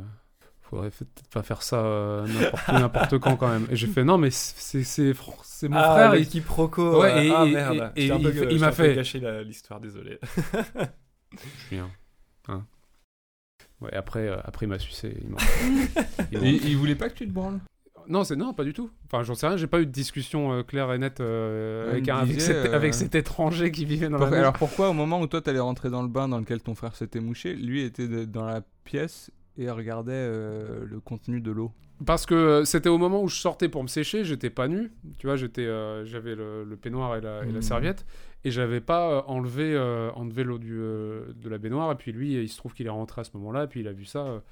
faudrait 0.62 0.90
peut-être 0.90 1.28
pas 1.30 1.42
faire 1.44 1.62
ça 1.62 1.84
euh, 1.84 2.26
n'importe 2.72 3.18
quand 3.20 3.36
quand 3.36 3.48
même. 3.48 3.66
Et 3.70 3.76
j'ai 3.76 3.86
fait 3.86 4.02
non, 4.04 4.18
mais 4.18 4.30
c'est, 4.30 4.82
c'est, 4.82 5.12
fr- 5.12 5.38
c'est 5.44 5.68
mon 5.68 5.76
ah, 5.76 5.92
frère. 5.94 6.12
le 6.12 6.20
il- 6.20 6.28
quiproquo. 6.28 7.00
Ouais, 7.02 7.12
euh, 7.12 7.22
et- 7.22 7.30
ah 7.30 7.44
et- 7.46 7.52
merde. 7.52 7.92
et- 7.96 8.00
J'étais 8.02 8.12
un 8.12 8.18
et 8.18 8.22
peu- 8.22 8.44
il- 8.50 8.52
il 8.52 8.60
m'a 8.60 8.72
fait- 8.72 8.94
gâché 8.96 9.20
la- 9.20 9.42
l'histoire, 9.44 9.80
désolé. 9.80 10.18
Julien. 11.70 11.88
Hein. 12.48 12.64
Ouais, 13.80 13.92
après, 13.94 14.28
euh, 14.28 14.36
après 14.44 14.66
il 14.66 14.68
m'a 14.68 14.78
sucé. 14.78 15.16
il 15.22 15.28
m'a- 15.30 15.38
il 16.32 16.38
m'a- 16.40 16.46
Il, 16.46 16.68
il 16.68 16.76
voulait 16.76 16.94
pas 16.96 17.08
que 17.08 17.14
tu 17.14 17.26
te 17.26 17.32
branles? 17.32 17.60
Non, 18.08 18.24
c'est 18.24 18.36
non, 18.36 18.52
pas 18.54 18.64
du 18.64 18.72
tout. 18.72 18.90
Enfin, 19.06 19.22
j'en 19.22 19.34
sais 19.34 19.46
rien. 19.46 19.56
J'ai 19.56 19.66
pas 19.66 19.80
eu 19.80 19.86
de 19.86 19.90
discussion 19.90 20.52
euh, 20.52 20.62
claire 20.62 20.92
et 20.92 20.98
nette 20.98 21.20
euh, 21.20 21.92
avec, 22.08 22.40
cet, 22.40 22.56
euh, 22.56 22.74
avec 22.74 22.94
cet 22.94 23.14
étranger 23.14 23.70
qui 23.70 23.84
vivait 23.84 24.08
dans 24.08 24.16
Pour- 24.18 24.26
la 24.26 24.30
maison. 24.30 24.40
Alors 24.42 24.52
pourquoi 24.54 24.90
au 24.90 24.92
moment 24.92 25.20
où 25.20 25.26
toi 25.26 25.40
t'allais 25.40 25.58
rentrer 25.60 25.90
dans 25.90 26.02
le 26.02 26.08
bain 26.08 26.28
dans 26.28 26.38
lequel 26.38 26.60
ton 26.60 26.74
frère 26.74 26.94
s'était 26.96 27.20
mouché, 27.20 27.54
lui 27.54 27.82
était 27.82 28.08
de- 28.08 28.24
dans 28.24 28.44
la 28.46 28.62
pièce 28.84 29.30
et 29.56 29.70
regardait 29.70 30.28
le 30.28 31.00
contenu 31.04 31.40
de 31.40 31.50
l'eau? 31.50 31.72
Parce 32.04 32.26
que 32.26 32.64
c'était 32.64 32.88
au 32.88 32.98
moment 32.98 33.22
où 33.22 33.28
je 33.28 33.36
sortais 33.36 33.68
pour 33.68 33.82
me 33.82 33.88
sécher, 33.88 34.24
j'étais 34.24 34.50
pas 34.50 34.66
nu. 34.66 34.90
Tu 35.18 35.26
vois, 35.28 35.36
j'étais, 35.36 35.64
j'avais 36.04 36.34
le, 36.34 36.64
le 36.64 36.76
peignoir 36.76 37.16
et 37.16 37.20
la, 37.20 37.42
et 37.44 37.46
la 37.46 37.52
Mhm. 37.52 37.62
serviette, 37.62 38.04
et 38.44 38.50
j'avais 38.50 38.80
pas 38.80 39.24
enlevé, 39.28 39.78
enlevé 40.16 40.42
l'eau 40.42 40.58
du, 40.58 40.72
de 40.76 41.48
la 41.48 41.58
baignoire. 41.58 41.92
Et 41.92 41.94
puis 41.94 42.10
lui, 42.12 42.34
il 42.34 42.48
se 42.48 42.56
trouve 42.58 42.74
qu'il 42.74 42.86
est 42.86 42.90
rentré 42.90 43.20
à 43.20 43.24
ce 43.24 43.30
moment-là, 43.36 43.64
et 43.64 43.66
puis 43.68 43.80
il 43.80 43.88
a 43.88 43.92
vu 43.92 44.04
ça. 44.04 44.42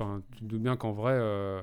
Enfin, 0.00 0.22
tu 0.32 0.40
te 0.40 0.44
doutes 0.44 0.62
bien 0.62 0.76
qu'en 0.76 0.92
vrai, 0.92 1.12
euh, 1.12 1.60
euh, 1.60 1.62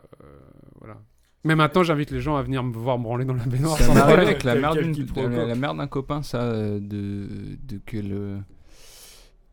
voilà. 0.79 0.97
Mais 1.43 1.55
maintenant, 1.55 1.83
j'invite 1.83 2.11
les 2.11 2.19
gens 2.21 2.35
à 2.35 2.43
venir 2.43 2.63
me 2.63 2.73
voir 2.73 2.97
me 2.99 3.03
branler 3.03 3.25
dans 3.25 3.33
la 3.33 3.45
baignoire. 3.45 3.77
Ça 3.77 4.05
avec 4.05 4.43
la 4.43 4.55
quiproquo. 4.91 5.29
la, 5.29 5.45
la 5.45 5.55
mère 5.55 5.73
d'un 5.73 5.87
copain 5.87 6.21
ça 6.21 6.41
euh, 6.41 6.79
de, 6.79 7.27
de 7.67 7.79
que 7.85 7.97
le 7.97 8.37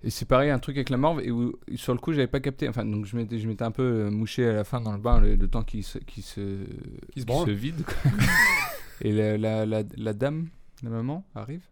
et 0.02 0.10
c'est 0.10 0.26
pareil 0.26 0.50
un 0.50 0.58
truc 0.58 0.76
avec 0.76 0.90
la 0.90 0.96
morve 0.98 1.20
et 1.22 1.30
où 1.30 1.54
sur 1.76 1.94
le 1.94 1.98
coup 1.98 2.12
j'avais 2.12 2.26
pas 2.26 2.40
capté 2.40 2.68
enfin 2.68 2.84
donc 2.84 3.06
je 3.06 3.16
m'étais 3.16 3.38
je 3.38 3.48
m'étais 3.48 3.62
un 3.62 3.70
peu 3.70 4.10
mouché 4.10 4.46
à 4.46 4.52
la 4.52 4.64
fin 4.64 4.80
dans 4.82 4.92
le 4.92 4.98
bain 4.98 5.18
le, 5.18 5.34
le 5.34 5.48
temps 5.48 5.62
qui 5.62 5.82
se 5.82 5.98
qui 5.98 6.20
se 6.20 6.64
Qui 7.12 7.22
se 7.22 7.50
vide 7.50 7.84
et 9.00 9.12
la, 9.12 9.38
la, 9.38 9.64
la, 9.64 9.82
la 9.96 10.12
dame 10.12 10.48
la 10.82 10.90
maman 10.90 11.24
arrive 11.34 11.62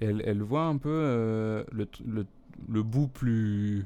et 0.00 0.06
elle, 0.06 0.22
elle 0.26 0.42
voit 0.42 0.64
un 0.64 0.76
peu 0.76 0.88
euh, 0.90 1.62
le, 1.70 1.86
le 2.04 2.26
le 2.68 2.82
bout 2.82 3.06
plus 3.06 3.84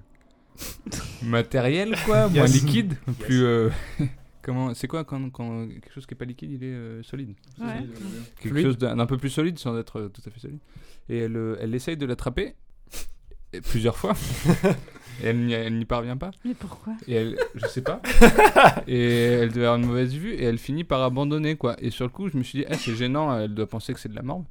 matériel 1.22 1.96
quoi 2.04 2.28
moins 2.28 2.46
Yes. 2.46 2.54
liquide 2.64 2.94
plus 3.20 3.42
euh, 3.44 3.70
comment 4.42 4.74
c'est 4.74 4.86
quoi 4.88 5.04
quand, 5.04 5.30
quand 5.30 5.66
quelque 5.68 5.92
chose 5.92 6.06
qui 6.06 6.14
est 6.14 6.16
pas 6.16 6.24
liquide 6.24 6.52
il 6.52 6.62
est 6.64 6.66
euh, 6.72 7.02
solide? 7.02 7.34
Ouais. 7.60 7.66
quelque 8.40 8.50
Fluide. 8.52 8.66
chose 8.66 8.78
d'un 8.78 9.06
peu 9.06 9.16
plus 9.18 9.30
solide 9.30 9.58
sans 9.58 9.76
être 9.78 10.00
euh, 10.00 10.08
tout 10.08 10.22
à 10.26 10.30
fait 10.30 10.40
solide. 10.40 10.58
Et 11.08 11.18
elle, 11.18 11.36
euh, 11.36 11.56
elle 11.60 11.74
essaye 11.74 11.96
de 11.96 12.06
l'attraper 12.06 12.54
plusieurs 13.70 13.96
fois. 13.96 14.12
et 15.22 15.26
elle 15.28 15.46
n'y 15.46 15.52
elle 15.52 15.78
n'y 15.78 15.84
parvient 15.84 16.16
pas. 16.16 16.30
Mais 16.44 16.52
pourquoi? 16.54 16.92
Et 17.08 17.14
elle, 17.14 17.38
je 17.54 17.66
sais 17.66 17.80
pas. 17.82 18.02
et 18.86 18.98
elle 19.22 19.48
devait 19.50 19.66
avoir 19.66 19.76
une 19.80 19.86
mauvaise 19.86 20.12
vue 20.14 20.32
et 20.34 20.42
elle 20.44 20.58
finit 20.58 20.84
par 20.84 21.02
abandonner 21.02 21.56
quoi. 21.56 21.74
Et 21.80 21.90
sur 21.90 22.04
le 22.04 22.10
coup, 22.10 22.28
je 22.28 22.36
me 22.36 22.42
suis 22.42 22.58
dit, 22.60 22.64
eh, 22.68 22.74
c'est 22.74 22.94
gênant, 22.96 23.36
elle 23.38 23.54
doit 23.54 23.68
penser 23.68 23.94
que 23.94 24.00
c'est 24.00 24.08
de 24.10 24.14
la 24.16 24.22
morve. 24.22 24.44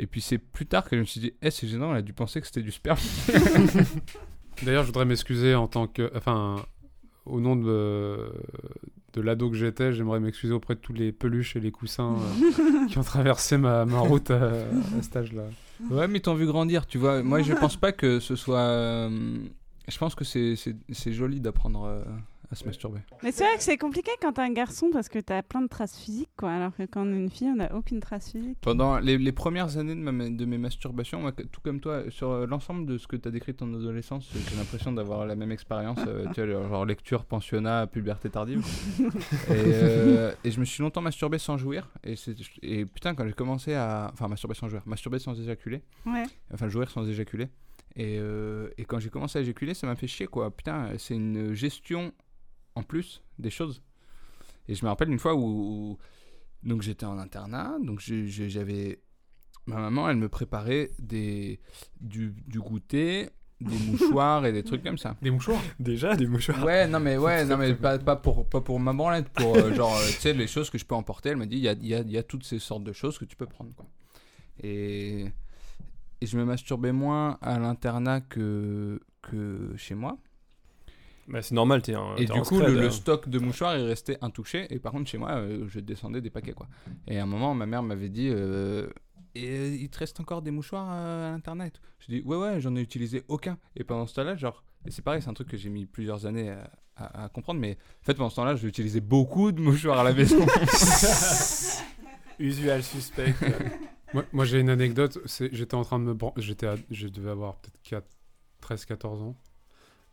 Et 0.00 0.06
puis 0.06 0.20
c'est 0.20 0.38
plus 0.38 0.66
tard 0.66 0.88
que 0.88 0.96
je 0.96 1.00
me 1.00 1.06
suis 1.06 1.20
dit, 1.20 1.32
eh, 1.42 1.50
c'est 1.50 1.68
gênant, 1.68 1.90
elle 1.92 1.98
a 1.98 2.02
dû 2.02 2.12
penser 2.12 2.40
que 2.40 2.46
c'était 2.46 2.62
du 2.62 2.70
sperme. 2.72 2.98
D'ailleurs, 4.62 4.82
je 4.82 4.88
voudrais 4.88 5.04
m'excuser 5.04 5.54
en 5.54 5.66
tant 5.68 5.86
que. 5.86 6.10
Enfin, 6.16 6.56
au 7.26 7.40
nom 7.40 7.56
de, 7.56 8.30
de 9.12 9.20
l'ado 9.20 9.50
que 9.50 9.56
j'étais, 9.56 9.92
j'aimerais 9.92 10.20
m'excuser 10.20 10.52
auprès 10.54 10.74
de 10.74 10.80
tous 10.80 10.92
les 10.92 11.12
peluches 11.12 11.56
et 11.56 11.60
les 11.60 11.70
coussins 11.70 12.16
euh, 12.16 12.86
qui 12.88 12.98
ont 12.98 13.02
traversé 13.04 13.58
ma, 13.58 13.84
ma 13.84 14.00
route 14.00 14.30
à, 14.30 14.44
à 14.46 15.02
cet 15.02 15.16
âge-là. 15.16 15.44
Ouais, 15.90 16.08
mais 16.08 16.20
t'en 16.20 16.34
vu 16.34 16.46
grandir, 16.46 16.86
tu 16.86 16.98
vois. 16.98 17.22
Moi, 17.22 17.42
je 17.42 17.52
pense 17.52 17.76
pas 17.76 17.92
que 17.92 18.18
ce 18.20 18.34
soit. 18.36 18.58
euh, 18.58 19.38
Je 19.88 19.98
pense 19.98 20.14
que 20.14 20.24
c'est- 20.24 20.56
c'est 20.56 20.74
c'est 20.90 21.12
joli 21.12 21.40
d'apprendre 21.40 21.84
euh, 21.84 22.02
à 22.50 22.54
se 22.54 22.64
masturber. 22.64 23.00
Mais 23.22 23.30
c'est 23.32 23.44
vrai 23.44 23.56
que 23.56 23.62
c'est 23.62 23.76
compliqué 23.76 24.10
quand 24.22 24.32
t'es 24.32 24.40
un 24.42 24.52
garçon 24.52 24.88
parce 24.92 25.08
que 25.08 25.18
t'as 25.18 25.42
plein 25.42 25.60
de 25.60 25.66
traces 25.68 25.98
physiques, 25.98 26.30
quoi. 26.36 26.50
Alors 26.50 26.74
que 26.74 26.84
quand 26.84 27.06
on 27.06 27.12
est 27.12 27.16
une 27.18 27.30
fille, 27.30 27.48
on 27.48 27.56
n'a 27.56 27.74
aucune 27.74 28.00
trace 28.00 28.30
physique. 28.32 28.56
Pendant 28.62 28.98
les, 28.98 29.18
les 29.18 29.32
premières 29.32 29.76
années 29.76 29.94
de, 29.94 30.00
ma- 30.00 30.30
de 30.30 30.44
mes 30.46 30.56
masturbations, 30.58 31.20
moi, 31.20 31.32
tout 31.32 31.60
comme 31.62 31.80
toi, 31.80 32.04
sur 32.10 32.30
euh, 32.30 32.46
l'ensemble 32.46 32.86
de 32.86 32.96
ce 32.96 33.06
que 33.06 33.16
tu 33.16 33.28
as 33.28 33.30
décrit 33.30 33.54
ton 33.54 33.72
adolescence, 33.74 34.30
j'ai 34.32 34.56
l'impression 34.56 34.92
d'avoir 34.92 35.26
la 35.26 35.36
même 35.36 35.52
expérience, 35.52 35.98
euh, 36.06 36.24
tu 36.34 36.44
vois, 36.46 36.68
genre 36.68 36.86
lecture, 36.86 37.24
pensionnat, 37.24 37.86
puberté 37.86 38.30
tardive. 38.30 38.64
et, 39.00 39.10
euh, 39.50 40.32
et 40.44 40.50
je 40.50 40.60
me 40.60 40.64
suis 40.64 40.82
longtemps 40.82 41.02
masturbé 41.02 41.38
sans 41.38 41.58
jouir. 41.58 41.88
Et, 42.62 42.84
putain, 42.86 43.14
quand 43.14 43.26
j'ai 43.26 43.32
commencé 43.34 43.74
à. 43.74 44.10
Enfin, 44.12 44.28
masturber 44.28 44.54
sans 44.54 44.68
jouir, 44.68 44.82
masturber 44.86 45.18
sans 45.18 45.38
éjaculer. 45.38 45.82
Ouais. 46.06 46.24
Enfin, 46.52 46.68
jouir 46.68 46.90
sans 46.90 47.06
éjaculer. 47.06 47.48
Et, 47.96 48.16
euh, 48.18 48.68
et 48.78 48.84
quand 48.84 49.00
j'ai 49.00 49.10
commencé 49.10 49.38
à 49.38 49.42
éjaculer, 49.42 49.74
ça 49.74 49.86
m'a 49.86 49.96
fait 49.96 50.06
chier, 50.06 50.26
quoi. 50.26 50.50
Putain, 50.50 50.90
c'est 50.98 51.14
une 51.14 51.52
gestion 51.52 52.12
en 52.78 52.82
plus 52.82 53.22
des 53.38 53.50
choses. 53.50 53.82
Et 54.68 54.74
je 54.74 54.84
me 54.84 54.90
rappelle 54.90 55.10
une 55.10 55.18
fois 55.18 55.34
où, 55.34 55.40
où- 55.92 55.98
donc 56.62 56.82
j'étais 56.82 57.06
en 57.06 57.18
internat, 57.18 57.76
donc 57.82 58.00
j'avais 58.00 59.00
ma 59.66 59.76
maman, 59.76 60.08
elle 60.08 60.16
me 60.16 60.28
préparait 60.28 60.90
des 60.98 61.60
du, 62.00 62.34
du 62.46 62.60
goûter, 62.60 63.30
des 63.60 63.78
mouchoirs 63.90 64.46
et 64.46 64.52
des 64.52 64.62
trucs 64.62 64.82
comme 64.82 64.98
ça. 64.98 65.16
Des 65.22 65.30
mouchoirs? 65.30 65.62
Déjà, 65.78 66.14
des 66.16 66.26
mouchoirs. 66.26 66.64
Ouais, 66.64 66.86
non 66.86 67.00
mais 67.00 67.16
ouais, 67.16 67.44
non 67.44 67.56
mais 67.56 67.74
pas, 67.86 67.98
pas 67.98 68.16
pour 68.16 68.48
pas 68.48 68.60
pour 68.60 68.78
ma 68.80 68.92
branlette, 68.92 69.28
pour 69.30 69.56
euh, 69.56 69.72
genre 69.72 69.94
euh, 69.96 70.06
tu 70.08 70.20
sais 70.20 70.32
les 70.32 70.46
choses 70.46 70.70
que 70.70 70.78
je 70.78 70.84
peux 70.84 70.94
emporter. 70.94 71.30
Elle 71.30 71.36
m'a 71.36 71.46
dit 71.46 71.56
il 71.56 71.62
y 71.62 71.68
a, 71.68 71.72
il 71.72 71.86
y, 71.86 71.94
a, 71.94 72.00
y 72.00 72.18
a 72.18 72.22
toutes 72.22 72.44
ces 72.44 72.58
sortes 72.58 72.84
de 72.84 72.92
choses 72.92 73.18
que 73.18 73.24
tu 73.24 73.36
peux 73.36 73.46
prendre 73.46 73.72
quoi. 73.74 73.86
Et 74.62 75.26
et 76.20 76.26
je 76.26 76.36
me 76.36 76.44
masturbais 76.44 76.92
moins 76.92 77.38
à 77.42 77.58
l'internat 77.58 78.20
que 78.20 79.00
que 79.22 79.72
chez 79.76 79.94
moi. 79.94 80.18
Bah, 81.28 81.42
c'est 81.42 81.54
normal, 81.54 81.82
t'es 81.82 81.94
un. 81.94 82.16
Et 82.16 82.24
t'es 82.26 82.32
du 82.32 82.40
coup, 82.40 82.56
scred, 82.56 82.70
le, 82.74 82.80
le 82.80 82.86
hein. 82.86 82.90
stock 82.90 83.28
de 83.28 83.38
mouchoirs 83.38 83.74
est 83.76 83.82
resté 83.86 84.16
intouché. 84.22 84.66
Et 84.74 84.78
par 84.78 84.92
contre, 84.92 85.10
chez 85.10 85.18
moi, 85.18 85.32
euh, 85.32 85.66
je 85.68 85.78
descendais 85.80 86.20
des 86.20 86.30
paquets, 86.30 86.52
quoi. 86.54 86.66
Et 87.06 87.18
à 87.18 87.22
un 87.22 87.26
moment, 87.26 87.54
ma 87.54 87.66
mère 87.66 87.82
m'avait 87.82 88.08
dit 88.08 88.28
euh, 88.32 88.88
Et 89.34 89.46
euh, 89.48 89.76
il 89.78 89.88
te 89.90 89.98
reste 89.98 90.20
encore 90.20 90.40
des 90.42 90.50
mouchoirs 90.50 90.88
euh, 90.90 91.28
à 91.28 91.32
l'internet? 91.32 91.80
Je 92.00 92.06
dis 92.12 92.22
Ouais, 92.22 92.36
ouais, 92.38 92.60
j'en 92.60 92.74
ai 92.76 92.80
utilisé 92.80 93.24
aucun. 93.28 93.58
Et 93.76 93.84
pendant 93.84 94.06
ce 94.06 94.14
temps-là, 94.14 94.36
genre. 94.36 94.64
Et 94.86 94.90
c'est 94.90 95.02
pareil, 95.02 95.20
c'est 95.20 95.28
un 95.28 95.34
truc 95.34 95.48
que 95.48 95.56
j'ai 95.58 95.68
mis 95.68 95.84
plusieurs 95.86 96.24
années 96.24 96.50
à, 96.50 96.70
à- 96.96 97.24
à 97.24 97.28
comprendre. 97.28 97.60
Mais 97.60 97.76
en 98.02 98.04
fait, 98.06 98.14
pendant 98.14 98.30
ce 98.30 98.36
temps-là, 98.36 98.56
j'ai 98.56 98.66
utilisé 98.68 99.00
beaucoup 99.00 99.52
de 99.52 99.60
mouchoirs 99.60 99.98
à 99.98 100.04
la 100.04 100.12
maison. 100.14 100.38
Usual 102.38 102.82
suspect. 102.82 103.34
Moi, 104.14 104.24
moi, 104.32 104.44
j'ai 104.46 104.58
une 104.60 104.70
anecdote. 104.70 105.18
c'est- 105.26 105.50
J'étais 105.54 105.74
en 105.74 105.82
train 105.84 105.98
de 105.98 106.04
me 106.04 106.16
j'étais 106.38 106.66
Je 106.90 107.08
devais 107.08 107.28
avoir 107.30 107.56
peut-être 107.56 108.06
13-14 108.62 109.20
ans. 109.22 109.36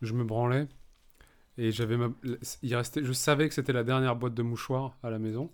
Je 0.01 0.11
me 0.13 0.25
branlais. 0.25 0.67
Et 1.57 1.71
j'avais 1.71 1.95
ma- 1.97 2.09
il 2.63 2.75
restait, 2.75 3.03
je 3.03 3.13
savais 3.13 3.47
que 3.47 3.53
c'était 3.55 3.71
la 3.73 3.83
dernière 3.83 4.15
boîte 4.15 4.33
de 4.33 4.43
mouchoirs 4.43 4.93
à 5.03 5.09
la 5.09 5.19
maison. 5.19 5.49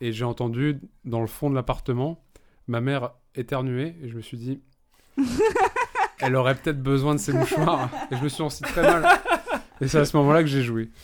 Et 0.00 0.12
j'ai 0.12 0.24
entendu 0.24 0.80
dans 1.04 1.20
le 1.20 1.26
fond 1.26 1.50
de 1.50 1.54
l'appartement 1.54 2.22
ma 2.68 2.80
mère 2.80 3.10
éternuer. 3.34 3.96
Et 4.02 4.08
je 4.08 4.16
me 4.16 4.20
suis 4.22 4.36
dit, 4.36 4.60
elle 6.20 6.36
aurait 6.36 6.54
peut-être 6.54 6.82
besoin 6.82 7.14
de 7.14 7.20
ces 7.20 7.32
mouchoirs. 7.32 7.88
Et 8.10 8.16
je 8.16 8.22
me 8.22 8.28
suis 8.28 8.38
senti 8.38 8.62
très 8.62 8.82
mal. 8.82 9.04
Et 9.80 9.88
c'est 9.88 9.98
à 9.98 10.04
ce 10.04 10.16
moment-là 10.16 10.42
que 10.42 10.48
j'ai 10.48 10.62
joué. 10.62 10.90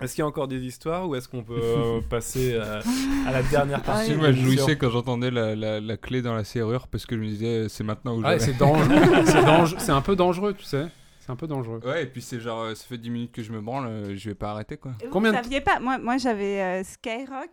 Est-ce 0.00 0.14
qu'il 0.16 0.22
y 0.22 0.24
a 0.24 0.26
encore 0.26 0.48
des 0.48 0.60
histoires 0.64 1.08
ou 1.08 1.14
est-ce 1.14 1.28
qu'on 1.28 1.44
peut 1.44 1.60
euh, 1.62 2.00
passer 2.00 2.54
euh, 2.54 2.80
à 3.24 3.30
la 3.30 3.42
dernière 3.44 3.80
partie 3.82 4.10
Ah, 4.12 4.16
Moi, 4.16 4.32
je 4.32 4.40
jouissais 4.40 4.76
quand 4.76 4.90
j'entendais 4.90 5.30
la, 5.30 5.54
la- 5.54 5.80
la 5.80 5.96
clé 5.96 6.22
dans 6.22 6.34
la 6.34 6.42
serrure 6.42 6.88
parce 6.88 7.06
que 7.06 7.14
je 7.14 7.20
me 7.20 7.26
disais, 7.26 7.68
c'est 7.68 7.84
maintenant 7.84 8.16
ou 8.16 8.22
Ouais, 8.22 8.38
jamais. 8.38 8.38
c'est 8.40 8.58
dangereux. 8.58 8.88
c'est 9.26 9.44
dangereux- 9.44 9.78
c'est 9.78 9.92
un 9.92 10.00
peu 10.00 10.16
dangereux, 10.16 10.54
tu 10.54 10.64
sais. 10.64 10.86
C'est 11.32 11.44
un 11.44 11.46
peu 11.46 11.46
dangereux. 11.46 11.80
Ouais, 11.84 12.02
et 12.02 12.06
puis 12.06 12.20
c'est 12.22 12.40
genre, 12.40 12.60
euh, 12.62 12.74
ça 12.74 12.84
fait 12.86 12.98
10 12.98 13.10
minutes 13.10 13.32
que 13.32 13.42
je 13.42 13.52
me 13.52 13.60
branle, 13.60 13.86
euh, 13.86 14.16
je 14.16 14.28
vais 14.28 14.34
pas 14.34 14.50
arrêter 14.50 14.76
quoi. 14.76 14.92
Et 15.00 15.06
vous, 15.06 15.10
Combien 15.10 15.32
saviez 15.32 15.60
pas 15.60 15.80
Moi, 15.80 15.98
moi 15.98 16.16
j'avais 16.18 16.60
euh, 16.60 16.84
Skyrock. 16.84 17.50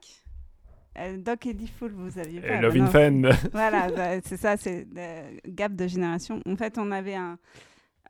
euh, 0.98 1.18
Doc 1.18 1.46
Eddie 1.46 1.68
Fool, 1.68 1.92
vous 1.96 2.18
aviez 2.20 2.40
Et 2.40 2.42
pas 2.42 2.62
Love 2.62 2.78
in. 2.78 2.88
Fan. 2.88 3.30
Voilà, 3.54 3.90
bah, 3.92 4.22
c'est 4.24 4.38
ça, 4.38 4.58
c'est 4.58 4.88
gap 5.48 5.74
de 5.76 5.88
génération. 5.88 6.42
En 6.46 6.56
fait, 6.56 6.78
on 6.78 6.92
avait 6.92 7.16
un, 7.16 7.38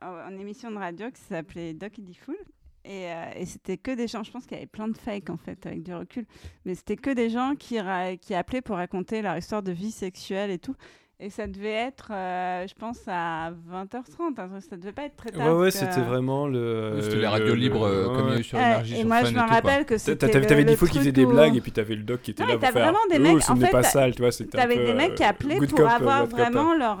un- 0.00 0.30
une 0.30 0.40
émission 0.40 0.70
de 0.70 0.76
radio 0.76 1.10
qui 1.10 1.20
s'appelait 1.22 1.72
Doc 1.74 1.98
Eddie 1.98 2.14
Fool. 2.14 2.36
Et, 2.84 3.12
euh, 3.12 3.24
et 3.36 3.44
c'était 3.44 3.76
que 3.76 3.90
des 3.94 4.08
gens, 4.08 4.22
je 4.24 4.30
pense 4.30 4.44
qu'il 4.46 4.54
y 4.56 4.60
avait 4.60 4.66
plein 4.66 4.88
de 4.88 4.96
fakes 4.96 5.28
en 5.28 5.36
fait, 5.36 5.66
avec 5.66 5.82
du 5.82 5.94
recul. 5.94 6.24
Mais 6.64 6.74
c'était 6.74 6.96
que 6.96 7.10
des 7.10 7.28
gens 7.28 7.54
qui, 7.54 7.78
ra- 7.78 8.16
qui 8.16 8.34
appelaient 8.34 8.62
pour 8.62 8.76
raconter 8.76 9.20
leur 9.20 9.36
histoire 9.36 9.62
de 9.62 9.70
vie 9.70 9.90
sexuelle 9.90 10.50
et 10.50 10.58
tout. 10.58 10.74
Et 11.22 11.28
ça 11.28 11.46
devait 11.46 11.68
être, 11.72 12.08
euh, 12.12 12.66
je 12.66 12.72
pense, 12.74 13.00
à 13.06 13.50
20h30. 13.70 14.38
hein, 14.38 14.48
ça 14.66 14.76
devait 14.78 14.92
pas 14.92 15.02
être 15.04 15.16
très 15.16 15.30
tard. 15.30 15.46
Ouais, 15.54 15.60
ouais, 15.64 15.70
c'était 15.70 16.00
vraiment 16.00 16.46
le. 16.48 16.98
C'était 17.02 17.16
les 17.16 17.20
le- 17.22 17.28
radios 17.28 17.46
le- 17.48 17.54
libres 17.56 17.84
euh, 17.86 18.06
comme 18.06 18.28
il 18.28 18.30
y 18.30 18.32
a 18.32 18.34
ouais. 18.36 18.40
eu 18.40 18.42
sur 18.42 18.58
Énergie, 18.58 18.94
et 18.94 18.98
sur 19.00 19.06
moi, 19.06 19.24
je 19.24 19.30
et 19.30 19.34
me 19.34 19.40
rappelle 19.40 19.84
que 19.84 19.94
T'a- 19.94 19.98
c'était. 19.98 20.30
T'avais 20.40 20.76
fous 20.76 20.86
qui 20.86 20.92
faisaient 20.98 21.12
truc 21.12 21.14
des 21.16 21.24
où- 21.26 21.30
blagues 21.30 21.56
et 21.56 21.60
puis 21.60 21.72
t'avais 21.72 21.94
le 21.94 22.04
doc 22.04 22.22
qui 22.22 22.30
était 22.30 22.42
Non, 22.42 22.48
là 22.48 22.54
mais 22.54 22.58
pour 22.60 22.68
t'as 22.68 22.72
faire. 22.72 22.82
vraiment 22.84 23.04
des 23.10 23.16
Oh, 23.18 23.34
mecs- 23.34 23.42
ce 23.42 23.52
en 23.52 23.56
n'est 23.56 23.66
fait, 23.66 23.72
pas 23.72 23.82
sale, 23.82 24.14
tu 24.14 24.22
vois. 24.22 24.30
T'avais 24.50 24.76
des 24.86 24.94
mecs 24.94 25.14
qui 25.14 25.22
euh, 25.22 25.28
appelaient 25.28 25.66
pour 25.66 25.88
avoir 25.90 26.24
vraiment 26.26 26.74
leur, 26.74 26.98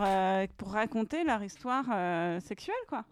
pour 0.58 0.72
raconter 0.72 1.24
leur 1.24 1.42
histoire 1.42 1.84
sexuelle, 2.42 2.74
quoi. 2.90 3.04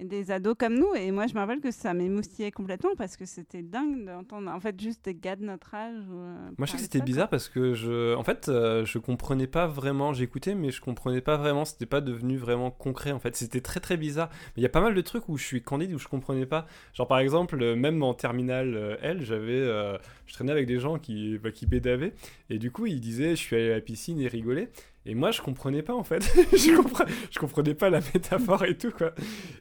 Des 0.00 0.30
ados 0.30 0.54
comme 0.58 0.78
nous. 0.78 0.94
Et 0.94 1.10
moi, 1.10 1.26
je 1.26 1.34
me 1.34 1.40
rappelle 1.40 1.60
que 1.60 1.70
ça 1.70 1.92
m'émoustillait 1.94 2.50
complètement 2.50 2.90
parce 2.96 3.16
que 3.16 3.26
c'était 3.26 3.62
dingue 3.62 4.06
d'entendre, 4.06 4.50
en 4.50 4.58
fait, 4.58 4.80
juste 4.80 5.04
des 5.04 5.14
gars 5.14 5.36
de 5.36 5.44
notre 5.44 5.74
âge. 5.74 6.04
euh, 6.10 6.48
Moi, 6.56 6.66
je 6.66 6.72
sais 6.72 6.76
que 6.78 6.82
c'était 6.84 7.00
bizarre 7.00 7.28
parce 7.28 7.48
que 7.48 7.74
je, 7.74 8.14
en 8.14 8.22
fait, 8.22 8.48
euh, 8.48 8.84
je 8.84 8.98
comprenais 8.98 9.46
pas 9.46 9.66
vraiment. 9.66 10.12
J'écoutais, 10.12 10.54
mais 10.54 10.70
je 10.70 10.80
comprenais 10.80 11.20
pas 11.20 11.36
vraiment. 11.36 11.64
C'était 11.64 11.86
pas 11.86 12.00
devenu 12.00 12.36
vraiment 12.38 12.70
concret. 12.70 13.12
En 13.12 13.18
fait, 13.18 13.36
c'était 13.36 13.60
très 13.60 13.80
très 13.80 13.96
bizarre. 13.96 14.30
Mais 14.30 14.60
il 14.60 14.62
y 14.62 14.66
a 14.66 14.70
pas 14.70 14.80
mal 14.80 14.94
de 14.94 15.00
trucs 15.02 15.28
où 15.28 15.36
je 15.36 15.44
suis 15.44 15.62
candide 15.62 15.92
où 15.92 15.98
je 15.98 16.08
comprenais 16.08 16.46
pas. 16.46 16.66
Genre 16.94 17.06
par 17.06 17.18
exemple, 17.18 17.62
euh, 17.62 17.76
même 17.76 18.02
en 18.02 18.14
terminale 18.14 18.98
L, 19.02 19.22
j'avais, 19.22 19.52
euh, 19.60 19.98
je 20.26 20.32
traînais 20.34 20.52
avec 20.52 20.66
des 20.66 20.78
gens 20.78 20.98
qui, 20.98 21.38
bah, 21.38 21.50
qui 21.50 21.66
bédavaient 21.66 22.14
et 22.48 22.58
du 22.58 22.70
coup 22.70 22.86
ils 22.86 23.00
disaient, 23.00 23.30
je 23.30 23.40
suis 23.40 23.56
allé 23.56 23.70
à 23.70 23.74
la 23.74 23.80
piscine 23.80 24.20
et 24.20 24.28
rigolais. 24.28 24.70
Et 25.06 25.14
moi, 25.14 25.30
je 25.30 25.40
comprenais 25.40 25.80
pas 25.82 25.94
en 25.94 26.04
fait. 26.04 26.20
je, 26.52 26.76
compre- 26.76 27.06
je 27.30 27.38
comprenais 27.38 27.72
pas 27.74 27.88
la 27.88 28.00
métaphore 28.14 28.64
et 28.64 28.76
tout 28.76 28.90
quoi. 28.90 29.12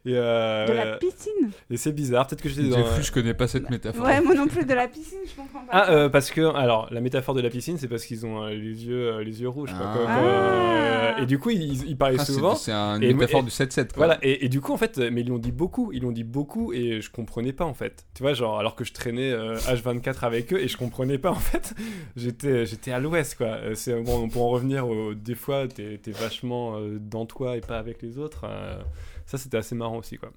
Et, 0.05 0.11
euh. 0.15 0.67
De 0.67 0.73
la 0.73 0.97
piscine. 0.97 1.51
et 1.69 1.77
c'est 1.77 1.93
bizarre. 1.93 2.27
Peut-être 2.27 2.41
que 2.41 2.49
j'étais 2.49 2.63
J'ai 2.63 2.69
dans. 2.71 2.83
cru, 2.83 3.01
je 3.03 3.11
connais 3.11 3.33
pas 3.33 3.47
cette 3.47 3.69
métaphore. 3.69 4.05
Ouais, 4.05 4.19
moi 4.21 4.35
non 4.35 4.47
plus, 4.47 4.65
de 4.65 4.73
la 4.73 4.87
piscine, 4.89 5.19
je 5.25 5.35
comprends 5.35 5.59
pas. 5.61 5.71
Ah, 5.71 5.91
euh, 5.91 6.09
parce 6.09 6.29
que, 6.31 6.41
alors, 6.55 6.87
la 6.91 6.99
métaphore 6.99 7.35
de 7.35 7.41
la 7.41 7.49
piscine, 7.49 7.77
c'est 7.77 7.87
parce 7.87 8.03
qu'ils 8.05 8.25
ont 8.25 8.43
euh, 8.43 8.49
les, 8.49 8.85
yeux, 8.85 9.13
euh, 9.13 9.23
les 9.23 9.41
yeux 9.41 9.47
rouges. 9.49 9.71
quoi, 9.73 9.85
Ah. 9.89 9.95
quoi. 9.97 10.05
Ah. 10.09 11.21
et 11.21 11.25
du 11.25 11.39
coup, 11.39 11.51
ils, 11.51 11.85
ils 11.87 11.97
parlaient 11.97 12.17
Ah, 12.19 12.25
souvent. 12.25 12.55
C'est 12.55 12.71
une 12.73 13.01
Et- 13.03 13.13
métaphore 13.13 13.39
et- 13.39 13.43
du 13.43 13.49
7-7 13.49 13.93
quoi. 13.93 14.05
Voilà, 14.05 14.19
et, 14.21 14.45
et 14.45 14.49
du 14.49 14.59
coup, 14.59 14.73
en 14.73 14.77
fait, 14.77 14.97
mais 14.97 15.21
ils 15.21 15.27
l'ont 15.29 15.37
dit 15.39 15.51
beaucoup, 15.53 15.91
ils 15.93 16.01
l'ont 16.03 16.11
dit 16.11 16.23
beaucoup, 16.25 16.73
et 16.73 16.99
je 17.01 17.09
comprenais 17.09 17.53
pas, 17.53 17.65
en 17.65 17.73
fait. 17.73 18.05
Tu 18.13 18.23
vois, 18.23 18.33
genre, 18.33 18.59
alors 18.59 18.75
que 18.75 18.83
je 18.83 18.91
traînais 18.91 19.31
euh, 19.31 19.55
H24 19.55 20.25
avec 20.25 20.53
eux, 20.53 20.59
et 20.59 20.67
je 20.67 20.75
comprenais 20.75 21.17
pas, 21.17 21.31
en 21.31 21.35
fait. 21.35 21.73
J'étais 22.17 22.65
j'étais 22.65 22.91
à 22.91 22.99
l'ouest, 22.99 23.35
quoi. 23.37 23.57
C'est, 23.75 23.99
bon, 24.01 24.27
pour 24.27 24.43
en 24.45 24.49
revenir, 24.49 24.85
au- 24.87 25.13
des 25.29 25.35
fois, 25.35 25.67
t'es 25.67 25.99
t'es 25.99 26.11
vachement 26.11 26.77
euh, 26.77 26.97
dans 26.99 27.25
toi 27.27 27.55
et 27.55 27.61
pas 27.61 27.77
avec 27.77 28.01
les 28.01 28.17
autres. 28.17 28.45
euh, 28.45 28.81
ça, 29.27 29.37
c'était 29.37 29.57
assez 29.57 29.75
marrant 29.75 29.97
aussi, 29.97 30.17
quoi. 30.17 30.31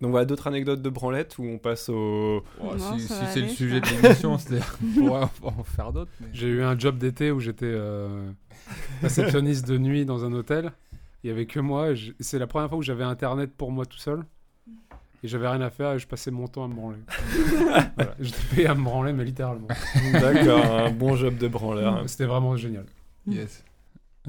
Donc 0.00 0.12
voilà, 0.12 0.24
d'autres 0.24 0.46
anecdotes 0.46 0.80
de 0.80 0.88
branlette 0.88 1.36
où 1.36 1.44
on 1.44 1.58
passe 1.58 1.90
au... 1.90 2.42
Oh, 2.58 2.74
Non, 2.74 2.98
si 2.98 3.06
c'est 3.06 3.42
le 3.42 3.48
sujet 3.48 3.80
de 3.82 3.86
l'émission, 4.02 4.38
c'est-à-dire 4.38 4.78
qu'on 4.78 4.86
pourrait 5.06 5.22
en- 5.42 5.48
en 5.60 5.62
faire 5.64 5.92
d'autres. 5.92 6.10
mais- 6.22 6.28
J'ai 6.32 6.48
eu 6.48 6.62
un 6.62 6.78
job 6.78 6.96
d'été 6.96 7.30
où 7.30 7.38
j'étais 7.40 7.66
euh, 7.66 8.30
réceptionniste 9.02 9.68
de 9.68 9.76
nuit 9.76 10.06
dans 10.06 10.24
un 10.24 10.32
hôtel. 10.32 10.72
Il 11.22 11.28
y 11.28 11.30
avait 11.30 11.44
que 11.44 11.60
moi. 11.60 11.88
C'est 12.18 12.38
la 12.38 12.46
première 12.46 12.70
fois 12.70 12.78
où 12.78 12.82
j'avais 12.82 13.04
internet 13.04 13.50
pour 13.54 13.70
moi 13.70 13.84
tout 13.84 13.98
seul. 13.98 14.24
Et 15.22 15.28
j'avais 15.28 15.48
rien 15.48 15.60
à 15.60 15.68
faire 15.68 15.92
et 15.92 15.98
je 15.98 16.06
passais 16.06 16.30
mon 16.30 16.48
temps 16.48 16.64
à 16.64 16.68
me 16.68 16.74
branler. 16.74 16.96
voilà. 17.96 18.14
J'étais 18.20 18.54
payé 18.56 18.66
à 18.68 18.74
me 18.74 18.82
branler, 18.82 19.12
mais 19.12 19.24
littéralement. 19.24 19.68
D'accord, 20.14 20.64
un 20.64 20.90
bon 20.92 21.14
job 21.14 21.36
de 21.36 21.46
branleur. 21.46 22.08
C'était 22.08 22.24
vraiment 22.24 22.56
génial. 22.56 22.86
Yes. 23.26 23.62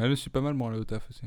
Ah, 0.02 0.10
je 0.10 0.14
suis 0.16 0.30
pas 0.30 0.42
mal 0.42 0.54
branlé 0.54 0.78
au 0.80 0.84
taf 0.84 1.08
aussi. 1.10 1.26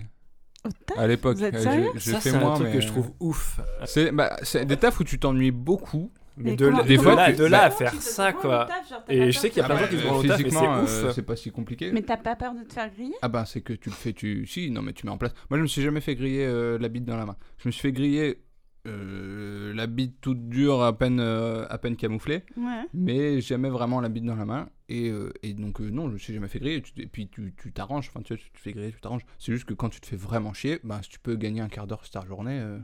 Au 0.65 0.69
taf 0.87 0.99
À 0.99 1.07
l'époque, 1.07 1.37
Vous 1.37 1.45
êtes 1.45 1.55
euh, 1.55 1.61
sérieux 1.63 1.91
je, 1.95 2.01
je 2.01 2.11
ça, 2.13 2.21
fais 2.21 2.31
c'est 2.31 2.39
moins, 2.39 2.53
un 2.53 2.55
truc 2.55 2.67
mais 2.69 2.75
que 2.75 2.81
je 2.81 2.87
trouve 2.89 3.13
ouf. 3.21 3.61
C'est 3.87 4.11
bah, 4.13 4.37
c'est 4.43 4.65
des 4.65 4.77
tafs 4.77 4.99
où 5.01 5.05
tu 5.05 5.19
t'ennuies 5.19 5.51
beaucoup. 5.51 6.11
Mais, 6.37 6.51
Mais 6.51 6.57
de, 6.57 6.67
comment- 6.69 6.83
de 6.83 6.89
Des 6.89 6.99
fois, 6.99 7.15
là, 7.15 7.31
tu- 7.31 7.39
de 7.39 7.45
là 7.45 7.63
à 7.63 7.69
Comment 7.71 7.79
faire 7.79 7.95
ça, 8.03 8.33
quoi. 8.33 8.67
Et 9.09 9.31
je 9.31 9.39
sais 9.39 9.51
qu'il 9.51 9.59
y 9.59 9.65
a 9.65 9.67
plein 9.67 9.77
de 9.77 9.81
gens 9.83 9.87
qui 9.89 9.97
se 9.97 10.01
faire 10.03 10.11
branlent 10.11 10.25
au 10.25 10.29
taf, 10.29 10.39
mais 10.39 10.45
physiquement, 10.45 10.87
c'est 10.87 11.05
euh, 11.05 11.09
ouf. 11.09 11.15
c'est 11.15 11.23
pas 11.23 11.37
si 11.37 11.51
compliqué. 11.53 11.93
Mais 11.93 12.03
t'as 12.03 12.17
pas 12.17 12.35
peur 12.35 12.55
de 12.57 12.65
te 12.65 12.73
faire 12.73 12.91
griller 12.91 13.15
Ah 13.23 13.29
bah 13.29 13.45
c'est 13.47 13.61
que 13.61 13.73
tu 13.73 13.89
le 13.89 13.95
fais, 13.95 14.13
tu... 14.13 14.45
Si, 14.47 14.69
non 14.73 14.83
mais 14.83 14.93
tu 14.95 15.07
mets 15.07 15.13
en 15.13 15.17
place. 15.19 15.33
Moi 15.49 15.59
je 15.59 15.63
me 15.63 15.69
suis 15.69 15.81
jamais 15.83 16.01
fait 16.01 16.17
griller 16.17 16.45
euh, 16.45 16.77
la 16.81 16.89
bite 16.89 17.05
dans 17.05 17.17
la 17.17 17.25
main. 17.27 17.37
Je 17.59 17.69
me 17.69 17.71
suis 17.73 17.83
fait 17.83 17.93
griller 17.93 18.43
euh, 18.89 19.73
la 19.75 19.87
bite 19.87 20.21
toute 20.21 20.49
dure, 20.49 20.83
à 20.83 20.97
peine, 20.99 21.21
euh, 21.21 21.67
à 21.71 21.79
peine 21.79 21.95
camouflée, 21.97 22.43
Ouais. 22.57 22.83
mais 22.93 23.41
jamais 23.41 23.69
vraiment 23.71 24.01
la 24.01 24.09
bite 24.09 24.25
dans 24.25 24.35
la 24.37 24.45
main. 24.45 24.69
Et, 24.89 25.09
euh, 25.09 25.33
et 25.43 25.55
donc 25.55 25.81
euh, 25.81 25.89
non, 25.89 26.09
je 26.09 26.13
me 26.13 26.19
suis 26.19 26.35
jamais 26.35 26.49
fait 26.49 26.59
griller. 26.59 26.83
Et 26.99 27.07
puis 27.07 27.29
tu 27.29 27.53
t'arranges, 27.73 28.09
enfin 28.09 28.23
tu 28.23 28.37
tu 28.37 28.51
fais 28.55 28.73
griller, 28.73 28.93
tu 28.93 29.01
t'arranges. 29.01 29.25
C'est 29.39 29.53
juste 29.53 29.65
que 29.65 29.75
quand 29.75 29.89
tu 29.89 30.01
te 30.01 30.07
fais 30.07 30.17
vraiment 30.17 30.53
chier, 30.53 30.81
bah, 30.85 31.01
si 31.03 31.09
tu 31.09 31.19
peux 31.19 31.37
gagner 31.37 31.61
un 31.61 31.69
quart 31.69 31.87
d'heure 31.87 32.05
cette 32.05 32.27
journée, 32.27 32.61
euh, 32.61 32.79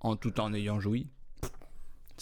en 0.00 0.16
tout 0.16 0.38
en 0.40 0.52
ayant 0.52 0.80
joui. 0.80 1.08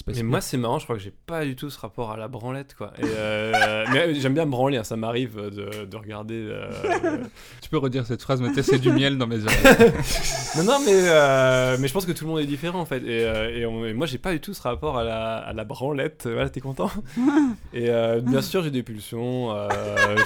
Pas 0.04 0.12
Mais 0.12 0.18
si 0.18 0.24
moi, 0.24 0.40
c'est 0.40 0.56
marrant, 0.56 0.78
je 0.78 0.84
crois 0.84 0.96
que 0.96 1.02
j'ai 1.02 1.12
pas 1.26 1.44
du 1.44 1.54
tout 1.56 1.68
ce 1.70 1.78
rapport 1.78 2.10
à 2.10 2.16
la 2.16 2.26
branlette, 2.28 2.74
quoi. 2.74 2.92
Et, 2.98 3.02
euh, 3.04 3.84
mais 3.92 4.14
j'aime 4.14 4.34
bien 4.34 4.46
me 4.46 4.50
branler, 4.50 4.78
hein, 4.78 4.84
ça 4.84 4.96
m'arrive 4.96 5.36
de, 5.36 5.84
de 5.84 5.96
regarder. 5.96 6.34
euh, 6.36 6.70
Tu 7.60 7.68
peux 7.68 7.78
redire 7.78 8.06
cette 8.06 8.22
phrase, 8.22 8.40
mais 8.40 8.48
c'est 8.62 8.78
du 8.78 8.90
miel 8.90 9.18
dans 9.18 9.26
mes 9.26 9.44
oreilles. 9.44 9.92
non, 10.56 10.64
non, 10.64 10.78
mais, 10.84 10.92
euh, 10.94 11.76
mais 11.78 11.86
je 11.88 11.92
pense 11.92 12.06
que 12.06 12.12
tout 12.12 12.24
le 12.24 12.30
monde 12.30 12.40
est 12.40 12.46
différent, 12.46 12.80
en 12.80 12.86
fait. 12.86 13.02
Et, 13.02 13.24
euh, 13.24 13.54
et, 13.56 13.66
on- 13.66 13.84
et 13.84 13.92
moi, 13.92 14.06
j'ai 14.06 14.18
pas 14.18 14.32
du 14.32 14.40
tout 14.40 14.54
ce 14.54 14.62
rapport 14.62 14.96
à 14.98 15.04
la, 15.04 15.36
à 15.38 15.52
la 15.52 15.64
branlette. 15.64 16.26
Voilà, 16.30 16.48
t'es 16.48 16.60
content? 16.60 16.90
Et 17.74 17.88
euh, 17.90 18.20
bien 18.20 18.42
sûr, 18.42 18.62
j'ai 18.62 18.70
des 18.70 18.82
pulsions, 18.82 19.50
euh, 19.54 19.68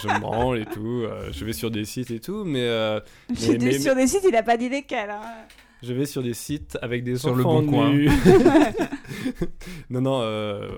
je 0.02 0.08
me 0.08 0.20
branle 0.20 0.58
et 0.60 0.66
tout. 0.66 1.02
euh, 1.04 1.28
je 1.32 1.44
vais 1.44 1.52
sur 1.52 1.70
des 1.70 1.84
sites 1.84 2.10
et 2.10 2.20
tout, 2.20 2.44
mais 2.44 2.62
euh, 2.62 3.00
J'étais 3.34 3.58
mais- 3.66 3.78
sur 3.78 3.94
des 3.94 4.06
sites, 4.06 4.24
il 4.26 4.34
a 4.36 4.42
pas 4.42 4.56
dit 4.56 4.68
lesquels. 4.68 5.10
hein. 5.10 5.20
Je 5.84 5.92
vais 5.92 6.06
sur 6.06 6.22
des 6.22 6.34
sites 6.34 6.78
avec 6.82 7.04
des 7.04 7.16
Sur 7.16 7.34
le 7.34 7.44
enfants 7.44 7.62
Bon 7.62 7.70
Coin. 7.70 7.90
nus. 7.92 8.08
non, 9.90 10.00
non, 10.00 10.20
euh, 10.22 10.68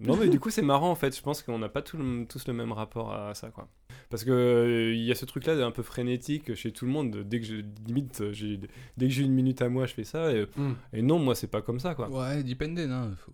non, 0.00 0.16
mais 0.16 0.28
du 0.28 0.40
coup, 0.40 0.50
c'est 0.50 0.62
marrant 0.62 0.90
en 0.90 0.94
fait. 0.94 1.16
Je 1.16 1.22
pense 1.22 1.42
qu'on 1.42 1.58
n'a 1.58 1.68
pas 1.68 1.82
tout 1.82 1.96
le- 1.96 2.26
tous 2.26 2.46
le 2.46 2.54
même 2.54 2.72
rapport 2.72 3.12
à 3.14 3.34
ça, 3.34 3.50
quoi. 3.50 3.68
Parce 4.10 4.24
que 4.24 4.30
euh, 4.30 4.94
il 4.94 5.02
y 5.04 5.10
a 5.10 5.14
ce 5.14 5.24
truc-là 5.26 5.52
un 5.66 5.70
peu 5.70 5.82
frénétique 5.82 6.54
chez 6.54 6.72
tout 6.72 6.86
le 6.86 6.90
monde. 6.90 7.24
Dès 7.26 7.40
que 7.40 7.46
je 7.46 7.56
limite, 7.86 8.32
j'ai, 8.32 8.58
dès 8.96 9.06
que 9.08 9.12
j'ai 9.12 9.24
une 9.24 9.32
minute 9.34 9.60
à 9.62 9.68
moi, 9.68 9.86
je 9.86 9.94
fais 9.94 10.04
ça. 10.04 10.32
Et, 10.32 10.46
Hmm. 10.56 10.72
et 10.92 11.02
non, 11.02 11.18
moi, 11.18 11.34
c'est 11.34 11.46
pas 11.50 11.60
comme 11.62 11.78
ça, 11.80 11.94
quoi. 11.94 12.08
Ouais, 12.10 12.42
depende, 12.42 12.78
hein. 12.78 13.10
Faut- 13.24 13.32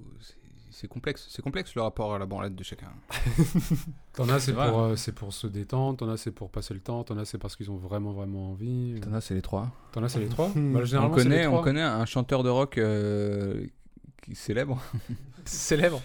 c'est- 0.75 0.89
complexe, 0.89 1.27
c'est 1.31 1.43
complexe 1.43 1.75
le 1.75 1.83
rapport 1.83 2.15
à 2.15 2.19
la 2.19 2.27
branlette 2.27 2.55
de 2.55 2.63
chacun. 2.65 2.89
T'en 4.15 4.29
as, 4.29 4.41
c'est 4.41 4.53
pour, 4.53 4.81
euh, 4.81 4.97
c'est 4.97 5.13
pour 5.13 5.33
se 5.33 5.47
détendre. 5.47 5.97
T'en 5.99 6.09
as, 6.09 6.17
c'est 6.17 6.31
pour 6.33 6.51
passer 6.51 6.75
le 6.75 6.81
temps. 6.81 7.03
T'en 7.05 7.17
as, 7.19 7.25
c'est 7.25 7.39
parce 7.39 7.57
qu'ils 7.57 7.71
ont 7.71 7.77
vraiment, 7.77 8.13
vraiment 8.13 8.51
envie. 8.51 9.01
T'en 9.01 9.13
as, 9.13 9.21
c'est 9.21 9.35
les 9.35 9.43
trois. 9.43 9.71
T'en 9.93 10.03
as, 10.03 10.09
c'est 10.09 10.21
les 10.21 10.29
trois. 10.29 10.49
Bah, 10.55 10.81
On 11.01 11.09
les 11.09 11.11
connaît, 11.15 11.47
on 11.47 11.63
connaît 11.63 11.83
un 11.83 12.05
chanteur 12.07 12.43
de 12.43 12.49
rock 12.49 12.79
euh, 12.79 13.67
qui 14.23 14.35
célèbre, 14.35 14.81
Célèbre. 15.45 16.01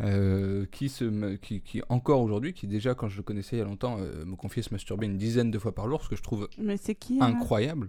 euh, 0.00 0.66
qui, 0.72 0.88
se, 0.88 1.04
me- 1.04 1.36
qui, 1.36 1.60
qui 1.60 1.82
encore 1.88 2.20
aujourd'hui, 2.22 2.52
qui 2.54 2.66
déjà 2.66 2.94
quand 2.94 3.08
je 3.08 3.16
le 3.18 3.22
connaissais 3.22 3.56
il 3.56 3.58
y 3.60 3.62
a 3.62 3.64
longtemps, 3.64 3.96
euh, 4.00 4.24
me 4.24 4.36
confiait 4.36 4.62
se 4.62 4.72
masturber 4.74 5.06
une 5.06 5.16
dizaine 5.18 5.50
de 5.50 5.58
fois 5.58 5.74
par 5.74 5.88
jour, 5.88 6.02
ce 6.02 6.08
que 6.08 6.16
je 6.16 6.22
trouve 6.22 6.48
Mais 6.58 6.76
c'est 6.76 6.94
qui 6.94 7.18
alors 7.20 7.36
incroyable. 7.36 7.88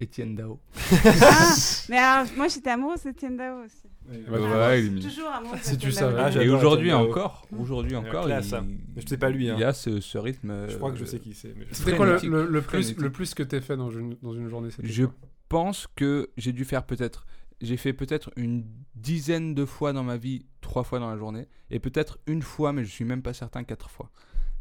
Étienne 0.00 0.34
Dao. 0.34 0.58
Ah, 1.04 1.54
mais 1.88 1.98
alors, 1.98 2.26
moi 2.36 2.48
j'étais 2.48 2.70
amoureuse 2.70 3.02
d'Etienne 3.02 3.36
Dao 3.36 3.64
aussi. 3.64 3.88
bah, 4.30 4.76
il 4.78 4.86
est 4.86 4.90
mis. 4.90 5.00
Toujours 5.02 5.28
amoureuse 5.28 5.60
Si 5.60 5.76
tu 5.76 5.86
d'Étienne 5.88 5.92
Dao. 5.92 6.10
savais. 6.16 6.20
Ah, 6.22 6.28
Et 6.28 6.32
j'adore 6.32 6.56
aujourd'hui 6.58 6.92
encore, 6.92 7.46
aujourd'hui 7.58 7.92
La 7.92 7.98
encore, 8.00 8.28
il, 8.28 8.32
hein. 8.32 8.66
Mais 8.96 9.02
c'est 9.06 9.18
pas 9.18 9.30
lui, 9.30 9.50
hein. 9.50 9.56
il 9.58 9.64
a 9.64 9.72
ce, 9.72 10.00
ce 10.00 10.18
rythme. 10.18 10.66
Je 10.68 10.76
crois 10.76 10.90
que 10.90 10.96
je 10.98 11.02
euh, 11.04 11.06
sais 11.06 11.18
qui 11.20 11.34
c'est. 11.34 11.54
je- 11.54 11.74
C'était 11.74 11.96
quoi 11.96 12.06
le, 12.06 12.18
le, 12.28 12.46
le 12.46 12.62
plus, 12.62 12.96
le 12.96 13.10
plus 13.10 13.34
que 13.34 13.42
t'aies 13.42 13.60
fait 13.60 13.76
dans 13.76 13.90
une, 13.90 14.16
dans 14.22 14.32
une 14.34 14.48
journée 14.48 14.70
Je 14.82 15.04
pense 15.48 15.86
que 15.94 16.30
j'ai 16.36 16.52
dû 16.52 16.64
faire 16.64 16.84
peut-être. 16.84 17.26
J'ai 17.60 17.76
fait 17.76 17.92
peut-être 17.92 18.30
une 18.36 18.64
dizaine 18.94 19.54
de 19.54 19.66
fois 19.66 19.92
dans 19.92 20.02
ma 20.02 20.16
vie, 20.16 20.46
trois 20.62 20.82
fois 20.82 20.98
dans 20.98 21.10
la 21.10 21.18
journée, 21.18 21.46
et 21.70 21.78
peut-être 21.78 22.18
une 22.26 22.40
fois, 22.40 22.72
mais 22.72 22.84
je 22.84 22.90
suis 22.90 23.04
même 23.04 23.20
pas 23.20 23.34
certain, 23.34 23.64
quatre 23.64 23.90
fois. 23.90 24.10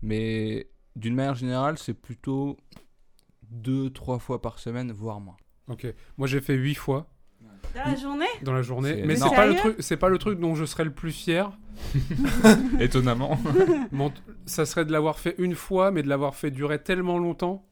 Mais 0.01 0.69
d'une 0.97 1.15
manière 1.15 1.35
générale, 1.35 1.77
c'est 1.77 1.93
plutôt 1.93 2.57
deux, 3.49 3.89
trois 3.89 4.19
fois 4.19 4.41
par 4.41 4.59
semaine, 4.59 4.91
voire 4.91 5.19
moins. 5.19 5.37
Ok. 5.67 5.87
Moi, 6.17 6.27
j'ai 6.27 6.41
fait 6.41 6.55
huit 6.55 6.75
fois 6.75 7.07
Dans 7.75 7.83
la 7.85 7.95
journée? 7.95 8.25
Dans 8.41 8.53
la 8.53 8.61
journée. 8.61 9.03
Mais 9.05 9.15
c'est 9.15 9.29
pas, 9.29 9.45
le 9.45 9.55
truc, 9.55 9.75
c'est 9.79 9.97
pas 9.97 10.09
le 10.09 10.17
truc 10.17 10.39
dont 10.39 10.55
je 10.55 10.65
serais 10.65 10.83
le 10.85 10.93
plus 10.93 11.11
fier. 11.11 11.51
Étonnamment. 12.79 13.39
Ça 14.45 14.65
serait 14.65 14.85
de 14.85 14.91
l'avoir 14.91 15.19
fait 15.19 15.35
une 15.37 15.55
fois, 15.55 15.91
mais 15.91 16.03
de 16.03 16.09
l'avoir 16.09 16.35
fait 16.35 16.51
durer 16.51 16.81
tellement 16.81 17.17
longtemps 17.17 17.65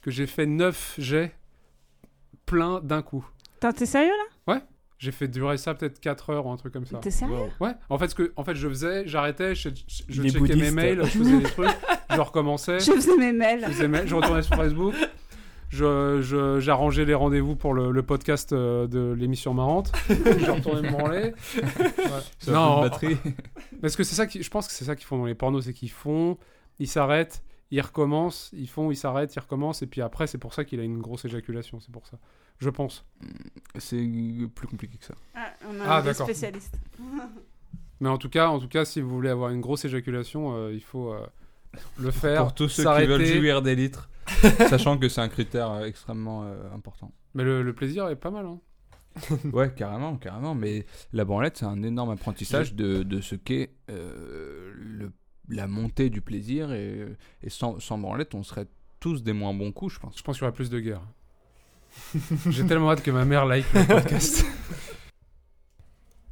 que 0.00 0.10
j'ai 0.10 0.26
fait 0.26 0.46
neuf 0.46 0.94
jets 0.98 1.34
plein 2.46 2.80
d'un 2.80 3.02
coup. 3.02 3.24
Attends, 3.58 3.72
t'es 3.72 3.86
sérieux 3.86 4.08
là? 4.10 4.32
J'ai 5.02 5.10
fait 5.10 5.26
durer 5.26 5.58
ça 5.58 5.74
peut-être 5.74 5.98
4 5.98 6.30
heures 6.30 6.46
ou 6.46 6.52
un 6.52 6.56
truc 6.56 6.72
comme 6.72 6.86
ça. 6.86 6.98
T'es 6.98 7.10
sérieux? 7.10 7.34
Ouais, 7.58 7.72
en 7.88 7.98
fait, 7.98 8.06
ce 8.06 8.14
que 8.14 8.32
en 8.36 8.44
fait, 8.44 8.54
je 8.54 8.68
faisais, 8.68 9.02
j'arrêtais, 9.04 9.52
je, 9.56 9.68
je, 10.08 10.22
checkais 10.22 10.54
mes 10.54 10.70
mails, 10.70 11.00
je 11.02 11.18
faisais 11.18 11.38
des 11.38 11.42
trucs, 11.42 11.70
je 12.14 12.20
recommençais, 12.20 12.78
Je 12.78 12.92
faisais 12.92 13.16
mes 13.16 13.32
mails. 13.32 13.64
je, 13.66 13.72
faisais 13.72 13.88
mes- 13.88 14.06
je 14.06 14.14
retournais 14.14 14.42
sur 14.42 14.54
Facebook, 14.54 14.94
j'arrangeais 15.72 17.04
les 17.04 17.14
rendez-vous 17.14 17.56
pour 17.56 17.74
le, 17.74 17.90
le 17.90 18.02
podcast 18.02 18.52
euh, 18.52 18.86
de 18.86 19.12
l'émission 19.12 19.54
marrante, 19.54 19.92
je 20.08 20.50
retournais 20.50 20.82
me 20.82 20.90
branler. 20.92 21.34
Ouais. 21.56 22.20
Ça 22.38 22.52
Non, 22.52 22.80
batterie. 22.82 23.16
parce 23.80 23.96
que 23.96 24.04
c'est 24.04 24.14
ça 24.14 24.26
qui, 24.26 24.42
je 24.42 24.50
pense 24.50 24.68
que 24.68 24.72
c'est 24.74 24.84
ça 24.84 24.94
qu'ils 24.96 25.06
font 25.06 25.18
dans 25.18 25.26
les 25.26 25.34
pornos, 25.34 25.64
c'est 25.64 25.72
qu'ils 25.72 25.90
font, 25.90 26.38
ils 26.78 26.88
s'arrêtent, 26.88 27.42
ils 27.70 27.80
recommencent, 27.80 28.50
ils 28.52 28.68
font, 28.68 28.90
ils 28.90 28.96
s'arrêtent, 28.96 29.34
ils 29.34 29.40
recommencent, 29.40 29.82
et 29.82 29.86
puis 29.86 30.02
après, 30.02 30.26
c'est 30.26 30.38
pour 30.38 30.52
ça 30.54 30.64
qu'il 30.64 30.78
a 30.80 30.82
une 30.84 31.00
grosse 31.00 31.24
éjaculation, 31.24 31.80
c'est 31.80 31.92
pour 31.92 32.06
ça. 32.06 32.18
Je 32.58 32.70
pense. 32.70 33.04
C'est 33.78 34.06
plus 34.54 34.68
compliqué 34.68 34.96
que 34.98 35.04
ça. 35.04 35.14
Ah, 35.34 35.48
on 35.68 35.80
a 35.80 35.84
Ah, 35.84 36.02
un 36.06 36.12
spécialistes. 36.12 36.76
Mais 38.00 38.08
en 38.08 38.18
tout 38.18 38.28
cas, 38.28 38.48
en 38.48 38.58
tout 38.60 38.68
cas, 38.68 38.84
si 38.84 39.00
vous 39.00 39.08
voulez 39.10 39.30
avoir 39.30 39.50
une 39.50 39.60
grosse 39.60 39.84
éjaculation, 39.84 40.54
euh, 40.54 40.72
il 40.72 40.82
faut 40.82 41.12
euh, 41.12 41.26
le 41.98 42.10
faire. 42.10 42.42
Pour 42.42 42.54
tous 42.54 42.68
ceux 42.68 42.84
qui 42.84 43.06
veulent 43.06 43.24
jouir 43.24 43.62
des 43.62 43.74
litres, 43.74 44.10
sachant 44.68 44.98
que 44.98 45.08
c'est 45.08 45.20
un 45.20 45.28
critère 45.28 45.70
euh, 45.70 45.84
extrêmement 45.84 46.44
euh, 46.44 46.72
important. 46.74 47.12
Mais 47.34 47.44
le, 47.44 47.62
le 47.62 47.72
plaisir 47.72 48.08
est 48.08 48.16
pas 48.16 48.30
mal. 48.30 48.46
Hein. 48.46 48.58
Ouais, 49.52 49.72
carrément, 49.74 50.16
carrément. 50.16 50.54
Mais 50.54 50.86
la 51.12 51.24
branlette, 51.24 51.58
c'est 51.58 51.64
un 51.66 51.82
énorme 51.82 52.10
apprentissage 52.10 52.74
de, 52.74 53.02
de 53.02 53.20
ce 53.20 53.34
qu'est 53.34 53.70
euh, 53.90 54.72
le- 54.76 55.12
la 55.48 55.66
montée 55.66 56.08
du 56.08 56.20
plaisir. 56.22 56.72
Et, 56.72 57.06
et 57.42 57.50
sans, 57.50 57.78
sans 57.80 57.98
branlette, 57.98 58.34
on 58.34 58.42
serait 58.42 58.66
tous 59.00 59.22
des 59.22 59.32
moins 59.34 59.52
bons 59.52 59.72
coups, 59.72 59.94
je 59.94 60.00
pense. 60.00 60.16
Je 60.16 60.22
pense 60.22 60.36
qu'il 60.36 60.44
y 60.44 60.46
aurait 60.48 60.54
plus 60.54 60.70
de 60.70 60.80
guerre. 60.80 61.02
J'ai 62.48 62.64
tellement 62.64 62.90
hâte 62.90 63.02
que 63.02 63.10
ma 63.10 63.24
mère 63.26 63.44
like 63.44 63.66
le 63.74 63.84
podcast. 63.86 64.46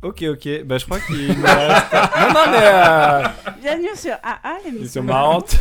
Ok, 0.03 0.23
ok. 0.23 0.65
Bah, 0.65 0.79
je 0.79 0.85
crois 0.87 1.01
qu'il 1.01 1.17
me 1.37 1.45
reste. 1.45 1.93
Non, 1.93 2.29
non, 2.29 2.51
mais. 2.51 2.65
Euh... 2.65 3.29
Bienvenue 3.61 3.95
sur 3.97 4.15
AA, 4.23 4.57
l'émission 4.65 5.03
sont 5.03 5.07
marrantes. 5.07 5.59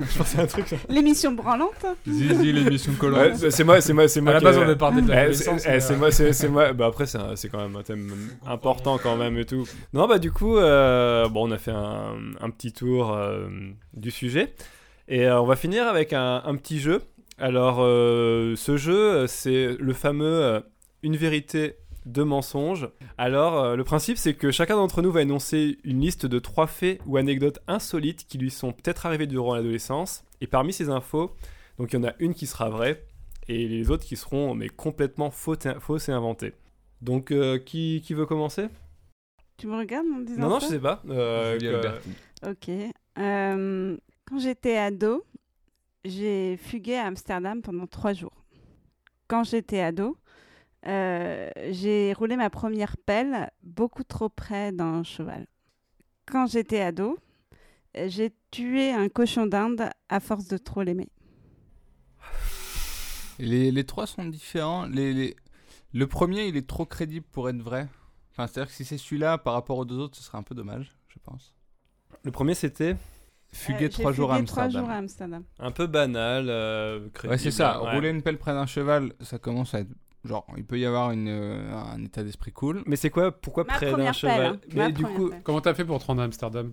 Je 0.00 0.18
pensais 0.18 0.38
à 0.38 0.42
un 0.42 0.46
truc. 0.46 0.66
ça. 0.68 0.76
L'émission 0.88 1.32
branlante. 1.32 1.86
Zizi, 2.08 2.52
l'émission 2.52 2.92
collant. 2.98 3.18
Ouais, 3.18 3.34
c'est 3.34 3.50
c'est 3.50 3.64
moi, 3.64 3.80
c'est 3.80 3.92
moi, 3.92 4.08
c'est 4.08 4.20
à 4.20 4.22
moi. 4.22 4.32
la 4.34 4.38
qui- 4.38 4.44
base, 4.44 4.58
on 4.58 4.66
de 5.06 5.10
Eh, 5.12 5.14
l'adolescence. 5.14 5.60
c'est 5.62 5.68
eh, 5.68 5.72
mais, 5.72 5.80
c'est 5.80 5.92
euh, 5.92 5.96
moi, 5.96 6.10
c'est 6.10 6.32
c'est 6.32 6.48
moi. 6.48 6.72
Bah 6.72 6.86
après, 6.86 7.06
c'est 7.06 7.18
un- 7.18 7.36
c'est 7.36 7.48
quand 7.48 7.58
même 7.58 7.76
un 7.76 7.82
thème 7.82 8.12
important 8.46 8.98
quand 9.02 9.16
même 9.16 9.38
et 9.38 9.44
tout. 9.44 9.66
Non, 9.92 10.06
bah 10.06 10.18
du 10.18 10.30
coup, 10.32 10.56
euh, 10.56 11.28
bon, 11.28 11.48
on 11.48 11.52
a 11.52 11.58
fait 11.58 11.70
un, 11.72 12.14
un 12.40 12.50
petit 12.50 12.72
tour 12.72 13.12
euh, 13.12 13.46
du 13.94 14.10
sujet 14.10 14.54
et 15.08 15.26
euh, 15.26 15.40
on 15.40 15.46
va 15.46 15.56
finir 15.56 15.86
avec 15.86 16.12
un, 16.12 16.42
un 16.44 16.54
petit 16.56 16.78
jeu. 16.80 17.02
Alors, 17.38 17.78
euh, 17.80 18.54
ce 18.56 18.76
jeu, 18.76 18.96
euh, 18.96 19.26
c'est 19.26 19.76
le 19.78 19.92
fameux 19.92 20.24
euh, 20.26 20.60
une 21.02 21.16
vérité, 21.16 21.76
deux 22.06 22.24
mensonges. 22.24 22.88
Alors, 23.18 23.58
euh, 23.58 23.76
le 23.76 23.84
principe, 23.84 24.18
c'est 24.18 24.34
que 24.34 24.50
chacun 24.50 24.76
d'entre 24.76 25.02
nous 25.02 25.12
va 25.12 25.22
énoncer 25.22 25.78
une 25.84 26.00
liste 26.00 26.26
de 26.26 26.38
trois 26.38 26.66
faits 26.66 27.00
ou 27.06 27.16
anecdotes 27.16 27.60
insolites 27.66 28.26
qui 28.26 28.38
lui 28.38 28.50
sont 28.50 28.72
peut-être 28.72 29.06
arrivés 29.06 29.26
durant 29.26 29.54
l'adolescence. 29.54 30.24
Et 30.40 30.46
parmi 30.46 30.72
ces 30.72 30.88
infos, 30.88 31.34
donc 31.78 31.92
il 31.92 31.96
y 31.96 31.98
en 31.98 32.04
a 32.04 32.14
une 32.18 32.34
qui 32.34 32.46
sera 32.46 32.68
vraie 32.68 33.04
et 33.48 33.68
les 33.68 33.90
autres 33.90 34.04
qui 34.04 34.16
seront 34.16 34.54
mais 34.54 34.68
complètement 34.68 35.30
fausses 35.30 36.08
et 36.08 36.12
inventées. 36.12 36.54
Donc, 37.00 37.30
euh, 37.30 37.58
qui, 37.58 38.02
qui 38.04 38.14
veut 38.14 38.26
commencer? 38.26 38.68
Tu 39.56 39.66
me 39.66 39.76
regardes 39.76 40.06
en 40.06 40.20
disant 40.20 40.40
Non, 40.40 40.48
non, 40.48 40.60
ça 40.60 40.66
je 40.66 40.72
sais 40.72 40.80
pas. 40.80 41.02
Euh, 41.08 41.58
que-. 41.58 42.50
Ok. 42.50 42.70
Euh, 43.18 43.96
quand 44.26 44.38
j'étais 44.38 44.76
ado, 44.76 45.24
j'ai 46.04 46.56
fugué 46.56 46.96
à 46.96 47.06
Amsterdam 47.06 47.62
pendant 47.62 47.86
trois 47.86 48.12
jours. 48.12 48.44
Quand 49.28 49.44
j'étais 49.44 49.80
ado, 49.80 50.16
euh, 50.86 51.50
j'ai 51.70 52.12
roulé 52.12 52.36
ma 52.36 52.50
première 52.50 52.96
pelle 52.96 53.50
beaucoup 53.62 54.04
trop 54.04 54.28
près 54.28 54.72
d'un 54.72 55.02
cheval. 55.02 55.46
Quand 56.26 56.46
j'étais 56.46 56.80
ado, 56.80 57.18
j'ai 57.94 58.34
tué 58.50 58.90
un 58.92 59.08
cochon 59.08 59.46
d'Inde 59.46 59.88
à 60.08 60.20
force 60.20 60.48
de 60.48 60.56
trop 60.58 60.82
l'aimer. 60.82 61.08
Les, 63.38 63.70
les 63.70 63.84
trois 63.84 64.06
sont 64.06 64.24
différents. 64.26 64.86
Les, 64.86 65.12
les- 65.12 65.36
Le 65.92 66.06
premier, 66.06 66.46
il 66.46 66.56
est 66.56 66.66
trop 66.66 66.86
crédible 66.86 67.26
pour 67.30 67.48
être 67.48 67.60
vrai. 67.60 67.88
Enfin, 68.32 68.46
c'est-à-dire 68.46 68.68
que 68.68 68.74
si 68.74 68.84
c'est 68.84 68.98
celui-là 68.98 69.38
par 69.38 69.54
rapport 69.54 69.78
aux 69.78 69.84
deux 69.84 69.98
autres, 69.98 70.16
ce 70.16 70.22
serait 70.24 70.38
un 70.38 70.42
peu 70.42 70.54
dommage, 70.54 70.96
je 71.08 71.18
pense. 71.22 71.54
Le 72.24 72.30
premier, 72.30 72.54
c'était 72.54 72.96
Fuguer 73.52 73.84
Euh, 73.84 73.88
trois 73.88 74.10
jours 74.12 74.32
à 74.32 74.42
trois 74.42 74.64
Amsterdam. 74.64 74.82
jours 74.84 74.90
à 74.90 74.96
Amsterdam. 74.96 75.44
un 75.60 75.70
peu 75.70 75.86
banal. 75.86 76.46
euh, 76.48 77.04
Ouais, 77.04 77.10
crédible, 77.12 77.38
c'est 77.38 77.50
ça. 77.52 77.80
ouais. 77.82 77.94
Rouler 77.94 78.10
une 78.10 78.22
pelle 78.22 78.38
près 78.38 78.52
d'un 78.52 78.66
cheval, 78.66 79.12
ça 79.20 79.38
commence 79.38 79.74
à 79.74 79.80
être. 79.80 79.90
Genre, 80.24 80.46
il 80.56 80.64
peut 80.64 80.78
y 80.78 80.86
avoir 80.86 81.10
une, 81.10 81.28
euh, 81.28 81.74
un 81.74 82.02
état 82.02 82.22
d'esprit 82.22 82.52
cool. 82.52 82.82
Mais 82.86 82.96
c'est 82.96 83.10
quoi 83.10 83.30
Pourquoi 83.32 83.64
Ma 83.64 83.74
près 83.74 83.92
d'un 83.92 84.12
cheval 84.12 84.46
hein. 84.46 84.60
Mais 84.70 84.74
Ma 84.74 84.90
du 84.90 85.02
première 85.02 85.18
coup, 85.18 85.28
pelle. 85.30 85.42
Comment 85.42 85.60
t'as 85.60 85.74
fait 85.74 85.84
pour 85.84 86.00
te 86.00 86.06
rendre 86.06 86.22
à 86.22 86.24
Amsterdam 86.24 86.72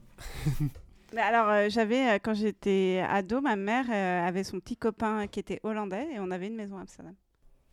Mais 1.13 1.21
alors, 1.21 1.49
euh, 1.49 1.67
j'avais, 1.69 2.15
euh, 2.15 2.19
quand 2.21 2.33
j'étais 2.33 3.03
ado, 3.09 3.41
ma 3.41 3.57
mère 3.57 3.85
euh, 3.91 4.27
avait 4.27 4.43
son 4.43 4.59
petit 4.59 4.77
copain 4.77 5.27
qui 5.27 5.39
était 5.39 5.59
hollandais 5.63 6.07
et 6.13 6.19
on 6.19 6.31
avait 6.31 6.47
une 6.47 6.55
maison 6.55 6.77
à 6.77 6.81
Amsterdam. 6.81 7.13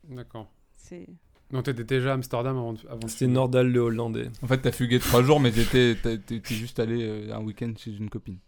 D'accord. 0.04 0.50
C'est... 0.76 1.06
Donc 1.50 1.64
t'étais 1.64 1.84
déjà 1.84 2.10
à 2.10 2.14
Amsterdam 2.14 2.56
avant 2.58 2.72
de, 2.74 2.80
avant 2.88 2.98
de 2.98 3.08
c'était. 3.08 3.26
Nordal 3.26 3.68
le 3.70 3.80
Hollandais. 3.80 4.28
En 4.42 4.46
fait, 4.46 4.58
t'as 4.58 4.72
fugué 4.72 4.98
trois 4.98 5.22
jours, 5.22 5.40
mais 5.40 5.50
t'étais 5.50 5.96
juste 6.44 6.78
allé 6.78 7.02
euh, 7.02 7.34
un 7.34 7.40
week-end 7.40 7.72
chez 7.76 7.92
une 7.96 8.10
copine. 8.10 8.38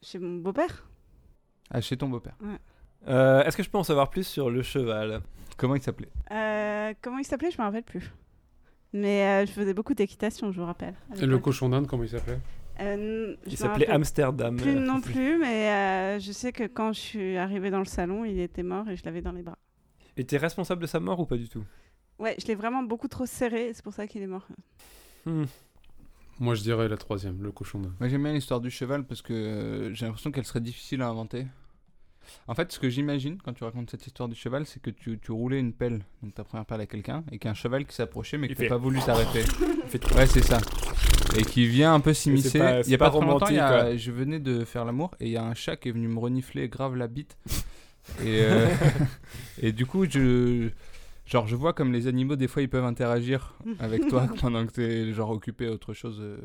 Chez 0.00 0.18
mon 0.18 0.36
beau-père? 0.36 0.86
Ah, 1.70 1.80
chez 1.80 1.96
ton 1.96 2.08
beau-père. 2.08 2.36
Euh, 3.08 3.42
Est-ce 3.42 3.56
que 3.56 3.62
je 3.64 3.70
peux 3.70 3.78
en 3.78 3.82
savoir 3.84 4.10
plus 4.10 4.24
sur 4.24 4.50
le 4.50 4.62
cheval? 4.62 5.22
Comment 5.56 5.74
il 5.74 5.82
s'appelait? 5.82 6.10
Euh, 6.30 6.92
comment 7.00 7.18
il 7.18 7.24
s'appelait? 7.24 7.50
Je 7.50 7.58
me 7.58 7.62
rappelle 7.62 7.82
plus. 7.82 8.12
Mais 8.92 9.22
euh, 9.22 9.46
je 9.46 9.52
faisais 9.52 9.74
beaucoup 9.74 9.94
d'équitation, 9.94 10.52
je 10.52 10.60
vous 10.60 10.66
rappelle. 10.66 10.94
Et 11.20 11.26
le 11.26 11.38
cochon 11.38 11.68
d'Inde, 11.68 11.86
comment 11.86 12.04
il 12.04 12.08
s'appelait? 12.08 12.38
Euh, 12.80 13.34
je 13.46 13.50
Il 13.52 13.56
s'appelait 13.56 13.88
Amsterdam. 13.88 14.56
Plus 14.56 14.74
non 14.74 15.00
plus, 15.00 15.38
mais 15.38 15.70
euh, 15.70 16.18
je 16.20 16.32
sais 16.32 16.52
que 16.52 16.64
quand 16.64 16.92
je 16.92 17.00
suis 17.00 17.36
arrivée 17.36 17.70
dans 17.70 17.78
le 17.78 17.86
salon, 17.86 18.24
il 18.24 18.38
était 18.38 18.62
mort 18.62 18.88
et 18.88 18.96
je 18.96 19.04
l'avais 19.04 19.22
dans 19.22 19.32
les 19.32 19.42
bras. 19.42 19.58
Et 20.16 20.24
t'es 20.24 20.36
responsable 20.36 20.82
de 20.82 20.86
sa 20.86 21.00
mort 21.00 21.20
ou 21.20 21.26
pas 21.26 21.36
du 21.36 21.48
tout? 21.48 21.64
Ouais, 22.18 22.36
je 22.38 22.46
l'ai 22.46 22.54
vraiment 22.54 22.82
beaucoup 22.82 23.08
trop 23.08 23.26
serré, 23.26 23.72
c'est 23.74 23.82
pour 23.82 23.92
ça 23.92 24.06
qu'il 24.06 24.22
est 24.22 24.26
mort. 24.26 24.46
Hmm. 25.24 25.44
Moi, 26.38 26.54
je 26.54 26.62
dirais 26.62 26.88
la 26.88 26.96
troisième, 26.98 27.42
le 27.42 27.50
cochon 27.50 27.80
d'Inde. 27.80 27.94
Moi, 27.98 28.08
j'aime 28.08 28.22
bien 28.22 28.32
l'histoire 28.32 28.60
du 28.60 28.70
cheval 28.70 29.04
parce 29.04 29.22
que 29.22 29.90
j'ai 29.94 30.04
l'impression 30.04 30.30
qu'elle 30.30 30.44
serait 30.44 30.60
difficile 30.60 31.02
à 31.02 31.08
inventer. 31.08 31.46
En 32.48 32.54
fait, 32.54 32.70
ce 32.72 32.78
que 32.78 32.88
j'imagine 32.88 33.38
quand 33.44 33.52
tu 33.52 33.64
racontes 33.64 33.90
cette 33.90 34.06
histoire 34.06 34.28
du 34.28 34.34
cheval, 34.34 34.66
c'est 34.66 34.80
que 34.80 34.90
tu, 34.90 35.18
tu 35.18 35.32
roulais 35.32 35.58
une 35.60 35.72
pelle, 35.72 36.04
donc 36.22 36.34
ta 36.34 36.44
première 36.44 36.64
pelle 36.66 36.80
à 36.80 36.86
quelqu'un, 36.86 37.24
et 37.32 37.38
qu'il 37.38 37.46
y 37.46 37.48
a 37.48 37.50
un 37.52 37.54
cheval 37.54 37.84
qui 37.86 37.94
s'approchait, 37.94 38.38
mais 38.38 38.48
fait- 38.54 38.64
n'a 38.64 38.68
pas 38.70 38.76
voulu 38.76 39.00
t'arrêter. 39.00 39.42
Trop- 40.00 40.16
Ouais, 40.18 40.26
c'est 40.26 40.42
ça. 40.44 40.58
Et 41.36 41.42
qui 41.42 41.66
vient 41.66 41.94
un 41.94 42.00
peu 42.00 42.12
s'immiscer. 42.14 42.58
Il 42.86 42.90
y 42.90 42.94
a 42.94 42.98
pas, 42.98 43.06
pas 43.06 43.10
trop 43.10 43.20
longtemps, 43.32 43.46
y 43.56 43.58
a- 43.58 43.96
je 43.96 44.10
venais 44.12 44.38
de 44.40 44.64
faire 44.64 44.84
l'amour 44.84 45.10
et 45.20 45.26
il 45.26 45.32
y 45.32 45.36
a 45.36 45.44
un 45.44 45.54
chat 45.54 45.76
qui 45.76 45.88
est 45.88 45.92
venu 45.92 46.08
me 46.08 46.18
renifler 46.18 46.68
grave 46.68 46.96
la 46.96 47.08
bite. 47.08 47.36
Et, 48.20 48.40
euh, 48.42 48.68
et 49.60 49.72
du 49.72 49.86
coup, 49.86 50.04
je, 50.08 50.68
genre, 51.26 51.46
je 51.46 51.56
vois 51.56 51.72
comme 51.72 51.92
les 51.92 52.06
animaux, 52.06 52.36
des 52.36 52.48
fois, 52.48 52.62
ils 52.62 52.68
peuvent 52.68 52.84
interagir 52.84 53.54
avec 53.80 54.06
toi 54.08 54.28
pendant 54.40 54.64
que 54.66 54.72
tu 54.72 54.82
es 54.84 55.12
genre, 55.12 55.30
occupé 55.30 55.66
à 55.66 55.72
autre 55.72 55.92
chose. 55.92 56.18
euh, 56.20 56.36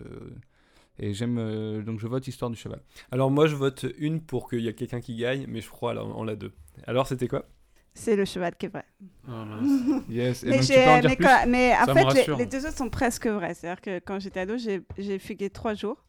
et 1.01 1.13
j'aime. 1.13 1.37
euh, 1.37 1.81
donc, 1.81 1.99
je 1.99 2.07
vote 2.07 2.25
histoire 2.27 2.49
du 2.49 2.55
cheval. 2.57 2.81
Alors 3.11 3.29
moi 3.29 3.47
je 3.47 3.55
vote 3.55 3.85
une 3.97 4.21
pour 4.21 4.49
qu'il 4.49 4.61
y 4.61 4.67
ait 4.69 4.73
quelqu'un 4.73 5.01
qui 5.01 5.15
gagne, 5.17 5.45
mais 5.49 5.59
je 5.59 5.69
crois 5.69 5.93
là 5.93 6.03
on 6.05 6.23
l'a 6.23 6.35
deux. 6.37 6.53
Alors 6.87 7.07
c'était 7.07 7.27
quoi? 7.27 7.45
C'est 7.93 8.15
le 8.15 8.23
cheval 8.23 8.55
qui 8.55 8.67
est 8.67 8.69
vrai. 8.69 8.85
Ah, 9.27 9.43
mince. 9.43 10.03
Yes. 10.09 10.43
Et 10.43 10.47
Mais, 10.47 10.51
donc, 10.59 10.61
tu 10.61 10.67
j'ai- 10.73 10.83
peux 10.85 10.89
en 10.89 10.99
dire 11.01 11.09
mais 11.09 11.15
plus? 11.17 11.25
quoi- 11.25 11.45
mais 11.45 11.73
en 11.75 11.85
Ça 11.85 11.93
me 11.93 11.99
fait, 11.99 11.99
les, 11.99 12.05
rassure. 12.19 12.37
les 12.37 12.45
deux 12.45 12.65
autres 12.65 12.77
sont 12.77 12.89
presque 12.89 13.27
vrais. 13.27 13.53
C'est-à-dire 13.53 13.81
que 13.81 13.99
quand 13.99 14.17
j'étais 14.19 14.39
ado, 14.39 14.57
j'ai 14.57 14.81
j'ai 14.97 15.19
fugué 15.19 15.49
trois 15.49 15.73
jours, 15.73 16.05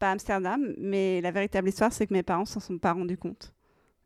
pas 0.00 0.08
à 0.08 0.12
Amsterdam, 0.12 0.74
mais 0.78 1.20
la 1.20 1.30
véritable 1.30 1.68
histoire, 1.68 1.92
c'est 1.92 2.08
que 2.08 2.12
mes 2.12 2.24
parents 2.24 2.44
s'en 2.44 2.58
sont 2.58 2.76
pas 2.78 2.92
rendus 2.92 3.16
compte. 3.18 3.54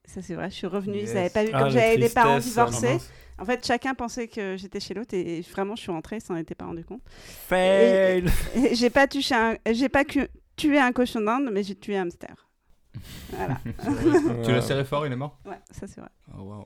Ça, 0.04 0.20
c'est 0.20 0.34
vrai, 0.34 0.50
je 0.50 0.56
suis 0.56 0.66
revenue, 0.66 0.98
Yes. 0.98 1.10
ils 1.10 1.14
n'avaient 1.14 1.30
pas 1.30 1.42
vu. 1.44 1.50
Ah, 1.54 1.58
Comme 1.60 1.68
la 1.68 1.80
j'avais 1.80 1.96
des 1.96 2.08
parents 2.10 2.34
tristesse, 2.38 2.58
ah, 2.58 2.64
divorcés, 2.66 2.92
mince. 2.92 3.10
En 3.38 3.44
fait, 3.44 3.66
chacun 3.66 3.94
pensait 3.94 4.28
que 4.28 4.56
j'étais 4.56 4.80
chez 4.80 4.94
l'autre 4.94 5.14
et 5.14 5.40
vraiment, 5.42 5.76
je 5.76 5.82
suis 5.82 5.90
rentrée, 5.92 6.16
ils 6.16 6.20
s'en 6.22 6.36
étaient 6.36 6.54
pas 6.54 6.66
rendu 6.66 6.84
compte. 6.84 7.02
Fail 7.08 8.24
J'ai 8.72 8.90
pas, 8.90 9.06
touché 9.06 9.34
un- 9.34 9.56
j'ai 9.72 9.88
pas 9.88 10.04
cu- 10.04 10.28
tué 10.56 10.78
un 10.78 10.92
cochon 10.92 11.20
d'Inde, 11.20 11.50
mais 11.52 11.62
j'ai 11.62 11.74
tué 11.74 11.96
un 11.98 12.02
hamster. 12.02 12.48
Voilà, 13.30 13.60
Tu 14.44 14.50
l'as 14.52 14.62
serré 14.62 14.84
fort, 14.84 15.06
il 15.06 15.12
est 15.12 15.16
mort 15.16 15.38
ouais, 15.44 15.58
ça 15.70 15.86
c'est 15.86 16.00
vrai. 16.00 16.08
Oh, 16.36 16.42
wow. 16.42 16.60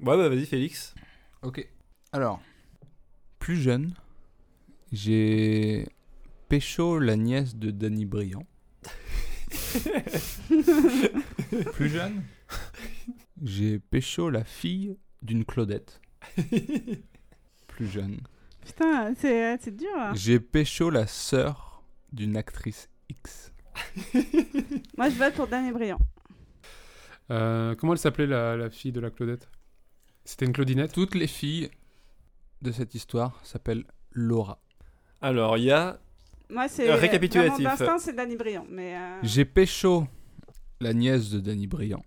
Ouais 0.00 0.16
bah 0.16 0.28
vas-y 0.28 0.46
Félix. 0.46 0.94
Ok. 1.42 1.66
Alors, 2.12 2.40
plus 3.38 3.56
jeune, 3.56 3.92
j'ai 4.92 5.86
pécho 6.48 6.98
la 6.98 7.16
nièce 7.16 7.56
de 7.56 7.70
Danny 7.70 8.06
Briand. 8.06 8.46
plus 11.72 11.88
jeune, 11.88 12.22
j'ai 13.42 13.78
pécho 13.78 14.30
la 14.30 14.44
fille 14.44 14.96
d'une 15.22 15.44
Claudette. 15.44 16.00
Plus 17.68 17.86
jeune, 17.88 18.18
Putain, 18.64 19.14
c'est 19.16 19.58
c'est 19.60 19.76
dur. 19.76 19.88
hein. 19.96 20.12
j'ai 20.14 20.40
pécho 20.40 20.90
la 20.90 21.06
sœur 21.06 21.82
d'une 22.12 22.36
actrice 22.36 22.88
X. 23.08 23.52
Moi, 24.96 25.10
je 25.10 25.16
vote 25.16 25.34
pour 25.34 25.46
Danny 25.46 25.70
Briand. 25.72 25.98
Euh, 27.30 27.74
comment 27.74 27.92
elle 27.92 27.98
s'appelait 27.98 28.26
la, 28.26 28.56
la 28.56 28.70
fille 28.70 28.92
de 28.92 29.00
la 29.00 29.10
Claudette? 29.10 29.48
C'était 30.24 30.46
une 30.46 30.52
Claudinette? 30.52 30.92
Toutes 30.92 31.14
les 31.14 31.26
filles 31.26 31.70
de 32.62 32.72
cette 32.72 32.94
histoire 32.94 33.40
s'appelle 33.44 33.84
Laura. 34.12 34.58
Alors, 35.20 35.58
il 35.58 35.64
y 35.64 35.70
a. 35.72 35.98
Moi, 36.48 36.68
c'est. 36.68 36.88
Euh, 36.88 36.94
récapitulatif. 36.96 37.54
vraiment 37.64 37.70
d'instinct, 37.76 37.98
c'est 37.98 38.14
Danny 38.14 38.36
Briand. 38.36 38.66
Mais. 38.70 38.96
euh, 38.96 39.18
J'ai 39.22 39.44
pécho 39.44 40.06
la 40.80 40.92
nièce 40.94 41.30
de 41.30 41.40
Danny 41.40 41.66
Briand. 41.66 42.04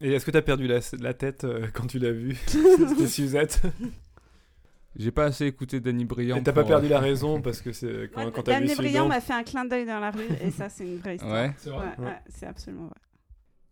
Et 0.00 0.12
est-ce 0.12 0.26
que 0.26 0.30
t'as 0.30 0.42
perdu 0.42 0.66
la, 0.66 0.80
la 1.00 1.14
tête 1.14 1.44
euh, 1.44 1.66
quand 1.72 1.86
tu 1.86 1.98
l'as 1.98 2.12
vu 2.12 2.34
C'était 2.46 3.06
Suzette. 3.06 3.62
J'ai 4.98 5.10
pas 5.10 5.24
assez 5.24 5.46
écouté 5.46 5.80
Danny 5.80 6.04
Briand. 6.04 6.36
Et 6.36 6.42
t'as 6.42 6.52
pas 6.52 6.62
pour, 6.62 6.70
perdu 6.70 6.86
euh, 6.86 6.90
la 6.90 7.00
raison 7.00 7.42
parce 7.42 7.60
que 7.60 7.72
c'est 7.72 8.10
quand, 8.12 8.22
moi, 8.22 8.30
quand 8.30 8.42
t'as 8.42 8.60
vu 8.60 8.66
Danny 8.66 8.76
Briand 8.76 9.08
m'a 9.08 9.20
fait 9.20 9.34
un 9.34 9.42
clin 9.42 9.64
d'œil 9.64 9.84
dans 9.86 10.00
la 10.00 10.10
rue 10.10 10.26
et 10.40 10.50
ça, 10.50 10.68
c'est 10.68 10.84
une 10.84 10.98
vraie 10.98 11.16
histoire. 11.16 11.32
Ouais. 11.32 11.52
C'est 11.58 11.70
Ouais, 11.70 11.76
vrai. 11.76 11.94
ouais, 11.98 12.18
c'est 12.28 12.46
absolument 12.46 12.86
vrai. 12.86 13.00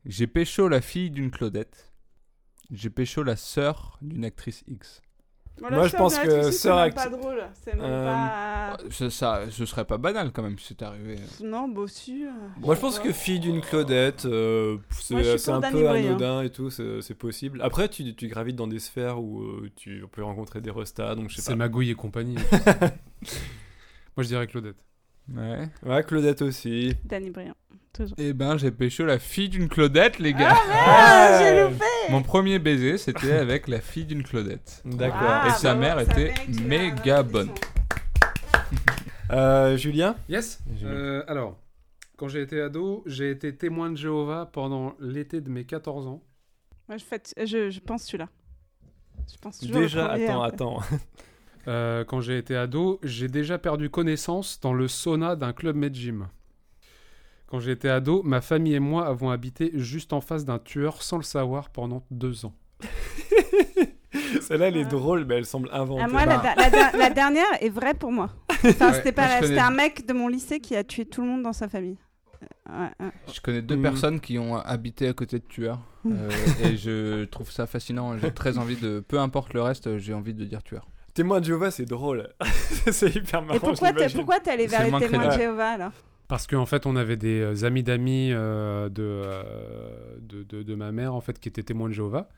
J'ai 0.06 0.26
pécho 0.26 0.68
la 0.68 0.82
fille 0.82 1.10
d'une 1.10 1.30
Claudette. 1.30 1.92
J'ai 2.70 2.90
pécho 2.90 3.22
la 3.22 3.36
sœur 3.36 3.98
d'une 4.02 4.24
actrice 4.24 4.64
X. 4.66 5.00
Bon, 5.60 5.68
Moi, 5.70 5.86
je 5.86 5.96
pense 5.96 6.18
que 6.18 6.50
sœur 6.50 6.84
C'est 6.84 6.94
pas 6.94 7.08
drôle. 7.08 7.42
C'est 7.64 7.74
même 7.76 7.84
Euh, 7.84 8.06
pas. 8.72 8.76
Ça, 8.90 9.08
ça, 9.10 9.40
ce 9.50 9.64
serait 9.66 9.84
pas 9.84 9.98
banal 9.98 10.32
quand 10.32 10.42
même 10.42 10.58
si 10.58 10.66
c'est 10.68 10.82
arrivé. 10.82 11.16
Non, 11.42 11.68
bossu. 11.68 12.26
euh. 12.26 12.30
Moi, 12.60 12.74
je 12.74 12.80
pense 12.80 12.98
que 12.98 13.12
fille 13.12 13.38
d'une 13.38 13.60
Claudette, 13.60 14.24
euh, 14.26 14.78
c'est 14.90 15.48
un 15.50 15.60
peu 15.60 15.84
Briand. 15.84 16.08
anodin 16.08 16.42
et 16.42 16.50
tout, 16.50 16.70
c'est 16.70 17.14
possible. 17.14 17.60
Après, 17.62 17.88
tu, 17.88 18.14
tu 18.16 18.26
gravites 18.26 18.56
dans 18.56 18.66
des 18.66 18.80
sphères 18.80 19.20
où 19.22 19.42
euh, 19.42 19.70
tu 19.76 20.04
peux 20.10 20.24
rencontrer 20.24 20.60
des 20.60 20.72
restats, 20.72 21.14
donc 21.14 21.30
je 21.30 21.36
sais 21.36 21.42
C'est. 21.42 21.54
Magouille 21.56 21.90
et 21.90 21.94
compagnie. 21.94 22.34
Moi, 24.16 24.22
je 24.22 24.26
dirais 24.28 24.46
Claudette. 24.46 24.76
Ouais. 25.34 25.68
Ouais, 25.84 26.02
Claudette 26.02 26.42
aussi. 26.42 26.94
Danny 27.04 27.30
Briand. 27.30 27.54
Toujours. 27.92 28.16
Eh 28.18 28.32
ben, 28.32 28.56
j'ai 28.58 28.72
pécho 28.72 29.04
la 29.04 29.18
fille 29.20 29.48
d'une 29.48 29.68
Claudette, 29.68 30.18
les 30.18 30.32
gars. 30.34 30.56
Ah, 30.72 31.38
j'ai 31.38 31.44
Ouais. 31.62 31.70
loupé 31.70 31.84
Mon 32.10 32.22
premier 32.22 32.58
baiser, 32.58 32.98
c'était 32.98 33.32
avec 33.32 33.68
la 33.68 33.80
fille 33.80 34.04
d'une 34.04 34.22
Claudette. 34.22 34.82
D'accord. 34.84 35.18
Ah, 35.22 35.46
Et 35.48 35.50
sa 35.52 35.74
bah 35.74 35.80
mère 35.80 36.00
était 36.00 36.34
l'as- 36.48 36.62
méga 36.62 37.22
bonne. 37.22 37.50
Euh, 39.30 39.76
Julien 39.78 40.16
Yes 40.28 40.60
Euh, 40.84 41.24
Alors, 41.26 41.58
quand 42.18 42.28
j'ai 42.28 42.42
été 42.42 42.60
ado, 42.60 43.02
j'ai 43.06 43.30
été 43.30 43.56
témoin 43.56 43.90
de 43.90 43.96
Jéhovah 43.96 44.48
pendant 44.52 44.94
l'été 45.00 45.40
de 45.40 45.48
mes 45.48 45.64
14 45.64 46.06
ans. 46.06 46.22
Moi, 46.88 46.98
je, 46.98 47.04
fais- 47.04 47.46
je, 47.46 47.70
je 47.70 47.80
pense 47.80 48.04
celui-là. 48.04 48.28
Je 49.32 49.38
pense 49.38 49.58
toujours 49.60 49.76
Déjà, 49.76 50.08
premier, 50.08 50.24
attends, 50.26 50.76
en 50.76 50.80
fait. 50.80 50.94
attends. 50.94 50.96
Euh, 51.66 52.04
quand 52.04 52.20
j'ai 52.20 52.36
été 52.36 52.54
ado, 52.54 53.00
j'ai 53.02 53.26
déjà 53.26 53.56
perdu 53.56 53.88
connaissance 53.88 54.60
dans 54.60 54.74
le 54.74 54.86
sauna 54.86 55.34
d'un 55.34 55.54
club 55.54 55.76
Med 55.76 55.94
Gym. 55.94 56.28
Quand 57.54 57.70
été 57.70 57.88
ado, 57.88 58.22
ma 58.24 58.40
famille 58.40 58.74
et 58.74 58.80
moi 58.80 59.06
avons 59.06 59.30
habité 59.30 59.70
juste 59.74 60.12
en 60.12 60.20
face 60.20 60.44
d'un 60.44 60.58
tueur 60.58 61.02
sans 61.02 61.18
le 61.18 61.22
savoir 61.22 61.70
pendant 61.70 62.04
deux 62.10 62.44
ans. 62.46 62.54
Celle-là, 64.40 64.68
elle 64.68 64.76
est 64.76 64.84
drôle, 64.84 65.24
mais 65.24 65.36
elle 65.36 65.46
semble 65.46 65.68
inventée. 65.72 66.02
Ah, 66.04 66.08
moi, 66.08 66.24
la, 66.26 66.38
Bah. 66.38 66.54
la- 66.56 66.68
la- 66.68 66.92
la 66.98 67.10
dernière 67.10 67.46
est 67.60 67.68
vraie 67.68 67.94
pour 67.94 68.10
moi. 68.12 68.30
Enfin, 68.50 68.88
Ouais, 68.90 68.94
c'était 68.94 69.12
pas 69.12 69.22
moi, 69.22 69.28
je 69.28 69.34
la- 69.34 69.40
connais- 69.40 69.46
c'était 69.54 69.60
un 69.60 69.70
mec 69.70 70.06
de 70.06 70.12
mon 70.12 70.28
lycée 70.28 70.58
qui 70.60 70.74
a 70.76 70.84
tué 70.84 71.04
tout 71.06 71.22
le 71.22 71.28
monde 71.28 71.42
dans 71.42 71.52
sa 71.52 71.68
famille. 71.68 71.96
Ouais, 72.68 72.88
ouais. 73.00 73.10
Je 73.32 73.40
connais 73.40 73.62
deux 73.62 73.76
Hmm. 73.76 73.82
personnes 73.82 74.20
qui 74.20 74.38
ont 74.38 74.56
habité 74.56 75.08
à 75.08 75.12
côté 75.12 75.38
de 75.38 75.44
tueurs. 75.44 75.78
euh, 76.06 76.28
et 76.62 76.76
je 76.76 77.24
trouve 77.24 77.50
ça 77.50 77.66
fascinant. 77.66 78.18
J'ai 78.18 78.30
très 78.32 78.58
envie 78.58 78.76
de. 78.76 78.98
Peu 79.06 79.18
importe 79.18 79.54
le 79.54 79.62
reste, 79.62 79.96
j'ai 79.98 80.12
envie 80.12 80.34
de 80.34 80.44
dire 80.44 80.62
tueur. 80.62 80.86
Témoin 81.14 81.40
de 81.40 81.44
Jéhovah, 81.46 81.70
c'est 81.70 81.84
drôle. 81.86 82.28
c'est 82.90 83.14
hyper 83.14 83.40
marrant. 83.42 83.54
Et 83.56 83.60
pourquoi 83.60 83.88
t'es 83.90 83.94
l'imagine. 83.98 84.16
pourquoi 84.18 84.40
t'es 84.40 84.50
allé 84.50 84.66
vers 84.66 84.82
les 84.84 84.90
moins 84.90 84.98
témoins 85.00 85.28
de. 85.28 85.32
Jéhovah 85.38 85.70
alors? 85.70 85.92
Parce 86.34 86.48
qu'en 86.48 86.66
fait, 86.66 86.84
on 86.84 86.96
avait 86.96 87.16
des 87.16 87.40
euh, 87.40 87.64
amis 87.64 87.84
d'amis 87.84 88.30
euh, 88.32 88.88
de, 88.88 89.04
euh, 89.04 90.18
de, 90.18 90.42
de, 90.42 90.64
de 90.64 90.74
ma 90.74 90.90
mère, 90.90 91.14
en 91.14 91.20
fait, 91.20 91.38
qui 91.38 91.48
étaient 91.48 91.62
témoins 91.62 91.88
de 91.88 91.94
Jéhovah. 91.94 92.28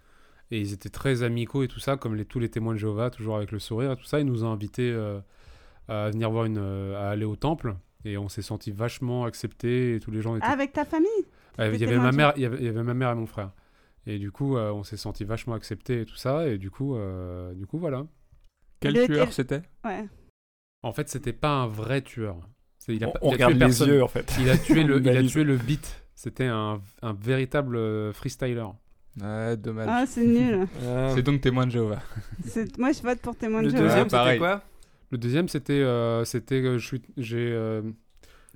Et 0.51 0.61
ils 0.61 0.75
étaient 0.75 0.91
très 0.91 1.23
amicaux 1.23 1.63
et 1.63 1.67
tout 1.67 1.81
ça, 1.81 1.97
comme 1.97 2.15
les, 2.15 2.27
tous 2.27 2.39
les 2.39 2.51
témoins 2.51 2.75
de 2.75 2.79
Jéhovah, 2.79 3.09
toujours 3.09 3.39
avec 3.39 3.53
le 3.53 3.59
sourire 3.59 3.93
et 3.93 3.97
tout 3.97 4.05
ça. 4.05 4.21
Ils 4.21 4.27
nous 4.27 4.45
ont 4.45 4.53
invités 4.53 4.93
euh, 4.93 5.19
à 5.89 6.11
venir 6.11 6.31
voir 6.31 6.45
une, 6.45 6.59
à 6.59 7.09
aller 7.09 7.25
au 7.25 7.37
temple. 7.37 7.75
Et 8.05 8.19
on 8.19 8.29
s'est 8.29 8.43
senti 8.43 8.71
vachement 8.71 9.25
acceptés. 9.25 9.95
Et 9.95 10.01
tous 10.01 10.11
les 10.11 10.21
gens 10.21 10.37
étaient 10.37 10.45
Ah, 10.47 10.53
Avec 10.53 10.75
ta 10.75 10.85
famille? 10.85 11.09
Euh, 11.59 11.71
il 11.73 11.81
y 11.81 11.85
avait 11.85 11.97
ma 11.97 12.13
mère, 12.13 12.35
il 12.37 12.43
y 12.43 12.45
avait, 12.45 12.59
il 12.59 12.65
y 12.67 12.69
avait 12.69 12.83
ma 12.83 12.93
mère 12.93 13.13
et 13.13 13.15
mon 13.15 13.25
frère. 13.25 13.53
Et 14.07 14.19
du 14.19 14.31
coup, 14.31 14.59
euh, 14.59 14.73
on 14.73 14.85
s'est 14.85 14.99
senti 14.99 15.25
vachement 15.25 15.55
acceptés 15.55 16.03
et 16.03 16.05
tout 16.05 16.17
ça. 16.17 16.47
Et 16.47 16.59
du 16.59 16.71
coup, 16.71 16.97
euh, 16.97 17.55
du 17.55 17.67
coup, 17.67 17.79
voilà. 17.79 18.07
Quel 18.81 18.93
Le- 18.93 19.07
tueur 19.07 19.33
c'était? 19.33 19.63
Ouais. 19.87 20.05
En 20.83 20.93
fait, 20.93 21.09
c'était 21.09 21.33
pas 21.33 21.53
un 21.53 21.67
vrai 21.67 22.03
tueur. 22.03 22.37
Il 22.89 23.05
a, 23.05 23.09
On, 23.23 23.31
il 23.31 23.43
a 23.43 23.47
regarde 23.47 23.53
tué 23.53 23.59
les 23.59 23.67
personne. 23.67 23.89
yeux, 23.89 24.03
en 24.03 24.09
fait. 24.09 24.37
Il 24.41 24.49
a 24.51 24.57
tué 24.57 24.83
le, 24.85 25.01
il 25.05 25.09
a 25.09 25.23
tué 25.25 25.45
le 25.45 25.57
beat. 25.57 26.03
C'était 26.15 26.47
un, 26.47 26.81
un 27.03 27.13
véritable 27.13 27.77
euh, 27.77 28.13
freestyler. 28.13 28.65
Ouais, 29.21 29.57
dommage. 29.57 29.89
Ah, 29.91 30.05
c'est 30.07 30.25
nul. 30.25 30.67
C'est 31.15 31.23
donc 31.23 31.41
témoin 31.41 31.67
de 31.67 31.71
Jéhovah. 31.73 32.01
Moi, 32.79 32.93
je 32.93 33.03
vote 33.03 33.19
pour 33.21 33.35
témoin 33.37 33.61
de 33.63 33.67
le 33.67 33.71
Jéhovah. 33.71 33.85
deuxième, 33.89 34.05
Ouais, 34.05 34.27
c'était 34.27 34.39
quoi 34.39 34.63
Le 35.11 35.19
deuxième, 35.19 35.49
c'était, 35.49 35.73
euh, 35.75 36.25
c'était, 36.25 36.63
euh, 36.63 36.79
j'ai, 36.79 37.53
euh, 37.53 37.83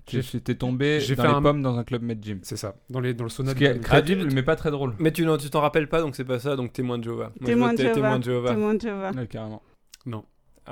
J'étais 0.07 0.55
tombé 0.57 0.99
j'ai 1.01 1.15
dans 1.15 1.23
fait 1.23 1.29
les 1.29 1.35
un- 1.35 1.43
pommes 1.43 1.63
dans 1.63 1.77
un 1.79 1.85
club 1.85 2.03
med 2.03 2.23
gym. 2.25 2.41
c'est 2.43 2.57
ça, 2.57 2.75
dans 2.89 3.01
les, 3.01 3.15
dans 3.15 3.25
le 3.25 3.31
sauna. 3.31 3.55
Qui 3.55 3.79
crédible, 3.81 4.29
mais 4.35 4.43
pas 4.43 4.57
très 4.57 4.71
drôle. 4.71 4.95
Mais 4.99 5.13
tu 5.13 5.25
t'en 5.51 5.61
rappelles 5.61 5.89
pas, 5.89 6.01
donc 6.01 6.17
c'est 6.17 6.25
pas 6.25 6.39
ça, 6.41 6.57
donc 6.57 6.73
témoin 6.73 6.99
de 6.99 7.05
Jéhovah. 7.05 7.27
Moi, 7.27 7.33
je 7.41 7.47
Témoin 7.47 7.73
de 7.73 7.79
Jéhovah. 7.79 7.95
témoin 7.95 8.19
de 8.19 8.25
Jéhovah. 8.25 8.51
Témoin 8.51 8.75
de 8.75 8.81
Jéhovah. 8.81 9.11
Ouais, 9.13 9.27
carrément. 9.27 9.63
Non, 10.07 10.25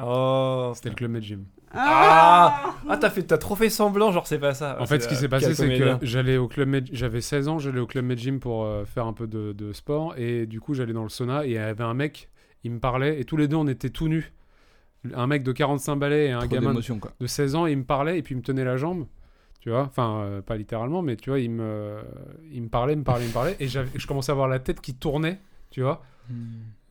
Oh. 0.05 0.72
c'était 0.74 0.90
le 0.90 0.94
club 0.94 1.11
Med 1.11 1.22
Gym. 1.22 1.44
Ah 1.72 2.74
Ah, 2.88 2.96
t'as 2.96 3.11
fait, 3.11 3.22
t'as 3.22 3.38
trop 3.38 3.55
fait 3.55 3.70
semblant, 3.70 4.11
genre 4.12 4.26
c'est 4.26 4.38
pas 4.38 4.55
ça. 4.55 4.76
En 4.80 4.86
fait, 4.86 5.01
c'est, 5.01 5.05
ce 5.05 5.09
qui 5.09 5.14
euh, 5.14 5.18
s'est 5.18 5.28
passé, 5.28 5.55
c'est 5.55 5.78
que 5.78 5.99
j'allais 6.03 6.36
au 6.36 6.49
club 6.49 6.68
Med, 6.68 6.88
j'avais 6.92 7.20
16 7.20 7.49
ans, 7.49 7.59
j'allais 7.59 7.80
au 7.80 7.86
club 7.86 8.05
Med 8.05 8.18
Gym 8.18 8.40
pour 8.40 8.64
euh, 8.64 8.84
faire 8.84 9.07
un 9.07 9.12
peu 9.12 9.26
de, 9.26 9.53
de 9.53 9.72
sport, 9.72 10.14
et 10.16 10.46
du 10.46 10.61
coup, 10.61 10.74
j'allais 10.74 10.92
dans 10.92 11.03
le 11.03 11.09
sauna, 11.09 11.44
et 11.44 11.51
il 11.51 11.55
y 11.55 11.59
avait 11.59 11.84
un 11.84 11.94
mec, 11.94 12.30
il 12.64 12.70
me 12.72 12.78
parlait, 12.80 13.20
et 13.20 13.24
tous 13.24 13.36
les 13.36 13.49
deux, 13.49 13.57
on 13.57 13.66
était 13.66 13.90
tout 13.90 14.09
nus. 14.09 14.32
Un 15.14 15.26
mec 15.26 15.42
de 15.42 15.53
45 15.53 15.96
balais 15.96 16.26
et 16.26 16.32
un 16.32 16.40
Trop 16.40 16.49
gamin 16.49 16.74
quoi. 17.01 17.12
de 17.20 17.26
16 17.26 17.55
ans, 17.55 17.66
il 17.66 17.78
me 17.78 17.84
parlait 17.84 18.18
et 18.18 18.22
puis 18.22 18.34
il 18.34 18.38
me 18.38 18.42
tenait 18.42 18.64
la 18.64 18.76
jambe. 18.76 19.07
Tu 19.61 19.70
vois, 19.70 19.82
enfin, 19.82 20.20
euh, 20.22 20.42
pas 20.42 20.57
littéralement, 20.57 21.03
mais 21.03 21.16
tu 21.16 21.30
vois, 21.30 21.38
il 21.40 21.51
me, 21.51 21.99
il 22.51 22.62
me 22.62 22.68
parlait, 22.68 22.96
me 22.96 23.05
parlait, 23.05 23.26
me 23.26 23.32
parlait, 23.32 23.57
et 23.61 23.68
je 23.68 24.07
commençais 24.07 24.30
à 24.30 24.34
avoir 24.34 24.49
la 24.49 24.59
tête 24.59 24.80
qui 24.80 24.94
tournait, 24.94 25.40
tu 25.70 25.82
vois. 25.82 26.03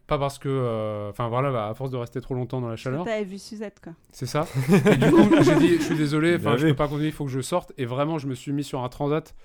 Pas 0.08 0.18
parce 0.18 0.40
que, 0.40 0.48
euh, 0.48 1.10
enfin 1.10 1.28
voilà, 1.28 1.52
bah, 1.52 1.68
à 1.68 1.74
force 1.74 1.92
de 1.92 1.98
rester 1.98 2.22
trop 2.22 2.34
longtemps 2.34 2.62
dans 2.62 2.70
la 2.70 2.78
chaleur, 2.78 3.04
T'avais 3.04 3.26
vu 3.26 3.38
Suzette, 3.38 3.82
quoi. 3.84 3.94
c'est 4.14 4.26
ça. 4.26 4.48
Et 4.90 4.96
du 4.96 5.12
coup, 5.12 5.30
j'ai 5.42 5.56
dit, 5.56 5.76
je 5.78 5.82
suis 5.84 5.98
désolé, 5.98 6.36
enfin, 6.40 6.52
Bien 6.52 6.58
je 6.58 6.68
peux 6.68 6.76
pas 6.76 6.88
continuer, 6.88 7.08
il 7.08 7.14
faut 7.14 7.26
que 7.26 7.32
je 7.32 7.42
sorte. 7.42 7.74
Et 7.78 7.86
vraiment, 7.86 8.18
je 8.18 8.28
me 8.28 8.34
suis 8.34 8.54
mis 8.54 8.64
sur 8.64 8.84
un 8.84 8.90
transat, 8.90 9.36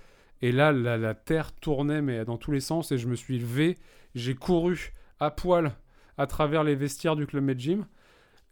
et 0.40 0.52
là, 0.52 0.70
la, 0.70 0.96
la 0.98 1.14
terre 1.14 1.50
tournait, 1.52 2.00
mais 2.00 2.24
dans 2.24 2.36
tous 2.36 2.52
les 2.52 2.60
sens, 2.60 2.92
et 2.92 2.98
je 2.98 3.08
me 3.08 3.16
suis 3.16 3.38
levé, 3.38 3.76
j'ai 4.14 4.34
couru 4.34 4.92
à 5.18 5.30
poil 5.32 5.72
à 6.16 6.26
travers 6.28 6.62
les 6.62 6.76
vestiaires 6.76 7.16
du 7.16 7.26
Club 7.26 7.42
Med 7.42 7.58
Gym. 7.58 7.86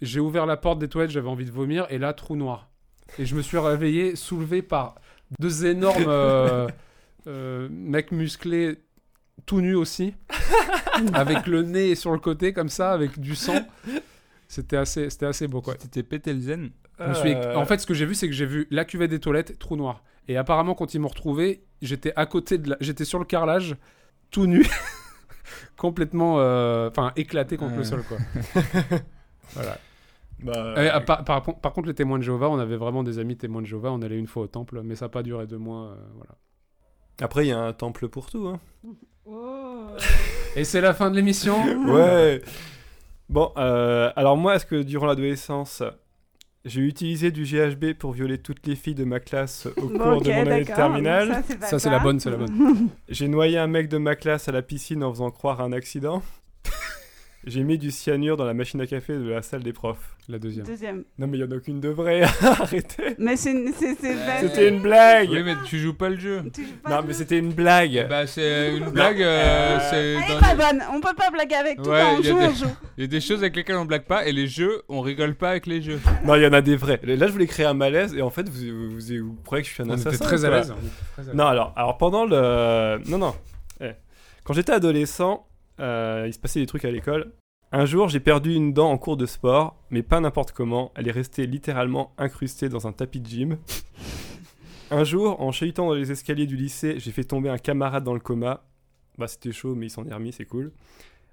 J'ai 0.03 0.19
ouvert 0.19 0.47
la 0.47 0.57
porte 0.57 0.81
des 0.81 0.89
toilettes, 0.89 1.11
j'avais 1.11 1.29
envie 1.29 1.45
de 1.45 1.53
vomir, 1.53 1.87
et 1.91 1.99
là, 1.99 2.13
trou 2.13 2.35
noir. 2.35 2.71
Et 3.19 3.27
je 3.27 3.37
me 3.37 3.43
suis 3.43 3.59
réveillé, 3.59 4.17
soulevé 4.17 4.63
par 4.63 4.97
deux 5.39 5.67
énormes 5.67 6.05
euh, 6.09 6.67
euh, 7.29 7.69
mecs 7.71 8.11
musclés, 8.11 8.79
tout 9.47 9.61
nus 9.61 9.75
aussi, 9.77 10.15
avec 11.15 11.47
le 11.47 11.63
nez 11.63 11.95
sur 11.95 12.13
le 12.13 12.19
côté, 12.19 12.53
comme 12.53 12.69
ça, 12.69 12.93
avec 12.93 13.19
du 13.21 13.35
sang. 13.35 13.67
C'était 14.49 14.77
assez, 14.77 15.11
c'était 15.11 15.27
assez 15.27 15.47
beau, 15.49 15.61
quoi. 15.63 15.75
Tu 15.75 15.81
t'étais 15.89 16.03
pété 16.03 16.33
le 16.33 16.41
zen. 16.41 16.71
Je 16.99 17.05
me 17.05 17.15
suis- 17.15 17.35
Euh, 17.35 17.55
En 17.57 17.65
fait, 17.65 17.79
ce 17.79 17.87
que 17.87 17.95
j'ai 17.95 18.05
vu, 18.07 18.15
c'est 18.15 18.27
que 18.27 18.35
j'ai 18.35 18.47
vu 18.47 18.67
la 18.71 18.85
cuvette 18.85 19.11
des 19.11 19.21
toilettes, 19.21 19.59
trou 19.59 19.77
noir. 19.77 20.03
Et 20.29 20.37
apparemment, 20.37 20.75
quand 20.75 20.93
ils 20.95 20.99
m'ont 21.01 21.09
retrouvé, 21.09 21.63
j'étais 21.83 22.13
à 22.17 22.27
côté 22.27 22.59
de 22.59 22.71
la... 22.71 22.77
J'étais 22.81 23.05
sur 23.05 23.19
le 23.19 23.25
carrelage, 23.25 23.77
tout 24.31 24.47
nu, 24.47 24.67
complètement... 25.77 26.37
euh, 26.41 26.89
Enfin, 26.91 27.13
éclaté 27.17 27.57
contre 27.57 27.77
le 27.77 27.85
sol, 27.85 28.03
quoi. 28.03 28.19
voilà. 29.55 29.79
bah, 30.43 30.75
Et, 30.85 30.89
ah, 30.89 31.01
par, 31.01 31.25
par, 31.25 31.43
par 31.43 31.73
contre, 31.73 31.89
les 31.89 31.95
témoins 31.95 32.19
de 32.19 32.23
Jéhovah, 32.25 32.49
on 32.51 32.59
avait 32.59 32.77
vraiment 32.77 33.03
des 33.03 33.19
amis 33.19 33.37
témoins 33.37 33.63
de 33.63 33.67
Jéhovah. 33.67 33.93
On 33.93 34.03
allait 34.03 34.19
une 34.19 34.27
fois 34.27 34.43
au 34.43 34.47
temple, 34.49 34.83
mais 34.85 34.95
ça 34.97 35.07
n'a 35.07 35.09
pas 35.11 35.23
duré 35.23 35.47
deux 35.47 35.59
mois. 35.59 35.93
euh, 35.93 35.95
voilà. 36.17 36.35
Après, 37.23 37.45
il 37.47 37.49
y 37.49 37.53
a 37.53 37.59
un 37.61 37.73
temple 37.73 38.09
pour 38.09 38.31
tout. 38.31 38.47
Hein. 38.49 38.61
Oh. 39.27 39.87
Et 40.57 40.65
c'est 40.65 40.81
la 40.81 40.95
fin 40.95 41.11
de 41.11 41.17
l'émission. 41.17 41.57
Ouais. 41.87 42.43
Bon, 43.29 43.53
euh, 43.57 44.11
alors 44.17 44.37
moi, 44.37 44.57
est-ce 44.57 44.67
que 44.67 44.83
durant 44.83 45.07
l'adolescence, 45.07 45.85
j'ai 46.65 46.81
utilisé 46.81 47.31
du 47.31 47.45
GHB 47.45 47.95
pour 47.97 48.11
violer 48.13 48.39
toutes 48.39 48.67
les 48.67 48.75
filles 48.75 48.97
de 48.97 49.05
ma 49.05 49.21
classe 49.21 49.69
au 49.77 49.89
Bon, 49.89 49.99
cours 49.99 50.23
de 50.23 50.31
mon 50.33 50.47
année 50.47 50.65
de 50.65 50.67
terminale 50.67 51.45
Ça, 51.63 51.79
c'est 51.79 51.91
la 51.91 52.01
bonne, 52.01 52.19
c'est 52.19 52.31
la 52.31 52.37
bonne. 52.37 52.89
J'ai 53.09 53.29
noyé 53.29 53.57
un 53.59 53.69
mec 53.69 53.89
de 53.89 53.99
ma 53.99 54.17
classe 54.17 54.49
à 54.49 54.53
la 54.53 54.63
piscine 54.63 55.05
en 55.05 55.13
faisant 55.13 55.31
croire 55.31 55.61
à 55.61 55.65
un 55.65 55.73
accident. 55.73 56.23
J'ai 57.47 57.63
mis 57.63 57.79
du 57.79 57.91
cyanure 57.91 58.37
dans 58.37 58.45
la 58.45 58.53
machine 58.53 58.81
à 58.83 58.87
café 58.87 59.15
de 59.15 59.29
la 59.31 59.41
salle 59.41 59.63
des 59.63 59.73
profs. 59.73 60.15
La 60.29 60.39
deuxième. 60.39 60.67
Deuxième. 60.67 61.05
Non 61.19 61.27
mais 61.27 61.39
il 61.39 61.41
y 61.41 61.45
en 61.45 61.51
a 61.51 61.57
aucune 61.57 61.81
de 61.81 61.89
vraie, 61.89 62.23
arrêtez 62.43 63.17
Mais 63.19 63.35
c'est. 63.37 63.55
C'était 63.73 64.69
une 64.69 64.81
blague 64.81 65.31
Oui, 65.31 65.43
mais 65.43 65.55
tu 65.65 65.79
joues 65.79 65.95
pas 65.95 66.11
le 66.11 66.19
jeu. 66.19 66.43
Tu 66.55 66.65
joues 66.65 66.77
pas 66.83 66.91
Non 66.91 67.01
le 67.01 67.09
mais 67.09 67.13
c'était 67.15 67.39
une 67.39 67.53
blague 67.53 68.07
Bah, 68.09 68.27
c'est 68.27 68.77
une 68.77 68.91
blague. 68.91 69.23
euh, 69.23 69.79
c'est 69.91 69.97
Elle 69.97 70.37
est 70.37 70.41
pas 70.41 70.51
les- 70.53 70.57
bonne. 70.57 70.83
On 70.95 71.01
peut 71.01 71.15
pas 71.17 71.31
blaguer 71.31 71.55
avec 71.55 71.83
tout. 71.83 71.89
Ouais, 71.91 72.03
on 72.15 72.21
il 72.21 72.27
y 72.27 72.29
a 72.29 72.33
joue, 72.33 72.39
des- 72.41 72.45
on 72.47 72.55
joue. 72.55 72.75
Il 72.99 73.01
y 73.01 73.05
a 73.05 73.07
des 73.07 73.21
choses 73.21 73.39
avec 73.39 73.57
lesquelles 73.57 73.77
on 73.77 73.87
blague 73.87 74.05
pas 74.05 74.27
et 74.27 74.33
les 74.33 74.47
jeux, 74.47 74.83
on 74.91 75.01
rigole 75.01 75.35
pas 75.35 75.51
avec 75.51 75.67
les 75.67 75.81
jeux. 75.81 75.99
Non, 76.25 76.35
il 76.37 76.43
y 76.43 76.47
en 76.47 76.53
a 76.53 76.61
des 76.61 76.77
vrais. 76.77 77.01
Là, 77.03 77.27
je 77.27 77.33
voulais 77.33 77.47
créer 77.47 77.67
un 77.67 77.75
malaise 77.75 78.15
et 78.15 78.21
en 78.23 78.31
fait, 78.31 78.49
vous, 78.49 78.91
vous, 78.91 78.99
vous, 79.01 79.27
vous 79.29 79.37
croyez 79.47 79.63
que 79.65 79.69
je 79.69 79.75
suis 79.75 79.83
un 79.83 79.89
On 79.89 79.93
assassin 79.95 80.11
était 80.11 80.25
très 80.25 80.45
à 80.45 80.49
quoi. 80.49 80.57
l'aise. 80.59 80.71
on 80.73 80.77
était 80.87 80.95
très 81.15 81.23
à 81.23 81.27
l'aise. 81.27 81.35
Non, 81.35 81.47
alors, 81.47 81.73
alors 81.75 81.97
pendant 81.97 82.27
le... 82.27 82.99
Non, 83.09 83.17
non. 83.19 83.35
Eh. 83.81 83.93
Quand 84.45 84.53
j'étais 84.53 84.73
adolescent, 84.73 85.47
euh, 85.81 86.25
il 86.27 86.33
se 86.33 86.39
passait 86.39 86.61
des 86.61 86.67
trucs 86.67 86.85
à 86.85 86.91
l'école. 86.91 87.33
Un 87.73 87.85
jour, 87.87 88.09
j'ai 88.09 88.21
perdu 88.21 88.55
une 88.55 88.73
dent 88.73 88.91
en 88.91 88.99
cours 88.99 89.17
de 89.17 89.27
sport, 89.27 89.77
mais 89.91 90.03
pas 90.03 90.19
n'importe 90.21 90.53
comment. 90.53 90.91
Elle 90.97 91.07
est 91.09 91.13
restée 91.13 91.47
littéralement 91.47 92.13
incrustée 92.19 92.69
dans 92.69 92.87
un 92.87 92.93
tapis 92.93 93.21
de 93.21 93.27
gym. 93.29 93.59
Un 94.91 95.05
jour, 95.05 95.41
en 95.41 95.53
chahutant 95.53 95.87
dans 95.87 95.95
les 95.95 96.11
escaliers 96.11 96.47
du 96.47 96.57
lycée, 96.57 96.97
j'ai 96.99 97.13
fait 97.13 97.23
tomber 97.25 97.49
un 97.49 97.59
camarade 97.59 98.03
dans 98.03 98.15
le 98.15 98.19
coma. 98.21 98.65
Bah, 99.19 99.29
c'était 99.29 99.53
chaud, 99.53 99.75
mais 99.77 99.87
il 99.87 99.91
s'en 99.91 100.05
est 100.07 100.13
remis, 100.13 100.33
c'est 100.33 100.47
cool. 100.47 100.73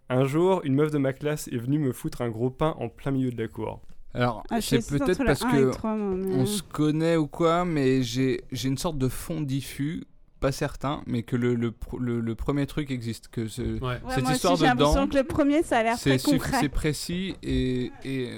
Un 0.10 0.26
jour, 0.26 0.62
une 0.64 0.76
meuf 0.76 0.92
de 0.92 1.00
ma 1.00 1.12
classe 1.12 1.48
est 1.48 1.58
venue 1.58 1.80
me 1.80 1.92
foutre 1.92 2.22
un 2.22 2.30
gros 2.30 2.50
pain 2.52 2.76
en 2.80 2.88
plein 2.88 3.12
milieu 3.12 3.32
de 3.32 3.42
la 3.42 3.48
cour. 3.48 3.82
Alors, 4.14 4.44
Ah, 4.50 4.62
c'est 4.62 4.88
peut-être 4.88 5.24
parce 5.26 5.44
1 5.44 5.50
et 5.50 5.52
que 5.54 5.58
le 5.66 5.72
3, 5.72 5.96
moi, 5.96 6.16
mais- 6.16 6.36
on 6.36 6.46
se 6.46 6.62
connaît 6.64 7.18
ou 7.18 7.28
quoi, 7.28 7.66
mais 7.66 8.04
j'ai 8.04 8.42
j'ai 8.52 8.68
une 8.70 8.78
sorte 8.78 8.98
de 8.98 9.10
fond 9.10 9.42
diffus, 9.42 10.04
pas 10.40 10.52
certain, 10.52 11.02
mais 11.08 11.24
que 11.24 11.36
le, 11.36 11.56
le, 11.56 11.72
pr- 11.72 12.00
le- 12.00 12.20
le 12.22 12.36
premier 12.36 12.66
truc 12.68 12.92
existe. 12.92 13.28
Que 13.30 13.48
ce- 13.48 13.62
Ouais. 13.62 13.80
Ouais, 13.82 13.98
cette 14.10 14.24
moi 14.24 14.34
histoire 14.34 14.54
aussi, 14.54 14.64
de 14.70 14.76
dents, 14.78 15.08
que 15.08 15.18
le 15.18 15.24
premier, 15.24 15.64
ça 15.64 15.80
a 15.80 15.84
l'air 15.84 15.98
très 16.00 16.18
concret. 16.20 16.58
c'est 16.62 16.70
précis 16.70 17.36
et, 17.44 17.92
et 18.06 18.30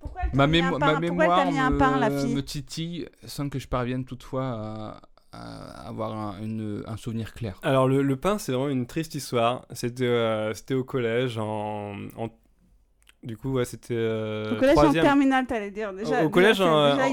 Pourquoi 0.00 0.22
ma, 0.34 0.46
mis 0.46 0.60
un 0.60 0.70
mémo- 0.70 0.78
pain? 0.78 0.92
Ma 0.92 1.00
mémoire 1.00 1.46
un 1.48 1.72
pain, 1.78 1.98
la 1.98 2.10
me, 2.10 2.20
fille? 2.20 2.34
me 2.34 2.42
titille 2.42 3.08
sans 3.24 3.48
que 3.48 3.58
je 3.58 3.68
parvienne 3.68 4.04
toutefois 4.04 4.44
à, 4.44 5.00
à 5.32 5.88
avoir 5.88 6.12
un, 6.16 6.38
une- 6.42 6.82
un 6.86 6.96
souvenir 6.96 7.34
clair. 7.34 7.58
Alors, 7.62 7.88
le, 7.88 8.02
le 8.02 8.16
pain, 8.16 8.38
c'est 8.38 8.52
vraiment 8.52 8.68
une 8.68 8.86
triste 8.86 9.14
histoire. 9.14 9.66
C'était 9.72 10.04
euh, 10.04 10.54
c'était 10.54 10.74
au 10.74 10.84
collège, 10.84 11.38
en, 11.38 11.94
en- 12.16 12.30
Du 13.26 13.36
coup, 13.36 13.52
ouais, 13.54 13.64
c'était. 13.64 13.94
euh, 13.96 14.52
Au 14.52 14.56
collège, 14.56 14.74
troisième. 14.76 15.04
en 15.04 15.08
terminale, 15.08 15.46
t'allais 15.46 15.72
dire. 15.72 15.92
Déjà, 15.92 16.22
Au- 16.22 16.26
au 16.26 16.30
collège, 16.30 16.58
déjà, 16.58 16.70
en- 16.72 16.90
déjà, 16.94 17.08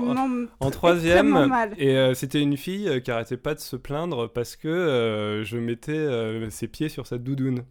troisième, 0.69 1.34
et 1.77 1.98
euh, 1.98 2.14
c'était 2.14 2.40
une 2.40 2.56
fille 2.56 2.88
euh, 2.88 2.99
qui 2.99 3.10
arrêtait 3.10 3.35
pas 3.35 3.56
de 3.56 3.60
se 3.60 3.76
plaindre 3.76 4.30
parce 4.31 4.56
que 4.56 4.68
euh, 4.68 5.44
je 5.44 5.57
mettais 5.57 6.07
ses 6.52 6.68
pieds 6.68 6.88
sur 6.88 7.07
sa 7.07 7.18
doudoune. 7.18 7.64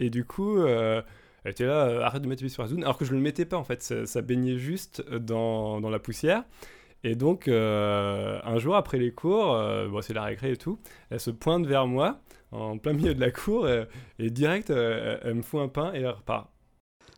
Et 0.00 0.10
du 0.10 0.24
coup, 0.24 0.62
elle 0.64 1.02
était 1.46 1.64
là, 1.64 2.04
arrête 2.06 2.20
de 2.22 2.28
mettre 2.28 2.40
tes 2.40 2.44
pieds 2.44 2.52
sur 2.52 2.62
la 2.62 2.68
doudoune, 2.68 2.84
alors 2.84 2.98
que 2.98 3.06
je 3.06 3.12
le 3.14 3.20
mettais 3.20 3.46
pas 3.46 3.56
en 3.56 3.64
fait, 3.64 3.82
ça, 3.82 4.04
ça 4.06 4.20
baignait 4.22 4.58
juste 4.58 5.02
dans, 5.10 5.80
dans 5.80 5.90
la 5.90 5.98
poussière. 5.98 6.44
Et 7.04 7.14
donc, 7.14 7.48
un 7.48 8.58
jour 8.58 8.76
après 8.76 8.98
les 8.98 9.12
cours, 9.12 9.46
bon, 9.90 10.02
c'est 10.02 10.12
la 10.14 10.24
récré 10.24 10.52
et 10.52 10.56
tout, 10.58 10.78
elle 11.10 11.20
se 11.20 11.30
pointe 11.30 11.66
vers 11.66 11.86
moi, 11.86 12.20
en 12.52 12.76
plein 12.78 12.92
milieu 12.92 13.14
de 13.14 13.20
la 13.20 13.30
cour, 13.30 13.66
et, 13.68 13.86
et 14.18 14.28
direct, 14.30 14.68
elle, 14.70 15.20
elle 15.22 15.34
me 15.34 15.42
fout 15.42 15.60
un 15.60 15.68
pain 15.68 15.92
et 15.94 15.98
elle 16.00 16.08
repart. 16.08 16.50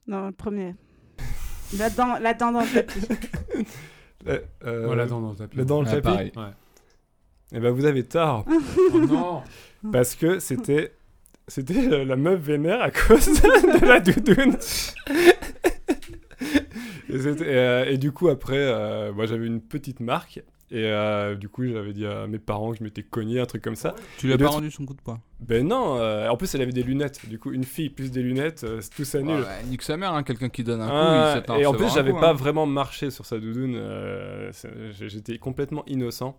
Non, 0.07 0.27
le 0.27 0.33
premier. 0.33 0.75
La 1.79 1.89
dent, 1.91 2.19
la 2.19 2.35
dent 2.35 2.53
dans 2.53 2.61
le 2.62 2.73
tapis. 2.73 3.01
Euh, 4.29 4.39
euh, 4.67 4.85
Voilà, 4.85 5.07
dans 5.07 5.31
le 5.31 5.35
tapis. 5.35 5.57
le- 5.57 5.65
dans 5.65 5.81
le 5.81 5.89
Ouais, 5.89 6.01
tapis. 6.03 6.39
Ouais. 6.39 6.51
Eh 7.53 7.59
ben, 7.59 7.71
vous 7.71 7.87
avez 7.87 8.05
tort. 8.05 8.45
Oh 8.93 8.99
non 9.01 9.43
Parce 9.91 10.15
que 10.15 10.39
c'était 10.41 10.93
c'était 11.49 12.05
la 12.05 12.17
meuf 12.17 12.39
vénère 12.39 12.83
à 12.83 12.91
cause 12.91 13.41
de 13.41 13.87
la 13.87 13.99
doudoune. 13.99 14.57
et, 17.09 17.19
c'était- 17.19 17.45
et, 17.45 17.57
euh, 17.57 17.85
et 17.87 17.99
du 17.99 18.12
coup 18.12 18.29
après, 18.29 18.59
euh, 18.59 19.12
moi 19.12 19.27
j'avais 19.27 19.47
une 19.47 19.61
petite 19.61 20.01
marque 20.01 20.43
et 20.70 20.84
euh, 20.84 21.34
du 21.34 21.48
coup 21.48 21.64
j'avais 21.66 21.92
dit 21.92 22.06
à 22.06 22.26
mes 22.26 22.38
parents 22.38 22.72
que 22.72 22.78
je 22.78 22.84
m'étais 22.84 23.02
cogné 23.02 23.40
un 23.40 23.47
truc 23.47 23.62
comme 23.62 23.76
ça. 23.76 23.94
Tu 24.18 24.26
lui 24.26 24.32
as 24.32 24.36
Et 24.36 24.38
pas 24.38 24.48
rendu 24.48 24.70
son 24.70 24.86
coup 24.86 24.94
de 24.94 25.01
poing? 25.01 25.20
Ben 25.40 25.66
non, 25.66 25.97
euh, 25.98 26.28
en 26.28 26.36
plus 26.36 26.55
elle 26.55 26.62
avait 26.62 26.72
des 26.72 26.82
lunettes. 26.82 27.28
Du 27.28 27.38
coup 27.38 27.52
une 27.52 27.64
fille 27.64 27.90
plus 27.90 28.10
des 28.10 28.22
lunettes, 28.22 28.64
euh, 28.64 28.80
c'est 28.80 28.90
tout 28.90 29.05
ça 29.05 29.20
nul. 29.20 29.40
Ouais, 29.40 29.64
Nique 29.68 29.82
sa 29.82 29.97
mère, 29.97 30.12
hein, 30.14 30.22
quelqu'un 30.22 30.48
qui 30.48 30.62
donne 30.64 30.80
un 30.80 30.86
coup, 30.86 30.92
Ah, 30.94 31.30
il 31.30 31.34
s'attend 31.34 31.55
à 31.55 31.59
et 31.60 31.66
en 31.66 31.72
plus, 31.72 31.92
j'avais 31.92 32.12
coup, 32.12 32.20
pas 32.20 32.30
hein. 32.30 32.34
vraiment 32.34 32.66
marché 32.66 33.10
sur 33.10 33.26
sa 33.26 33.38
doudoune. 33.38 33.74
euh, 33.76 34.52
J'étais 34.92 35.38
complètement 35.38 35.84
innocent. 35.86 36.36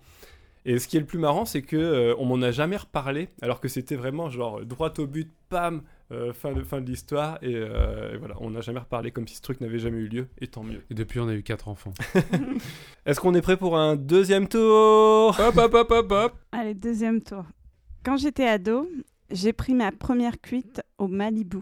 Et 0.63 0.77
ce 0.77 0.87
qui 0.87 0.97
est 0.97 0.99
le 0.99 1.07
plus 1.07 1.17
marrant, 1.17 1.45
c'est 1.45 1.63
que 1.63 1.75
euh, 1.75 2.13
on 2.19 2.25
m'en 2.25 2.39
a 2.43 2.51
jamais 2.51 2.77
reparlé, 2.77 3.29
alors 3.41 3.59
que 3.61 3.67
c'était 3.67 3.95
vraiment 3.95 4.29
genre 4.29 4.63
droit 4.63 4.93
au 4.99 5.07
but, 5.07 5.31
pam, 5.49 5.81
euh, 6.11 6.33
fin 6.33 6.51
de 6.51 6.63
fin 6.63 6.81
de 6.81 6.85
l'histoire. 6.85 7.37
Et, 7.41 7.55
euh, 7.55 8.13
et 8.13 8.17
voilà, 8.17 8.35
on 8.39 8.49
n'a 8.51 8.61
jamais 8.61 8.79
reparlé 8.79 9.11
comme 9.11 9.27
si 9.27 9.35
ce 9.35 9.41
truc 9.41 9.61
n'avait 9.61 9.79
jamais 9.79 9.99
eu 9.99 10.07
lieu. 10.07 10.27
Et 10.39 10.47
tant 10.47 10.63
mieux. 10.63 10.81
Et 10.89 10.93
depuis, 10.93 11.19
on 11.19 11.27
a 11.27 11.33
eu 11.33 11.43
4 11.43 11.67
enfants. 11.67 11.93
Est-ce 13.05 13.19
qu'on 13.19 13.33
est 13.33 13.41
prêt 13.41 13.57
pour 13.57 13.77
un 13.77 13.95
deuxième 13.95 14.47
tour? 14.47 15.35
Hop, 15.39 15.57
hop, 15.57 15.73
hop, 15.73 15.91
hop, 15.91 16.11
hop. 16.11 16.33
Allez, 16.51 16.73
deuxième 16.73 17.21
tour. 17.21 17.45
Quand 18.03 18.17
j'étais 18.17 18.47
ado, 18.47 18.89
j'ai 19.31 19.53
pris 19.53 19.73
ma 19.73 19.91
première 19.91 20.41
cuite 20.41 20.81
au 20.97 21.07
Malibu. 21.07 21.59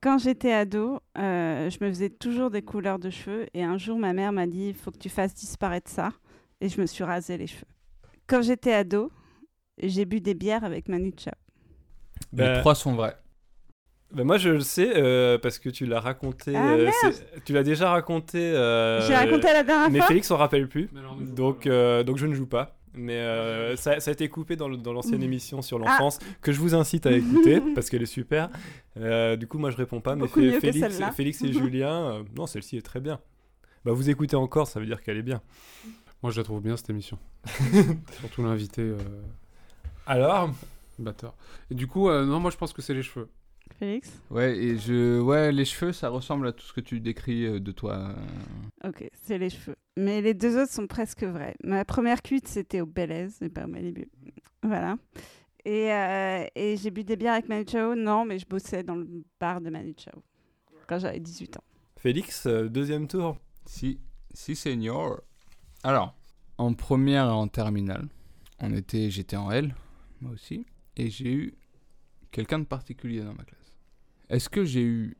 Quand 0.00 0.18
j'étais 0.18 0.52
ado, 0.52 1.00
euh, 1.16 1.70
je 1.70 1.78
me 1.80 1.88
faisais 1.88 2.10
toujours 2.10 2.50
des 2.50 2.62
couleurs 2.62 2.98
de 2.98 3.08
cheveux 3.08 3.46
et 3.54 3.62
un 3.62 3.78
jour 3.78 3.98
ma 3.98 4.12
mère 4.12 4.32
m'a 4.32 4.46
dit 4.46 4.68
il 4.68 4.74
faut 4.74 4.90
que 4.90 4.98
tu 4.98 5.08
fasses 5.08 5.32
disparaître 5.34 5.88
ça 5.88 6.12
et 6.60 6.68
je 6.68 6.80
me 6.80 6.86
suis 6.86 7.04
rasé 7.04 7.38
les 7.38 7.46
cheveux. 7.46 7.66
Quand 8.26 8.42
j'étais 8.42 8.72
ado, 8.72 9.12
j'ai 9.78 10.04
bu 10.04 10.20
des 10.20 10.34
bières 10.34 10.64
avec 10.64 10.88
Manu 10.88 11.12
Chao. 11.16 11.34
Les 12.32 12.38
Bah, 12.44 12.58
trois 12.60 12.74
sont 12.74 12.94
vrais. 12.94 13.16
Ben 14.12 14.22
moi 14.24 14.38
je 14.38 14.50
le 14.50 14.60
sais 14.60 14.92
euh, 14.96 15.36
parce 15.36 15.58
que 15.58 15.68
tu 15.68 15.84
l'as 15.84 15.98
raconté. 16.00 16.54
Ah, 16.56 16.72
euh, 16.74 16.90
c'est- 17.00 17.42
tu 17.44 17.52
l'as 17.52 17.64
déjà 17.64 17.90
raconté. 17.90 18.38
euh, 18.38 19.04
J'ai 19.06 19.14
raconté 19.16 19.48
la 19.52 19.64
dernière 19.64 19.90
Mais 19.90 19.98
fois 19.98 20.06
Félix 20.08 20.28
s'en 20.28 20.36
rappelle 20.36 20.68
plus. 20.68 20.88
Mais 20.92 21.00
alors, 21.00 21.16
ne 21.16 21.26
joue 21.26 21.32
Donc, 21.34 21.64
pas, 21.64 21.70
euh, 21.70 22.02
donc 22.04 22.16
je 22.16 22.26
ne 22.26 22.34
joue 22.34 22.46
pas. 22.46 22.76
Mais 22.94 23.14
euh, 23.18 23.76
ça, 23.76 24.00
ça 24.00 24.10
a 24.10 24.12
été 24.12 24.28
coupé 24.28 24.54
dans 24.56 24.68
le- 24.68 24.76
dans 24.76 24.92
l'ancienne 24.92 25.22
émission 25.22 25.60
sur 25.60 25.78
Ah. 25.78 25.80
l'enfance 25.90 26.18
que 26.40 26.52
je 26.52 26.60
vous 26.60 26.74
incite 26.74 27.04
à 27.06 27.12
écouter 27.12 27.60
parce 27.74 27.90
qu'elle 27.90 28.02
est 28.02 28.06
super. 28.06 28.48
Euh, 28.96 29.34
du 29.36 29.46
coup, 29.48 29.58
moi 29.58 29.70
je 29.70 29.76
réponds 29.76 30.00
pas. 30.00 30.14
Mais 30.14 30.22
Beaucoup 30.22 30.40
mieux 30.40 30.52
que 30.52 30.60
Félix, 30.60 30.78
celle-là. 30.94 31.10
Félix 31.12 31.42
et 31.42 31.52
Julien, 31.52 31.90
euh, 32.12 32.22
non, 32.36 32.46
celle-ci 32.46 32.76
est 32.76 32.82
très 32.86 33.00
bien. 33.00 33.18
Bah, 33.84 33.92
vous 33.92 34.08
écoutez 34.08 34.36
encore, 34.36 34.66
ça 34.68 34.78
veut 34.80 34.86
dire 34.86 35.02
qu'elle 35.02 35.16
est 35.18 35.22
bien. 35.22 35.42
Moi, 36.22 36.30
je 36.32 36.38
la 36.38 36.44
trouve 36.44 36.62
bien, 36.62 36.76
cette 36.76 36.90
émission. 36.90 37.18
Surtout 38.20 38.42
l'invité 38.44 38.82
euh, 38.82 38.96
Alors? 40.06 40.50
Batteur. 40.98 41.36
Et 41.70 41.74
du 41.74 41.86
coup, 41.86 42.08
euh, 42.08 42.24
non, 42.24 42.40
moi, 42.40 42.50
je 42.50 42.56
pense 42.56 42.72
que 42.72 42.82
c'est 42.82 42.94
les 42.94 43.02
cheveux. 43.02 43.28
Félix? 43.78 44.22
Ouais, 44.30 44.56
et 44.56 44.78
je... 44.78 45.20
ouais, 45.20 45.50
les 45.50 45.64
cheveux, 45.64 45.92
ça 45.92 46.08
ressemble 46.08 46.46
à 46.46 46.52
tout 46.52 46.64
ce 46.64 46.72
que 46.72 46.80
tu 46.80 47.00
décris 47.00 47.46
euh, 47.46 47.60
de 47.60 47.72
toi. 47.72 48.14
Ok, 48.84 49.08
c'est 49.12 49.38
les 49.38 49.50
cheveux. 49.50 49.76
Mais 49.96 50.20
les 50.20 50.34
deux 50.34 50.60
autres 50.60 50.72
sont 50.72 50.86
presque 50.86 51.24
vrais. 51.24 51.56
Ma 51.64 51.84
première 51.84 52.22
cuite, 52.22 52.46
c'était 52.48 52.80
au 52.80 52.86
Belize 52.86 53.38
et 53.42 53.48
pas 53.48 53.64
au 53.64 53.68
Malibu. 53.68 54.08
Voilà. 54.62 54.96
Et, 55.64 55.92
euh, 55.92 56.44
et 56.54 56.76
j'ai 56.76 56.90
bu 56.90 57.02
des 57.02 57.16
bières 57.16 57.32
avec 57.32 57.48
Manu 57.48 57.64
Chao. 57.68 57.94
Non, 57.96 58.24
mais 58.24 58.38
je 58.38 58.46
bossais 58.46 58.84
dans 58.84 58.94
le 58.94 59.06
bar 59.40 59.60
de 59.60 59.68
Manu 59.68 59.94
Chao 59.98 60.22
quand 60.86 61.00
j'avais 61.00 61.18
18 61.18 61.56
ans. 61.56 61.64
Félix, 61.96 62.46
deuxième 62.46 63.08
tour. 63.08 63.36
Si, 63.64 63.98
si, 64.32 64.54
senior. 64.54 65.20
Alors, 65.82 66.14
en 66.58 66.72
première 66.74 67.26
et 67.26 67.30
en 67.30 67.48
terminale, 67.48 68.08
on 68.60 68.72
était, 68.72 69.10
j'étais 69.10 69.36
en 69.36 69.50
L, 69.50 69.74
moi 70.20 70.32
aussi, 70.32 70.64
et 70.96 71.10
j'ai 71.10 71.32
eu 71.32 71.54
quelqu'un 72.30 72.58
de 72.58 72.64
particulier 72.64 73.20
dans 73.20 73.34
ma 73.34 73.44
classe. 73.44 73.78
Est-ce 74.28 74.48
que 74.48 74.64
j'ai 74.64 74.82
eu 74.82 75.16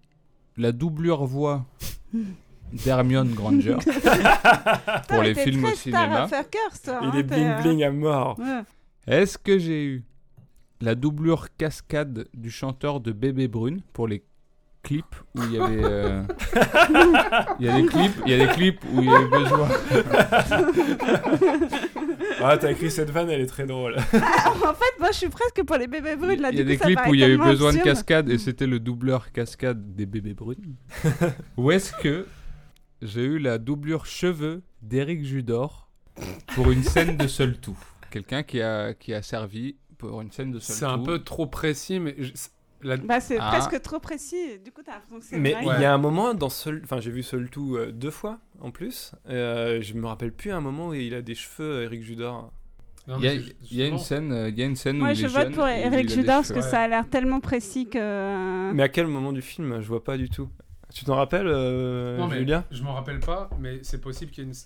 la 0.57 0.73
doublure 0.73 1.25
voix 1.25 1.67
d'Hermione 2.73 3.33
Granger 3.33 3.77
pour 5.09 5.23
les 5.23 5.35
films 5.35 5.65
au 5.65 5.75
cinéma 5.75 6.29
Il 6.31 6.35
hein, 6.91 7.13
est 7.15 7.23
bling 7.23 7.63
bling 7.63 7.83
à 7.85 7.91
mort. 7.91 8.39
Est-ce 9.07 9.39
que 9.39 9.59
j'ai 9.59 9.85
eu 9.85 10.05
la 10.81 10.95
doublure 10.95 11.55
cascade 11.57 12.29
du 12.35 12.51
chanteur 12.51 13.01
de 13.01 13.13
Bébé 13.13 13.49
Brune 13.49 13.81
pour 13.93 14.09
les 14.09 14.25
clips 14.87 15.15
où 15.35 15.41
il 15.43 15.53
y 15.53 15.59
avait 15.61 15.85
euh, 15.85 16.23
il 17.61 17.67
y 17.67 17.69
a 17.69 17.81
des 17.81 17.87
clips 17.87 18.13
il 18.25 18.33
y 18.33 18.35
a 18.41 18.47
des 18.47 18.53
clips 18.53 18.81
où 18.93 19.03
il 19.03 19.11
y 19.11 19.15
avait 19.15 19.29
besoin 19.29 19.69
Ah, 22.43 22.57
t'as 22.59 22.71
écrit 22.71 22.91
cette 22.91 23.11
vanne, 23.11 23.31
elle 23.31 23.41
est 23.41 23.47
très 23.47 23.67
drôle. 23.67 23.97
en 24.15 24.75
fait, 24.75 25.01
moi, 25.01 25.11
je 25.11 25.17
suis 25.17 25.29
presque 25.29 25.63
pour 25.65 25.77
les 25.77 25.87
bébés 25.87 26.17
brunes. 26.17 26.41
Là, 26.41 26.51
il 26.53 26.59
y 26.59 26.61
a 26.61 26.65
du 26.65 26.69
des 26.69 26.77
coup, 26.77 26.81
ça 26.83 26.87
clips 26.87 26.97
paraît 26.97 27.11
où 27.11 27.15
il 27.15 27.21
y 27.21 27.25
a 27.25 27.29
eu 27.29 27.31
tellement 27.31 27.47
besoin 27.47 27.73
de 27.73 27.79
absurde. 27.79 27.97
cascade 27.97 28.31
et 28.31 28.39
c'était 28.39 28.67
le 28.67 28.79
doubleur 28.79 29.33
cascade 29.33 29.95
des 29.95 30.07
bébés 30.07 30.35
brunes 30.35 30.77
ou 31.57 31.71
est-ce 31.71 31.93
que 31.95 32.27
j'ai 33.03 33.25
eu 33.25 33.39
la 33.39 33.59
doublure 33.59 34.05
cheveux 34.07 34.63
d'Éric 34.83 35.25
Judor 35.25 35.89
pour 36.55 36.71
une 36.71 36.83
scène 36.83 37.17
de 37.17 37.27
seul 37.27 37.59
tout? 37.59 37.79
Quelqu'un 38.11 38.43
qui 38.43 38.61
a 38.61 38.93
qui 38.95 39.15
a 39.15 39.23
servi 39.23 39.77
pour 39.99 40.21
une 40.21 40.31
scène 40.31 40.53
de 40.53 40.59
seul 40.61 40.75
tout 40.77 40.81
C'est 40.81 40.87
un 40.87 40.99
peu 40.99 41.21
trop 41.21 41.47
précis, 41.47 42.01
mais 42.01 42.15
je- 42.19 42.33
la- 42.83 42.97
Bah, 42.97 43.21
c'est 43.21 43.39
Ah. 43.41 43.49
presque 43.51 43.81
trop 43.83 43.99
précis. 43.99 44.59
Du 44.65 44.73
coup, 44.73 44.83
c'est 45.21 45.39
Mais 45.39 45.55
il 45.63 45.67
Ouais. 45.69 45.81
y 45.81 45.85
a 45.85 45.93
un 45.95 45.99
moment 45.99 46.35
dans 46.35 46.49
Seul, 46.49 46.81
enfin 46.85 47.01
j'ai 47.01 47.11
vu 47.11 47.23
Seul 47.23 47.49
tout 47.51 47.77
euh, 47.77 47.91
deux 47.93 48.11
fois 48.11 48.39
en 48.61 48.71
plus. 48.71 49.13
Euh, 49.29 49.81
je 49.83 49.95
me 49.95 50.07
rappelle 50.07 50.33
plus 50.33 50.51
un 50.53 50.61
moment 50.61 50.89
où 50.89 50.95
il 50.95 51.15
a 51.15 51.23
des 51.23 51.35
cheveux, 51.35 51.83
Eric 51.85 52.03
Judor. 52.03 52.53
Non, 53.09 53.19
il 53.19 53.25
y 53.25 53.29
a, 53.29 53.35
mais 53.35 53.41
c'est- 53.41 53.57
il 53.71 53.77
y 53.77 53.83
a 53.83 53.87
une 53.87 53.99
scène 53.99 54.33
euh, 54.33 54.49
il 54.49 54.59
y 54.59 54.63
a 54.63 54.67
une 54.67 54.75
scène 54.77 54.99
Moi, 54.99 55.13
où 55.13 55.15
je 55.15 55.27
vote 55.27 55.53
pour 55.53 55.67
Eric 55.67 56.09
Judor 56.09 56.37
parce 56.37 56.53
que 56.53 56.61
ça 56.61 56.81
a 56.83 56.89
l'air 56.89 57.09
tellement 57.09 57.41
précis 57.41 57.89
que. 57.89 58.73
Mais 58.73 58.83
à 58.83 58.89
quel 58.89 59.07
moment 59.07 59.33
du 59.33 59.43
film? 59.43 59.81
Je 59.81 59.87
vois 59.87 60.03
pas 60.03 60.17
du 60.17 60.29
tout. 60.29 60.49
Tu 60.95 61.05
t'en 61.05 61.15
rappelles, 61.17 61.47
euh, 61.49 62.17
Non, 62.19 62.27
mais 62.29 62.39
Julien 62.39 62.65
je 62.71 62.83
m'en 62.83 62.95
rappelle 62.95 63.21
pas, 63.21 63.51
mais 63.61 63.81
c'est 63.83 64.01
possible 64.01 64.31
qu'il 64.31 64.45
y 64.45 64.47
ait 64.47 64.51
une. 64.51 64.57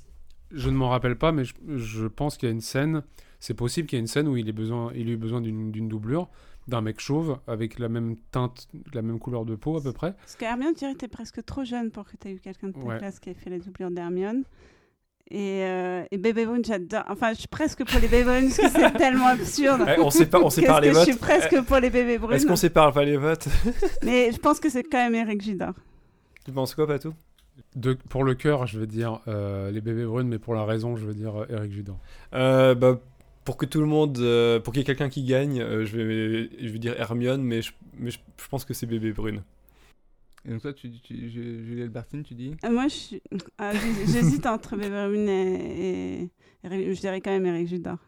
Je 0.52 0.68
ne 0.68 0.74
m'en 0.76 0.88
rappelle 0.88 1.16
pas, 1.16 1.32
mais 1.32 1.44
je, 1.44 1.54
je 1.76 2.06
pense 2.06 2.36
qu'il 2.36 2.48
y 2.48 2.50
a 2.50 2.54
une 2.54 2.60
scène. 2.60 3.02
C'est 3.40 3.54
possible 3.54 3.86
qu'il 3.88 3.96
y 3.96 4.00
ait 4.00 4.02
une 4.02 4.06
scène 4.06 4.26
où 4.28 4.36
il 4.36 4.48
ait 4.48 4.52
besoin, 4.52 4.90
il 4.94 5.08
a 5.08 5.12
eu 5.12 5.16
besoin 5.16 5.40
d'une 5.40 5.70
d'une 5.72 5.88
doublure 5.88 6.28
d'un 6.70 6.80
mec 6.80 7.00
chauve 7.00 7.38
avec 7.46 7.78
la 7.78 7.88
même 7.90 8.16
teinte, 8.32 8.66
la 8.94 9.02
même 9.02 9.18
couleur 9.18 9.44
de 9.44 9.54
peau 9.56 9.76
à 9.76 9.82
peu 9.82 9.92
près. 9.92 10.12
Parce 10.14 10.36
qu'Hermione, 10.36 10.72
tu 10.72 10.78
dirais 10.80 10.94
que 10.94 10.98
t'es 10.98 11.08
presque 11.08 11.44
trop 11.44 11.64
jeune 11.64 11.90
pour 11.90 12.04
que 12.04 12.16
t'aies 12.16 12.32
eu 12.32 12.38
quelqu'un 12.40 12.68
de 12.68 12.72
ta 12.72 12.80
Ouais. 12.80 12.98
classe 12.98 13.18
qui 13.20 13.30
ait 13.30 13.34
fait 13.34 13.50
les 13.50 13.58
doublures 13.58 13.90
d'Hermione. 13.90 14.44
Et, 15.32 15.62
euh, 15.64 16.02
et 16.10 16.18
Bébé 16.18 16.44
Brune, 16.44 16.64
j'adore. 16.64 17.04
Enfin, 17.08 17.32
je 17.34 17.38
suis 17.40 17.46
presque 17.48 17.84
pour 17.84 18.00
les 18.00 18.08
Bébés 18.08 18.24
Brunes 18.24 18.48
parce 18.56 18.72
que 18.72 18.80
c'est 18.80 18.92
tellement 18.98 19.26
absurde. 19.28 19.82
Eh, 19.86 20.00
on 20.00 20.10
sépare, 20.10 20.44
on 20.44 20.50
sépare 20.50 20.80
les 20.80 20.88
je 20.88 20.94
votes. 20.94 21.04
suis 21.04 21.16
presque 21.16 21.60
pour 21.62 21.76
les 21.76 21.90
Bébés 21.90 22.18
Est-ce 22.34 22.46
qu'on 22.46 22.56
sépare 22.56 22.92
pas 22.92 23.04
les 23.04 23.16
votes? 23.16 23.46
Mais 24.02 24.32
je 24.32 24.38
pense 24.38 24.58
que 24.58 24.68
c'est 24.68 24.82
quand 24.82 24.98
même 24.98 25.14
Eric 25.14 25.40
Judor. 25.42 25.74
Tu 26.44 26.50
penses 26.50 26.74
quoi, 26.74 26.86
Patou? 26.86 27.14
De, 27.76 27.92
pour 27.92 28.24
le 28.24 28.34
cœur, 28.34 28.66
je 28.66 28.78
veux 28.80 28.86
dire 28.88 29.20
euh, 29.28 29.70
les 29.70 29.80
bébés 29.82 30.06
brunes, 30.06 30.26
mais 30.28 30.38
pour 30.38 30.54
la 30.54 30.64
raison, 30.64 30.96
je 30.96 31.04
veux 31.04 31.12
dire 31.14 31.36
euh, 31.42 31.46
Eric 31.50 31.70
Judor. 31.70 31.98
Euh, 32.34 32.74
bah, 32.74 32.98
pour 33.44 33.56
que 33.56 33.66
tout 33.66 33.80
le 33.80 33.86
monde, 33.86 34.18
euh, 34.18 34.60
pour 34.60 34.72
qu'il 34.72 34.80
y 34.80 34.82
ait 34.82 34.86
quelqu'un 34.86 35.08
qui 35.08 35.24
gagne, 35.24 35.60
euh, 35.60 35.84
je 35.86 35.96
vais, 35.96 36.50
je 36.66 36.68
vais 36.72 36.78
dire 36.78 36.94
Hermione, 36.98 37.42
mais 37.42 37.62
je, 37.62 37.72
mais 37.98 38.10
je, 38.10 38.18
je 38.42 38.48
pense 38.48 38.64
que 38.64 38.74
c'est 38.74 38.86
bébé 38.86 39.12
brune. 39.12 39.42
Et 40.46 40.50
donc 40.50 40.62
toi, 40.62 40.72
tu, 40.72 40.90
tu, 41.00 41.28
Ju- 41.28 41.64
Julie 41.66 41.82
Albertine, 41.82 42.22
tu 42.22 42.34
dis? 42.34 42.54
Euh, 42.64 42.70
Moi, 42.70 42.86
ah, 43.58 43.72
j'hés- 43.72 44.06
j'hésite 44.12 44.46
entre 44.46 44.74
Bébé 44.76 45.06
Brune 45.06 45.28
et, 45.28 46.30
Je 46.64 47.00
dirais 47.00 47.20
quand 47.20 47.30
même 47.30 47.46
Eric 47.46 47.68
Judor. 47.68 47.98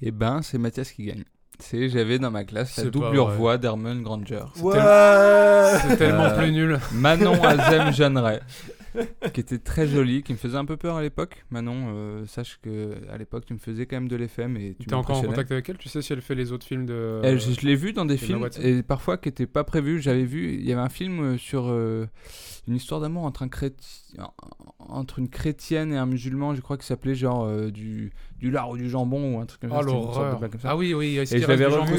Eh 0.00 0.10
ben, 0.10 0.40
c'est 0.42 0.58
Mathias 0.58 0.90
qui 0.92 1.04
gagne. 1.04 1.24
C'est 1.60 1.88
j'avais 1.88 2.18
dans 2.18 2.30
ma 2.32 2.44
classe 2.44 2.78
la 2.78 2.90
doublure 2.90 3.28
voix 3.30 3.58
d'Hermione 3.58 4.02
Granger. 4.02 4.44
C'est 4.56 5.96
tellement 5.98 6.24
Euh, 6.24 6.36
plus 6.38 6.50
nul. 6.50 6.80
Manon 6.92 7.40
Azem 7.44 7.92
Jeanneret, 7.92 8.40
qui 9.32 9.40
était 9.40 9.58
très 9.58 9.86
jolie, 9.86 10.22
qui 10.22 10.32
me 10.32 10.38
faisait 10.38 10.56
un 10.56 10.64
peu 10.64 10.76
peur 10.76 10.96
à 10.96 11.02
l'époque. 11.02 11.44
Manon, 11.50 11.86
euh, 11.88 12.26
sache 12.26 12.58
que 12.62 12.94
à 13.10 13.18
l'époque, 13.18 13.44
tu 13.46 13.52
me 13.54 13.58
faisais 13.58 13.86
quand 13.86 13.96
même 13.96 14.08
de 14.08 14.16
l'FM 14.16 14.56
et 14.56 14.76
tu 14.78 14.86
T'es 14.86 14.94
encore 14.94 15.16
en 15.18 15.22
contact 15.22 15.50
avec 15.52 15.68
elle? 15.68 15.78
Tu 15.78 15.88
sais 15.88 16.02
si 16.02 16.12
elle 16.12 16.20
fait 16.22 16.34
les 16.34 16.52
autres 16.52 16.66
films 16.66 16.86
de. 16.86 17.20
Elle, 17.24 17.40
je, 17.40 17.52
je 17.52 17.66
l'ai 17.66 17.74
vu 17.76 17.92
dans 17.92 18.04
des 18.04 18.16
films 18.16 18.48
et 18.60 18.82
parfois 18.82 19.18
qui 19.18 19.28
n'étaient 19.28 19.46
pas 19.46 19.64
prévus. 19.64 20.00
J'avais 20.00 20.24
vu, 20.24 20.54
il 20.54 20.64
y 20.64 20.72
avait 20.72 20.80
un 20.80 20.88
film 20.88 21.20
euh, 21.20 21.38
sur 21.38 21.66
euh, 21.68 22.06
une 22.68 22.76
histoire 22.76 23.00
d'amour 23.00 23.24
entre 23.24 23.42
un 23.42 23.48
chrétien, 23.48 24.30
entre 24.78 25.18
une 25.18 25.28
chrétienne 25.28 25.92
et 25.92 25.96
un 25.96 26.06
musulman. 26.06 26.54
Je 26.54 26.60
crois 26.60 26.76
qu'il 26.76 26.86
s'appelait 26.86 27.14
genre 27.14 27.44
euh, 27.44 27.70
du 27.70 28.12
du 28.38 28.50
lard 28.50 28.70
ou 28.70 28.76
du 28.76 28.88
jambon 28.90 29.34
ou 29.36 29.40
un 29.40 29.46
truc 29.46 29.60
comme 29.62 29.70
ça. 29.70 29.78
Oh 29.80 29.82
c'était 29.82 29.96
une 29.96 30.12
sorte 30.12 30.42
de 30.42 30.46
comme 30.46 30.60
ça. 30.60 30.70
Ah 30.70 30.76
oui, 30.76 30.94
oui. 30.94 31.18
Et 31.18 31.26
je 31.26 31.46
l'avais 31.46 31.66
revu 31.66 31.98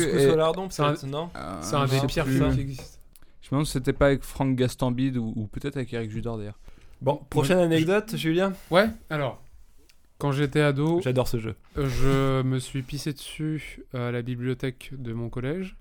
C'est 0.69 0.81
un- 0.81 0.91
peut-être, 0.91 1.07
non? 1.07 1.29
Euh, 1.35 1.57
C'est 1.61 1.75
un 1.75 1.85
je 1.87 1.99
des 1.99 2.07
pires 2.07 2.27
films 2.27 2.53
qui 2.53 2.61
existent. 2.61 2.99
Je 3.41 3.47
me 3.49 3.51
demande 3.51 3.65
si 3.67 3.73
c'était 3.73 3.93
pas 3.93 4.07
avec 4.07 4.23
Franck 4.23 4.55
Gastambide 4.55 5.17
ou, 5.17 5.31
ou 5.35 5.45
peut-être 5.47 5.75
avec 5.77 5.93
Eric 5.93 6.09
Judor 6.09 6.37
d'ailleurs. 6.37 6.57
Bon, 7.05 7.17
prochaine 7.29 7.59
anecdote, 7.59 8.15
Julien 8.15 8.53
Ouais, 8.71 8.87
alors. 9.11 9.39
Quand 10.17 10.31
j'étais 10.31 10.61
ado, 10.61 11.01
J'adore 11.03 11.27
ce 11.27 11.37
jeu. 11.37 11.55
je 11.75 12.41
me 12.41 12.57
suis 12.57 12.81
pissé 12.81 13.13
dessus 13.13 13.83
à 13.93 14.11
la 14.11 14.23
bibliothèque 14.23 14.89
de 14.97 15.13
mon 15.13 15.29
collège. 15.29 15.77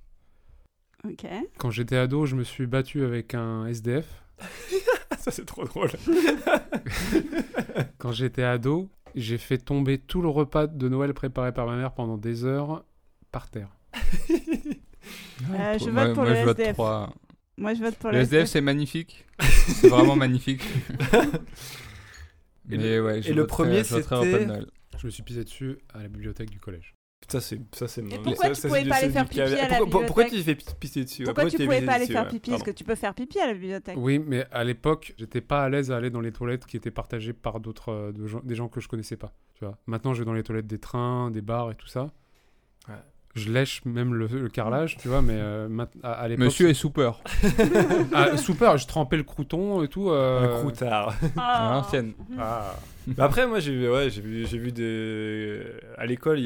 Ok. 1.02 1.24
Quand 1.56 1.70
j'étais 1.70 1.96
ado, 1.96 2.26
je 2.26 2.36
me 2.36 2.44
suis 2.44 2.66
battu 2.66 3.04
avec 3.04 3.32
un 3.32 3.64
SDF. 3.66 4.22
Ça, 5.18 5.30
c'est 5.30 5.46
trop 5.46 5.64
drôle. 5.64 5.88
Quand 7.96 8.12
j'étais 8.12 8.42
ado, 8.42 8.90
j'ai 9.14 9.38
fait 9.38 9.56
tomber 9.56 9.96
tout 9.96 10.20
le 10.20 10.28
repas 10.28 10.66
de 10.66 10.88
Noël 10.90 11.14
préparé 11.14 11.52
par 11.54 11.64
ma 11.66 11.76
mère 11.76 11.94
pendant 11.94 12.18
des 12.18 12.44
heures 12.44 12.84
par 13.32 13.48
terre. 13.48 13.70
Euh, 14.30 15.78
je 15.78 15.88
moi, 15.88 16.04
vote 16.04 16.14
pour 16.14 16.24
moi, 16.24 16.32
le 16.32 16.36
je 16.40 16.44
vote 16.44 16.58
SDF. 16.58 16.76
Moi, 17.56 17.74
je 17.74 17.82
vote 17.82 17.94
pour 17.96 18.10
Le 18.10 18.18
le 18.18 18.22
SDF, 18.22 18.48
c'est 18.48 18.60
magnifique. 18.60 19.26
c'est 19.40 19.88
vraiment 19.88 20.16
magnifique. 20.16 20.62
Et 22.70 23.00
ouais, 23.00 23.22
je 23.22 23.30
et 23.30 23.34
le 23.34 23.46
premier, 23.46 23.84
c'était-. 23.84 24.48
Je 24.98 25.06
me 25.06 25.10
suis 25.10 25.22
pissé 25.22 25.44
dessus 25.44 25.78
à 25.92 26.02
la 26.02 26.08
bibliothèque 26.08 26.50
du 26.50 26.60
collège. 26.60 26.94
Ça, 27.28 27.40
c'est 27.40 27.60
ça, 27.72 27.88
c'est. 27.88 28.00
Et 28.02 28.04
mon- 28.04 28.22
pourquoi 28.22 28.46
ça, 28.46 28.50
tu 28.54 28.60
ça, 28.60 28.68
pouvais 28.68 28.84
pas 28.84 28.96
aller 28.96 29.10
faire 29.10 29.24
pipi 29.26 29.40
à 29.40 29.68
la 29.68 29.76
Pourquoi, 29.78 30.02
pourquoi 30.04 30.24
tu 30.24 30.36
bibliothèque 30.36 30.62
fais 30.62 30.74
pisser 30.78 31.04
dessus? 31.04 31.24
Pourquoi 31.24 31.50
tu 31.50 31.56
pouvais 31.56 31.82
pas 31.82 31.94
aller 31.94 32.06
faire 32.06 32.28
pipi? 32.28 32.50
Parce 32.50 32.62
que 32.62 32.70
tu 32.70 32.84
peux 32.84 32.94
faire 32.94 33.14
pipi 33.14 33.38
à 33.40 33.46
la 33.46 33.54
bibliothèque. 33.54 33.96
Oui, 33.98 34.18
mais 34.18 34.46
à 34.50 34.62
l'époque, 34.62 35.14
j'étais 35.16 35.40
pas 35.40 35.62
à 35.64 35.68
l'aise 35.68 35.90
à 35.90 35.96
aller 35.96 36.10
dans 36.10 36.20
les 36.20 36.32
toilettes 36.32 36.66
qui 36.66 36.76
étaient 36.76 36.90
partagées 36.90 37.32
par 37.32 37.60
d'autres 37.60 37.90
euh, 37.90 38.40
des 38.44 38.54
gens 38.54 38.68
que 38.68 38.80
je 38.80 38.88
connaissais 38.88 39.16
pas. 39.16 39.32
Tu 39.54 39.64
vois. 39.64 39.78
Maintenant, 39.86 40.12
je 40.12 40.20
vais 40.20 40.24
dans 40.26 40.34
les 40.34 40.42
toilettes 40.42 40.66
des 40.66 40.78
trains, 40.78 41.30
des 41.30 41.42
bars 41.42 41.70
et 41.70 41.74
tout 41.76 41.86
ça. 41.86 42.12
Je 43.34 43.50
lèche 43.50 43.84
même 43.84 44.14
le, 44.14 44.26
le 44.28 44.48
carrelage, 44.48 44.96
tu 44.96 45.08
vois, 45.08 45.20
mais 45.20 45.34
euh, 45.36 45.68
à, 46.04 46.12
à 46.12 46.28
l'époque. 46.28 46.44
Monsieur 46.44 46.68
est 46.68 46.74
soupeur. 46.74 47.20
Ah, 48.12 48.36
super, 48.36 48.76
je 48.78 48.86
trempais 48.86 49.16
le 49.16 49.24
crouton 49.24 49.82
et 49.82 49.88
tout. 49.88 50.10
euh, 50.10 50.44
Un 50.56 50.60
croutard. 50.60 51.08
À 51.36 51.68
Ah. 51.70 51.70
l'ancienne. 51.74 52.12
Ah. 52.38 52.76
Mais 53.06 53.20
après, 53.20 53.46
moi, 53.46 53.58
j'ai 53.60 53.72
vu, 53.74 53.90
ouais, 53.90 54.08
j'ai 54.08 54.20
vu, 54.22 54.46
j'ai 54.46 54.58
vu 54.58 54.70
des. 54.72 55.62
À 55.98 56.06
l'école, 56.06 56.38
il 56.38 56.44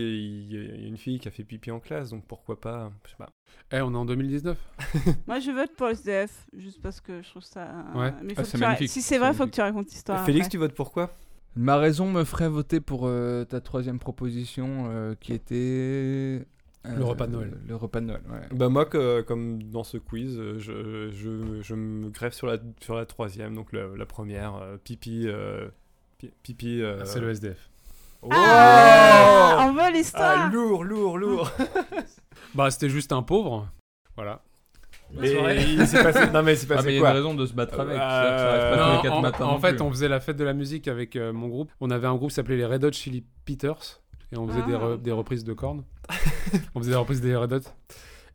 y, 0.53 0.57
a- 0.57 0.61
y 0.79 0.85
y 0.85 0.89
une 0.89 0.97
fille 0.97 1.19
qui 1.21 1.29
a 1.29 1.31
fait 1.31 1.45
pipi 1.45 1.71
en 1.71 1.79
classe, 1.79 2.11
donc 2.11 2.25
pourquoi 2.27 2.59
pas 2.61 2.91
Je 3.05 3.11
sais 3.11 3.17
pas. 3.17 3.29
Eh, 3.71 3.81
on 3.83 3.93
est 3.93 3.97
en 3.97 4.07
2019. 4.07 4.57
Moi, 5.27 5.41
je 5.41 5.51
vote 5.51 5.71
pour 5.77 5.87
le 5.89 5.93
SDF, 5.93 6.47
juste 6.57 6.81
parce 6.83 7.01
que 7.03 7.23
je 7.23 7.29
trouve 7.29 7.43
ça. 7.45 7.69
Ouais. 7.95 8.13
Mais 8.23 8.33
Ah, 8.37 8.41
faut 8.41 8.45
c'est 8.45 8.53
que 8.53 8.57
tu 8.57 8.65
magnifique. 8.65 8.89
Si 8.91 9.03
c'est 9.03 9.19
vrai, 9.19 9.35
faut 9.35 9.45
que 9.45 9.51
tu 9.51 9.61
racontes 9.61 9.91
l'histoire. 9.91 10.25
Félix, 10.25 10.47
après. 10.47 10.51
tu 10.53 10.57
votes 10.59 10.75
pourquoi 10.75 11.11
Ma 11.55 11.77
raison 11.77 12.11
me 12.11 12.25
ferait 12.25 12.49
voter 12.49 12.81
pour 12.81 13.03
euh, 13.07 13.45
ta 13.45 13.61
troisième 13.61 13.99
proposition 13.99 14.87
euh, 14.91 15.15
qui 15.21 15.35
était. 15.35 16.47
Euh, 16.87 16.97
Le 16.97 17.05
repas 17.05 17.27
de 17.27 17.33
Noël. 17.33 17.59
Le 17.67 17.77
repas 17.77 18.01
de 18.01 18.07
Noël, 18.07 18.23
ouais. 18.31 18.57
Bah 18.57 18.69
moi, 18.69 18.85
que- 18.87 19.21
comme 19.23 19.63
dans 19.65 19.85
ce 19.85 19.97
quiz, 19.99 20.37
euh, 20.39 20.59
je, 20.59 21.11
je, 21.13 21.61
je 21.63 21.75
me 21.75 22.09
greffe 22.11 22.35
sur 22.35 22.47
la, 22.47 22.57
sur 22.81 22.95
la 22.95 23.05
troisième, 23.07 23.55
donc 23.55 23.73
la, 23.73 23.87
la 23.97 24.07
première, 24.07 24.55
euh, 24.57 24.77
pipi... 24.83 25.25
euh, 25.27 25.69
pi- 26.19 26.33
pipi... 26.43 26.81
euh, 26.83 27.05
C'est 27.05 27.21
le 27.21 27.31
SDF. 27.31 27.71
Oh 28.23 28.29
Ah, 28.33 29.67
on 29.69 29.73
veut 29.75 29.81
Ah, 29.85 29.91
l'histoire. 29.91 30.53
lourd, 30.53 30.83
lourd, 30.85 31.19
lourd 31.19 31.51
Bah, 32.55 32.71
c'était 32.71 32.89
juste 32.89 33.13
un 33.13 33.23
pauvre. 33.23 33.69
Voilà. 34.17 34.43
Mais 35.13 35.31
il 35.73 35.87
s'est 35.87 36.03
passé... 36.03 36.31
Non 36.33 36.43
mais 36.43 36.53
il 36.53 36.59
s'est 36.59 36.67
Ah, 36.71 36.75
mais 36.75 36.77
passé 36.77 36.89
il 36.91 36.95
y 36.95 36.99
a 36.99 37.01
quoi 37.01 37.11
une 37.11 37.17
raison 37.17 37.35
de 37.35 37.47
se 37.47 37.55
battre 37.55 37.81
avec. 37.81 37.97
Euh, 37.97 38.77
ça 38.77 38.77
Non, 38.77 39.23
les 39.23 39.43
en, 39.43 39.59
fait, 39.59 39.75
plus. 39.75 39.83
on 39.83 39.91
faisait 39.91 40.09
la 40.09 40.21
fête 40.21 40.37
de 40.37 40.45
la 40.45 40.53
musique 40.53 40.87
avec 40.89 41.17
euh, 41.17 41.33
mon 41.33 41.49
groupe. 41.49 41.73
On 41.81 41.91
avait 41.91 42.07
un 42.07 42.15
groupe 42.17 42.29
qui 42.29 42.35
s'appelait 42.35 42.57
les 42.59 42.67
Red 42.67 42.85
Hot 42.85 42.93
Chili 42.93 43.25
Peters. 43.47 44.03
Et 44.33 44.37
on 44.37 44.47
faisait 44.47 44.63
des, 44.67 44.75
Ah. 44.75 44.79
re- 44.95 45.01
des 45.03 45.13
reprises 45.13 45.45
de 45.45 45.53
cornes. 45.53 45.85
on 46.75 46.81
faisait 46.81 46.91
des 46.93 46.97
reprises 46.97 47.21
des 47.21 47.35
Red 47.35 47.53
Hot. 47.53 47.61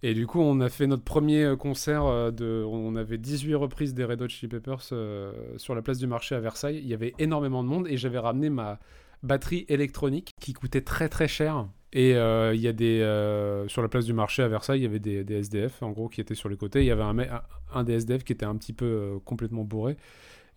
Et 0.05 0.13
du 0.13 0.27
coup, 0.27 0.41
on 0.41 0.59
a 0.59 0.67
fait 0.69 0.85
notre 0.87 1.03
premier 1.03 1.43
euh, 1.43 1.55
concert. 1.55 2.05
euh, 2.05 2.31
de, 2.31 2.63
on 2.67 2.95
avait 2.95 3.17
18 3.17 3.55
reprises 3.55 3.93
des 3.93 4.03
Red 4.03 4.21
Hot 4.21 4.27
Chili 4.27 4.49
Peppers 4.49 4.79
euh, 4.91 5.31
sur 5.57 5.75
la 5.75 5.81
place 5.81 5.97
du 5.99 6.07
marché 6.07 6.35
à 6.35 6.39
Versailles. 6.39 6.79
Il 6.83 6.87
y 6.87 6.93
avait 6.93 7.13
énormément 7.19 7.63
de 7.63 7.69
monde 7.69 7.87
et 7.87 7.95
j'avais 7.97 8.19
ramené 8.19 8.49
ma 8.49 8.79
batterie 9.21 9.65
électronique 9.69 10.31
qui 10.41 10.53
coûtait 10.53 10.81
très 10.81 11.07
très 11.09 11.27
cher. 11.27 11.67
Et 11.93 12.15
euh, 12.15 12.53
il 12.55 12.59
y 12.59 12.67
a 12.67 12.73
des 12.73 12.99
euh, 13.01 13.67
sur 13.67 13.81
la 13.83 13.87
place 13.87 14.05
du 14.05 14.13
marché 14.13 14.41
à 14.41 14.47
Versailles, 14.47 14.79
il 14.79 14.83
y 14.83 14.87
avait 14.87 14.99
des, 14.99 15.23
des 15.23 15.35
SDF 15.35 15.83
en 15.83 15.91
gros 15.91 16.09
qui 16.09 16.19
étaient 16.21 16.33
sur 16.35 16.49
les 16.49 16.57
côtés. 16.57 16.79
Il 16.81 16.87
y 16.87 16.91
avait 16.91 17.03
un, 17.03 17.15
un, 17.71 17.83
des 17.83 17.93
SDF 17.93 18.23
qui 18.23 18.33
était 18.33 18.47
un 18.47 18.55
petit 18.57 18.73
peu 18.73 19.19
complètement 19.23 19.63
bourré 19.63 19.95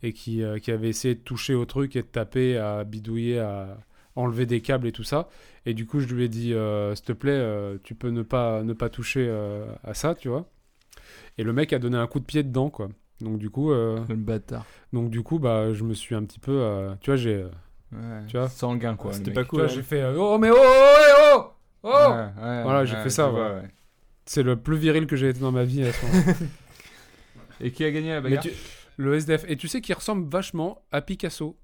et 0.02 0.12
qui, 0.14 0.42
qui 0.62 0.70
avait 0.72 0.88
essayé 0.88 1.14
de 1.14 1.20
toucher 1.20 1.54
au 1.54 1.66
truc 1.66 1.94
et 1.94 2.00
de 2.02 2.06
taper, 2.06 2.56
à 2.56 2.84
bidouiller, 2.84 3.38
à 3.38 3.78
enlever 4.16 4.46
des 4.46 4.60
câbles 4.60 4.86
et 4.88 4.92
tout 4.92 5.04
ça. 5.04 5.28
Et 5.66 5.74
du 5.74 5.86
coup, 5.86 6.00
je 6.00 6.06
lui 6.06 6.24
ai 6.24 6.28
dit, 6.28 6.52
euh, 6.54 6.94
s'il 6.94 7.04
te 7.04 7.12
plaît, 7.12 7.30
euh, 7.32 7.78
tu 7.84 7.94
peux 7.94 8.08
ne 8.10 8.22
pas, 8.22 8.62
ne 8.62 8.72
pas 8.72 8.88
toucher 8.88 9.26
euh, 9.28 9.66
à 9.84 9.94
ça, 9.94 10.14
tu 10.14 10.28
vois. 10.28 10.46
Et 11.38 11.44
le 11.44 11.52
mec 11.52 11.72
a 11.72 11.78
donné 11.78 11.96
un 11.98 12.06
coup 12.06 12.18
de 12.20 12.24
pied 12.24 12.42
dedans, 12.42 12.70
quoi. 12.70 12.88
Donc 13.20 13.38
du 13.38 13.48
coup, 13.50 13.72
euh, 13.72 13.98
Le 14.08 14.14
bâtard. 14.16 14.66
donc 14.92 15.10
du 15.10 15.22
coup, 15.22 15.38
bah, 15.38 15.72
je 15.72 15.84
me 15.84 15.94
suis 15.94 16.14
un 16.14 16.22
petit 16.24 16.38
peu, 16.40 16.52
euh, 16.52 16.94
tu 17.00 17.10
vois, 17.10 17.16
j'ai, 17.16 17.34
euh, 17.36 17.48
Ouais. 17.92 18.26
Tu 18.26 18.36
vois 18.36 18.48
Sanguin, 18.48 18.96
quoi. 18.96 19.12
C'était 19.12 19.30
pas 19.32 19.44
cool. 19.44 19.60
vois, 19.60 19.68
hein. 19.68 19.72
j'ai 19.74 19.82
fait, 19.82 20.00
euh, 20.02 20.16
oh 20.18 20.38
mais 20.38 20.50
oh, 20.50 20.56
oh, 20.58 20.58
oh, 20.58 21.52
oh, 21.84 21.88
oh 21.88 21.88
Ouais, 21.88 22.16
ouais, 22.44 22.62
Voilà, 22.64 22.84
j'ai 22.84 22.96
ouais, 22.96 23.02
fait 23.04 23.10
ça. 23.10 23.30
C'est 24.24 24.42
le 24.42 24.56
plus 24.56 24.76
viril 24.76 25.06
que 25.06 25.14
j'ai 25.14 25.28
été 25.28 25.38
dans 25.38 25.52
ma 25.52 25.62
vie 25.62 25.84
à 25.84 25.92
ce 25.92 26.04
moment. 26.06 26.22
Et 27.60 27.70
qui 27.70 27.84
a 27.84 27.90
gagné 27.92 28.10
la 28.10 28.20
Mais 28.20 28.30
bagarre 28.30 28.42
tu- 28.42 28.50
le 28.96 29.14
SDF. 29.14 29.44
Et 29.48 29.56
tu 29.56 29.68
sais 29.68 29.80
qu'il 29.80 29.94
ressemble 29.94 30.28
vachement 30.28 30.82
à 30.90 31.00
Picasso. 31.00 31.56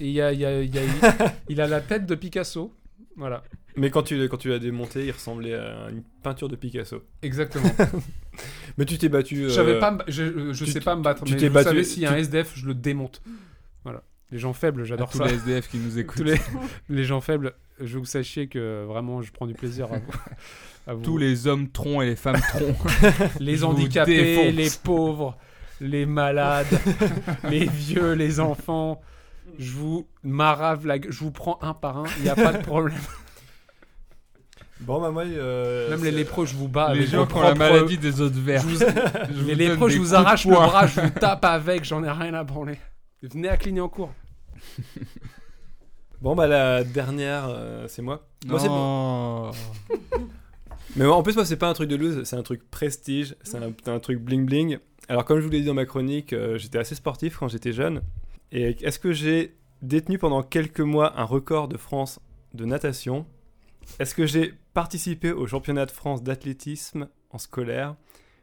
Et 0.00 0.06
il 0.08 0.12
y 0.12 0.20
a, 0.20 0.32
il 0.32 0.40
y 0.40 0.44
a- 0.44 0.60
il 0.62 0.74
y 0.74 0.78
a- 0.78 1.34
il 1.48 1.60
a 1.60 1.66
la 1.66 1.80
tête 1.80 2.06
de 2.06 2.14
Picasso. 2.14 2.72
Voilà. 3.16 3.42
Mais 3.76 3.90
quand 3.90 4.02
tu, 4.02 4.16
l'as- 4.16 4.28
quand 4.28 4.36
tu 4.36 4.48
l'as 4.48 4.58
démonté, 4.58 5.06
il 5.06 5.10
ressemblait 5.12 5.54
à 5.54 5.88
une 5.90 6.02
peinture 6.22 6.48
de 6.48 6.56
Picasso. 6.56 7.02
Exactement. 7.22 7.70
Mais 8.78 8.84
tu 8.86 8.98
t'es 8.98 9.08
battu... 9.08 9.44
euh, 9.44 9.48
Je 9.48 9.54
savais 9.54 9.78
pas, 9.78 9.98
je, 10.08 10.52
je 10.52 10.64
tu 10.64 10.70
sais 10.70 10.80
pas 10.80 10.96
me 10.96 11.02
battre. 11.02 11.22
tu 11.24 11.34
mais 11.34 11.38
t'es 11.38 11.48
vous 11.48 11.54
battu- 11.54 11.64
savez, 11.68 11.84
s'il 11.84 12.02
y 12.02 12.06
a 12.06 12.12
un 12.12 12.16
SDF, 12.16 12.52
je 12.56 12.66
le 12.66 12.74
démonte. 12.74 13.22
Voilà. 13.84 14.02
Les 14.32 14.38
gens 14.38 14.52
faibles, 14.52 14.84
j'adore 14.84 15.10
tous 15.10 15.18
ça. 15.18 15.26
les 15.26 15.34
SDF 15.34 15.68
qui 15.68 15.76
nous 15.78 15.96
écoutent. 15.98 16.16
Tous 16.16 16.24
les, 16.24 16.40
les 16.88 17.04
gens 17.04 17.20
faibles, 17.20 17.52
je 17.78 17.84
veux 17.84 17.90
que 17.94 17.98
vous 17.98 18.04
sachiez 18.04 18.48
que 18.48 18.84
vraiment, 18.84 19.22
je 19.22 19.30
prends 19.32 19.46
du 19.46 19.54
plaisir 19.54 19.92
à 19.92 19.98
vous. 19.98 20.12
à 20.88 20.94
vous- 20.94 21.02
Tous 21.02 21.18
les 21.18 21.46
hommes 21.46 21.68
troncs 21.70 22.02
et 22.02 22.06
les 22.06 22.16
femmes 22.16 22.40
troncs. 22.40 22.76
les 23.38 23.56
je 23.58 23.64
handicapés, 23.64 24.50
les 24.50 24.70
pauvres, 24.82 25.36
les 25.80 26.04
malades, 26.06 26.66
les 27.48 27.66
vieux, 27.66 28.12
les 28.14 28.40
enfants. 28.40 29.00
Je 29.58 29.70
vous 29.72 30.06
marave 30.22 30.86
la 30.86 30.98
gueule. 30.98 31.12
Je 31.12 31.18
vous 31.20 31.30
prends 31.30 31.58
un 31.62 31.74
par 31.74 31.98
un, 31.98 32.04
il 32.18 32.22
n'y 32.24 32.28
a 32.28 32.34
pas 32.34 32.52
de 32.52 32.62
problème. 32.62 32.98
Bon, 34.80 35.00
bah 35.00 35.10
moi... 35.12 35.22
euh, 35.22 35.88
Même 35.88 36.04
les 36.04 36.10
lépreux, 36.10 36.44
je 36.44 36.56
vous 36.56 36.68
bats. 36.68 36.92
les 36.92 36.98
avec 36.98 37.10
gens 37.10 37.20
vos 37.20 37.26
qui 37.26 37.34
ont 37.34 37.42
la 37.42 37.54
propres- 37.54 37.58
maladie 37.72 37.96
des 37.96 38.20
autres 38.20 38.38
verts. 38.38 38.60
Je 38.60 38.66
vous- 38.66 38.78
Je 39.30 39.40
vous 39.40 39.46
Les 39.48 39.54
donne 39.56 39.68
lépreux, 39.70 39.88
des 39.88 39.94
je 39.94 40.00
vous 40.00 40.08
de 40.10 40.14
arrache 40.14 40.44
le 40.46 40.52
poing. 40.54 40.66
bras, 40.66 40.86
je 40.88 41.00
vous 41.00 41.10
tape 41.20 41.44
avec, 41.44 41.84
j'en 41.84 42.02
ai 42.04 42.10
rien 42.10 42.34
à 42.34 42.44
branler. 42.44 42.76
Venez 43.22 43.48
à 43.48 43.56
Clignancourt. 43.56 44.12
Bon, 46.20 46.34
bah 46.34 46.46
la 46.46 46.84
dernière, 46.84 47.46
euh, 47.48 47.86
c'est 47.88 48.02
moi. 48.02 48.26
Moi, 48.46 48.58
c'est 48.58 48.68
Non. 48.68 49.52
Mais 50.96 51.06
en 51.06 51.22
plus, 51.22 51.34
moi, 51.34 51.44
c'est 51.44 51.56
pas 51.56 51.68
un 51.68 51.74
truc 51.74 51.88
de 51.88 51.96
loose, 51.96 52.24
c'est 52.24 52.36
un 52.36 52.42
truc 52.42 52.68
prestige, 52.70 53.36
c'est 53.42 53.56
un, 53.58 53.72
un 53.86 53.98
truc 54.00 54.18
bling 54.20 54.44
bling. 54.44 54.78
Alors, 55.08 55.24
comme 55.24 55.38
je 55.40 55.44
vous 55.44 55.50
l'ai 55.50 55.60
dit 55.60 55.66
dans 55.66 55.74
ma 55.74 55.86
chronique, 55.86 56.32
euh, 56.32 56.56
j'étais 56.58 56.78
assez 56.78 56.94
sportif 56.94 57.36
quand 57.38 57.48
j'étais 57.48 57.72
jeune. 57.72 58.02
Et 58.52 58.76
est-ce 58.84 58.98
que 58.98 59.12
j'ai 59.12 59.56
détenu 59.82 60.18
pendant 60.18 60.42
quelques 60.42 60.80
mois 60.80 61.18
un 61.18 61.24
record 61.24 61.68
de 61.68 61.76
France 61.76 62.20
de 62.54 62.64
natation? 62.64 63.26
Est-ce 63.98 64.14
que 64.14 64.26
j'ai 64.26 64.54
participé 64.72 65.32
au 65.32 65.46
championnat 65.46 65.86
de 65.86 65.90
France 65.90 66.22
d'athlétisme 66.22 67.08
en 67.30 67.38
scolaire? 67.38 67.96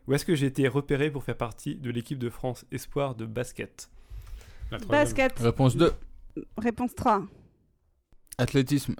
Ou 0.08 0.14
est-ce 0.14 0.26
que 0.26 0.36
j'ai 0.36 0.48
été 0.48 0.68
repéré 0.68 1.12
pour 1.12 1.24
faire 1.24 1.38
partie 1.38 1.76
de 1.76 1.90
l'équipe 1.90 2.20
de 2.20 2.30
France 2.30 2.66
Espoir 2.72 3.16
de 3.16 3.26
basket? 3.26 3.90
La. 4.72 4.78
Basket. 4.80 5.38
Réponse 5.40 5.76
2. 5.76 5.94
Réponse 6.58 6.96
3. 6.96 7.24
Athlétisme. 8.38 8.96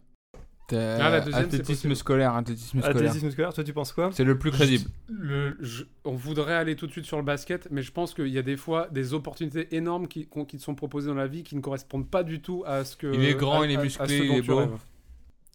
T'es- 0.72 0.78
Ah, 1.02 1.10
la 1.10 1.20
deuxième, 1.20 1.42
c'est 1.42 1.48
athlétisme 1.48 1.72
possible. 1.90 1.96
scolaire, 1.96 2.34
athlétisme 2.36 2.80
scolaire. 2.80 2.96
Athlétisme 2.98 3.32
scolaire, 3.32 3.54
toi 3.54 3.64
tu 3.64 3.74
penses 3.74 3.92
quoi? 3.92 4.10
C'est 4.14 4.24
le 4.24 4.38
plus 4.40 4.52
crédible. 4.52 4.90
Le- 5.10 5.58
je- 5.60 5.84
on 6.06 6.14
voudrait 6.16 6.54
aller 6.56 6.76
tout 6.76 6.88
de 6.88 6.92
suite 6.92 7.06
sur 7.06 7.18
le 7.18 7.24
basket, 7.24 7.68
mais 7.72 7.82
je 7.82 7.92
pense 7.92 8.14
qu'il 8.14 8.28
y 8.28 8.38
a 8.38 8.42
des 8.42 8.56
fois 8.58 8.88
des 8.92 9.14
opportunités 9.14 9.76
énormes 9.76 10.08
qui, 10.08 10.28
qu'on- 10.28 10.46
qui 10.46 10.58
te 10.58 10.62
sont 10.64 10.76
proposées 10.76 11.08
dans 11.10 11.14
la 11.16 11.28
vie 11.28 11.44
qui 11.44 11.56
ne 11.56 11.62
correspondent 11.62 12.10
pas 12.10 12.24
du 12.24 12.42
tout 12.42 12.64
à 12.66 12.86
ce 12.86 12.96
que. 12.96 13.14
Il 13.14 13.24
est 13.26 13.36
grand, 13.36 13.62
à- 13.62 13.66
il 13.66 13.72
est 13.72 13.76
à- 13.76 13.80
à 13.80 13.84
musclé, 13.84 14.18
ce 14.20 14.24
dont 14.24 14.34
il 14.34 14.38
est 14.38 14.42
tu 14.42 14.48
beau. 14.48 14.58
rêves. 14.60 14.80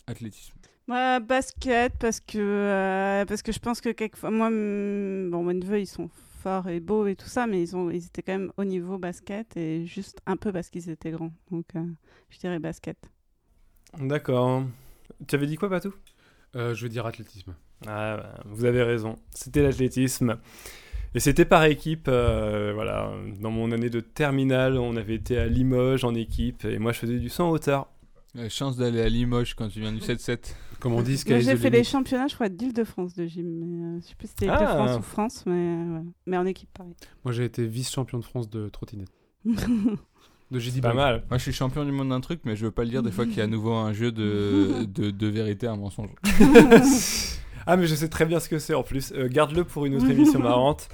Athlétisme. 0.07 0.53
Moi, 0.89 1.19
basket, 1.21 1.95
parce 1.99 2.21
que, 2.21 2.39
euh, 2.39 3.25
parce 3.25 3.43
que 3.43 3.51
je 3.53 3.59
pense 3.59 3.81
que 3.81 3.89
quelquefois, 3.89 4.31
moi, 4.31 4.51
bon, 4.51 5.43
mon 5.43 5.53
neveu, 5.55 5.81
ils 5.81 5.87
sont 5.87 6.09
forts 6.43 6.69
et 6.69 6.79
beaux 6.79 7.07
et 7.09 7.17
tout 7.17 7.27
ça, 7.27 7.47
mais 7.49 7.61
ils, 7.63 7.75
ont, 7.75 7.91
ils 7.91 8.05
étaient 8.07 8.23
quand 8.23 8.35
même 8.39 8.53
au 8.57 8.65
niveau 8.65 8.99
basket 8.99 9.57
et 9.57 9.85
juste 9.87 10.21
un 10.27 10.37
peu 10.37 10.53
parce 10.53 10.69
qu'ils 10.71 10.89
étaient 10.91 11.11
grands. 11.11 11.33
Donc, 11.51 11.65
euh, 11.75 11.83
je 12.31 12.39
dirais 12.39 12.59
basket. 12.61 12.99
D'accord. 13.99 14.63
Tu 15.27 15.35
avais 15.35 15.47
dit 15.47 15.57
quoi, 15.57 15.69
Patou? 15.69 15.93
Euh, 16.55 16.75
je 16.75 16.83
veux 16.83 16.89
dire 16.89 17.07
athlétisme. 17.07 17.55
Ah, 17.87 18.17
bah, 18.17 18.41
vous 18.47 18.65
avez 18.65 18.83
raison. 18.83 19.17
C'était 19.31 19.63
l'athlétisme. 19.63 20.39
Et 21.15 21.21
c'était 21.21 21.45
par 21.45 21.65
équipe. 21.65 22.09
euh, 22.09 22.73
voilà. 22.75 23.13
Dans 23.41 23.51
mon 23.51 23.73
année 23.73 23.91
de 23.91 24.01
terminale, 24.01 24.79
on 24.79 24.97
avait 24.97 25.15
été 25.15 25.39
à 25.39 25.47
Limoges 25.47 26.05
en 26.05 26.15
équipe. 26.15 26.65
Et 26.65 26.79
moi, 26.79 26.93
je 26.93 26.99
faisais 26.99 27.19
du 27.19 27.29
100 27.29 27.51
hauteur. 27.51 27.89
La 28.35 28.49
chance 28.51 28.77
d'aller 28.77 29.01
à 29.01 29.09
Limoges 29.09 29.55
quand 29.55 29.69
tu 29.69 29.81
viens 29.81 29.93
du 29.93 30.01
7-7. 30.01 30.55
Comme 30.79 30.93
on 30.93 31.01
dit, 31.01 31.23
Moi, 31.27 31.39
j'ai 31.41 31.57
fait 31.57 31.71
les 31.71 31.85
championnats, 31.85 32.29
je 32.29 32.35
crois, 32.35 32.51
d'Île-de-France 32.51 33.15
de 33.15 33.27
gym. 33.27 33.47
Mais, 33.49 33.83
euh, 33.97 34.01
je 34.03 34.09
sais 34.09 34.15
plus 34.15 34.27
si 34.27 34.35
c'était 34.39 34.49
Ah. 34.51 34.61
Île-de-France 34.61 34.99
ou 34.99 35.03
France, 35.03 35.45
mais, 35.47 35.53
euh, 35.55 36.01
mais 36.27 36.37
en 36.37 36.45
équipe, 36.45 36.69
pareil. 36.77 36.93
Moi, 37.25 37.33
j'ai 37.33 37.45
été 37.45 37.67
vice-champion 37.67 38.19
de 38.19 38.25
France 38.25 38.51
de 38.51 38.69
trottinette. 38.69 39.09
De 40.51 40.61
JD 40.61 40.81
pas 40.81 40.95
mal. 40.95 41.25
Moi, 41.29 41.39
je 41.39 41.43
suis 41.43 41.53
champion 41.53 41.85
du 41.85 41.91
monde 41.91 42.11
d'un 42.11 42.21
truc, 42.21 42.41
mais 42.45 42.55
je 42.55 42.67
veux 42.67 42.71
pas 42.71 42.85
le 42.85 42.91
dire 42.91 43.03
des 43.03 43.11
fois 43.11 43.25
qu'il 43.25 43.37
y 43.37 43.41
a 43.41 43.45
à 43.45 43.49
nouveau 43.49 43.73
un 43.73 43.93
jeu 43.93 44.13
de, 44.13 44.85
de, 44.89 45.11
de 45.11 45.27
vérité, 45.27 45.67
un 45.67 45.77
mensonge. 45.77 46.11
Ah, 47.69 47.77
mais 47.77 47.89
je 47.89 47.97
sais 47.97 48.09
très 48.09 48.27
bien 48.27 48.39
ce 48.39 48.49
que 48.49 48.61
c'est 48.61 48.75
en 48.75 48.85
plus. 48.85 49.13
Euh, 49.13 49.27
Garde-le 49.29 49.65
pour 49.65 49.87
une 49.87 49.97
autre 49.97 50.09
émission 50.09 50.39
marrante. 50.39 50.89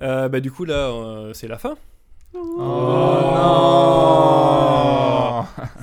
Euh, 0.00 0.30
bah, 0.30 0.40
du 0.40 0.50
coup, 0.50 0.64
là, 0.64 0.88
euh, 0.88 1.34
c'est 1.34 1.46
la 1.46 1.58
fin. 1.58 1.76
Oh 2.34 2.40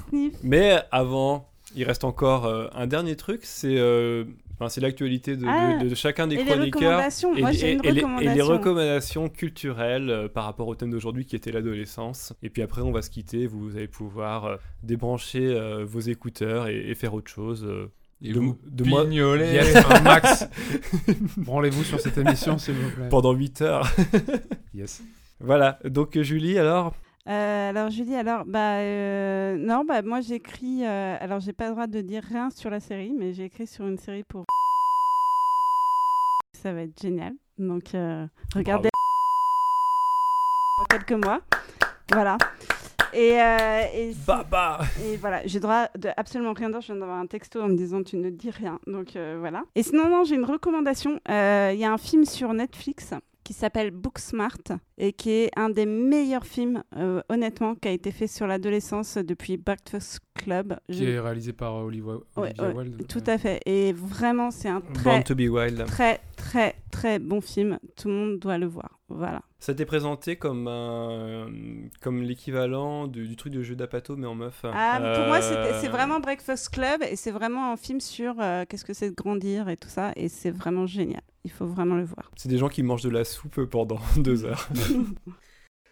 Sniff. 0.09 0.33
Mais 0.43 0.81
avant, 0.91 1.49
il 1.75 1.83
reste 1.83 2.03
encore 2.03 2.45
euh, 2.45 2.67
un 2.73 2.87
dernier 2.87 3.15
truc. 3.15 3.41
C'est 3.43 3.77
euh, 3.77 4.25
enfin, 4.55 4.69
c'est 4.69 4.81
l'actualité 4.81 5.35
de, 5.37 5.45
Ah. 5.47 5.83
de 5.83 5.95
chacun 5.95 6.27
des 6.27 6.35
Et 6.35 6.39
les 6.39 6.45
chroniqueurs. 6.45 6.81
recommandations, 6.81 7.35
Et, 7.35 7.41
moi 7.41 7.51
les- 7.51 7.57
j'ai 7.57 7.71
une 7.73 7.79
et 7.85 7.91
les- 7.91 7.99
et 7.99 8.03
recommandation. 8.03 8.33
les 8.35 8.41
recommandations 8.41 9.29
culturelles 9.29 10.09
euh, 10.09 10.27
par 10.29 10.45
rapport 10.45 10.67
au 10.67 10.75
thème 10.75 10.91
d'aujourd'hui 10.91 11.25
qui 11.25 11.35
était 11.35 11.51
l'adolescence. 11.51 12.33
Et 12.43 12.49
puis 12.49 12.61
après, 12.61 12.81
on 12.81 12.91
va 12.91 13.01
se 13.01 13.09
quitter. 13.09 13.47
Vous 13.47 13.75
allez 13.75 13.87
pouvoir 13.87 14.45
euh, 14.45 14.55
débrancher 14.83 15.45
euh, 15.47 15.83
vos 15.85 15.99
écouteurs 15.99 16.67
et, 16.67 16.77
et 16.89 16.95
faire 16.95 17.13
autre 17.13 17.29
chose. 17.31 17.65
euh, 17.67 17.87
Et 18.21 18.31
de, 18.31 18.39
vous 18.39 18.57
de 18.65 18.83
moi. 18.85 19.03
Yes, 19.05 19.75
un 19.89 20.01
max. 20.01 20.47
Branlez-vous 21.37 21.83
sur 21.83 21.99
cette 21.99 22.17
émission, 22.17 22.57
s'il 22.57 22.75
vous 22.75 22.89
plaît. 22.91 23.09
pendant 23.09 23.33
8 23.33 23.61
heures. 23.61 23.87
Yes. 24.73 25.03
voilà. 25.39 25.77
Donc, 25.85 26.19
Julie, 26.21 26.57
alors? 26.57 26.93
Euh, 27.29 27.69
alors 27.69 27.89
Julie, 27.89 28.15
alors 28.15 28.43
bah 28.45 28.79
euh, 28.79 29.55
non, 29.57 29.85
bah 29.85 30.01
moi 30.01 30.19
j'écris. 30.19 30.85
euh, 30.85 31.15
alors 31.21 31.39
j'ai 31.39 31.53
pas 31.53 31.67
le 31.67 31.71
droit 31.71 31.87
de 31.87 32.01
dire 32.01 32.21
rien 32.23 32.49
sur 32.49 32.69
la 32.69 32.81
série, 32.81 33.13
mais 33.17 33.33
j'ai 33.33 33.45
écrit 33.45 33.65
sur 33.65 33.87
une 33.87 33.97
série 33.97 34.23
pour. 34.23 34.43
Ça 36.53 36.73
va 36.73 36.81
être 36.81 37.01
génial. 37.01 37.33
Donc 37.57 37.91
regardez 38.55 38.89
dans 40.77 40.97
quelques 40.97 41.25
mois. 41.25 41.39
Voilà. 42.11 42.37
Et, 43.13 43.35
et, 43.35 44.13
Baba 44.25 44.79
et 45.03 45.17
voilà, 45.17 45.45
j'ai 45.45 45.59
droit 45.59 45.87
de 45.95 46.09
absolument 46.17 46.53
rien 46.53 46.71
dire. 46.71 46.81
Je 46.81 46.87
viens 46.87 46.95
d'avoir 46.95 47.19
un 47.19 47.27
texto 47.27 47.61
en 47.61 47.67
me 47.67 47.75
disant 47.75 48.03
tu 48.03 48.17
ne 48.17 48.29
dis 48.31 48.49
rien. 48.49 48.79
Donc 48.87 49.15
voilà. 49.39 49.63
Et 49.75 49.83
sinon, 49.83 50.09
non, 50.09 50.23
j'ai 50.25 50.35
une 50.35 50.45
recommandation. 50.45 51.19
Il 51.29 51.77
y 51.77 51.85
a 51.85 51.91
un 51.91 51.97
film 51.97 52.25
sur 52.25 52.53
Netflix 52.53 53.13
qui 53.43 53.53
s'appelle 53.53 53.91
Booksmart 53.91 54.57
et 54.97 55.11
qui 55.13 55.29
est 55.31 55.51
un 55.57 55.69
des 55.69 55.85
meilleurs 55.85 56.45
films, 56.45 56.83
euh, 56.95 57.21
honnêtement, 57.29 57.75
qui 57.75 57.87
a 57.87 57.91
été 57.91 58.11
fait 58.11 58.27
sur 58.27 58.47
l'adolescence 58.47 59.17
depuis 59.17 59.57
Breakfast 59.57 60.19
Club. 60.33 60.77
Je- 60.89 60.97
Qui 60.99 61.05
est 61.09 61.19
réalisé 61.19 61.53
par 61.53 61.75
euh, 61.75 61.83
Olivia, 61.83 62.13
Ouais, 62.13 62.19
Olivia 62.37 62.67
ouais, 62.69 62.73
Wilde. 62.75 63.07
Tout 63.07 63.23
à 63.27 63.37
fait. 63.37 63.59
Et 63.65 63.91
vraiment, 63.93 64.49
c'est 64.51 64.69
un 64.69 64.79
Born 64.79 64.93
très, 64.93 65.23
to 65.23 65.35
be 65.35 65.41
Wild. 65.49 65.85
très, 65.85 66.19
très, 66.37 66.75
très 66.91 67.19
bon 67.19 67.41
film. 67.41 67.79
Tout 67.95 68.07
le 68.07 68.13
monde 68.13 68.39
doit 68.39 68.57
le 68.57 68.67
voir. 68.67 68.99
Voilà. 69.09 69.41
Ça 69.59 69.73
t'est 69.75 69.85
présenté 69.85 70.37
comme 70.37 70.67
un, 70.67 71.47
comme 72.01 72.21
l'équivalent 72.23 73.07
du, 73.07 73.27
du 73.27 73.35
truc 73.35 73.53
de 73.53 73.61
jeu 73.61 73.75
d'Apato 73.75 74.15
mais 74.15 74.25
en 74.27 74.33
meuf. 74.35 74.63
Ah, 74.73 74.97
pour 75.15 75.27
moi, 75.27 75.41
c'était- 75.41 75.73
Euh, 75.73 75.79
c'est 75.81 75.87
vraiment 75.89 76.19
Breakfast 76.19 76.69
Club 76.69 77.03
et 77.09 77.15
c'est 77.15 77.31
vraiment 77.31 77.71
un 77.71 77.77
film 77.77 77.99
sur 77.99 78.35
euh, 78.39 78.63
qu'est-ce 78.67 78.85
que 78.85 78.93
c'est 78.93 79.09
de 79.09 79.15
grandir 79.15 79.69
et 79.69 79.77
tout 79.77 79.89
ça. 79.89 80.11
Et 80.15 80.29
c'est 80.29 80.51
vraiment 80.51 80.87
génial. 80.87 81.21
Il 81.43 81.51
faut 81.51 81.65
vraiment 81.65 81.95
le 81.95 82.05
voir. 82.05 82.31
C'est 82.37 82.49
des 82.49 82.57
gens 82.57 82.69
qui 82.69 82.81
mangent 82.83 83.03
de 83.03 83.09
la 83.09 83.23
soupe 83.25 83.65
pendant 83.65 83.99
deux 84.17 84.45
heures. 84.45 84.67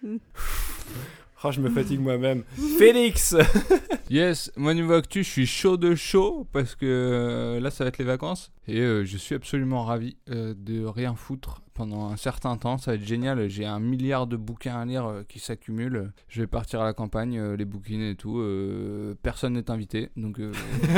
oh, 1.43 1.51
je 1.51 1.61
me 1.61 1.69
fatigue 1.69 1.99
moi-même. 1.99 2.43
Félix 2.77 3.35
Yes, 4.09 4.51
moi 4.57 4.73
niveau 4.73 4.93
actu, 4.93 5.23
je 5.23 5.29
suis 5.29 5.45
chaud 5.47 5.77
de 5.77 5.95
chaud 5.95 6.45
parce 6.51 6.75
que 6.75 6.85
euh, 6.85 7.59
là 7.61 7.71
ça 7.71 7.85
va 7.85 7.87
être 7.87 7.97
les 7.97 8.03
vacances 8.05 8.51
et 8.67 8.79
euh, 8.81 9.05
je 9.05 9.15
suis 9.17 9.35
absolument 9.35 9.85
ravi 9.85 10.17
euh, 10.29 10.53
de 10.57 10.83
rien 10.85 11.15
foutre 11.15 11.61
pendant 11.73 12.09
un 12.09 12.17
certain 12.17 12.57
temps. 12.57 12.77
Ça 12.77 12.91
va 12.91 12.95
être 12.95 13.05
génial. 13.07 13.47
J'ai 13.47 13.65
un 13.65 13.79
milliard 13.79 14.27
de 14.27 14.35
bouquins 14.35 14.75
à 14.81 14.85
lire 14.85 15.05
euh, 15.05 15.23
qui 15.27 15.39
s'accumulent. 15.39 16.11
Je 16.27 16.41
vais 16.41 16.47
partir 16.47 16.81
à 16.81 16.83
la 16.83 16.93
campagne, 16.93 17.39
euh, 17.39 17.55
les 17.55 17.63
bouquiner 17.65 18.09
et 18.11 18.15
tout. 18.15 18.39
euh, 18.39 19.15
personne 19.23 19.53
n'est 19.53 19.71
invité, 19.71 20.09
donc 20.17 20.39
euh, 20.39 20.51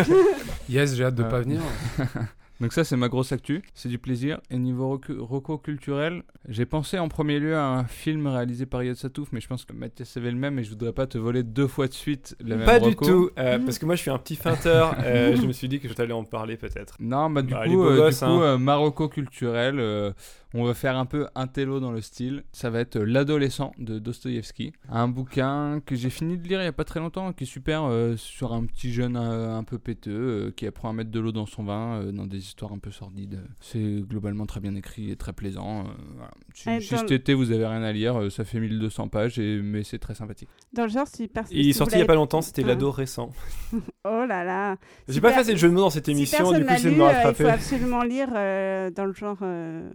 Yes, 0.70 0.95
j'ai 0.95 1.03
hâte 1.03 1.15
de 1.15 1.24
Euh, 1.24 1.30
pas 1.30 1.41
venir. 1.41 1.61
Donc 2.64 2.72
ça 2.72 2.85
c'est 2.85 2.95
ma 2.95 3.10
grosse 3.10 3.34
actu, 3.34 3.61
c'est 3.73 3.90
du 3.90 3.99
plaisir. 3.99 4.40
Et 4.49 4.57
niveau 4.57 4.98
reco 5.19 5.57
culturel, 5.57 6.23
j'ai 6.48 6.65
pensé 6.65 6.98
en 6.98 7.10
premier 7.10 7.38
lieu 7.38 7.57
à 7.57 7.65
un 7.65 7.84
film 7.84 8.26
réalisé 8.26 8.65
par 8.65 8.81
Yad 8.81 8.95
Satouf, 8.95 9.34
mais 9.34 9.41
je 9.41 9.49
pense 9.49 9.65
que 9.65 9.73
Mathias 9.73 10.07
savait 10.07 10.31
le 10.31 10.38
même 10.38 10.57
et 10.57 10.64
je 10.64 10.69
voudrais 10.69 10.94
pas 10.94 11.06
te 11.06 11.18
voler 11.18 11.44
deux 11.44 11.68
fois 11.68 11.90
de 11.90 11.94
suite 11.94 12.38
la 12.40 12.56
même 12.56 12.65
Pas 12.65 12.80
du 12.80 12.95
tout, 12.95 13.31
euh, 13.38 13.60
parce 13.60 13.80
que 13.80 13.85
moi 13.85 13.95
je 13.95 14.02
suis 14.02 14.11
un 14.11 14.18
petit 14.18 14.38
feinteur. 14.38 14.95
euh, 15.03 15.35
je 15.35 15.45
me 15.45 15.52
suis 15.52 15.68
dit 15.68 15.81
que 15.81 15.90
je 15.90 15.94
t'allais 15.94 16.14
en 16.14 16.23
parler 16.23 16.56
peut-être. 16.56 16.95
Non, 17.02 17.30
bah 17.30 17.41
du 17.41 17.53
Bah, 17.53 17.65
coup, 17.68 17.84
euh, 17.84 18.10
du 18.10 18.69
hein. 18.69 18.91
coup 18.95 19.10
culturel, 19.10 19.77
euh, 19.81 20.14
on 20.53 20.63
va 20.63 20.73
faire 20.73 20.97
un 20.97 21.05
peu 21.05 21.27
un 21.35 21.47
télo 21.47 21.80
dans 21.80 21.91
le 21.91 22.01
style. 22.01 22.43
Ça 22.51 22.69
va 22.69 22.80
être 22.80 22.99
L'adolescent 22.99 23.71
de 23.77 23.99
Dostoïevski, 23.99 24.71
un 24.89 25.07
bouquin 25.07 25.81
que 25.85 25.95
j'ai 25.95 26.09
fini 26.09 26.38
de 26.38 26.47
lire 26.47 26.61
il 26.61 26.65
y 26.65 26.67
a 26.67 26.71
pas 26.73 26.84
très 26.84 26.99
longtemps, 26.99 27.34
qui 27.34 27.43
est 27.45 27.47
super 27.47 27.84
euh, 27.85 28.15
sur 28.17 28.53
un 28.53 28.65
petit 28.65 28.91
jeune 28.93 29.17
euh, 29.17 29.55
un 29.57 29.63
peu 29.63 29.77
péteux 29.80 30.11
euh, 30.47 30.51
qui 30.55 30.67
apprend 30.67 30.89
à 30.89 30.93
mettre 30.93 31.11
de 31.11 31.19
l'eau 31.19 31.31
dans 31.31 31.45
son 31.45 31.63
vin 31.63 32.01
euh, 32.01 32.11
dans 32.11 32.25
des 32.27 32.38
histoires 32.39 32.71
un 32.73 32.77
peu 32.80 32.91
sordides. 32.91 33.41
C'est 33.61 34.01
globalement 34.07 34.45
très 34.45 34.59
bien 34.59 34.75
écrit 34.75 35.11
et 35.11 35.15
très 35.15 35.34
plaisant. 35.34 35.81
euh, 35.81 35.84
voilà. 36.15 36.31
Si, 36.53 36.69
Et 36.69 36.80
si 36.81 36.91
dans- 36.93 36.99
cet 36.99 37.11
été 37.11 37.34
vous 37.34 37.51
avez 37.51 37.65
rien 37.65 37.81
à 37.84 37.91
lire, 37.91 38.19
euh, 38.21 38.30
ça 38.30 38.43
fait 38.45 38.59
1200 38.59 39.07
pages, 39.07 39.39
et, 39.39 39.61
mais 39.61 39.84
c'est 39.84 39.99
très 39.99 40.15
sympathique. 40.15 40.49
Dans 40.73 40.84
le 40.84 40.89
genre, 40.89 41.07
si 41.07 41.27
personne. 41.27 41.57
Il 41.57 41.69
est 41.69 41.73
sorti 41.73 41.95
il 41.95 41.99
y 41.99 42.03
a 42.03 42.05
pas 42.05 42.15
longtemps, 42.15 42.41
c'était 42.41 42.63
l'ado 42.63 42.91
récent. 42.91 43.30
Oh 44.05 44.25
là 44.27 44.43
là. 44.43 44.75
J'ai 45.07 45.13
Si 45.15 45.21
pas 45.21 45.30
per- 45.30 45.35
fait 45.35 45.39
assez 45.41 45.53
de 45.53 45.57
jeux 45.57 45.69
de 45.69 45.73
mots 45.73 45.80
dans 45.80 45.89
cette 45.89 46.05
Si 46.07 46.11
émission, 46.11 46.39
personne 46.39 46.59
du 46.59 46.65
coup 46.65 46.73
c'est 46.77 46.91
de 46.91 46.95
me 46.95 47.03
euh, 47.03 47.07
il 47.07 47.21
faut 47.21 47.27
rattraper. 47.27 47.49
absolument 47.49 48.03
lire 48.03 48.27
euh, 48.35 48.91
dans 48.91 49.05
le 49.05 49.13
genre 49.13 49.38
euh, 49.43 49.89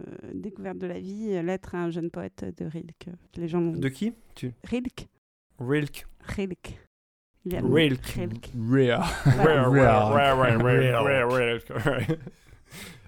découverte 0.49 0.77
de 0.79 0.87
la 0.87 0.99
vie, 0.99 1.29
euh, 1.31 1.41
lettre 1.41 1.75
à 1.75 1.79
un 1.83 1.89
jeune 1.89 2.09
poète 2.09 2.45
de 2.57 2.65
Rilke. 2.65 3.09
Les 3.35 3.47
gens 3.47 3.61
De 3.61 3.89
qui 3.89 4.13
tu 4.35 4.53
Rilke. 4.63 5.07
Rilke. 5.59 6.07
Rilke. 6.25 6.79
Rilke. 7.45 8.05
Rilke. 8.05 8.51
Ouais. 11.85 12.07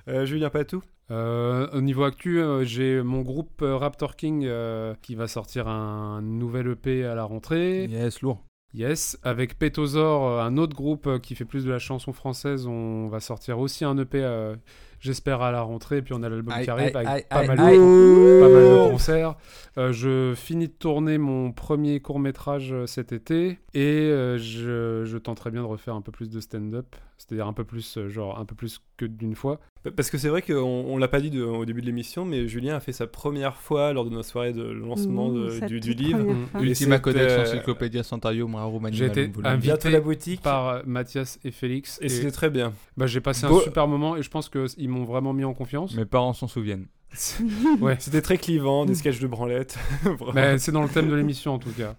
Euh, 0.07 0.25
Julien 0.25 0.49
Patou 0.49 0.81
Euh, 1.11 1.67
au 1.73 1.81
niveau 1.81 2.03
actu, 2.03 2.39
euh, 2.39 2.63
j'ai 2.63 3.03
mon 3.03 3.21
groupe 3.21 3.61
euh, 3.61 3.75
Raptor 3.77 4.15
King 4.15 4.45
euh, 4.45 4.95
qui 5.01 5.15
va 5.15 5.27
sortir 5.27 5.67
un 5.67 6.21
nouvel 6.21 6.69
EP 6.71 7.05
à 7.05 7.15
la 7.15 7.23
rentrée. 7.25 7.85
Yes, 7.85 8.21
lourd. 8.21 8.43
Yes, 8.73 9.19
avec 9.21 9.59
Pétosaur, 9.59 10.39
un 10.39 10.55
autre 10.57 10.75
groupe 10.75 11.05
euh, 11.07 11.19
qui 11.19 11.35
fait 11.35 11.43
plus 11.45 11.65
de 11.65 11.69
la 11.69 11.79
chanson 11.79 12.13
française, 12.13 12.65
on 12.65 13.09
va 13.09 13.19
sortir 13.19 13.59
aussi 13.59 13.83
un 13.83 13.97
EP, 13.97 14.23
euh, 14.23 14.55
j'espère 15.01 15.41
à 15.41 15.51
la 15.51 15.61
rentrée, 15.61 16.01
puis 16.01 16.13
on 16.13 16.23
a 16.23 16.29
l'album 16.29 16.53
qui 16.63 16.69
arrive 16.69 16.95
avec 16.95 17.27
pas, 17.27 17.45
mal 17.45 17.57
de, 17.57 18.89
concerts. 18.89 18.91
concert. 18.91 19.35
Euh, 19.77 19.91
je 19.91 20.33
finis 20.35 20.67
de 20.67 20.73
tourner 20.73 21.17
mon 21.17 21.51
premier 21.51 21.99
court 21.99 22.19
métrage 22.19 22.71
euh, 22.71 22.85
cet 22.85 23.11
été 23.11 23.59
et 23.73 23.81
euh, 23.81 24.37
je, 24.37 25.03
je 25.05 25.17
tenterai 25.17 25.51
bien 25.51 25.61
de 25.61 25.67
refaire 25.67 25.95
un 25.95 26.01
peu 26.01 26.11
plus 26.11 26.29
de 26.29 26.39
stand-up, 26.39 26.95
c'est-à-dire 27.27 27.45
un 27.47 27.53
peu 27.53 27.63
plus, 27.63 27.97
euh, 27.97 28.09
genre 28.09 28.39
un 28.39 28.45
peu 28.45 28.55
plus 28.55 28.81
que 28.97 29.05
d'une 29.05 29.35
fois. 29.35 29.59
Parce 29.95 30.09
que 30.09 30.17
c'est 30.17 30.29
vrai 30.29 30.41
qu'on 30.41 30.53
on 30.55 30.97
l'a 30.97 31.07
pas 31.07 31.19
dit 31.21 31.29
de- 31.29 31.43
au 31.43 31.65
début 31.65 31.81
de 31.81 31.85
l'émission, 31.85 32.25
mais 32.25 32.47
Julien 32.47 32.75
a 32.75 32.79
fait 32.79 32.91
sa 32.93 33.05
première 33.07 33.55
fois 33.55 33.93
lors 33.93 34.05
de 34.05 34.09
nos 34.09 34.23
soirées 34.23 34.53
de 34.53 34.63
lancement 34.63 35.29
Mmh, 35.29 35.59
de- 35.69 35.79
du, 35.79 35.93
livre. 35.93 36.19
Mm. 36.19 36.47
Et 36.59 36.63
Ultima 36.63 36.99
Codex 36.99 37.31
euh, 37.33 37.41
Encyclopédia 37.43 38.03
Santario 38.03 38.47
Roumanie 38.47 38.95
J'ai 38.97 39.05
été 39.05 39.31
invité 39.43 39.57
Bientôt 39.67 39.89
la 39.89 40.01
boutique. 40.01 40.41
Par 40.41 40.67
euh, 40.69 40.81
Mathias 40.85 41.39
et 41.43 41.51
Félix. 41.51 41.99
Et 42.01 42.05
Et, 42.05 42.09
c'était 42.09 42.31
très 42.31 42.49
bien. 42.49 42.73
bah, 42.97 43.07
j'ai 43.07 43.21
passé 43.21 43.47
Beau- 43.47 43.59
un 43.59 43.63
super 43.63 43.87
moment 43.87 44.17
et 44.17 44.23
je 44.23 44.29
pense 44.29 44.49
qu'ils 44.49 44.89
m'ont 44.89 45.03
vraiment 45.03 45.33
mis 45.33 45.43
en 45.43 45.53
confiance. 45.53 45.95
Mes 45.95 46.05
parents 46.05 46.33
s'en 46.33 46.47
souviennent. 46.47 46.87
Ouais. 47.81 47.97
C'était 47.99 48.21
très 48.21 48.37
clivant, 48.37 48.85
des 48.85 48.95
sketchs 48.95 49.19
de 49.19 49.27
branlette. 49.27 49.77
Mais 50.33 50.57
c'est 50.57 50.71
dans 50.71 50.83
le 50.83 50.89
thème 50.89 51.09
de 51.09 51.15
l'émission 51.15 51.53
en 51.53 51.59
tout 51.59 51.71
cas. 51.71 51.95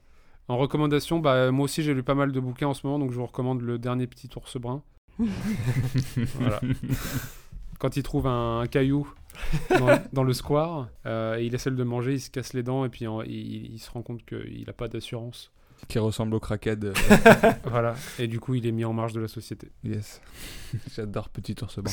En 0.49 0.57
recommandation, 0.57 1.19
bah, 1.21 1.51
moi 1.51 1.65
aussi 1.65 1.83
j'ai 1.83 1.95
lu 1.95 2.03
pas 2.03 2.15
mal 2.15 2.33
de 2.33 2.41
bouquins 2.41 2.67
en 2.69 2.75
ce 2.75 2.87
moment, 2.87 2.99
donc 2.99 3.13
je 3.13 3.17
vous 3.17 3.27
recommande 3.27 3.63
le 3.63 3.79
dernier 3.79 4.07
petit 4.07 4.29
ours 4.37 4.57
brun. 4.57 4.83
Voilà. 6.39 6.61
Quand 7.79 7.97
il 7.97 8.03
trouve 8.03 8.27
un, 8.27 8.61
un 8.61 8.67
caillou 8.67 9.13
dans, 9.79 9.99
dans 10.13 10.23
le 10.25 10.33
square 10.33 10.89
euh, 11.07 11.37
et 11.39 11.45
il 11.47 11.55
essaie 11.55 11.71
de 11.71 11.77
le 11.77 11.85
manger, 11.85 12.15
il 12.15 12.21
se 12.21 12.31
casse 12.31 12.53
les 12.53 12.63
dents 12.63 12.85
et 12.85 12.89
puis 12.89 13.07
en- 13.07 13.23
il, 13.23 13.73
il 13.75 13.79
se 13.79 13.91
rend 13.91 14.03
compte 14.03 14.25
qu'il 14.25 14.65
n'a 14.67 14.73
pas 14.73 14.89
d'assurance. 14.89 15.51
Qui 15.89 15.99
ressemble 15.99 16.35
au 16.35 16.41
crackhead. 16.41 16.85
euh, 16.85 16.93
Voilà. 17.65 17.95
Et 18.21 18.29
du 18.29 18.39
coup, 18.39 18.55
il 18.55 18.67
est 18.67 18.73
mis 18.73 18.85
en 18.85 18.93
marge 18.93 19.13
de 19.15 19.21
la 19.21 19.27
société. 19.29 19.73
yes. 19.83 20.21
J'adore 20.95 21.29
Petit 21.29 21.57
Ours 21.61 21.79
Blanc. 21.81 21.93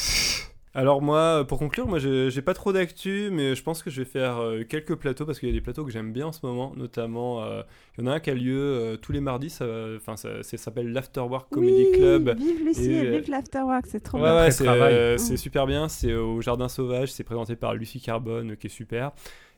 Alors 0.76 1.02
moi, 1.02 1.46
pour 1.48 1.58
conclure, 1.58 1.88
moi 1.88 1.98
j'ai 1.98 2.41
pas 2.44 2.54
trop 2.54 2.72
d'actu, 2.72 3.30
mais 3.32 3.56
je 3.56 3.64
pense 3.64 3.82
que 3.82 3.90
je 3.90 4.02
vais 4.02 4.06
faire 4.06 4.38
euh, 4.38 4.64
quelques 4.64 4.94
plateaux 4.96 5.26
parce 5.26 5.40
qu'il 5.40 5.50
y 5.50 5.52
a 5.52 5.56
des 5.56 5.62
plateaux 5.62 5.84
que 5.84 5.91
j'aime 5.91 6.14
bien 6.14 6.28
en 6.28 6.32
ce 6.32 6.46
moment, 6.46 6.74
notamment 6.78 7.44
euh, 7.44 7.64
il 7.98 8.04
y 8.04 8.08
en 8.08 8.12
a 8.12 8.14
un 8.16 8.20
qui 8.20 8.30
a 8.30 8.36
lieu 8.36 8.56
euh, 8.60 8.96
tous 8.96 9.12
les 9.12 9.20
mardis, 9.20 9.50
ça, 9.50 9.66
enfin 9.98 10.16
ça, 10.16 10.44
ça 10.44 10.58
s'appelle 10.58 10.91
l'Afterwork 10.94 11.50
Comedy 11.50 11.86
Oui, 11.91 11.98
Club. 11.98 12.38
Vive 12.38 12.64
Lucie 12.64 12.91
Et, 12.91 12.94
et, 12.98 13.08
euh, 13.08 13.18
vive 13.18 13.32
l'Afterwork, 13.32 13.86
c'est 13.88 14.00
trop 14.02 14.18
Ouais, 14.20 14.24
bien. 14.26 14.34
ouais, 14.34 14.40
Après 14.41 14.52
c'est 14.52 14.64
travail. 14.64 14.94
euh, 14.94 15.16
Mm. 15.16 15.18
c'est 15.18 15.38
super 15.38 15.66
bien, 15.66 15.90
c'est 15.90 16.14
au 16.14 16.40
Jardin 16.41 16.70
Sauvage, 16.70 17.12
c'est 17.12 17.24
présenté 17.24 17.56
par 17.56 17.74
Lucie 17.74 18.00
Carbone 18.00 18.56
qui 18.56 18.68
est 18.68 18.70
super. 18.70 19.12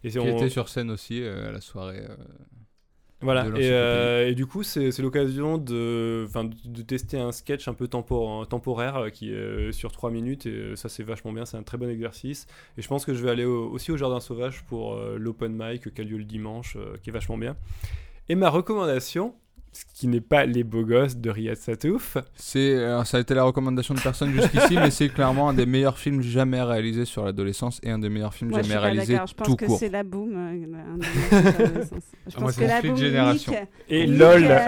Et 0.06 0.10
c'est- 0.12 0.20
Qui 0.20 0.30
on- 0.30 0.38
était 0.38 0.50
sur 0.50 0.70
scène 0.70 0.92
aussi 0.92 1.22
euh, 1.22 1.50
à 1.50 1.52
la 1.52 1.60
soirée. 1.60 2.04
Voilà, 3.22 3.46
et, 3.60 3.70
euh, 3.70 4.28
et 4.30 4.34
du 4.36 4.48
coup, 4.48 4.64
c'est 4.64 4.98
l'occasion 5.00 5.58
de, 5.58 6.28
de, 6.66 6.82
tester 6.82 7.20
un 7.20 7.32
sketch 7.32 7.68
un 7.68 7.74
peu 7.76 7.86
tempor- 7.86 8.48
temporaire 8.48 8.98
euh, 8.98 9.10
qui 9.10 9.30
est 9.32 9.36
euh, 9.36 9.72
sur 9.72 9.92
3 9.92 10.10
minutes, 10.10 10.48
et 10.48 10.76
ça 10.76 10.90
c'est 10.90 11.04
vachement 11.04 11.32
bien, 11.32 11.46
c'est 11.46 11.58
un 11.58 11.64
très 11.64 11.78
bon 11.78 11.90
exercice. 11.90 12.48
Et 12.78 12.82
je 12.82 12.88
pense 12.88 13.06
que 13.06 13.14
je 13.14 13.24
vais 13.24 13.30
aller 13.30 13.46
au- 13.46 13.70
aussi 13.70 13.92
au 13.92 13.98
Jardin 13.98 14.20
Sauvage 14.20 14.64
pour 14.64 14.96
euh, 14.96 15.18
l'open 15.20 15.54
mic 15.56 15.94
qui 15.94 16.02
a 16.02 16.04
lieu 16.04 16.18
le 16.18 16.24
dimanche, 16.24 16.76
euh, 16.78 16.96
qui 17.04 17.10
est 17.12 17.14
vachement 17.14 17.38
bien. 17.38 17.56
Et 18.30 18.36
ma 18.36 18.50
recommandation, 18.50 19.36
ce 19.74 19.84
qui 19.96 20.08
n'est 20.08 20.20
pas 20.22 20.46
Les 20.46 20.64
Beaux 20.64 20.84
Gosses 20.84 21.16
de 21.16 21.30
Riyad 21.30 21.56
Satouf, 21.56 22.18
C'est, 22.36 22.76
alors, 22.84 23.08
ça 23.08 23.18
a 23.18 23.20
été 23.22 23.34
la 23.34 23.44
recommandation 23.44 23.94
de 23.94 24.02
personne 24.02 24.32
jusqu'ici, 24.34 24.76
mais 24.76 24.92
c'est 24.92 25.08
clairement 25.10 25.50
un 25.50 25.54
des 25.54 25.66
meilleurs 25.66 25.98
films 25.98 26.22
jamais 26.22 26.62
réalisés 26.62 27.06
sur 27.06 27.24
l'adolescence 27.24 27.80
et 27.84 27.90
un 27.92 28.00
des 28.00 28.10
meilleurs 28.10 28.34
films 28.34 28.50
Moi, 28.52 28.62
jamais 28.64 28.76
pas 28.76 28.82
réalisés 28.82 29.14
d'accord. 29.14 29.28
Je 29.28 29.34
pense 29.36 29.48
tout 29.48 29.56
que 29.56 29.66
court. 29.66 29.80
c'est 29.80 29.90
la 29.90 30.04
boom. 30.04 30.34
euh. 30.36 30.98
Je 31.02 32.36
Ah, 32.36 32.40
moi, 32.40 32.48
pense 32.48 32.52
c'est 32.54 32.62
que 32.64 32.68
la 32.68 32.82
boom. 32.82 32.98
génération. 32.98 33.52
Nick- 33.54 33.68
et 33.90 34.08
Nick, 34.08 34.20
LOL 34.20 34.44
euh, 34.46 34.60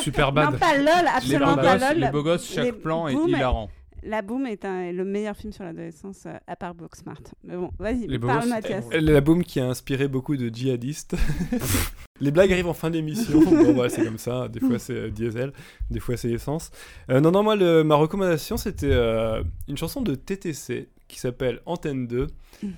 Super 0.00 0.32
Non, 0.32 0.52
pas 0.52 0.76
LOL, 0.76 0.84
Les 0.86 0.92
beaux, 1.02 1.08
absolument 1.16 1.56
pas 1.56 1.78
gosses, 1.78 1.88
LOL. 1.90 1.98
les 2.00 2.10
beaux 2.10 2.22
gosses, 2.22 2.52
chaque 2.52 2.64
Les 2.64 2.72
plan 2.72 3.08
est 3.08 3.14
hilarant. 3.14 3.68
La 4.06 4.22
Boom 4.22 4.46
est 4.46 4.64
un- 4.64 4.92
le 4.92 5.04
meilleur 5.04 5.36
film 5.36 5.52
sur 5.52 5.64
l'adolescence 5.64 6.24
euh, 6.26 6.34
à 6.46 6.56
part 6.56 6.74
Booksmart. 6.74 7.20
Mais 7.44 7.56
bon, 7.56 7.70
vas-y, 7.78 8.06
parle 8.18 8.48
Mathias. 8.48 8.84
La 8.92 9.20
boom 9.20 9.42
qui 9.44 9.60
a 9.60 9.66
inspiré 9.66 10.08
beaucoup 10.08 10.36
de 10.36 10.48
djihadistes. 10.48 11.14
Les 12.20 12.30
blagues 12.30 12.50
arrivent 12.52 12.68
en 12.68 12.74
fin 12.74 12.90
d'émission. 12.90 13.40
Bon, 13.44 13.72
voilà, 13.74 13.90
c'est 13.90 14.04
comme 14.04 14.16
ça. 14.18 14.48
Des 14.48 14.60
fois, 14.60 14.78
c'est 14.78 14.94
euh, 14.94 15.10
diesel, 15.10 15.52
des 15.90 16.00
fois, 16.00 16.16
c'est 16.16 16.30
essence. 16.30 16.70
Euh, 17.10 17.20
non, 17.20 17.30
non, 17.30 17.42
moi, 17.42 17.56
le- 17.56 17.82
ma 17.84 17.94
recommandation, 17.96 18.56
c'était 18.56 18.88
euh, 18.90 19.42
une 19.68 19.76
chanson 19.76 20.00
de 20.00 20.14
TTC 20.14 20.88
qui 21.08 21.18
s'appelle 21.20 21.60
Antenne 21.66 22.06
2 22.06 22.26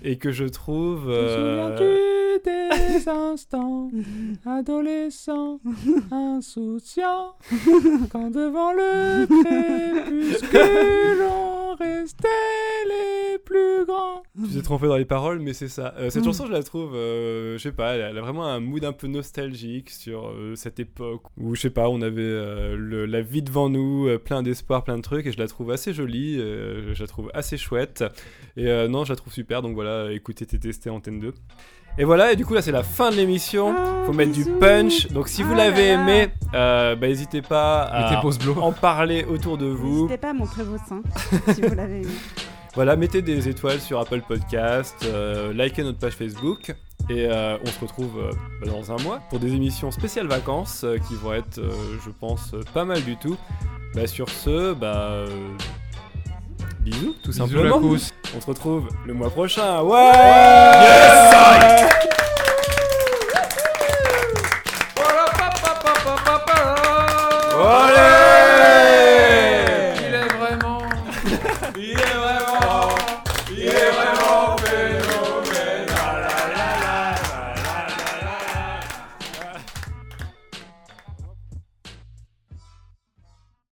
et 0.02 0.18
que 0.18 0.32
je 0.32 0.44
trouve. 0.44 1.09
euh, 1.09 2.38
des 2.44 3.09
instants 3.09 3.90
adolescents 4.46 5.60
insouciants 6.10 7.34
quand 8.10 8.30
devant 8.30 8.72
le 8.72 9.26
crépuscule 9.44 11.22
on 11.22 11.57
restait 11.74 12.28
les 12.86 13.38
plus 13.38 13.84
grands 13.86 14.22
Tu 14.44 14.56
t'es 14.56 14.62
trompé 14.62 14.86
dans 14.86 14.96
les 14.96 15.04
paroles, 15.04 15.38
mais 15.40 15.52
c'est 15.52 15.68
ça. 15.68 15.94
Euh, 15.98 16.10
cette 16.10 16.22
Mm. 16.22 16.26
chanson, 16.26 16.46
je 16.46 16.52
la 16.52 16.62
trouve, 16.62 16.94
euh, 16.94 17.56
je 17.58 17.62
sais 17.62 17.72
pas, 17.72 17.94
elle 17.94 18.02
a, 18.02 18.08
elle 18.10 18.18
a 18.18 18.20
vraiment 18.20 18.46
un 18.46 18.60
mood 18.60 18.84
un 18.84 18.92
peu 18.92 19.06
nostalgique 19.06 19.90
sur 19.90 20.28
euh, 20.28 20.54
cette 20.56 20.78
époque 20.80 21.22
où, 21.36 21.54
je 21.54 21.60
sais 21.62 21.70
pas, 21.70 21.88
on 21.88 22.00
avait 22.02 22.22
euh, 22.22 22.76
le- 22.76 23.06
la 23.06 23.20
vie 23.20 23.42
devant 23.42 23.68
nous, 23.68 24.06
euh, 24.08 24.18
plein 24.18 24.42
d'espoir, 24.42 24.84
plein 24.84 24.96
de 24.96 25.02
trucs, 25.02 25.26
et 25.26 25.32
je 25.32 25.38
la 25.38 25.46
trouve 25.48 25.70
assez 25.70 25.92
jolie, 25.92 26.36
euh, 26.38 26.94
je 26.94 27.00
la 27.02 27.06
trouve 27.08 27.30
assez 27.34 27.56
chouette. 27.56 28.04
Et 28.56 28.66
euh, 28.68 28.88
non, 28.88 29.04
je 29.04 29.12
la 29.12 29.16
trouve 29.16 29.32
super, 29.32 29.62
donc 29.62 29.74
voilà, 29.74 30.10
écoutez 30.12 30.46
TTST 30.46 30.88
Antenne 30.90 31.18
2. 31.20 31.32
Et 32.00 32.04
voilà, 32.04 32.32
et 32.32 32.36
du 32.36 32.46
coup, 32.46 32.54
là, 32.54 32.62
c'est 32.62 32.70
la 32.70 32.84
fin 32.84 33.10
de 33.10 33.16
l'émission. 33.16 33.74
Ah, 33.76 34.04
Faut 34.06 34.12
mettre 34.12 34.30
du 34.30 34.44
punch. 34.44 35.08
Donc, 35.08 35.26
si 35.26 35.42
vous 35.42 35.54
Ah 35.54 35.56
l'avez 35.56 35.88
aimé, 35.88 36.28
euh, 36.54 36.94
bah, 36.94 37.08
n'hésitez 37.08 37.42
pas 37.42 37.82
à 37.82 38.22
en 38.60 38.70
parler 38.72 39.24
autour 39.24 39.58
de 39.58 39.66
vous. 39.66 40.02
N'hésitez 40.02 40.16
pas 40.18 40.30
à 40.30 40.32
montrer 40.32 40.62
vos 40.62 40.76
seins 40.88 41.02
si 41.60 41.68
vous 41.68 41.74
l'avez 41.74 42.02
eu. 42.02 42.06
Voilà, 42.74 42.94
mettez 42.94 43.22
des 43.22 43.48
étoiles 43.48 43.80
sur 43.80 43.98
Apple 43.98 44.20
Podcast, 44.28 44.94
euh, 45.05 45.52
likez 45.52 45.82
notre 45.82 45.98
page 45.98 46.12
Facebook. 46.12 46.70
Et 47.10 47.26
euh, 47.26 47.56
on 47.64 47.66
se 47.66 47.80
retrouve 47.80 48.12
euh, 48.20 48.66
dans 48.66 48.93
un 48.93 49.02
mois 49.02 49.20
pour 49.30 49.40
des 49.40 49.52
émissions 49.55 49.90
spéciales 49.90 50.28
vacances 50.28 50.85
euh, 50.85 50.98
qui 51.09 51.14
vont 51.16 51.32
être, 51.32 51.59
euh, 51.59 51.72
je 52.05 52.10
pense, 52.10 52.52
euh, 52.55 52.60
pas 52.74 52.85
mal 52.85 53.02
du 53.02 53.16
tout. 53.16 53.36
Bah, 53.94 54.06
sur 54.06 54.28
ce, 54.28 54.74
bah, 54.74 55.09
euh, 55.10 55.26
bisous 56.80 57.14
tout 57.22 57.30
Bisous 57.30 57.48
simplement. 57.48 57.80
On 58.36 58.40
se 58.40 58.47
retrouve 58.47 58.89
le 59.06 59.14
mois 59.14 59.30
prochain. 59.30 59.80
Ouais, 59.82 60.10
Il 60.12 62.27